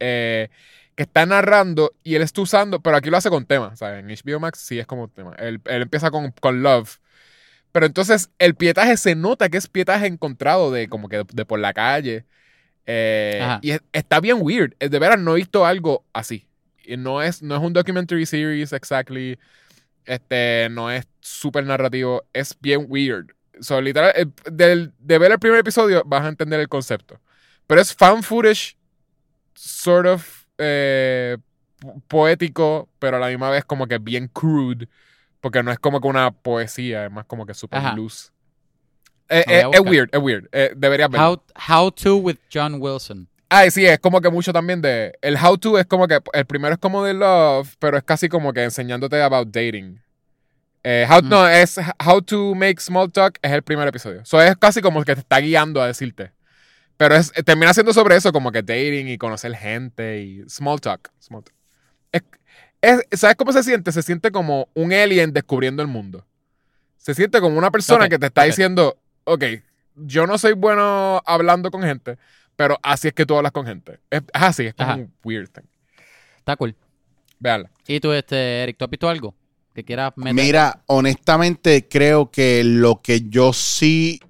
eh, 0.00 0.48
que 0.96 1.04
está 1.04 1.24
narrando 1.26 1.92
y 2.02 2.14
él 2.16 2.22
está 2.22 2.40
usando, 2.40 2.80
pero 2.80 2.96
aquí 2.96 3.10
lo 3.10 3.16
hace 3.18 3.30
con 3.30 3.44
temas, 3.46 3.78
¿sabes? 3.78 4.00
En 4.02 4.08
HBO 4.10 4.40
Max 4.40 4.58
sí 4.60 4.78
es 4.78 4.86
como 4.86 5.08
tema. 5.08 5.34
Él, 5.38 5.60
él 5.66 5.82
empieza 5.82 6.10
con, 6.10 6.32
con 6.32 6.62
Love. 6.62 6.98
Pero 7.72 7.86
entonces 7.86 8.30
el 8.38 8.54
pietaje 8.54 8.96
se 8.96 9.14
nota 9.14 9.48
que 9.50 9.58
es 9.58 9.68
pietaje 9.68 10.06
encontrado 10.06 10.70
de 10.72 10.88
como 10.88 11.08
que 11.08 11.18
de, 11.18 11.24
de 11.32 11.44
por 11.44 11.58
la 11.60 11.74
calle. 11.74 12.24
Eh, 12.86 13.40
y 13.62 13.72
es- 13.72 13.82
está 13.92 14.20
bien 14.20 14.38
weird. 14.40 14.72
De 14.78 14.98
veras 14.98 15.18
no 15.20 15.32
he 15.32 15.36
visto 15.36 15.66
algo 15.66 16.04
así. 16.14 16.48
Y 16.84 16.96
no 16.96 17.20
es, 17.20 17.42
no 17.42 17.54
es 17.56 17.60
un 17.62 17.72
documentary 17.74 18.24
series 18.24 18.72
exactly. 18.72 19.38
Este, 20.06 20.68
no 20.70 20.90
es 20.90 21.06
súper 21.20 21.64
narrativo. 21.66 22.24
Es 22.32 22.56
bien 22.60 22.86
weird. 22.88 23.32
So, 23.60 23.80
literal, 23.80 24.12
eh, 24.16 24.26
del- 24.50 24.92
de 24.98 25.18
ver 25.18 25.32
el 25.32 25.38
primer 25.38 25.58
episodio 25.60 26.02
vas 26.06 26.24
a 26.24 26.28
entender 26.28 26.60
el 26.60 26.68
concepto. 26.68 27.20
Pero 27.66 27.80
es 27.80 27.94
fan 27.94 28.22
footage, 28.22 28.76
sort 29.54 30.06
of 30.06 30.35
eh, 30.58 31.36
po- 31.80 32.00
poético, 32.08 32.88
pero 32.98 33.16
a 33.16 33.20
la 33.20 33.28
misma 33.28 33.50
vez 33.50 33.64
como 33.64 33.86
que 33.86 33.98
bien 33.98 34.28
crude. 34.28 34.88
Porque 35.40 35.62
no 35.62 35.70
es 35.70 35.78
como 35.78 36.00
que 36.00 36.08
una 36.08 36.30
poesía, 36.32 37.06
es 37.06 37.12
más 37.12 37.24
como 37.26 37.46
que 37.46 37.54
super 37.54 37.78
Ajá. 37.78 37.94
loose. 37.94 38.30
Eh, 39.28 39.44
eh, 39.46 39.62
es 39.72 39.80
weird, 39.80 40.08
es 40.12 40.20
weird. 40.20 40.48
Eh, 40.52 40.72
deberías 40.76 41.10
verlo. 41.10 41.28
How, 41.28 41.42
how 41.84 41.90
to 41.90 42.16
with 42.16 42.36
John 42.52 42.76
Wilson. 42.80 43.28
Ay, 43.48 43.70
sí, 43.70 43.86
es 43.86 43.98
como 44.00 44.20
que 44.20 44.28
mucho 44.30 44.52
también 44.52 44.80
de. 44.82 45.16
El 45.22 45.36
how 45.36 45.56
to 45.56 45.78
es 45.78 45.86
como 45.86 46.08
que. 46.08 46.18
El 46.32 46.46
primero 46.46 46.74
es 46.74 46.80
como 46.80 47.04
de 47.04 47.14
love, 47.14 47.76
pero 47.78 47.96
es 47.96 48.02
casi 48.02 48.28
como 48.28 48.52
que 48.52 48.64
enseñándote 48.64 49.22
about 49.22 49.48
dating. 49.48 50.00
Eh, 50.82 51.06
how, 51.10 51.20
Mm. 51.20 51.28
No, 51.28 51.48
es 51.48 51.78
How 52.04 52.22
to 52.22 52.54
Make 52.54 52.80
Small 52.80 53.10
Talk, 53.12 53.38
es 53.42 53.50
el 53.52 53.62
primer 53.62 53.86
episodio. 53.88 54.24
So 54.24 54.40
es 54.40 54.56
casi 54.56 54.80
como 54.80 55.02
que 55.04 55.14
te 55.14 55.20
está 55.20 55.38
guiando 55.40 55.82
a 55.82 55.86
decirte. 55.88 56.30
Pero 56.96 57.14
es, 57.14 57.32
termina 57.44 57.74
siendo 57.74 57.92
sobre 57.92 58.16
eso, 58.16 58.32
como 58.32 58.50
que 58.52 58.62
dating 58.62 59.08
y 59.08 59.18
conocer 59.18 59.54
gente 59.54 60.22
y 60.22 60.48
small 60.48 60.80
talk. 60.80 61.10
small 61.18 61.42
talk. 61.44 61.54
Es- 62.12 62.22
es- 63.10 63.20
¿Sabes 63.20 63.36
cómo 63.36 63.52
se 63.52 63.62
siente? 63.62 63.92
Se 63.92 64.02
siente 64.02 64.30
como 64.30 64.68
un 64.74 64.92
alien 64.92 65.32
descubriendo 65.32 65.82
el 65.82 65.88
mundo. 65.88 66.24
Se 66.96 67.14
siente 67.14 67.40
como 67.40 67.58
una 67.58 67.70
persona 67.70 68.08
que 68.08 68.18
te 68.18 68.26
está 68.26 68.44
diciendo, 68.44 68.96
ok, 69.24 69.44
yo 69.94 70.26
no 70.26 70.38
soy 70.38 70.52
bueno 70.54 71.22
hablando 71.26 71.70
con 71.70 71.82
gente, 71.82 72.18
pero 72.56 72.78
así 72.82 73.08
es 73.08 73.14
que 73.14 73.26
tú 73.26 73.36
hablas 73.36 73.52
con 73.52 73.66
gente. 73.66 74.00
Es, 74.10 74.20
es 74.22 74.42
así, 74.42 74.66
es 74.66 74.74
como 74.74 74.90
Ajá. 74.90 75.00
un 75.00 75.12
weird 75.24 75.48
thing. 75.50 75.64
Está 76.38 76.56
cool. 76.56 76.74
Veanla. 77.38 77.70
¿Y 77.86 78.00
tú, 78.00 78.12
este, 78.12 78.62
Eric, 78.62 78.76
tú 78.78 78.84
has 78.86 78.90
visto 78.90 79.08
algo 79.08 79.34
que 79.74 79.84
quieras 79.84 80.12
meter? 80.16 80.34
Mira, 80.34 80.82
honestamente 80.86 81.86
creo 81.88 82.30
que 82.30 82.64
lo 82.64 83.02
que 83.02 83.28
yo 83.28 83.52
sí 83.52 84.20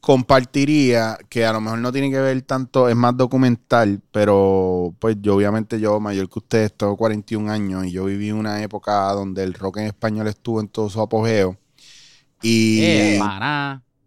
compartiría, 0.00 1.18
que 1.28 1.44
a 1.46 1.52
lo 1.52 1.60
mejor 1.60 1.78
no 1.80 1.92
tiene 1.92 2.10
que 2.10 2.18
ver 2.20 2.40
tanto, 2.42 2.88
es 2.88 2.96
más 2.96 3.16
documental, 3.16 4.00
pero 4.12 4.94
pues 4.98 5.16
yo 5.20 5.36
obviamente 5.36 5.78
yo 5.80 6.00
mayor 6.00 6.28
que 6.30 6.38
ustedes, 6.38 6.76
tengo 6.76 6.96
41 6.96 7.50
años 7.50 7.84
y 7.86 7.92
yo 7.92 8.04
viví 8.06 8.32
una 8.32 8.62
época 8.62 9.12
donde 9.12 9.42
el 9.44 9.54
rock 9.54 9.78
en 9.78 9.86
español 9.86 10.26
estuvo 10.28 10.60
en 10.60 10.68
todo 10.68 10.88
su 10.90 11.00
apogeo. 11.00 11.56
Y 12.42 12.80
Eh, 12.82 13.20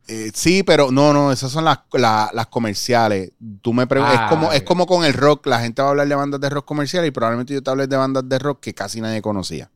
eh, 0.08 0.32
sí, 0.34 0.64
pero 0.64 0.92
no, 0.92 1.14
no, 1.14 1.32
esas 1.32 1.52
son 1.52 1.66
las, 1.66 1.80
la- 1.94 2.30
las 2.34 2.48
comerciales. 2.48 3.32
Tú 3.62 3.74
me 3.74 3.88
pregun- 3.88 4.06
Ah, 4.08 4.26
es 4.26 4.30
como 4.30 4.52
es 4.52 4.64
como 4.64 4.86
con 4.86 5.06
el 5.06 5.14
rock, 5.14 5.46
la 5.48 5.60
gente 5.62 5.82
va 5.82 5.90
a 5.90 5.92
hablar 5.92 6.08
de 6.08 6.16
bandas 6.16 6.42
de 6.42 6.50
rock 6.50 6.66
comerciales 6.66 7.08
y 7.08 7.12
probablemente 7.12 7.54
yo 7.54 7.62
te 7.64 7.70
hable 7.70 7.88
de 7.88 7.96
bandas 7.98 8.28
de 8.28 8.40
rock 8.40 8.60
que 8.62 8.74
casi 8.74 9.00
nadie 9.02 9.22
conocía. 9.22 9.70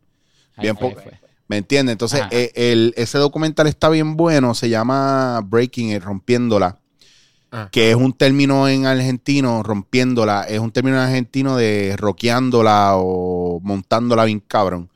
Bien 0.58 0.76
po- 0.76 0.92
fue. 0.92 1.20
¿Me 1.48 1.58
entiendes? 1.58 1.94
Entonces, 1.94 2.22
eh, 2.32 2.52
el, 2.56 2.94
ese 2.98 3.18
documental 3.18 3.68
está 3.68 3.90
bien 3.90 4.18
bueno, 4.18 4.54
se 4.54 4.70
llama 4.70 5.42
Breaking 5.46 5.96
It, 5.96 6.04
Rompiéndola, 6.04 6.78
Ah. 7.50 7.70
que 7.72 7.92
es 7.92 7.96
un 7.96 8.12
término 8.12 8.68
en 8.68 8.86
argentino, 8.86 9.64
rompiéndola, 9.64 10.44
es 10.44 10.60
un 10.60 10.72
término 10.72 10.98
en 10.98 11.04
argentino 11.04 11.56
de 11.56 11.96
rockeándola 11.98 12.96
o 12.98 13.62
montándola 13.64 14.26
bien 14.26 14.42
cabrón. 14.46 14.90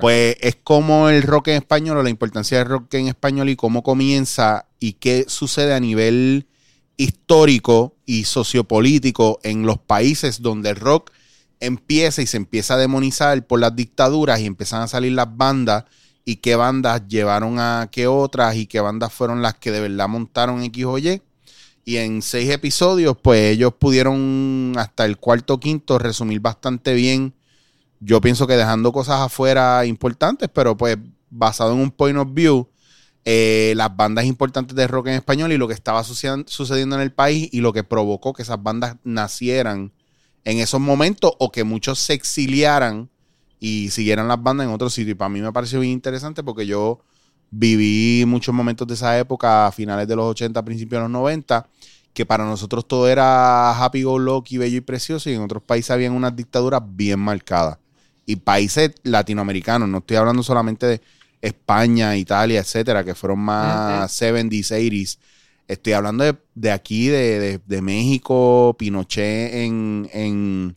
Pues 0.00 0.36
es 0.40 0.54
como 0.62 1.08
el 1.08 1.22
rock 1.22 1.48
en 1.48 1.54
español 1.54 1.96
o 1.96 2.02
la 2.02 2.10
importancia 2.10 2.58
del 2.58 2.68
rock 2.68 2.92
en 2.94 3.08
español 3.08 3.48
y 3.48 3.56
cómo 3.56 3.82
comienza 3.82 4.66
y 4.78 4.92
qué 4.92 5.24
sucede 5.28 5.72
a 5.72 5.80
nivel 5.80 6.46
histórico 6.98 7.94
y 8.04 8.24
sociopolítico 8.24 9.40
en 9.42 9.64
los 9.64 9.78
países 9.78 10.42
donde 10.42 10.70
el 10.70 10.76
rock 10.76 11.10
empieza 11.60 12.22
y 12.22 12.26
se 12.26 12.36
empieza 12.36 12.74
a 12.74 12.78
demonizar 12.78 13.46
por 13.46 13.60
las 13.60 13.74
dictaduras 13.74 14.40
y 14.40 14.46
empiezan 14.46 14.82
a 14.82 14.88
salir 14.88 15.12
las 15.12 15.36
bandas 15.36 15.84
y 16.24 16.36
qué 16.36 16.56
bandas 16.56 17.08
llevaron 17.08 17.58
a 17.58 17.88
qué 17.90 18.06
otras 18.06 18.56
y 18.56 18.66
qué 18.66 18.80
bandas 18.80 19.12
fueron 19.12 19.42
las 19.42 19.54
que 19.54 19.70
de 19.70 19.80
verdad 19.80 20.08
montaron 20.08 20.62
X 20.62 20.84
o 20.84 20.98
Y. 20.98 21.22
Y 21.84 21.96
en 21.96 22.20
seis 22.20 22.50
episodios, 22.50 23.16
pues 23.16 23.52
ellos 23.54 23.72
pudieron 23.78 24.74
hasta 24.76 25.06
el 25.06 25.16
cuarto 25.16 25.54
o 25.54 25.60
quinto 25.60 25.98
resumir 25.98 26.40
bastante 26.40 26.92
bien. 26.92 27.34
Yo 28.00 28.20
pienso 28.20 28.46
que 28.46 28.58
dejando 28.58 28.92
cosas 28.92 29.22
afuera 29.22 29.86
importantes, 29.86 30.50
pero 30.52 30.76
pues 30.76 30.98
basado 31.30 31.72
en 31.72 31.80
un 31.80 31.90
point 31.90 32.18
of 32.18 32.28
view, 32.34 32.68
eh, 33.24 33.72
las 33.76 33.96
bandas 33.96 34.26
importantes 34.26 34.76
de 34.76 34.86
rock 34.86 35.08
en 35.08 35.14
español 35.14 35.52
y 35.52 35.56
lo 35.56 35.66
que 35.66 35.74
estaba 35.74 36.04
sucediendo, 36.04 36.48
sucediendo 36.48 36.96
en 36.96 37.02
el 37.02 37.12
país 37.12 37.48
y 37.52 37.60
lo 37.60 37.72
que 37.72 37.84
provocó 37.84 38.32
que 38.34 38.42
esas 38.42 38.62
bandas 38.62 38.96
nacieran 39.02 39.92
en 40.48 40.60
esos 40.60 40.80
momentos 40.80 41.32
o 41.38 41.52
que 41.52 41.62
muchos 41.62 41.98
se 41.98 42.14
exiliaran 42.14 43.10
y 43.60 43.90
siguieran 43.90 44.28
las 44.28 44.42
bandas 44.42 44.66
en 44.66 44.72
otro 44.72 44.88
sitio. 44.88 45.12
Y 45.12 45.14
para 45.14 45.28
mí 45.28 45.42
me 45.42 45.52
pareció 45.52 45.80
bien 45.80 45.92
interesante 45.92 46.42
porque 46.42 46.66
yo 46.66 47.00
viví 47.50 48.24
muchos 48.26 48.54
momentos 48.54 48.88
de 48.88 48.94
esa 48.94 49.18
época, 49.18 49.66
a 49.66 49.72
finales 49.72 50.08
de 50.08 50.16
los 50.16 50.24
80, 50.24 50.64
principios 50.64 51.00
de 51.00 51.02
los 51.02 51.10
90, 51.10 51.68
que 52.14 52.24
para 52.24 52.46
nosotros 52.46 52.88
todo 52.88 53.08
era 53.08 53.72
happy 53.72 54.04
go 54.04 54.18
lucky, 54.18 54.56
bello 54.56 54.78
y 54.78 54.80
precioso, 54.80 55.28
y 55.28 55.34
en 55.34 55.42
otros 55.42 55.62
países 55.62 55.90
habían 55.90 56.14
unas 56.14 56.34
dictaduras 56.34 56.80
bien 56.82 57.20
marcadas. 57.20 57.76
Y 58.24 58.36
países 58.36 58.92
latinoamericanos, 59.02 59.86
no 59.86 59.98
estoy 59.98 60.16
hablando 60.16 60.42
solamente 60.42 60.86
de 60.86 61.00
España, 61.42 62.16
Italia, 62.16 62.60
etcétera, 62.60 63.04
que 63.04 63.14
fueron 63.14 63.40
más 63.40 64.10
70s, 64.18 64.70
80s. 64.70 65.18
Estoy 65.68 65.92
hablando 65.92 66.24
de, 66.24 66.34
de 66.54 66.70
aquí, 66.72 67.06
de, 67.08 67.38
de- 67.38 67.60
de 67.64 67.82
México, 67.82 68.74
Pinochet 68.78 69.52
en, 69.54 70.08
en, 70.12 70.72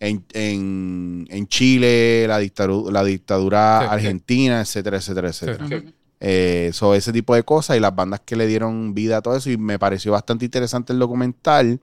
en, 0.00 0.24
en- 0.32 1.26
en 1.30 1.46
Chile, 1.48 2.26
la 2.26 2.38
dictadura, 2.38 2.90
la 2.92 3.04
dictadura 3.04 3.78
Sí, 3.82 3.86
sí. 3.88 3.94
argentina, 3.94 4.60
etcétera, 4.62 4.96
etcétera, 4.96 5.28
etcétera. 5.28 5.68
Sí. 5.68 5.94
Eh, 6.24 6.70
sobre 6.72 6.98
ese 6.98 7.12
tipo 7.12 7.34
de 7.34 7.42
cosas 7.42 7.76
y 7.76 7.80
las 7.80 7.94
bandas 7.94 8.20
que 8.24 8.36
le 8.36 8.46
dieron 8.46 8.94
vida 8.94 9.18
a 9.18 9.22
todo 9.22 9.36
eso. 9.36 9.50
Y 9.50 9.56
me 9.58 9.78
pareció 9.78 10.12
bastante 10.12 10.44
interesante 10.46 10.92
el 10.92 10.98
documental. 10.98 11.80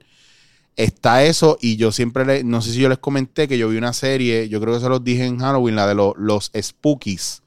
Está 0.76 1.24
eso, 1.24 1.58
y 1.60 1.76
yo 1.76 1.92
siempre, 1.92 2.24
le- 2.24 2.42
no 2.44 2.62
sé 2.62 2.72
si 2.72 2.80
yo 2.80 2.88
les 2.88 2.98
comenté 2.98 3.46
que 3.48 3.58
yo 3.58 3.68
vi 3.68 3.76
una 3.76 3.92
serie, 3.92 4.48
yo 4.48 4.60
creo 4.60 4.74
que 4.74 4.80
se 4.80 4.88
los 4.88 5.04
dije 5.04 5.24
en 5.26 5.38
Halloween, 5.38 5.76
la 5.76 5.86
de 5.86 5.94
lo- 5.94 6.14
los 6.16 6.50
Spookies. 6.60 7.42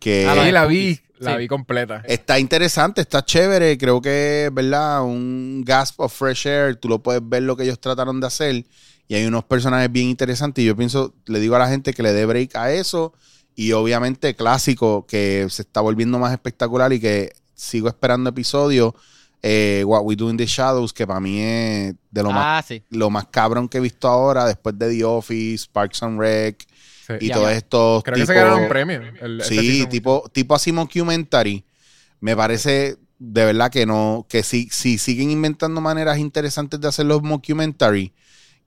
Que 0.00 0.26
Ah, 0.28 0.34
la 0.50 0.66
vi. 0.66 0.98
La 1.22 1.32
Sí. 1.32 1.38
vi 1.38 1.48
completa. 1.48 2.02
Está 2.06 2.38
interesante, 2.38 3.00
está 3.00 3.24
chévere. 3.24 3.76
Creo 3.78 4.00
que, 4.00 4.50
¿verdad? 4.52 5.02
Un 5.04 5.62
gasp 5.64 6.00
of 6.00 6.12
fresh 6.12 6.46
air. 6.46 6.76
Tú 6.76 6.88
lo 6.88 7.02
puedes 7.02 7.22
ver 7.26 7.42
lo 7.42 7.56
que 7.56 7.64
ellos 7.64 7.80
trataron 7.80 8.20
de 8.20 8.26
hacer. 8.26 8.64
Y 9.08 9.14
hay 9.14 9.24
unos 9.26 9.44
personajes 9.44 9.90
bien 9.90 10.08
interesantes. 10.08 10.62
Y 10.62 10.66
yo 10.66 10.76
pienso, 10.76 11.14
le 11.26 11.40
digo 11.40 11.56
a 11.56 11.58
la 11.58 11.68
gente 11.68 11.92
que 11.92 12.02
le 12.02 12.12
dé 12.12 12.24
break 12.26 12.56
a 12.56 12.72
eso. 12.72 13.12
Y 13.54 13.72
obviamente, 13.72 14.34
clásico, 14.34 15.06
que 15.06 15.46
se 15.50 15.62
está 15.62 15.80
volviendo 15.80 16.18
más 16.18 16.32
espectacular 16.32 16.92
y 16.92 17.00
que 17.00 17.32
sigo 17.54 17.88
esperando 17.88 18.30
episodios. 18.30 18.94
eh, 19.44 19.82
What 19.84 20.02
We 20.04 20.14
Do 20.14 20.30
in 20.30 20.36
the 20.36 20.46
Shadows, 20.46 20.92
que 20.92 21.04
para 21.04 21.18
mí 21.18 21.40
es 21.40 21.94
de 22.12 22.22
lo, 22.22 22.30
más, 22.30 22.44
Ah, 22.46 22.64
sí. 22.66 22.84
lo 22.90 23.10
más 23.10 23.26
cabrón 23.28 23.68
que 23.68 23.78
he 23.78 23.80
visto 23.80 24.06
ahora, 24.06 24.46
después 24.46 24.78
de 24.78 24.88
The 24.88 25.04
Office, 25.04 25.66
Parks 25.72 26.00
and 26.04 26.20
Rec 26.20 26.64
Sí. 27.18 27.26
y 27.26 27.28
Ya, 27.28 27.34
todos 27.34 27.48
ya. 27.50 27.56
estos. 27.56 28.02
Creo 28.04 28.16
que 28.16 28.26
se 28.26 28.34
ganaron 28.34 28.62
un 28.62 28.68
premio. 28.68 29.00
el- 29.20 29.40
este 29.40 29.54
Sí, 29.54 29.86
tipo, 29.86 30.28
tipo 30.32 30.54
así 30.54 30.72
mockumentary. 30.72 31.64
Me 32.20 32.36
parece 32.36 32.96
de 33.18 33.44
verdad 33.44 33.70
que 33.70 33.86
no, 33.86 34.26
que 34.28 34.42
si, 34.42 34.68
si 34.70 34.98
siguen 34.98 35.30
inventando 35.30 35.80
maneras 35.80 36.18
interesantes 36.18 36.80
de 36.80 36.88
hacer 36.88 37.06
los 37.06 37.22
mockumentary, 37.22 38.12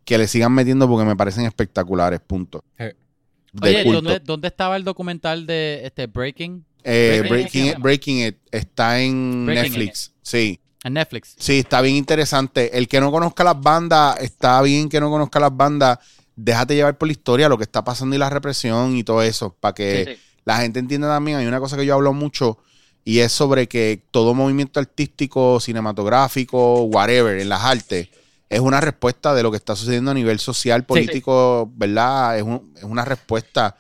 que 0.06 0.18
le 0.18 0.28
sigan 0.28 0.54
metiendo 0.54 0.88
porque 0.88 1.06
me 1.06 1.16
parecen 1.16 1.46
especticulares, 1.46 2.20
punto. 2.26 2.64
Sí. 2.78 2.86
Oye. 3.62 3.84
¿dónde, 3.84 4.20
dónde 4.20 4.48
estaba 4.50 4.76
el 4.76 4.84
documental 4.84 5.46
de 5.46 5.82
este 5.86 6.08
Breaking? 6.08 6.64
Eh, 6.84 7.24
Breaking 7.28 7.32
Breaking, 7.32 7.66
It? 7.66 7.72
It, 7.74 7.80
Breaking 7.82 8.18
It 8.28 8.38
está 8.52 9.02
en 9.02 9.46
Breaking 9.46 9.72
Netflix. 9.72 10.14
Sí. 10.22 10.60
En 10.84 10.94
Netflix. 10.94 11.36
Sí, 11.40 11.60
está 11.60 11.82
bien 11.82 11.96
interesante. 11.96 12.78
El 12.78 12.88
que 12.88 13.00
no 13.00 13.12
conozca 13.12 13.44
las 13.44 13.60
bandas, 13.60 14.20
está 14.22 14.62
bien 14.62 14.88
que 14.88 15.00
no 15.00 15.10
conozca 15.10 15.40
las 15.40 15.56
bandas. 15.56 15.98
Déjate 16.36 16.76
llevar 16.76 16.98
por 16.98 17.08
la 17.08 17.14
historia, 17.14 17.50
lo 17.50 17.58
que 17.58 17.64
está 17.64 17.84
pasando 17.84 18.16
y 18.16 18.20
la 18.20 18.30
represión 18.30 18.96
y 18.96 19.04
todo 19.04 19.22
eso, 19.22 19.56
para 19.60 19.74
que 19.74 20.06
Sí. 20.18 20.22
la 20.46 20.58
gente 20.58 20.80
entienda 20.80 21.08
también. 21.08 21.38
Hay 21.38 21.46
una 21.48 21.60
cosa 21.60 21.78
que 21.78 21.86
yo 21.86 21.94
hablo 21.94 22.14
mucho 22.14 22.58
y 23.04 23.20
es 23.20 23.32
sobre 23.32 23.68
que 23.68 24.02
todo 24.12 24.34
movimiento 24.34 24.80
artístico, 24.80 25.60
cinematográfico, 25.60 26.84
whatever, 26.84 27.40
en 27.40 27.50
las 27.50 27.64
artes, 27.64 28.10
es 28.50 28.60
una 28.60 28.80
respuesta 28.82 29.34
de 29.34 29.44
lo 29.44 29.52
que 29.52 29.58
está 29.58 29.76
sucediendo 29.76 30.12
a 30.12 30.14
nivel 30.14 30.40
social, 30.40 30.86
político, 30.86 31.72
¿verdad? 31.76 32.38
Es, 32.38 32.44
un- 32.44 32.74
es 32.76 32.84
una 32.84 33.04
respuesta 33.06 33.76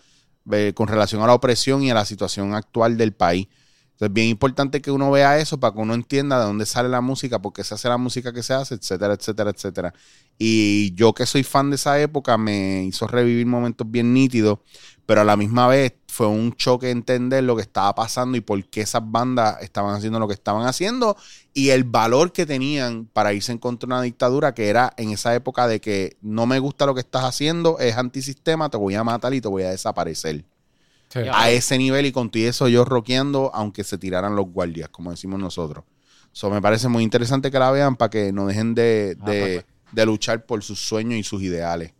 eh, 0.51 0.73
con 0.75 0.87
relación 0.87 1.21
a 1.23 1.27
la 1.27 1.33
opresión 1.33 1.81
y 1.83 1.89
a 1.89 1.95
la 1.95 2.05
situación 2.05 2.53
actual 2.53 2.97
del 2.97 3.13
país. 3.13 3.47
Entonces, 3.95 4.09
es 4.09 4.13
bien 4.13 4.27
importante 4.27 4.81
que 4.81 4.91
uno 4.91 5.09
vea 5.09 5.39
eso 5.39 5.57
para 5.57 5.73
que 5.73 5.79
uno 5.79 5.93
entienda 5.93 6.37
de 6.37 6.45
dónde 6.45 6.65
sale 6.65 6.89
la 6.89 6.99
música, 6.99 7.41
por 7.41 7.53
qué 7.53 7.63
se 7.63 7.75
hace 7.75 7.87
la 7.87 7.97
música 7.97 8.33
que 8.33 8.43
se 8.43 8.53
hace, 8.53 8.75
etcétera, 8.75 9.13
etcétera, 9.13 9.51
etcétera. 9.51 9.93
Y 10.37 10.93
yo 10.95 11.13
que 11.13 11.25
soy 11.25 11.43
fan 11.43 11.69
de 11.69 11.77
esa 11.77 11.97
época 12.01 12.37
me 12.37 12.83
hizo 12.83 13.07
revivir 13.07 13.45
momentos 13.45 13.89
bien 13.89 14.13
nítidos, 14.13 14.59
pero 15.05 15.21
a 15.21 15.23
la 15.23 15.37
misma 15.37 15.69
vez 15.69 15.93
fue 16.09 16.27
un 16.27 16.53
choque 16.55 16.89
entender 16.89 17.45
lo 17.45 17.55
que 17.55 17.61
estaba 17.61 17.95
pasando 17.95 18.37
y 18.37 18.41
por 18.41 18.61
qué 18.65 18.81
esas 18.81 19.01
bandas 19.05 19.61
estaban 19.61 19.95
haciendo 19.95 20.19
lo 20.19 20.27
que 20.27 20.33
estaban 20.33 20.67
haciendo 20.67 21.15
y 21.53 21.69
el 21.69 21.85
valor 21.85 22.33
que 22.33 22.45
tenían 22.45 23.05
para 23.05 23.31
irse 23.31 23.53
en 23.53 23.59
contra 23.59 23.87
de 23.87 23.93
una 23.93 24.01
dictadura 24.01 24.53
que 24.53 24.67
era 24.67 24.91
en 24.97 25.11
esa 25.11 25.33
época 25.35 25.69
de 25.69 25.79
que 25.79 26.17
no 26.21 26.45
me 26.47 26.59
gusta 26.59 26.85
lo 26.85 26.95
que 26.95 27.01
estás 27.01 27.23
haciendo, 27.23 27.79
es 27.79 27.95
antisistema, 27.95 28.69
te 28.69 28.75
voy 28.75 28.95
a 28.95 29.05
matar 29.05 29.33
y 29.33 29.39
te 29.39 29.47
voy 29.47 29.63
a 29.63 29.69
desaparecer 29.69 30.43
Sí. 31.23 31.29
A 31.31 31.49
ese 31.49 31.77
nivel 31.77 32.05
y 32.05 32.11
con 32.11 32.29
todo 32.29 32.43
eso 32.43 32.67
yo 32.67 32.83
rockeando, 32.85 33.49
aunque 33.53 33.83
se 33.83 33.97
tiraran 33.97 34.35
los 34.35 34.45
guardias, 34.47 34.89
como 34.89 35.11
decimos 35.11 35.39
nosotros. 35.39 35.85
Eso 36.33 36.49
me 36.49 36.61
parece 36.61 36.89
muy 36.89 37.03
interesante 37.03 37.49
que 37.49 37.57
la 37.57 37.71
vean 37.71 37.95
para 37.95 38.09
que 38.09 38.33
no 38.33 38.45
dejen 38.47 38.75
de, 38.75 39.15
Ah, 39.21 39.31
de- 39.31 39.41
pues, 39.63 39.65
de 39.93 40.05
luchar 40.05 40.45
por 40.45 40.61
sus 40.63 40.79
sueños 40.85 41.17
y 41.17 41.23
sus 41.23 41.41
ideales. 41.41 41.93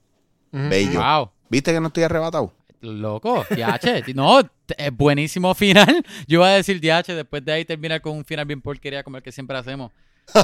Bello. 0.52 1.02
Wow. 1.02 1.32
¿Viste 1.50 1.72
que 1.74 1.80
no 1.80 1.88
estoy 1.88 2.04
arrebatado? 2.04 2.54
Loco, 2.82 3.46
DH. 3.50 4.04
No, 4.16 4.42
es 4.78 4.92
buenísimo 4.92 5.54
final. 5.56 6.06
Yo 6.28 6.40
iba 6.40 6.48
a 6.50 6.52
decir 6.56 6.82
DH, 6.82 7.14
después 7.16 7.44
de 7.46 7.54
ahí 7.54 7.66
terminar 7.66 8.02
con 8.02 8.18
un 8.18 8.26
final 8.26 8.46
bien 8.46 8.62
porquería 8.62 9.04
como 9.04 9.18
el 9.18 9.24
que 9.24 9.32
siempre 9.32 9.58
hacemos. 9.58 9.92
Fue 10.34 10.42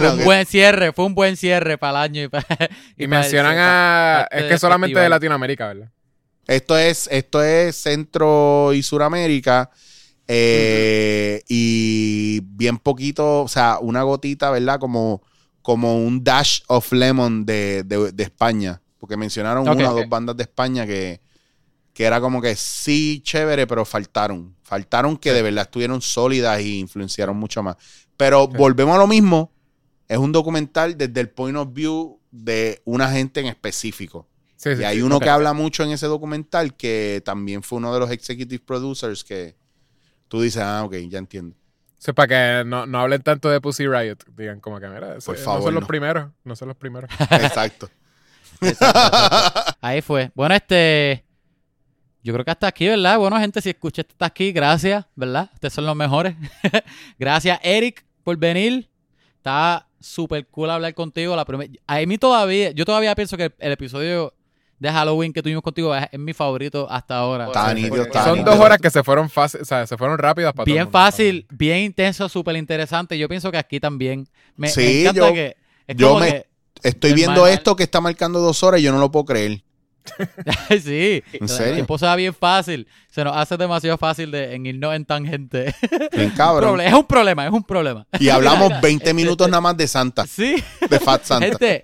No, 0.00 0.14
un 0.14 0.24
buen 0.24 0.44
cierre, 0.46 0.92
fue 0.92 1.04
un 1.06 1.14
buen 1.14 1.36
cierre 1.36 1.78
para 1.78 2.04
el 2.04 2.10
año 2.10 2.22
y 2.24 2.28
para. 2.28 2.44
Y 2.50 2.56
para 2.56 2.68
el- 2.98 3.08
mencionan 3.08 3.54
para 3.54 4.20
a... 4.22 4.26
Es 4.32 4.44
que 4.44 4.58
solamente 4.58 4.98
de. 4.98 5.08
Latinoamérica, 5.08 5.68
¿verdad? 5.68 5.90
Esto 6.46 6.78
es, 6.78 7.08
esto 7.10 7.42
es 7.42 7.76
Centro 7.76 8.72
y 8.72 8.82
Suramérica. 8.82 9.70
eh, 10.28 11.42
Y 11.48 12.40
bien 12.42 12.78
poquito, 12.78 13.42
o 13.42 13.48
sea, 13.48 13.78
una 13.80 14.02
gotita, 14.02 14.50
¿verdad? 14.50 14.78
Como, 14.80 15.22
como 15.62 15.98
un 16.04 16.22
dash 16.24 16.60
of 16.68 16.92
lemon 16.92 17.44
de, 17.46 17.82
de- 17.84 18.12
de 18.12 18.22
España. 18.22 18.80
Porque 18.98 19.16
mencionaron 19.16 19.64
una 19.80 19.90
o 19.92 19.94
dos 19.94 20.08
bandas 20.08 20.36
de 20.36 20.42
España 20.44 20.86
que, 20.86 21.20
que 21.92 22.04
era 22.04 22.20
como 22.20 22.40
que 22.42 22.56
sí, 22.56 23.20
chévere, 23.24 23.66
pero 23.66 23.84
faltaron. 23.84 24.56
Faltaron 24.62 25.16
que 25.16 25.32
de 25.32 25.42
verdad 25.42 25.64
estuvieron 25.66 26.00
sólidas 26.02 26.60
y 26.60 26.78
influenciaron 26.80 27.36
mucho 27.36 27.62
más. 27.62 27.76
Pero 28.16 28.48
volvemos 28.48 28.94
a 28.96 28.98
lo 28.98 29.06
mismo. 29.06 29.52
Es 30.08 30.18
un 30.18 30.32
documental 30.32 30.96
desde 30.96 31.20
el 31.20 31.28
point 31.30 31.56
of 31.56 31.72
view 31.72 32.18
de 32.30 32.80
una 32.84 33.10
gente 33.10 33.40
en 33.40 33.46
específico. 33.46 34.26
Sí, 34.56 34.74
sí, 34.74 34.82
Y 34.82 34.84
hay 34.84 34.96
sí. 34.96 35.02
uno 35.02 35.20
que 35.20 35.28
habla 35.28 35.52
mucho 35.52 35.82
en 35.84 35.90
ese 35.90 36.06
documental 36.06 36.74
que 36.76 37.22
también 37.24 37.62
fue 37.62 37.78
uno 37.78 37.92
de 37.92 38.00
los 38.00 38.10
executive 38.10 38.62
producers 38.64 39.22
que 39.22 39.54
tú 40.28 40.40
dices, 40.40 40.62
ah, 40.62 40.84
ok, 40.84 40.94
ya 41.08 41.18
entiendo. 41.18 41.54
Sí, 41.98 42.12
para 42.12 42.28
que 42.62 42.64
no, 42.68 42.86
no 42.86 43.00
hablen 43.00 43.22
tanto 43.22 43.48
de 43.50 43.60
Pussy 43.60 43.86
Riot. 43.86 44.16
Digan 44.36 44.60
como 44.60 44.78
que, 44.80 44.86
mira, 44.88 45.16
Por 45.24 45.36
no 45.38 45.42
favor, 45.44 45.62
son 45.62 45.74
los 45.74 45.80
no. 45.82 45.86
primeros. 45.86 46.30
No 46.44 46.56
son 46.56 46.68
los 46.68 46.76
primeros. 46.76 47.10
Exacto. 47.30 47.88
Ahí 49.80 50.00
fue. 50.02 50.30
Bueno, 50.34 50.54
este. 50.54 51.24
Yo 52.22 52.32
creo 52.32 52.44
que 52.44 52.50
hasta 52.50 52.66
aquí, 52.66 52.88
¿verdad? 52.88 53.18
Bueno, 53.18 53.38
gente, 53.38 53.60
si 53.60 53.70
escuchaste 53.70 54.12
hasta 54.12 54.26
aquí, 54.26 54.50
gracias, 54.50 55.04
¿verdad? 55.14 55.48
Ustedes 55.54 55.74
son 55.74 55.86
los 55.86 55.94
mejores. 55.94 56.34
gracias, 57.18 57.60
Eric, 57.62 58.04
por 58.24 58.36
venir. 58.36 58.90
Está 59.36 59.86
súper 60.00 60.44
cool 60.48 60.70
hablar 60.70 60.92
contigo. 60.94 61.36
La 61.36 61.44
primer- 61.44 61.70
A 61.86 62.00
mí 62.00 62.18
todavía, 62.18 62.72
yo 62.72 62.84
todavía 62.84 63.14
pienso 63.14 63.36
que 63.36 63.44
el, 63.44 63.54
el 63.58 63.72
episodio 63.72 64.34
de 64.78 64.90
Halloween 64.92 65.32
que 65.32 65.42
tuvimos 65.42 65.62
contigo 65.62 65.94
es, 65.94 66.06
es 66.12 66.18
mi 66.18 66.32
favorito 66.32 66.86
hasta 66.90 67.16
ahora. 67.16 67.46
Está 67.46 67.74
Sí, 67.74 67.84
está 67.86 68.24
Son 68.24 68.44
dos 68.44 68.58
horas 68.58 68.78
que 68.78 68.90
se 68.90 69.02
fueron 69.02 69.30
fácil, 69.30 69.60
o 69.62 69.64
sea, 69.64 69.86
se 69.86 69.96
fueron 69.96 70.18
rápidas 70.18 70.52
para 70.52 70.64
todo 70.64 70.70
el 70.70 70.72
bien 70.74 70.84
mundo. 70.84 70.98
fácil, 70.98 71.46
bien 71.50 71.78
intenso, 71.78 72.28
súper 72.28 72.56
interesante. 72.56 73.16
Yo 73.18 73.28
pienso 73.28 73.50
que 73.50 73.58
aquí 73.58 73.80
también. 73.80 74.28
Me, 74.56 74.68
me 74.68 74.68
Sí, 74.68 75.02
encanta 75.02 75.28
yo- 75.28 75.34
que. 75.34 75.56
Es 75.86 75.96
yo 75.96 76.08
como 76.08 76.20
me- 76.20 76.30
que- 76.30 76.46
Estoy 76.82 77.10
El 77.10 77.16
viendo 77.16 77.46
esto 77.46 77.74
que 77.74 77.84
está 77.84 78.00
marcando 78.02 78.38
dos 78.40 78.62
horas 78.62 78.80
y 78.80 78.84
yo 78.84 78.92
no 78.92 78.98
lo 78.98 79.10
puedo 79.10 79.24
creer. 79.24 79.62
sí, 80.68 81.22
¿En 81.32 81.42
el 81.44 81.48
serio? 81.48 81.74
tiempo 81.74 81.98
se 81.98 82.06
va 82.06 82.14
bien 82.14 82.34
fácil. 82.34 82.86
Se 83.10 83.24
nos 83.24 83.34
hace 83.36 83.56
demasiado 83.56 83.96
fácil 83.98 84.30
de, 84.30 84.54
en 84.54 84.66
irnos 84.66 84.94
en 84.94 85.04
tangente. 85.04 85.74
Bien 86.12 86.30
cabrón. 86.36 86.80
Es 86.80 86.92
un 86.92 87.04
problema, 87.06 87.46
es 87.46 87.52
un 87.52 87.64
problema. 87.64 88.06
Y 88.20 88.28
hablamos 88.28 88.70
20 88.82 89.14
minutos 89.14 89.48
nada 89.48 89.60
más 89.62 89.76
de 89.76 89.88
Santa, 89.88 90.26
Sí, 90.26 90.62
de 90.88 91.00
Fat 91.00 91.24
Santa. 91.24 91.46
gente. 91.46 91.82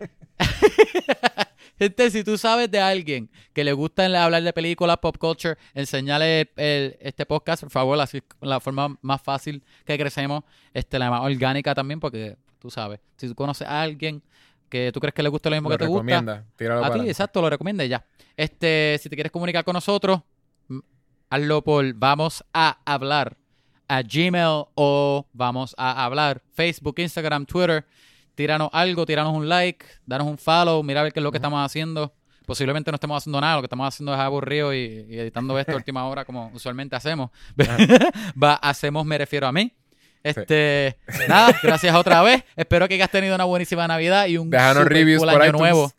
Gente, 1.79 2.11
si 2.11 2.23
tú 2.25 2.39
sabes 2.39 2.71
de 2.71 2.81
alguien 2.81 3.29
que 3.53 3.65
le 3.65 3.73
gusta 3.73 4.05
hablar 4.25 4.43
de 4.43 4.53
películas, 4.53 4.97
pop 4.99 5.17
culture, 5.19 5.57
enseñale 5.75 6.51
el- 6.57 6.97
este 7.01 7.27
podcast, 7.27 7.63
por 7.63 7.71
favor, 7.71 8.01
así 8.01 8.19
es 8.19 8.25
la 8.41 8.61
forma 8.61 8.97
más 9.03 9.21
fácil 9.23 9.63
que 9.85 9.99
crecemos, 9.99 10.45
este, 10.73 10.99
la 10.99 11.11
más 11.11 11.23
orgánica 11.23 11.75
también, 11.75 12.01
porque 12.01 12.37
tú 12.59 12.71
sabes, 12.71 13.01
si 13.17 13.27
tú 13.29 13.35
conoces 13.35 13.67
a 13.67 13.83
alguien 13.83 14.23
que 14.69 14.91
tú 14.93 15.01
crees 15.01 15.13
que 15.15 15.23
le 15.23 15.29
gusta 15.29 15.51
lo 15.51 15.57
mismo 15.57 15.69
Lo 15.69 15.77
que 15.77 15.85
te 15.85 15.89
gusta. 15.89 16.03
Tíralo 16.57 16.85
a 16.85 16.87
ti, 16.93 17.09
exacto, 17.09 17.43
lo 17.43 17.51
recomienda 17.51 17.85
ya. 17.85 18.05
Este, 18.37 18.99
si 19.03 19.09
te 19.11 19.17
quieres 19.17 19.31
comunicar 19.33 19.65
con 19.65 19.75
nosotros, 19.75 20.21
hazlo 21.31 21.63
por 21.63 21.93
vamos 21.95 22.45
a 22.53 22.79
hablar 22.85 23.37
a 23.89 24.03
Gmail 24.03 24.65
o 24.75 25.27
vamos 25.33 25.75
a 25.77 26.05
hablar 26.05 26.43
Facebook, 26.55 26.95
Instagram, 26.99 27.45
Twitter. 27.47 27.85
Tíranos 28.35 28.71
algo, 28.73 29.05
tíranos 29.07 29.35
un 29.35 29.49
like, 29.49 29.85
danos 30.07 30.27
un 30.27 30.39
follow, 30.39 30.83
mira 30.83 31.01
a 31.01 31.03
ver 31.05 31.13
qué 31.13 31.21
es 31.21 31.25
lo 31.25 31.31
que 31.31 31.39
estamos 31.39 31.65
haciendo. 31.65 32.15
Posiblemente 32.47 32.91
no 32.91 32.97
estemos 32.97 33.17
haciendo 33.19 33.41
nada, 33.41 33.57
lo 33.57 33.63
que 33.63 33.67
estamos 33.67 33.87
haciendo 33.87 34.13
es 34.15 34.19
aburrido 34.21 34.75
y, 34.75 35.07
y 35.09 35.19
editando 35.19 35.59
esto 35.59 35.73
a 35.73 35.77
última 35.77 36.07
hora 36.07 36.25
como 36.25 36.51
usualmente 36.55 36.97
hacemos. 36.97 37.31
Va, 38.43 38.55
hacemos, 38.55 39.05
me 39.05 39.17
refiero 39.19 39.47
a 39.47 39.53
mí. 39.53 39.73
Este, 40.25 40.97
nada, 41.29 41.53
gracias 41.63 41.95
otra 41.95 42.23
vez. 42.23 42.45
Espero 42.57 42.89
que 42.89 42.95
hayas 42.95 43.11
tenido 43.11 43.35
una 43.35 43.45
buenísima 43.45 43.87
Navidad 43.89 44.27
y 44.27 44.39
un 44.39 44.51
Déjanos 44.51 44.85
super 44.85 44.93
reviews 44.93 45.21
cool 45.21 45.31
por 45.33 45.43
año 45.43 45.51
iTunes. 45.51 45.61
nuevo. 45.73 45.93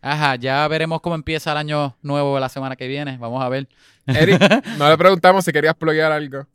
Ajá, 0.00 0.36
ya 0.36 0.66
veremos 0.68 1.00
cómo 1.00 1.16
empieza 1.16 1.50
el 1.52 1.58
año 1.58 1.96
nuevo 2.02 2.38
la 2.38 2.48
semana 2.48 2.76
que 2.76 2.86
viene. 2.86 3.16
Vamos 3.18 3.42
a 3.42 3.48
ver. 3.48 3.68
Eric, 4.06 4.40
no 4.78 4.88
le 4.88 4.96
preguntamos 4.96 5.44
si 5.44 5.52
querías 5.52 5.74
pluguear 5.74 6.12
algo. 6.12 6.46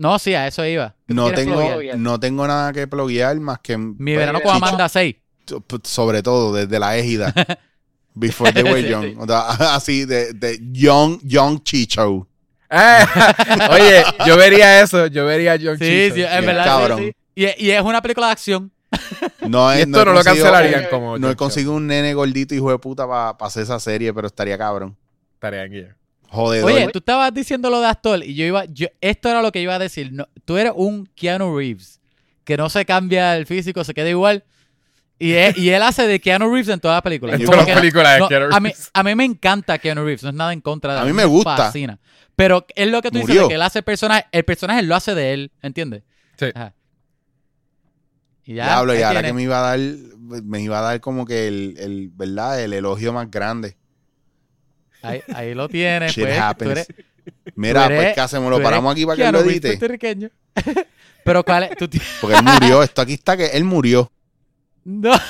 No, 0.00 0.18
sí, 0.18 0.34
a 0.34 0.46
eso 0.46 0.64
iba. 0.64 0.94
¿Qué 1.06 1.12
No 1.14 1.30
tengo, 1.30 1.56
pluguear? 1.60 1.98
no 1.98 2.18
tengo 2.18 2.46
nada 2.46 2.72
que 2.72 2.86
pluguear 2.86 3.38
más 3.38 3.58
que 3.60 3.76
Mi 3.76 4.16
verano 4.16 4.40
con 4.40 4.56
Amanda 4.56 4.88
6. 4.88 5.14
sobre 5.84 6.22
todo 6.22 6.54
desde 6.54 6.78
la 6.78 6.96
égida. 6.96 7.34
Before 8.14 8.50
they 8.52 8.62
were 8.64 8.82
Sí. 8.82 8.88
young. 8.88 9.18
O 9.20 9.26
sea, 9.26 9.40
así 9.76 10.06
de, 10.06 10.32
de 10.32 10.58
young, 10.72 11.20
young 11.22 11.62
Chicho. 11.62 12.26
Eh, 12.70 13.04
oye, 13.70 14.02
yo 14.26 14.36
vería 14.38 14.80
eso. 14.80 15.06
Yo 15.08 15.26
vería 15.26 15.58
John 15.62 15.76
Sí, 15.78 15.84
Chicho. 15.84 16.14
sí, 16.14 16.22
en 16.22 16.30
Bien 16.30 16.46
verdad. 16.46 16.64
cabrón. 16.64 16.98
sí. 17.00 17.12
Y, 17.34 17.66
y 17.66 17.70
es 17.70 17.82
una 17.82 18.00
película 18.00 18.26
de 18.28 18.32
acción. 18.32 18.72
No, 19.46 19.70
Y 19.72 19.80
es, 19.80 19.86
esto 19.86 20.04
no 20.04 20.12
lo 20.12 20.22
cancelarían 20.24 20.86
como 20.90 21.16
No 21.18 21.30
he 21.30 21.36
conseguido 21.36 21.72
un 21.74 21.86
nene 21.86 22.12
gordito 22.14 22.54
hijo 22.54 22.70
de 22.70 22.78
puta 22.78 23.06
para 23.06 23.30
hacer 23.40 23.62
esa 23.64 23.78
serie, 23.78 24.12
pero 24.14 24.26
estaría 24.28 24.56
cabrón. 24.58 24.96
Estaría 25.34 25.64
en 25.64 25.72
guía. 25.72 25.96
Jodedor. 26.30 26.70
Oye, 26.70 26.88
tú 26.88 27.00
estabas 27.00 27.34
diciendo 27.34 27.70
lo 27.70 27.80
de 27.80 27.86
actor 27.88 28.22
y 28.24 28.34
yo 28.34 28.44
iba, 28.44 28.64
yo, 28.66 28.86
esto 29.00 29.28
era 29.28 29.42
lo 29.42 29.50
que 29.50 29.60
iba 29.60 29.74
a 29.74 29.78
decir. 29.78 30.12
No, 30.12 30.28
tú 30.44 30.56
eres 30.56 30.72
un 30.76 31.06
Keanu 31.16 31.56
Reeves 31.56 32.00
que 32.44 32.56
no 32.56 32.70
se 32.70 32.84
cambia 32.84 33.36
el 33.36 33.46
físico, 33.46 33.82
se 33.82 33.94
queda 33.94 34.08
igual. 34.08 34.44
Y 35.18 35.32
él, 35.32 35.54
y 35.58 35.70
él 35.70 35.82
hace 35.82 36.06
de 36.06 36.20
Keanu 36.20 36.50
Reeves 36.50 36.68
en 36.68 36.80
todas 36.80 36.96
las 36.96 37.02
películas. 37.02 37.38
En 37.38 37.44
todas 37.44 37.66
las 37.66 37.78
películas 37.78 38.14
de 38.14 38.20
no, 38.20 38.28
Keanu 38.28 38.46
a, 38.54 38.60
mí, 38.60 38.68
Reeves. 38.70 38.90
a 38.94 39.02
mí 39.02 39.14
me 39.16 39.24
encanta 39.24 39.78
Keanu 39.78 40.04
Reeves, 40.04 40.22
no 40.22 40.28
es 40.30 40.34
nada 40.36 40.52
en 40.52 40.60
contra 40.60 40.94
de 40.94 41.00
A 41.00 41.04
mí 41.04 41.12
me 41.12 41.24
gusta. 41.24 41.56
fascina. 41.56 41.98
Pero 42.36 42.64
es 42.74 42.88
lo 42.88 43.02
que 43.02 43.10
tú 43.10 43.18
dices 43.18 43.34
de 43.34 43.48
que 43.48 43.54
él 43.54 43.62
hace 43.62 43.80
el 43.80 43.84
personaje, 43.84 44.26
el 44.30 44.44
personaje 44.44 44.82
lo 44.82 44.94
hace 44.94 45.14
de 45.14 45.34
él, 45.34 45.52
¿entiendes? 45.62 46.04
Sí. 46.38 46.46
Ajá. 46.54 46.72
Y 48.44 48.54
ya. 48.54 48.64
Diablo, 48.64 48.94
y 48.94 49.02
ahora 49.02 49.22
que 49.22 49.32
me 49.32 49.42
iba 49.42 49.58
a 49.58 49.76
dar, 49.76 49.78
me 50.44 50.60
iba 50.62 50.78
a 50.78 50.82
dar 50.82 51.00
como 51.00 51.26
que 51.26 51.48
el, 51.48 51.74
el 51.78 52.10
¿verdad? 52.14 52.62
El 52.62 52.72
elogio 52.72 53.12
más 53.12 53.30
grande. 53.30 53.76
Ahí, 55.02 55.22
ahí 55.34 55.54
lo 55.54 55.68
tienes. 55.68 56.12
Shit 56.12 56.24
pues, 56.24 56.36
tú 56.36 56.42
happens. 56.42 56.70
eres- 56.70 56.88
Mira, 57.54 57.86
eres- 57.86 57.98
pues 57.98 58.14
¿qué 58.14 58.20
hacemos? 58.20 58.50
Lo 58.50 58.62
paramos 58.62 58.92
aquí 58.92 59.04
para 59.06 59.16
que 59.16 59.32
lo 59.32 59.40
edite. 59.40 59.68
puertorriqueño. 59.68 60.30
Pero 61.24 61.44
cuál 61.44 61.64
es, 61.64 61.76
tú 61.76 61.88
Porque 62.20 62.36
él 62.36 62.42
murió. 62.42 62.82
Esto 62.82 63.02
aquí 63.02 63.14
está 63.14 63.36
que 63.36 63.46
él 63.46 63.64
murió. 63.64 64.10
no. 64.84 65.12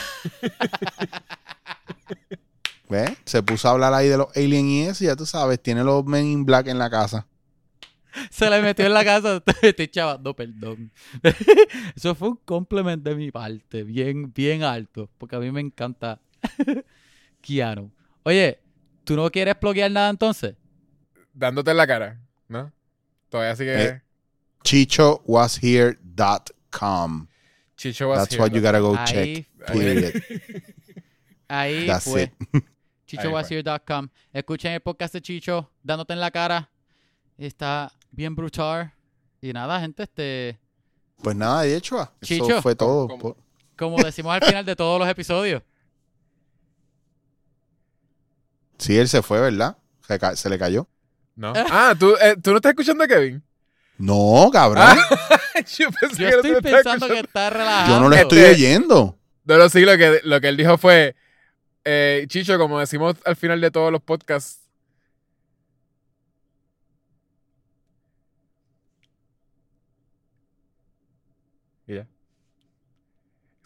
¿Ves? 2.88 3.12
Se 3.24 3.42
puso 3.42 3.68
a 3.68 3.70
hablar 3.72 3.94
ahí 3.94 4.08
de 4.08 4.16
los 4.16 4.36
aliens 4.36 4.66
y 4.66 4.82
eso, 4.82 5.04
ya 5.04 5.14
tú 5.16 5.24
sabes, 5.24 5.62
tiene 5.62 5.84
los 5.84 6.04
Men 6.04 6.26
in 6.26 6.44
Black 6.44 6.66
en 6.66 6.78
la 6.78 6.90
casa. 6.90 7.26
Se 8.30 8.50
le 8.50 8.60
metió 8.60 8.84
en 8.84 8.92
la 8.94 9.04
casa. 9.04 9.40
Estoy 9.62 9.86
chavando, 9.86 10.34
perdón. 10.34 10.90
Eso 11.94 12.16
fue 12.16 12.30
un 12.30 12.36
complemento 12.44 13.08
de 13.10 13.14
mi 13.16 13.30
parte, 13.30 13.84
bien, 13.84 14.32
bien 14.32 14.64
alto, 14.64 15.08
porque 15.18 15.36
a 15.36 15.38
mí 15.38 15.52
me 15.52 15.60
encanta 15.60 16.18
Keanu. 17.40 17.92
Oye, 18.24 18.58
¿tú 19.10 19.16
no 19.16 19.28
quieres 19.28 19.56
bloquear 19.60 19.90
nada 19.90 20.08
entonces? 20.08 20.54
Dándote 21.34 21.72
en 21.72 21.76
la 21.78 21.86
cara, 21.88 22.20
¿no? 22.46 22.70
Todavía 23.28 23.56
sigue. 23.56 23.84
Eh, 23.84 24.00
ChichoWasHere.com. 24.62 27.26
Chicho 27.76 28.08
was 28.08 28.18
That's 28.20 28.34
here, 28.34 28.40
what 28.42 28.52
you 28.52 28.60
gotta 28.60 28.78
go 28.80 28.94
Ahí 28.96 29.06
check. 29.06 29.48
Period. 29.66 30.12
Ahí 31.48 31.86
That's 31.88 32.04
fue. 32.04 32.22
it. 32.22 32.32
ChichoWasHere.com. 33.08 34.08
Escuchen 34.32 34.72
el 34.74 34.80
podcast 34.80 35.14
de 35.14 35.22
Chicho, 35.22 35.68
dándote 35.82 36.12
en 36.12 36.20
la 36.20 36.30
cara. 36.30 36.70
Está 37.36 37.90
bien 38.12 38.36
brutal. 38.36 38.92
Y 39.40 39.52
nada, 39.52 39.80
gente, 39.80 40.04
este, 40.04 40.60
Pues 41.20 41.34
nada, 41.34 41.62
de 41.62 41.74
hecho, 41.74 42.00
eso 42.00 42.12
Chicho. 42.22 42.62
fue 42.62 42.76
todo. 42.76 43.08
¿Cómo, 43.08 43.18
Po- 43.20 43.36
como 43.76 44.00
decimos 44.02 44.32
al 44.34 44.44
final 44.44 44.64
de 44.64 44.76
todos 44.76 45.00
los 45.00 45.08
episodios. 45.08 45.62
Sí, 48.80 48.98
él 48.98 49.08
se 49.08 49.22
fue, 49.22 49.40
¿verdad? 49.40 49.76
Se, 50.08 50.18
ca- 50.18 50.34
se 50.34 50.48
le 50.50 50.58
cayó. 50.58 50.88
¿No? 51.36 51.52
Ah, 51.54 51.94
¿tú, 51.98 52.14
eh, 52.20 52.36
¿tú 52.42 52.50
no 52.50 52.56
estás 52.56 52.70
escuchando 52.70 53.04
a 53.04 53.08
Kevin? 53.08 53.42
No, 53.98 54.50
cabrón. 54.52 54.84
yo 55.78 55.88
pensé 56.00 56.22
Yo 56.22 56.28
que 56.28 56.36
no 56.36 56.58
estoy 56.58 56.62
pensando 56.62 57.06
que 57.06 57.12
escuchando. 57.12 57.14
está 57.20 57.50
relajado. 57.50 57.88
Yo 57.94 58.00
no 58.00 58.08
lo 58.08 58.16
Este- 58.16 58.22
estoy 58.40 58.54
oyendo. 58.54 59.18
No, 59.44 59.58
no, 59.58 59.68
sí, 59.68 59.80
lo 59.84 59.96
que, 59.96 60.20
lo 60.24 60.40
que 60.40 60.48
él 60.48 60.56
dijo 60.56 60.76
fue, 60.78 61.14
eh, 61.84 62.24
Chicho, 62.28 62.58
como 62.58 62.80
decimos 62.80 63.16
al 63.24 63.36
final 63.36 63.60
de 63.60 63.70
todos 63.70 63.92
los 63.92 64.02
podcasts, 64.02 64.60
y 71.86 71.94
ya. 71.94 72.06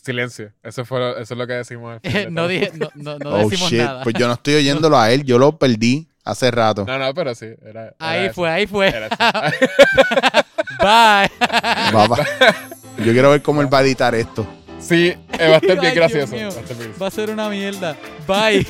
Silencio. 0.05 0.53
Eso, 0.63 0.85
fue 0.85 1.01
lo, 1.01 1.17
eso 1.17 1.33
es 1.33 1.39
lo 1.39 1.47
que 1.47 1.55
decimos 1.55 1.95
al 1.95 2.01
final 2.01 2.25
de 2.25 2.31
no, 2.31 2.47
dije, 2.47 2.73
no, 2.75 2.91
no, 2.95 3.19
no 3.19 3.31
oh, 3.31 3.49
decimos 3.49 3.71
shit. 3.71 3.81
nada. 3.81 4.03
Pues 4.03 4.15
yo 4.19 4.27
no 4.27 4.35
estoy 4.35 4.57
oyéndolo 4.57 4.99
a 4.99 5.11
él. 5.11 5.25
Yo 5.25 5.39
lo 5.39 5.59
perdí 5.59 6.09
hace 6.25 6.51
rato. 6.51 6.85
No, 6.85 6.99
no, 6.99 7.15
pero 7.15 7.35
sí. 7.35 7.47
Era, 7.63 7.85
era 7.85 7.95
ahí 7.99 8.27
eso. 8.27 8.35
fue, 8.35 8.51
ahí 8.51 8.67
fue. 8.67 8.91
Bye. 10.79 11.31
Papá. 11.91 12.17
Yo 12.99 13.13
quiero 13.13 13.31
ver 13.31 13.41
cómo 13.41 13.63
él 13.63 13.73
va 13.73 13.79
a 13.79 13.83
editar 13.83 14.15
esto. 14.15 14.47
sí, 14.79 15.07
eh. 15.09 15.49
Va 15.49 15.55
a 15.55 15.59
estar 15.59 15.81
bien 15.81 15.95
gracioso. 15.95 16.37
Va 17.01 17.07
a 17.07 17.11
ser 17.11 17.31
una 17.31 17.49
mierda. 17.49 17.97
Bye. 18.29 18.67